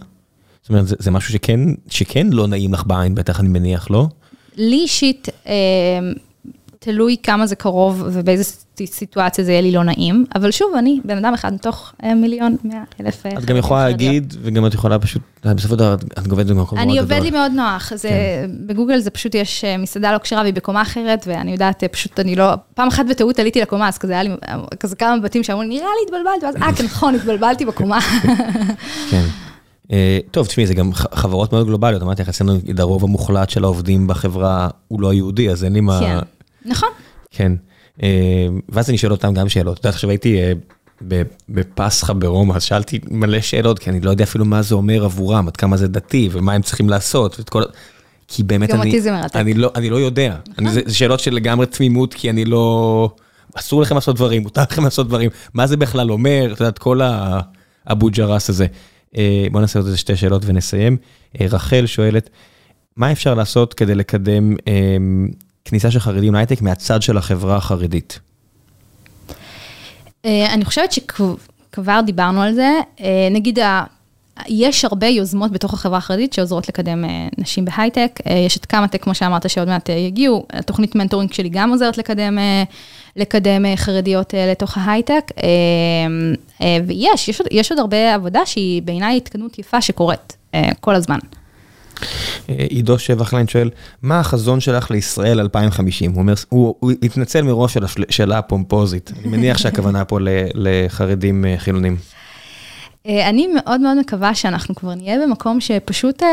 זאת 0.62 0.70
אומרת, 0.70 0.86
זה 0.88 1.12
משהו 1.12 1.40
שכן 1.90 2.28
לא 2.32 2.48
נעים 2.48 2.74
לך 2.74 2.84
בעין, 2.88 3.16
בטח 3.16 3.40
אני 3.40 3.50
מניח, 3.50 3.90
לא? 3.90 4.08
לי 4.58 4.76
אישית, 4.76 5.30
אה, 5.48 5.54
תלוי 6.80 7.16
כמה 7.24 7.48
זה 7.48 7.56
קרוב 7.56 8.04
ובאיזה 8.06 8.44
סיטואציה 8.86 9.44
זה 9.44 9.52
יהיה 9.52 9.62
לי 9.62 9.72
לא 9.72 9.84
נעים, 9.84 10.26
אבל 10.36 10.52
שוב, 10.52 10.74
אני 10.78 11.00
בן 11.06 11.18
אדם 11.18 11.34
אחד 11.34 11.54
מתוך 11.54 11.94
אה, 12.04 12.16
מיליון, 12.16 12.56
מאה 12.64 12.84
אלף... 13.02 13.26
אה, 13.26 13.32
את 13.32 13.46
גם 13.46 13.58
יכולה 13.58 13.86
להגיד, 13.86 14.34
וגם 14.42 14.66
את 14.66 14.74
יכולה 14.74 15.00
פשוט, 15.00 15.22
בסופו 15.44 15.74
של 15.74 15.80
דבר, 15.80 15.94
את 15.94 16.32
עובדת 16.32 16.48
במקום 16.48 16.56
מאוד 16.56 16.68
גדול. 16.68 16.80
אני 16.80 17.00
עובד 17.00 17.20
לי 17.24 17.32
מאוד 17.32 17.52
נוח, 17.52 17.96
זה, 17.96 18.10
כן. 18.10 18.50
בגוגל 18.68 19.00
זה 19.00 19.10
פשוט 19.10 19.36
יש 19.36 19.66
מסעדה 19.80 20.12
לא 20.14 20.18
כשרה 20.18 20.42
והיא 20.42 20.54
בקומה 20.54 20.82
אחרת, 20.82 21.26
ואני 21.28 21.52
יודעת, 21.52 21.84
פשוט 21.92 22.20
אני 22.20 22.36
לא, 22.36 22.54
פעם 22.74 22.88
אחת 22.88 23.06
בטעות 23.10 23.40
עליתי 23.40 23.62
לקומה, 23.62 23.88
אז 23.88 23.98
כזה 23.98 24.14
היה 24.14 24.24
לי, 24.24 24.30
כזה 24.80 24.96
כמה 24.96 25.20
בתים 25.20 25.44
שאמרו 25.44 25.62
לי, 25.62 25.68
נראה 25.68 25.80
לי 25.82 26.06
התבלבלת, 26.06 26.44
ואז 26.44 26.56
אה, 26.56 26.74
כן, 26.76 26.86
נכון, 26.86 27.16
התבלבלתי 27.16 27.66
בקומה. 27.66 28.00
כן. 29.12 29.26
אה, 29.92 30.20
טוב, 30.32 30.48
תשמעי, 30.48 30.68
זה 30.68 30.74
גם 30.74 30.94
חברות 30.94 31.54
מאוד 31.54 31.66
גלובליות, 31.66 32.02
אמרתי 32.02 32.22
לך, 32.22 32.30
אצלנו 32.30 32.60
הרוב 32.78 33.04
המוחלט 33.04 33.50
של 33.50 33.64
העובדים 33.64 34.08
בחברה 34.08 34.70
הוא 34.88 35.02
לא 35.02 35.14
יהודי, 35.14 35.50
אז 35.50 35.64
אין 35.64 35.74
לי 35.74 35.82
מה... 35.82 36.00
כן, 36.00 36.18
נכון. 36.66 36.90
כן, 37.32 37.52
אה, 38.04 38.48
ואז 38.70 38.90
אני 38.90 38.98
שואל 38.98 39.12
אותם 39.12 39.34
גם 39.34 39.50
שאלות. 39.50 39.74
את 39.74 39.80
יודעת, 39.80 39.94
עכשיו 39.94 40.10
הייתי 40.10 40.42
אה, 40.42 40.52
בפסחא 41.50 42.14
ברומא, 42.14 42.54
אז 42.54 42.64
שאלתי 42.64 43.00
מלא 43.12 43.42
שאלות, 43.42 43.80
כי 43.80 43.90
אני 43.90 44.02
לא 44.02 44.10
יודע 44.10 44.24
אפילו 44.24 44.46
מה 44.46 44.62
זה 44.62 44.76
אומר 44.76 45.06
עבורם, 45.06 45.48
עד 45.48 45.58
כמה 45.58 45.78
זה 45.78 45.88
דתי, 45.88 46.30
ומה 46.32 46.54
הם 46.54 46.62
צריכים 46.62 46.90
לעשות, 46.90 47.40
ואת 47.40 47.50
כל... 47.50 47.64
כי 48.28 48.44
באמת 48.44 48.70
אני... 48.70 48.80
גם 48.80 48.88
אותי 48.88 49.02
זה 49.02 49.12
מרתק. 49.12 49.36
אני 49.36 49.54
לא, 49.54 49.72
אני 49.76 49.90
לא 49.90 49.96
יודע. 49.96 50.36
נכון. 50.48 50.70
זה, 50.70 50.82
זה 50.86 50.96
שאלות 50.96 51.20
של 51.20 51.34
לגמרי 51.34 51.66
תמימות, 51.66 52.14
כי 52.14 52.30
אני 52.30 52.46
לא... 52.46 53.10
אסור 53.56 53.82
לכם 53.82 53.96
לעשות 53.96 54.16
דברים, 54.16 54.44
מותר 54.44 54.62
לכם 54.62 54.84
לעשות 54.84 55.08
דברים. 55.08 55.30
מה 55.54 55.68
זה 55.68 55.78
בכלל 55.78 56.12
אומר, 56.12 56.50
את 56.54 56.60
יודעת, 56.60 56.78
כל 56.78 57.00
האבו 57.86 58.10
ג'רס 58.10 58.50
הזה. 58.50 58.66
אה, 59.18 59.48
בוא 59.52 59.62
נעשה 59.62 59.80
עוד 59.80 59.86
איזה 59.86 59.98
שתי 59.98 60.16
שאלות 60.16 60.42
ונסיים. 60.46 60.98
אה, 61.42 61.46
רחל 61.50 61.86
שואלת, 61.86 62.30
מה 62.98 63.12
אפשר 63.12 63.34
לעשות 63.34 63.74
כדי 63.74 63.96
לקדם 63.96 64.56
אה, 64.68 64.98
כניסה 65.66 65.92
של 65.92 66.00
חרדים 66.00 66.34
להייטק 66.34 66.62
מהצד 66.62 67.02
של 67.02 67.18
החברה 67.18 67.56
החרדית? 67.56 68.20
אני 70.26 70.66
חושבת 70.66 70.92
שכבר 70.92 72.02
דיברנו 72.06 72.42
על 72.42 72.54
זה. 72.54 72.72
נגיד, 73.32 73.60
יש 74.48 74.86
הרבה 74.86 75.08
יוזמות 75.08 75.52
בתוך 75.52 75.74
החברה 75.74 75.98
החרדית 75.98 76.34
שעוזרות 76.34 76.70
לקדם 76.70 77.04
נשים 77.38 77.66
בהייטק. 77.66 78.20
יש 78.46 78.58
את 78.58 78.66
קמא-טק, 78.66 79.04
כמו 79.04 79.16
שאמרת, 79.16 79.50
שעוד 79.50 79.68
מעט 79.68 79.90
יגיעו. 79.90 80.46
התוכנית 80.50 80.96
mentoring 80.96 81.34
שלי 81.34 81.50
גם 81.50 81.70
עוזרת 81.70 81.98
לקדם 81.98 82.38
לקדם 83.16 83.66
אה, 83.66 83.78
חרדיות 83.78 84.36
אה, 84.36 84.52
לתוך 84.52 84.78
ההייטק. 84.78 85.32
אה, 86.62 86.78
ויש, 86.88 87.30
יש, 87.30 87.42
יש 87.52 87.72
עוד 87.72 87.80
הרבה 87.80 88.16
עבודה 88.16 88.46
שהיא 88.46 88.82
בעיניי 88.82 89.18
התקדמות 89.18 89.60
יפה 89.60 89.82
שקורית 89.82 90.38
כל 90.80 90.96
הזמן. 90.96 91.20
עידו 92.48 93.00
שבחליין 93.00 93.48
שואל, 93.48 93.70
מה 94.02 94.20
החזון 94.20 94.60
שלך 94.60 94.92
לישראל 94.92 95.40
2050? 95.40 96.12
הוא 96.12 96.20
אומר, 96.20 96.34
הוא, 96.50 96.76
הוא 96.80 96.92
התנצל 97.04 97.42
מראש 97.42 97.78
על 97.78 97.84
השאלה 98.10 98.38
הפומפוזית. 98.38 99.12
אני 99.20 99.38
מניח 99.38 99.58
שהכוונה 99.58 100.06
פה 100.06 100.20
לחרדים 100.54 101.46
חילונים. 101.58 101.98
אני 103.06 103.48
מאוד 103.48 103.82
מאוד 103.82 103.98
מקווה 104.00 104.36
שאנחנו 104.36 104.76
כבר 104.76 104.96
נהיה 104.96 105.20
במקום 105.28 105.60
שפשוט 105.60 106.24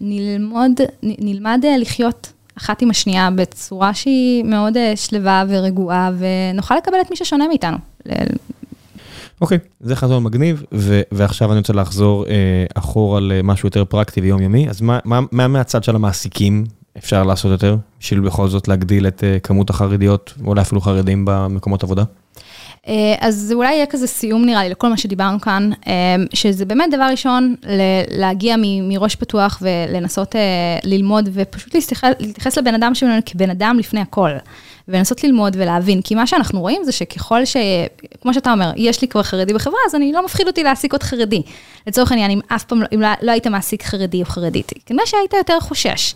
נלמוד, 0.00 0.72
נלמד 1.02 1.64
לחיות 1.80 2.32
אחת 2.58 2.82
עם 2.82 2.90
השנייה 2.90 3.30
בצורה 3.30 3.94
שהיא 3.94 4.44
מאוד 4.44 4.76
אה, 4.76 4.92
שלווה 4.96 5.44
ורגועה, 5.48 6.10
ונוכל 6.18 6.74
לקבל 6.76 7.00
את 7.00 7.10
מי 7.10 7.16
ששונה 7.16 7.48
מאיתנו. 7.48 7.76
אוקיי, 9.40 9.58
okay, 9.58 9.60
זה 9.80 9.96
חזון 9.96 10.22
מגניב, 10.22 10.64
ו- 10.74 11.00
ועכשיו 11.12 11.50
אני 11.52 11.58
רוצה 11.58 11.72
לחזור 11.72 12.26
אה, 12.26 12.64
אחורה 12.74 13.20
למשהו 13.20 13.66
יותר 13.66 13.84
פרקטי 13.84 14.20
ויומיומי, 14.20 14.68
אז 14.68 14.80
מה, 14.80 14.98
מה, 15.04 15.20
מה 15.32 15.48
מהצד 15.48 15.84
של 15.84 15.96
המעסיקים 15.96 16.64
אפשר 16.98 17.22
לעשות 17.22 17.50
יותר, 17.50 17.76
בשביל 18.00 18.20
בכל 18.20 18.48
זאת 18.48 18.68
להגדיל 18.68 19.06
את 19.06 19.24
אה, 19.24 19.38
כמות 19.38 19.70
החרדיות, 19.70 20.34
או 20.44 20.48
אולי 20.48 20.60
אפילו 20.60 20.80
חרדים 20.80 21.24
במקומות 21.26 21.82
עבודה? 21.82 22.04
אה, 22.88 23.14
אז 23.20 23.34
זה 23.34 23.54
אולי 23.54 23.74
יהיה 23.74 23.86
כזה 23.86 24.06
סיום 24.06 24.44
נראה 24.44 24.62
לי 24.62 24.68
לכל 24.68 24.88
מה 24.88 24.96
שדיברנו 24.96 25.40
כאן, 25.40 25.70
אה, 25.86 25.92
שזה 26.34 26.64
באמת 26.64 26.90
דבר 26.92 27.08
ראשון, 27.10 27.54
להגיע 28.10 28.56
מראש 28.82 29.16
פתוח 29.16 29.62
ולנסות 29.62 30.36
אה, 30.36 30.40
ללמוד 30.84 31.28
ופשוט 31.32 31.74
להתייחס 32.20 32.58
לבן 32.58 32.74
אדם 32.74 32.94
שלנו 32.94 33.20
כבן 33.26 33.50
אדם 33.50 33.78
לפני 33.78 34.00
הכל. 34.00 34.30
ולנסות 34.88 35.24
ללמוד 35.24 35.56
ולהבין, 35.58 36.02
כי 36.02 36.14
מה 36.14 36.26
שאנחנו 36.26 36.60
רואים 36.60 36.84
זה 36.84 36.92
שככל 36.92 37.44
ש... 37.44 37.56
כמו 38.22 38.34
שאתה 38.34 38.52
אומר, 38.52 38.72
יש 38.76 39.02
לי 39.02 39.08
כבר 39.08 39.22
חרדי 39.22 39.54
בחברה, 39.54 39.78
אז 39.86 39.94
אני 39.94 40.12
לא 40.12 40.24
מפחיד 40.24 40.46
אותי 40.46 40.62
להעסיק 40.62 40.92
עוד 40.92 41.02
חרדי. 41.02 41.42
לצורך 41.86 42.12
העניין, 42.12 42.30
אם 42.30 42.40
אף 42.48 42.64
פעם, 42.64 42.82
לא, 42.82 42.86
אם 42.94 43.00
לא, 43.00 43.08
לא 43.22 43.32
היית 43.32 43.46
מעסיק 43.46 43.82
חרדי 43.82 44.20
או 44.20 44.26
חרדית, 44.26 44.72
כנראה 44.86 45.06
שהיית 45.06 45.32
יותר 45.32 45.60
חושש. 45.60 46.14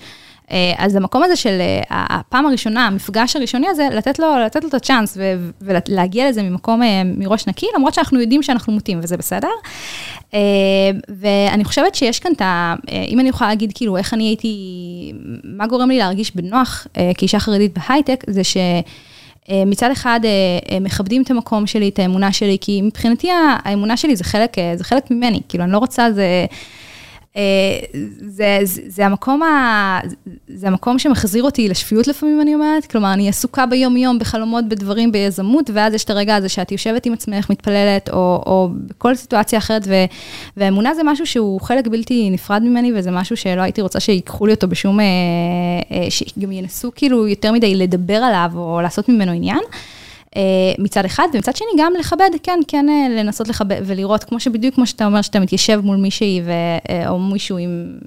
אה, 0.53 0.73
אז 0.79 0.97
המקום 0.97 1.23
הזה 1.23 1.37
של 1.37 1.61
אה, 1.61 1.83
הפעם 1.91 2.47
הראשונה, 2.47 2.87
המפגש 2.87 3.37
הראשוני 3.37 3.69
הזה, 3.69 3.89
לתת 3.93 4.19
לו, 4.19 4.39
לתת 4.47 4.63
לו 4.63 4.69
את 4.69 4.75
הצ'אנס 4.75 5.19
ולהגיע 5.61 6.29
לזה 6.29 6.43
ממקום 6.43 6.83
אה, 6.83 7.03
מראש 7.05 7.47
נקי, 7.47 7.67
למרות 7.77 7.95
שאנחנו 7.95 8.21
יודעים 8.21 8.43
שאנחנו 8.43 8.73
מוטים 8.73 9.01
וזה 9.03 9.17
בסדר. 9.17 9.49
ואני 11.09 11.65
חושבת 11.65 11.95
שיש 11.95 12.21
כאן 12.21 12.33
את 12.33 12.43
ה... 12.43 12.75
אם 13.09 13.21
אני 13.21 13.29
יכולה 13.29 13.51
להגיד 13.51 13.73
כאילו 13.75 13.97
איך 13.97 14.15
אני 14.15 14.25
הייתי, 14.25 14.53
מה 15.45 15.67
גורם 15.67 15.89
לי 15.89 15.99
להרגיש 15.99 16.37
בנוח 16.37 16.87
כאישה 17.19 17.39
חרדית 17.39 17.79
בהייטק, 17.79 18.25
זה 18.27 18.45
ש... 18.45 18.57
מצד 19.67 19.91
אחד, 19.91 20.21
מכבדים 20.81 21.23
את 21.23 21.31
המקום 21.31 21.67
שלי, 21.67 21.89
את 21.89 21.99
האמונה 21.99 22.33
שלי, 22.33 22.57
כי 22.61 22.83
מבחינתי 22.83 23.29
האמונה 23.65 23.97
שלי 23.97 24.17
זה 24.17 24.25
חלק, 24.25 24.57
זה 24.77 24.85
חלק 24.85 25.11
ממני, 25.11 25.41
כאילו, 25.49 25.65
אני 25.65 25.73
לא 25.73 25.79
רוצה, 25.79 26.13
זה... 26.13 26.47
אה, 27.37 27.43
זה, 28.21 28.59
זה, 28.63 28.83
זה, 28.87 29.07
המקום 29.07 29.43
ה, 29.43 30.01
זה 30.49 30.67
המקום 30.67 30.99
שמחזיר 30.99 31.43
אותי 31.43 31.69
לשפיות 31.69 32.07
לפעמים, 32.07 32.41
אני 32.41 32.55
אומרת. 32.55 32.87
כלומר, 32.87 33.13
אני 33.13 33.29
עסוקה 33.29 33.67
ביום-יום 33.67 34.19
בחלומות, 34.19 34.69
בדברים, 34.69 35.13
ביזמות, 35.13 35.71
ואז 35.75 35.95
יש 35.95 36.05
את 36.05 36.11
הרגע 36.11 36.37
הזה 36.37 36.49
שאת 36.49 36.73
יושבת 36.73 37.07
עם 37.07 37.13
עצמך, 37.13 37.51
מתפללת, 37.51 38.09
או, 38.09 38.43
או 38.47 38.69
בכל 38.87 39.15
סיטואציה 39.15 39.59
אחרת, 39.59 39.83
ו, 39.87 39.95
והאמונה 40.57 40.95
זה 40.95 41.03
משהו 41.05 41.27
שהוא 41.27 41.61
חלק 41.61 41.87
בלתי 41.87 42.31
נפרד 42.31 42.63
ממני, 42.63 42.93
וזה 42.95 43.11
משהו 43.11 43.37
שלא 43.37 43.61
הייתי 43.61 43.83
רוצה 43.83 44.01
שיקחו 44.01 44.47
לי 44.47 44.53
אותו 44.53 44.69
בשום, 44.69 45.01
אה, 45.01 45.05
אה, 45.93 46.11
שגם 46.11 46.53
ינסו 46.53 46.91
כאילו 46.95 47.29
יותר 47.29 47.53
מדי 47.53 47.75
לדבר 47.75 48.17
עליו, 48.17 48.51
או 48.55 48.81
לעשות 48.83 49.09
ממנו 49.09 49.33
עניין. 49.33 49.61
אה, 50.37 50.43
מצד 50.79 51.05
אחד, 51.05 51.29
ומצד 51.35 51.57
שני 51.57 51.69
גם 51.79 51.93
לכבד, 52.01 52.31
כן, 52.43 52.61
כן 52.69 52.87
אה, 52.89 53.23
לנסות 53.23 53.49
לכבד 53.49 53.81
ולראות, 53.87 54.25
כמו 54.25 54.41
שבדיוק 54.41 54.75
כמו 54.75 54.87
שאתה 54.87 55.07
אומר, 55.07 55.23
שאתה 55.23 55.41
מתיישב 55.41 55.81
מול 55.85 55.97
מישהי 55.97 56.43
ו, 56.45 56.51
אה, 56.91 57.09
או 57.09 57.19
מישהו 57.19 57.59
עם, 57.59 57.99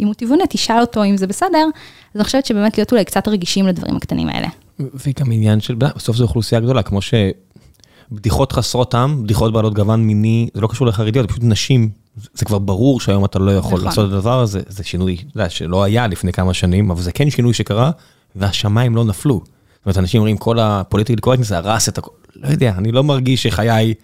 אם 0.00 0.06
הוא 0.06 0.14
טבעוני, 0.14 0.44
תשאל 0.48 0.80
אותו 0.80 1.04
אם 1.04 1.16
זה 1.16 1.26
בסדר, 1.26 1.66
אז 2.14 2.16
אני 2.16 2.24
חושבת 2.24 2.46
שבאמת 2.46 2.78
להיות 2.78 2.92
אולי 2.92 3.04
קצת 3.04 3.28
רגישים 3.28 3.66
לדברים 3.66 3.96
הקטנים 3.96 4.28
האלה. 4.28 4.48
וגם 4.78 5.32
עניין 5.32 5.60
של, 5.60 5.74
בסוף 5.74 6.16
זו 6.16 6.24
אוכלוסייה 6.24 6.60
גדולה, 6.60 6.82
כמו 6.82 6.98
שבדיחות 7.02 8.52
חסרות 8.52 8.90
טעם, 8.90 9.24
בדיחות 9.24 9.52
בעלות 9.52 9.74
גוון 9.74 10.00
מיני, 10.00 10.48
זה 10.54 10.60
לא 10.60 10.66
קשור 10.66 10.86
לחרדיות, 10.86 11.24
זה 11.24 11.28
פשוט 11.28 11.44
נשים, 11.44 11.90
זה 12.34 12.44
כבר 12.44 12.58
ברור 12.58 13.00
שהיום 13.00 13.24
אתה 13.24 13.38
לא 13.38 13.56
יכול 13.56 13.72
נכון. 13.72 13.84
לעשות 13.84 14.08
את 14.08 14.14
הדבר 14.14 14.40
הזה, 14.40 14.60
זה 14.68 14.84
שינוי, 14.84 15.14
אתה 15.14 15.38
יודע, 15.40 15.50
שלא 15.50 15.82
היה 15.82 16.06
לפני 16.06 16.32
כמה 16.32 16.54
שנים, 16.54 16.90
אבל 16.90 17.02
זה 17.02 17.12
כן 17.12 17.30
שינוי 17.30 17.54
שקרה, 17.54 17.90
והשמיים 18.36 18.96
לא 18.96 19.04
נפלו. 19.04 19.40
זאת 19.80 19.86
אומרת, 19.86 19.98
אנשים 19.98 20.20
אומרים, 20.20 20.36
כל 20.36 20.58
הפוליטיקלי 20.58 21.20
קורקטנס 21.20 21.52
הרס 21.52 21.88
את 21.88 21.98
הכל, 21.98 22.10
לא 22.36 22.48
יודע, 22.48 22.74
אני 22.78 22.92
לא 22.92 23.04
מרגיש 23.04 23.42
שחיי 23.42 23.94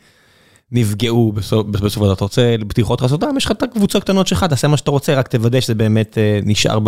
נפגעו 0.72 1.33
בסוף 1.33 1.97
הדבר. 1.97 2.12
אתה 2.12 2.24
רוצה 2.24 2.57
בדיחות 2.61 3.03
רסותם, 3.03 3.37
יש 3.37 3.45
לך 3.45 3.51
את 3.51 3.62
הקבוצות 3.62 4.03
הקטנות 4.03 4.27
שלך, 4.27 4.45
תעשה 4.45 4.68
מה 4.68 4.77
שאתה 4.77 4.91
רוצה, 4.91 5.14
רק 5.14 5.29
תוודא 5.29 5.61
שזה 5.61 5.74
באמת 5.74 6.18
אה, 6.18 6.41
נשאר 6.45 6.79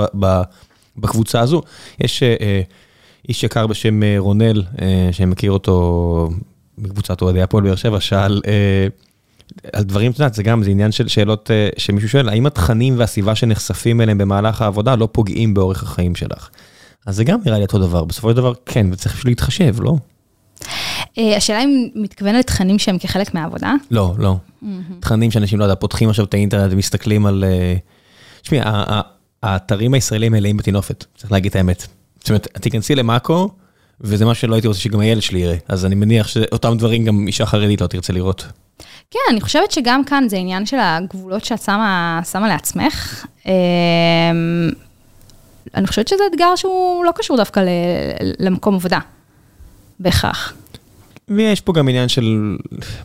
בקבוצה 0.96 1.40
הזו. 1.40 1.62
יש 2.00 2.22
אה, 2.22 2.36
אה, 2.40 2.60
איש 3.28 3.44
יקר 3.44 3.66
בשם 3.66 4.00
רונל, 4.18 4.62
שאני 5.12 5.26
מכיר 5.26 5.52
אותו 5.52 6.30
מקבוצת 6.78 7.22
אוהדי 7.22 7.42
הפועל 7.42 7.64
באר 7.64 7.76
שבע, 7.76 8.00
שאל 8.00 8.40
על 9.72 9.84
דברים, 9.84 10.10
את 10.10 10.18
יודעת, 10.18 10.34
זה 10.34 10.42
גם, 10.42 10.62
זה 10.62 10.70
עניין 10.70 10.92
של 10.92 11.08
שאלות 11.08 11.50
שמישהו 11.76 12.08
שואל, 12.08 12.28
האם 12.28 12.46
התכנים 12.46 12.98
והסביבה 12.98 13.34
שנחשפים 13.34 14.00
אליהם 14.00 14.18
במהלך 14.18 14.62
העבודה 14.62 14.94
לא 14.94 15.08
פוגעים 15.12 15.54
באורך 15.54 15.82
החיים 15.82 16.14
שלך? 16.14 16.48
אז 17.06 17.16
זה 17.16 17.24
גם 17.24 17.38
נראה 17.46 17.58
לי 17.58 17.64
אותו 17.64 17.78
דבר, 17.78 18.04
בסופו 18.04 18.30
של 18.30 18.36
דבר 18.36 18.52
כן, 18.66 18.86
וצריך 18.92 19.14
פשוט 19.14 19.26
להתחשב, 19.26 19.80
לא? 19.80 19.96
אה, 21.18 21.36
השאלה 21.36 21.64
אם 21.64 21.88
מתכוון 21.94 22.34
לתכנים 22.34 22.78
שהם 22.78 22.98
כחלק 22.98 23.34
מהעבודה? 23.34 23.74
לא, 23.90 24.14
לא. 24.18 24.36
תכנים 25.00 25.30
שאנשים, 25.30 25.58
לא 25.58 25.64
יודע, 25.64 25.74
פותחים 25.74 26.10
עכשיו 26.10 26.24
את 26.24 26.34
האינטרנט 26.34 26.72
ומסתכלים 26.72 27.26
על... 27.26 27.44
תשמעי, 28.42 28.60
אה, 28.60 29.00
האתרים 29.42 29.94
הישראלים 29.94 30.32
מלאים 30.32 30.56
בטינופת, 30.56 31.04
צריך 31.16 31.32
להגיד 31.32 31.50
את 31.50 31.56
האמת. 31.56 31.86
זאת 32.18 32.28
אומרת, 32.28 32.48
תיכנסי 32.60 32.94
למאקו, 32.94 33.48
וזה 34.00 34.24
מה 34.24 34.34
שלא 34.34 34.54
הייתי 34.54 34.68
רוצה 34.68 34.80
שגם 34.80 35.00
הילד 35.00 35.22
שלי 35.22 35.38
יראה, 35.38 35.56
אז 35.68 35.84
אני 35.84 35.94
מניח 35.94 36.28
שאותם 36.28 36.74
דברים 36.78 37.04
גם 37.04 37.26
אישה 37.26 37.46
חרדית 37.46 37.80
לא 37.80 37.86
תרצה 37.86 38.12
לראות. 38.12 38.46
כן, 39.10 39.18
אני 39.30 39.40
חושבת 39.40 39.72
שגם 39.72 40.04
כאן 40.04 40.24
זה 40.28 40.36
עניין 40.36 40.66
של 40.66 40.76
הגבולות 40.80 41.44
שאת 41.44 41.62
שמה, 41.62 42.20
שמה 42.30 42.48
לעצמך. 42.48 43.26
אני 45.74 45.86
חושבת 45.86 46.08
שזה 46.08 46.22
אתגר 46.32 46.56
שהוא 46.56 47.04
לא 47.04 47.12
קשור 47.14 47.36
דווקא 47.36 47.64
למקום 48.38 48.74
עבודה, 48.74 48.98
בהכרח. 50.00 50.52
ויש 51.28 51.60
פה 51.60 51.72
גם 51.72 51.88
עניין 51.88 52.08
של 52.08 52.56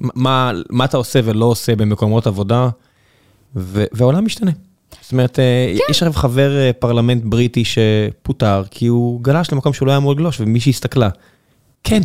מה, 0.01 0.51
מה 0.69 0.85
אתה 0.85 0.97
עושה 0.97 1.19
ולא 1.23 1.45
עושה 1.45 1.75
במקומות 1.75 2.27
עבודה, 2.27 2.69
ו, 3.55 3.83
והעולם 3.91 4.25
משתנה. 4.25 4.51
זאת 5.01 5.11
אומרת, 5.11 5.39
אה, 5.39 5.73
כן. 5.77 5.83
יש 5.89 6.03
עכשיו 6.03 6.13
חבר 6.13 6.57
אה, 6.57 6.73
פרלמנט 6.73 7.23
בריטי 7.25 7.63
שפוטר, 7.65 8.63
כי 8.71 8.87
הוא 8.87 9.21
גלש 9.21 9.51
למקום 9.51 9.73
שהוא 9.73 9.85
לא 9.85 9.91
היה 9.91 9.97
אמור 9.97 10.11
לגלוש, 10.11 10.39
ומישהי 10.39 10.69
הסתכלה. 10.69 11.09
כן, 11.83 12.01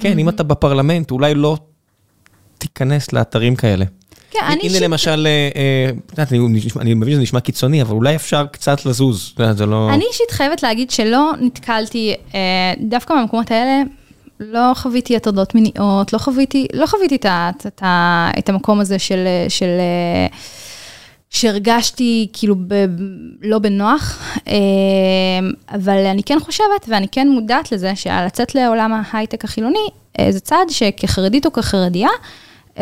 כן, 0.00 0.12
mm-hmm. 0.12 0.20
אם 0.20 0.28
אתה 0.28 0.42
בפרלמנט, 0.42 1.10
אולי 1.10 1.34
לא 1.34 1.56
תיכנס 2.58 3.12
לאתרים 3.12 3.56
כאלה. 3.56 3.84
כן, 4.40 4.46
אני. 4.46 4.60
הנה 4.62 4.80
למשל, 4.80 5.26
אה, 5.26 5.50
אה, 6.18 6.24
אני 6.80 6.94
מבין 6.94 7.14
שזה 7.14 7.22
נשמע 7.22 7.40
קיצוני, 7.40 7.82
אבל 7.82 7.94
אולי 7.94 8.16
אפשר 8.16 8.46
קצת 8.46 8.86
לזוז, 8.86 9.34
זה 9.52 9.66
לא... 9.66 9.90
אני 9.92 10.04
אישית 10.04 10.30
חייבת 10.30 10.62
להגיד 10.62 10.90
שלא 10.90 11.32
נתקלתי, 11.40 12.14
אה, 12.34 12.40
דווקא 12.80 13.14
במקומות 13.14 13.50
האלה, 13.50 13.82
לא 14.40 14.74
חוויתי 14.74 15.16
הטרדות 15.16 15.54
מיניות, 15.54 16.12
לא 16.12 16.18
חוויתי, 16.18 16.66
לא 16.72 16.86
חוויתי 16.86 17.16
את, 17.16 17.26
את, 17.26 17.66
את, 17.66 17.82
את 18.38 18.48
המקום 18.48 18.80
הזה 18.80 18.98
של, 18.98 19.26
של, 19.48 19.68
שהרגשתי 21.30 22.28
כאילו 22.32 22.54
ב, 22.66 22.74
לא 23.42 23.58
בנוח, 23.58 24.18
אבל 25.68 26.06
אני 26.06 26.22
כן 26.22 26.40
חושבת 26.40 26.86
ואני 26.88 27.08
כן 27.08 27.28
מודעת 27.28 27.72
לזה 27.72 27.96
שלצאת 27.96 28.54
לעולם 28.54 29.02
ההייטק 29.12 29.44
החילוני, 29.44 29.88
זה 30.30 30.40
צעד 30.40 30.70
שכחרדית 30.70 31.46
או 31.46 31.52
כחרדיה, 31.52 32.08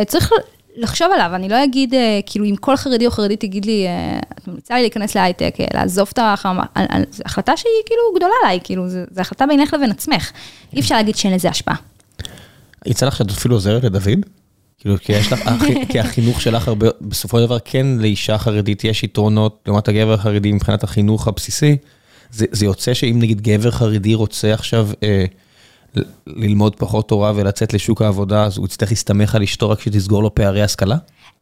צריך 0.07 0.33
לחשוב 0.77 1.09
עליו, 1.15 1.31
אני 1.35 1.49
לא 1.49 1.65
אגיד, 1.65 1.95
אה, 1.95 2.21
כאילו, 2.27 2.45
אם 2.45 2.57
כל 2.57 2.77
חרדי 2.77 3.07
או 3.07 3.11
חרדית 3.11 3.41
תגיד 3.41 3.65
לי, 3.65 3.87
אה, 3.87 4.19
את 4.39 4.49
ממליצה 4.49 4.75
לי 4.75 4.81
להיכנס 4.81 5.15
להייטק, 5.15 5.55
אה, 5.61 5.67
לעזוב 5.75 6.09
את 6.13 6.19
החמה, 6.23 6.65
זו 7.11 7.23
החלטה 7.25 7.57
שהיא 7.57 7.73
כאילו 7.87 8.01
גדולה 8.17 8.33
עליי, 8.43 8.59
כאילו, 8.65 8.89
זו 8.89 9.21
החלטה 9.21 9.47
בינך 9.47 9.75
לבין 9.75 9.91
עצמך. 9.91 10.31
אי 10.73 10.81
אפשר 10.81 10.95
להגיד 10.95 11.17
שאין 11.17 11.35
לזה 11.35 11.49
השפעה. 11.49 11.77
יצא 12.87 13.07
לך 13.07 13.17
שאת 13.17 13.31
אפילו 13.31 13.57
עוזרת 13.57 13.85
לדוד? 13.85 14.27
כאילו, 14.79 14.97
כי 15.01 15.13
יש 15.13 15.33
לך, 15.33 15.41
כי 15.91 16.01
החינוך 16.01 16.41
שלך 16.41 16.69
הרבה, 16.69 16.87
בסופו 17.01 17.39
של 17.39 17.47
דבר, 17.47 17.59
כן, 17.65 17.87
לאישה 17.87 18.39
חרדית 18.39 18.85
יש 18.85 19.05
יתרונות 19.05 19.61
לעומת 19.67 19.89
הגבר 19.89 20.15
החרדי 20.15 20.53
מבחינת 20.53 20.85
החינוך 20.85 21.29
הבסיסי. 21.29 21.77
זה, 22.31 22.47
זה 22.51 22.65
יוצא 22.65 22.95
שאם 22.95 23.17
נגיד 23.19 23.41
גבר 23.41 23.71
חרדי 23.71 24.15
רוצה 24.15 24.55
עכשיו... 24.55 24.89
אה, 25.03 25.25
ללמוד 26.27 26.77
פחות 26.77 27.09
תורה 27.09 27.33
ולצאת 27.37 27.75
לשוק 27.75 28.03
העבודה, 28.03 28.45
אז 28.45 28.57
הוא 28.57 28.67
יצטרך 28.67 28.91
להסתמך 28.91 29.35
על 29.35 29.43
אשתו 29.43 29.71
רק 29.71 29.81
שתסגור 29.81 30.23
לו 30.23 30.35
פערי 30.35 30.63
השכלה? 30.63 30.97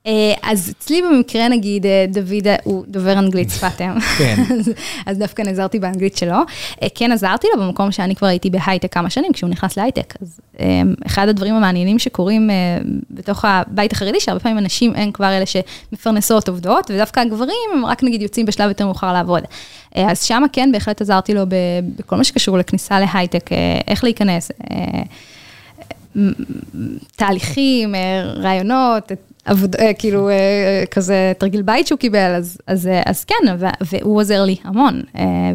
אה, 0.07 0.35
אז 0.43 0.73
אצלי 0.79 1.03
במקרה, 1.03 1.49
נגיד, 1.49 1.87
אה, 1.87 2.05
דוד 2.09 2.47
אה, 2.47 2.57
הוא 2.65 2.85
דובר 2.89 3.19
אנגלית 3.19 3.51
שפת 3.51 3.81
אם. 3.81 4.01
כן. 4.01 4.35
אז 5.07 5.19
דווקא 5.19 5.43
נעזרתי 5.43 5.79
באנגלית 5.79 6.17
שלו. 6.17 6.37
כן 6.95 7.13
עזרתי 7.13 7.47
לו 7.55 7.63
במקום 7.63 7.93
שאני 7.93 8.15
כבר 8.17 8.27
הייתי 8.27 8.51
בהייטק 8.51 8.95
כמה 8.95 9.11
שנים, 9.11 9.33
כשהוא 9.33 9.51
נכנס 9.51 9.77
להייטק. 9.77 10.15
אז 10.23 10.41
אחד 11.07 11.29
הדברים 11.29 11.55
המעניינים 11.55 11.99
שקורים 11.99 12.51
בתוך 13.11 13.45
הבית 13.49 13.93
החרדי, 13.93 14.21
שהרבה 14.21 14.41
פעמים 14.41 14.59
הנשים 14.59 14.93
הן 14.95 15.13
כבר 15.13 15.27
אלה 15.27 15.45
שמפרנסות 15.47 16.49
עובדות, 16.49 16.91
ודווקא 16.91 17.21
הגברים 17.21 17.57
הם 17.75 17.87
רק 17.87 18.03
נגיד 18.03 18.23
יוצאים 18.23 18.47
בשלב 18.47 18.69
יותר 18.69 18.87
מאוחר 18.87 19.13
לעבוד. 19.13 19.43
אז 19.95 20.23
שמה 20.23 20.47
כן, 20.53 20.73
בהחלט 20.73 21.01
עזרתי 21.01 21.35
לו 21.35 21.43
בכל 21.97 22.17
מה 22.17 22.25
שקשור 22.25 22.59
לכניסה 22.59 23.01
להייטק, 23.01 23.51
איך 23.89 24.05
להיכנס. 24.05 24.51
תהליכים, 27.17 27.95
רעיונות, 28.37 29.13
עבוד, 29.45 29.77
אה, 29.77 29.95
כאילו, 29.95 30.29
אה, 30.29 30.85
כזה 30.91 31.33
תרגיל 31.39 31.63
בית 31.63 31.87
שהוא 31.87 31.99
קיבל, 31.99 32.35
אז, 32.37 32.59
אז, 32.67 32.87
אה, 32.87 33.03
אז 33.07 33.25
כן, 33.25 33.35
והוא 33.81 34.21
עוזר 34.21 34.45
לי 34.45 34.57
המון, 34.65 35.03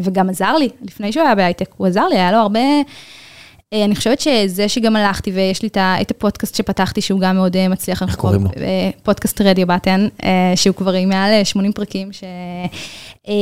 וגם 0.02 0.30
עזר 0.30 0.56
לי, 0.56 0.68
לפני 0.82 1.12
שהוא 1.12 1.24
היה 1.24 1.34
בהייטק, 1.34 1.70
הוא 1.76 1.86
עזר 1.86 2.08
לי, 2.08 2.16
היה 2.16 2.32
לו 2.32 2.38
הרבה... 2.38 2.60
אני 3.72 3.96
חושבת 3.96 4.20
שזה 4.20 4.68
שגם 4.68 4.96
הלכתי 4.96 5.30
ויש 5.30 5.62
לי 5.62 5.68
את 5.78 6.10
הפודקאסט 6.10 6.54
שפתחתי, 6.54 7.00
שהוא 7.00 7.20
גם 7.20 7.36
מאוד 7.36 7.68
מצליח. 7.68 8.02
איך 8.02 8.16
קוראים 8.16 8.44
לו? 8.44 8.50
פודקאסט 9.02 9.40
רדיו 9.40 9.66
בטן, 9.66 10.08
שהוא 10.54 10.74
כבר 10.74 10.92
עם 10.92 11.08
מעל 11.08 11.44
80 11.44 11.72
פרקים, 11.72 12.10
שיש 12.12 13.32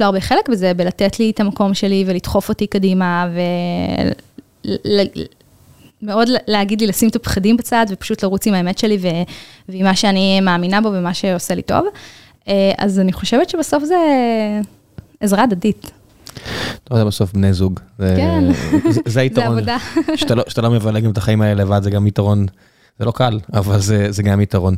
לו 0.00 0.06
הרבה 0.06 0.20
חלק 0.20 0.48
בזה, 0.48 0.74
בלתת 0.74 1.18
לי 1.18 1.30
את 1.30 1.40
המקום 1.40 1.74
שלי 1.74 2.04
ולדחוף 2.06 2.48
אותי 2.48 2.66
קדימה, 2.66 3.28
מאוד 6.02 6.28
להגיד 6.46 6.80
לי 6.80 6.86
לשים 6.86 7.08
את 7.08 7.16
הפחדים 7.16 7.56
בצד 7.56 7.86
ופשוט 7.90 8.22
לרוץ 8.22 8.46
עם 8.46 8.54
האמת 8.54 8.78
שלי 8.78 8.98
ועם 9.68 9.84
מה 9.84 9.94
שאני 9.96 10.40
מאמינה 10.40 10.80
בו 10.80 10.88
ומה 10.92 11.14
שעושה 11.14 11.54
לי 11.54 11.62
טוב. 11.62 11.86
אה, 12.48 12.72
אז 12.78 12.98
אני 13.00 13.12
חושבת 13.12 13.50
שבסוף 13.50 13.84
זה 13.84 13.96
עזרה 15.20 15.42
הדדית. 15.42 15.90
אתה 16.84 16.94
יודע, 16.94 17.04
בסוף 17.04 17.32
בני 17.32 17.52
זוג. 17.52 17.80
כן, 17.98 18.44
זה 19.06 19.20
היתרון. 19.24 19.46
זה 19.46 19.52
עבודה. 19.52 19.76
לא- 20.34 20.44
שאתה 20.48 20.62
לא 20.62 20.70
מבלה 20.70 21.00
גם 21.00 21.10
את 21.10 21.18
החיים 21.18 21.42
האלה 21.42 21.64
לבד, 21.64 21.82
זה 21.82 21.90
גם 21.90 22.06
יתרון. 22.06 22.46
זה 22.98 23.04
לא 23.04 23.10
קל, 23.10 23.40
אבל 23.54 23.78
זה 24.10 24.22
גם 24.24 24.40
יתרון. 24.40 24.74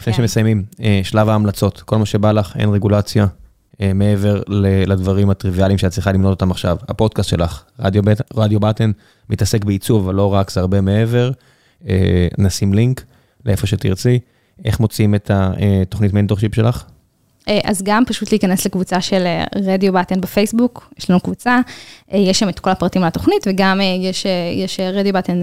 לפני 0.00 0.12
כן. 0.12 0.16
שמסיימים, 0.22 0.62
אה, 0.82 1.00
שלב 1.04 1.28
ההמלצות, 1.28 1.80
כל 1.80 1.98
מה 1.98 2.06
שבא 2.06 2.32
לך, 2.32 2.56
אין 2.56 2.68
רגולציה, 2.68 3.26
מעבר 3.80 4.42
לדברים 4.86 5.30
הטריוויאליים 5.30 5.78
שאת 5.78 5.90
צריכה 5.90 6.12
למנות 6.12 6.30
אותם 6.30 6.50
עכשיו. 6.50 6.76
הפודקאסט 6.88 7.28
שלך, 7.28 7.62
רדיו, 7.78 8.02
רדיו 8.34 8.60
בטן, 8.60 8.90
מתעסק 9.30 9.64
בעיצוב, 9.64 10.04
אבל 10.04 10.14
לא 10.14 10.34
רק, 10.34 10.50
זה 10.50 10.60
הרבה 10.60 10.80
מעבר. 10.80 11.30
אה, 11.88 12.28
נשים 12.38 12.74
לינק 12.74 13.04
לאיפה 13.46 13.66
שתרצי. 13.66 14.18
איך 14.64 14.80
מוצאים 14.80 15.14
את 15.14 15.30
התוכנית 15.34 16.12
mentorship 16.12 16.54
שלך? 16.54 16.84
אז 17.64 17.82
גם 17.82 18.04
פשוט 18.06 18.32
להיכנס 18.32 18.66
לקבוצה 18.66 19.00
של 19.00 19.26
רדיו 19.54 19.92
בטן 19.92 20.20
בפייסבוק, 20.20 20.90
יש 20.98 21.10
לנו 21.10 21.20
קבוצה, 21.20 21.58
יש 22.12 22.38
שם 22.38 22.48
את 22.48 22.58
כל 22.58 22.70
הפרטים 22.70 23.02
על 23.02 23.08
התוכנית, 23.08 23.46
וגם 23.46 23.80
יש, 24.00 24.26
יש 24.56 24.80
רדיו 24.80 25.12
בטן 25.12 25.40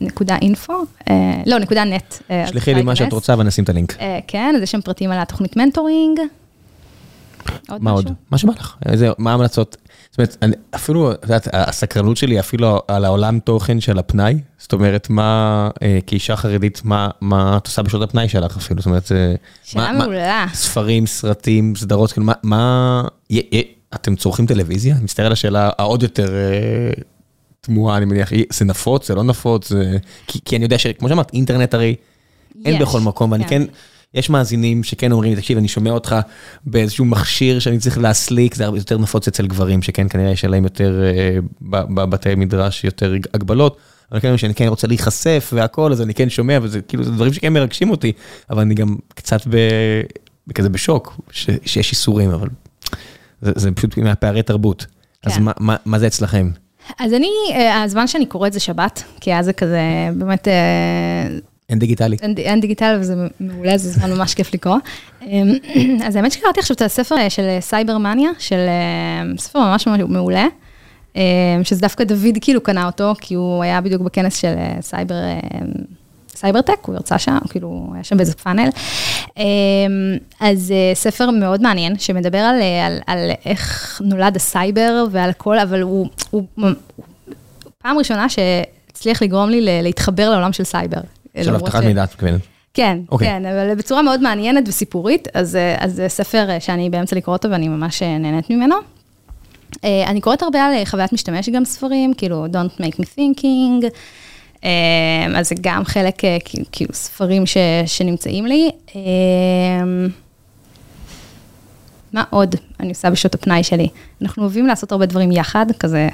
נקודה 0.00 0.36
info, 0.42 0.74
לא, 1.46 1.58
נקודה 1.58 1.84
net. 1.84 2.14
שלחי 2.46 2.74
לי 2.74 2.82
מה 2.82 2.96
שאת 2.96 3.12
רוצה 3.12 3.34
ונשים 3.38 3.64
את 3.64 3.68
הלינק. 3.68 3.96
כן, 4.26 4.54
אז 4.56 4.62
יש 4.62 4.70
שם 4.70 4.80
פרטים 4.80 5.10
על 5.10 5.20
התוכנית 5.20 5.56
mentoring. 5.56 6.20
מה 7.80 7.90
עוד? 7.90 8.10
מה 8.30 8.38
שבא 8.38 8.52
לך, 8.58 8.76
מה 9.18 9.30
ההמלצות? 9.30 9.76
זאת 10.10 10.18
אומרת, 10.18 10.54
אפילו, 10.74 11.12
את 11.12 11.22
יודעת, 11.22 11.48
הסקרנות 11.52 12.16
שלי 12.16 12.40
אפילו 12.40 12.80
על 12.88 13.04
העולם 13.04 13.38
תוכן 13.38 13.80
של 13.80 13.98
הפנאי, 13.98 14.38
זאת 14.58 14.72
אומרת, 14.72 15.10
מה, 15.10 15.70
כאישה 16.06 16.36
חרדית, 16.36 16.82
מה 17.20 17.56
את 17.56 17.66
עושה 17.66 17.82
בשעות 17.82 18.02
הפנאי 18.02 18.28
שלך 18.28 18.56
אפילו, 18.56 18.80
זאת 18.80 18.86
אומרת, 18.86 19.12
שאלה 19.64 19.92
מעולה. 19.92 20.46
ספרים, 20.52 21.06
סרטים, 21.06 21.76
סדרות, 21.76 22.12
כאילו, 22.12 22.26
מה, 22.42 23.02
אתם 23.94 24.16
צורכים 24.16 24.46
טלוויזיה? 24.46 24.96
אני 24.96 25.04
מסתכל 25.04 25.22
על 25.22 25.32
השאלה 25.32 25.70
העוד 25.78 26.02
יותר 26.02 26.32
תמוהה, 27.60 27.96
אני 27.96 28.04
מניח, 28.04 28.30
זה 28.52 28.64
נפוץ, 28.64 29.08
זה 29.08 29.14
לא 29.14 29.22
נפוץ, 29.22 29.72
כי 30.26 30.56
אני 30.56 30.64
יודע 30.64 30.78
שכמו 30.78 31.08
שאמרת, 31.08 31.30
אינטרנט 31.32 31.74
הרי 31.74 31.94
אין 32.64 32.82
בכל 32.82 33.00
מקום, 33.00 33.32
ואני 33.32 33.44
כן... 33.44 33.62
יש 34.14 34.30
מאזינים 34.30 34.84
שכן 34.84 35.12
אומרים, 35.12 35.34
תקשיב, 35.34 35.58
אני 35.58 35.68
שומע 35.68 35.90
אותך 35.90 36.16
באיזשהו 36.64 37.04
מכשיר 37.04 37.58
שאני 37.58 37.78
צריך 37.78 37.98
להסליק, 37.98 38.54
זה 38.54 38.64
הרבה 38.64 38.78
יותר 38.78 38.98
נפוץ 38.98 39.28
אצל 39.28 39.46
גברים, 39.46 39.82
שכן, 39.82 40.08
כנראה 40.08 40.30
יש 40.30 40.44
עליהם 40.44 40.64
יותר, 40.64 41.02
בבתי 41.62 42.34
מדרש, 42.34 42.84
יותר 42.84 43.14
הגבלות. 43.34 43.76
אבל 44.12 44.20
כן, 44.20 44.36
שאני 44.36 44.54
כן 44.54 44.66
רוצה 44.66 44.86
להיחשף 44.86 45.50
והכל, 45.54 45.92
אז 45.92 46.02
אני 46.02 46.14
כן 46.14 46.30
שומע, 46.30 46.58
וזה 46.62 46.80
כאילו, 46.80 47.04
זה 47.04 47.10
דברים 47.10 47.32
שכן 47.32 47.52
מרגשים 47.52 47.90
אותי, 47.90 48.12
אבל 48.50 48.60
אני 48.60 48.74
גם 48.74 48.96
קצת 49.14 49.40
כזה 50.54 50.68
בשוק, 50.68 51.20
שיש 51.64 51.90
איסורים, 51.90 52.30
אבל 52.30 52.48
זה 53.42 53.72
פשוט 53.72 53.98
מהפערי 53.98 54.42
תרבות. 54.42 54.86
אז 55.24 55.38
מה 55.84 55.98
זה 55.98 56.06
אצלכם? 56.06 56.50
אז 56.98 57.14
אני, 57.14 57.30
הזמן 57.84 58.06
שאני 58.06 58.26
קוראת 58.26 58.52
זה 58.52 58.60
שבת, 58.60 59.02
כי 59.20 59.34
אז 59.34 59.44
זה 59.44 59.52
כזה, 59.52 59.80
באמת... 60.14 60.48
אין 61.68 61.78
דיגיטלי. 61.78 62.16
אין 62.38 62.60
דיגיטלי 62.60 62.96
וזה 63.00 63.14
מעולה, 63.40 63.78
זה 63.78 63.90
זמן 63.90 64.12
ממש 64.12 64.34
כיף 64.34 64.54
לקרוא. 64.54 64.76
אז 66.06 66.16
האמת 66.16 66.32
שקראתי 66.32 66.60
עכשיו 66.60 66.74
את 66.74 66.82
הספר 66.82 67.28
של 67.28 67.56
סייברמניה, 67.60 68.30
של 68.38 68.66
ספר 69.38 69.58
ממש 69.58 69.86
ממש 69.86 70.00
מעולה, 70.08 70.46
שזה 71.62 71.80
דווקא 71.80 72.04
דוד 72.04 72.38
כאילו 72.40 72.60
קנה 72.60 72.86
אותו, 72.86 73.12
כי 73.20 73.34
הוא 73.34 73.62
היה 73.62 73.80
בדיוק 73.80 74.02
בכנס 74.02 74.36
של 74.36 74.54
סייבר, 74.80 75.14
סייברטק, 76.28 76.78
הוא 76.86 76.94
הרצה 76.94 77.18
שם, 77.18 77.38
כאילו, 77.48 77.90
היה 77.94 78.04
שם 78.04 78.16
באיזה 78.16 78.34
פאנל. 78.34 78.68
אז 80.40 80.74
ספר 80.94 81.30
מאוד 81.30 81.62
מעניין, 81.62 81.98
שמדבר 81.98 82.38
על, 82.38 82.60
על, 82.86 82.98
על 83.06 83.30
איך 83.44 84.00
נולד 84.04 84.36
הסייבר 84.36 85.04
ועל 85.10 85.30
הכל, 85.30 85.58
אבל 85.58 85.80
הוא, 85.80 86.06
הוא, 86.30 86.42
פעם 87.78 87.98
ראשונה 87.98 88.26
שהצליח 88.28 89.22
לגרום 89.22 89.50
לי 89.50 89.82
להתחבר 89.82 90.30
לעולם 90.30 90.52
של 90.52 90.64
סייבר. 90.64 91.00
של 91.42 91.54
אבטחת 91.54 91.84
מידע, 91.84 92.04
את 92.04 92.12
מתכוונת. 92.12 92.40
כן, 92.74 92.98
כן, 93.18 93.46
אבל 93.46 93.74
בצורה 93.74 94.02
מאוד 94.02 94.22
מעניינת 94.22 94.68
וסיפורית, 94.68 95.28
אז 95.34 95.58
זה 95.86 96.08
ספר 96.08 96.48
שאני 96.60 96.90
באמצע 96.90 97.16
לקרוא 97.16 97.36
אותו 97.36 97.50
ואני 97.50 97.68
ממש 97.68 98.02
נהנית 98.02 98.50
ממנו. 98.50 98.76
אני 99.84 100.20
קוראת 100.20 100.42
הרבה 100.42 100.64
על 100.64 100.84
חוויית 100.84 101.12
משתמש 101.12 101.48
גם 101.48 101.64
ספרים, 101.64 102.14
כאילו 102.14 102.46
Don't 102.46 102.80
Make 102.80 103.00
Me 103.00 103.04
Thinking, 103.18 103.84
אז 105.36 105.48
זה 105.48 105.54
גם 105.60 105.84
חלק, 105.84 106.22
כאילו 106.72 106.94
ספרים 106.94 107.44
שנמצאים 107.86 108.46
לי. 108.46 108.70
מה 112.12 112.24
עוד 112.30 112.54
אני 112.80 112.88
עושה 112.88 113.10
בשעות 113.10 113.34
הפנאי 113.34 113.62
שלי? 113.62 113.88
אנחנו 114.22 114.42
אוהבים 114.42 114.66
לעשות 114.66 114.92
הרבה 114.92 115.06
דברים 115.06 115.32
יחד, 115.32 115.66
כזה 115.78 116.08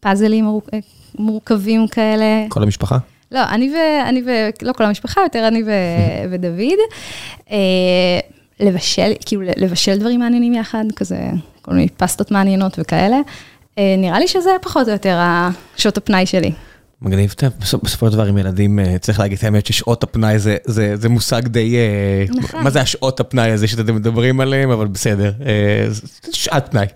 פאזלים 0.00 0.60
מורכבים 1.18 1.88
כאלה. 1.88 2.46
כל 2.48 2.62
המשפחה? 2.62 2.98
לא, 3.32 3.40
אני 3.48 3.70
ו... 3.70 3.76
אני 4.08 4.22
ו... 4.26 4.30
לא 4.62 4.72
כל 4.72 4.84
המשפחה, 4.84 5.20
יותר 5.20 5.48
אני 5.48 5.62
ו... 5.62 5.70
ודוד. 6.30 6.78
לבשל, 8.60 9.12
כאילו 9.26 9.42
לבשל 9.56 9.98
דברים 9.98 10.20
מעניינים 10.20 10.54
יחד, 10.54 10.84
כזה 10.96 11.18
כל 11.62 11.74
מיני 11.74 11.88
פסטות 11.88 12.30
מעניינות 12.30 12.78
וכאלה. 12.78 13.16
נראה 13.78 14.18
לי 14.18 14.28
שזה 14.28 14.50
פחות 14.62 14.88
או 14.88 14.92
יותר 14.92 15.18
השעות 15.20 15.96
הפנאי 15.96 16.26
שלי. 16.26 16.52
מגניב, 17.02 17.34
בסופו 17.60 18.06
של 18.06 18.12
דבר 18.12 18.26
עם 18.26 18.38
ילדים, 18.38 18.78
צריך 19.00 19.20
להגיד 19.20 19.38
את 19.38 19.44
האמת 19.44 19.66
ששעות 19.66 20.02
הפנאי 20.02 20.38
זה 20.94 21.08
מושג 21.08 21.48
די, 21.48 21.76
מה 22.62 22.70
זה 22.70 22.80
השעות 22.80 23.20
הפנאי 23.20 23.50
הזה 23.50 23.66
שאתם 23.68 23.94
מדברים 23.94 24.40
עליהם, 24.40 24.70
אבל 24.70 24.86
בסדר, 24.86 25.32
שעת 26.32 26.70
פנאי. 26.70 26.86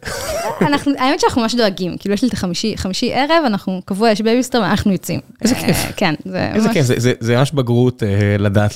האמת 0.99 1.21
שאנחנו 1.21 1.43
ממש 1.43 1.55
דואגים, 1.55 1.97
כאילו 1.99 2.15
יש 2.15 2.23
לי 2.23 2.29
את 2.29 2.33
החמישי, 2.33 2.77
חמישי 2.77 3.13
ערב, 3.15 3.45
אנחנו 3.47 3.83
קבוע, 3.85 4.11
יש 4.11 4.21
בייביסיטר 4.21 4.61
ואנחנו 4.61 4.93
יוצאים. 4.93 5.21
איזה 5.43 5.55
כיף. 5.55 5.77
כן, 5.97 6.15
זה 6.25 6.51
איזה 6.55 6.69
כיף, 6.73 6.87
זה 7.21 7.37
ממש 7.37 7.53
בגרות 7.53 8.03
לדעת 8.39 8.73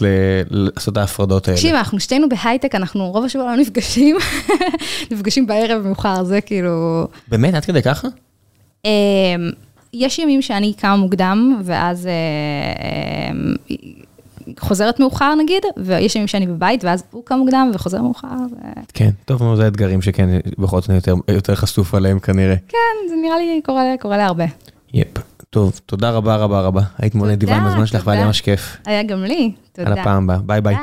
לעשות 0.51 0.93
את 0.93 0.97
ההפרדות 0.99 1.49
האלה. 1.49 1.57
תקשיב, 1.59 1.75
אנחנו 1.75 2.01
שנינו 2.01 2.27
בהייטק, 2.29 2.75
אנחנו 2.75 3.11
רוב 3.11 3.25
השבוע 3.25 3.45
לא 3.45 3.57
נפגשים, 3.57 4.17
נפגשים 5.11 5.47
בערב 5.47 5.83
מאוחר, 5.87 6.25
זה 6.25 6.41
כאילו... 6.41 7.07
באמת, 7.29 7.55
עד 7.55 7.65
כדי 7.65 7.83
ככה? 7.83 8.09
יש 9.95 10.19
ימים 10.19 10.43
שאני 10.43 10.73
קמה 10.73 10.97
מוקדם, 10.97 11.61
ואז 11.65 12.09
חוזרת 14.59 15.01
מאוחר 15.01 15.35
נגיד, 15.35 15.63
ויש 15.77 16.17
ימים 16.17 16.29
שאני 16.29 16.47
בבית, 16.47 16.85
ואז 16.85 17.05
הוא 17.11 17.25
קם 17.25 17.39
מוקדם 17.39 17.71
וחוזר 17.75 18.03
מאוחר. 18.03 18.29
כן, 18.95 19.11
טוב, 19.25 19.55
זה 19.57 19.69
אתגרים 19.69 20.03
שכן, 20.03 20.29
בכל 20.59 20.81
זאת 20.81 20.91
אני 20.91 20.99
יותר 21.29 21.55
חשוף 21.55 21.95
עליהם 21.95 22.19
כנראה. 22.19 22.57
כן, 22.69 23.09
זה 23.09 23.15
נראה 23.23 23.39
לי 23.39 23.61
קורה 23.99 24.17
להרבה. 24.17 24.45
יפ, 24.95 25.09
טוב, 25.51 25.81
תודה 25.87 26.11
רבה 26.11 26.37
רבה 26.37 26.61
רבה. 26.61 26.83
היית 26.99 27.15
מאוד 27.15 27.31
נדיבה 27.31 27.57
עם 27.57 27.67
הזמן 27.67 27.87
שלך 27.87 28.07
והיה 28.07 28.27
ממש 28.27 28.41
כיף. 28.41 28.77
היה 28.87 29.03
גם 29.03 29.23
לי, 29.25 29.53
תודה. 29.73 29.93
על 29.93 29.99
הפעם 29.99 30.31
הבאה, 30.31 30.39
ביי 30.39 30.61
ביי. 30.61 30.77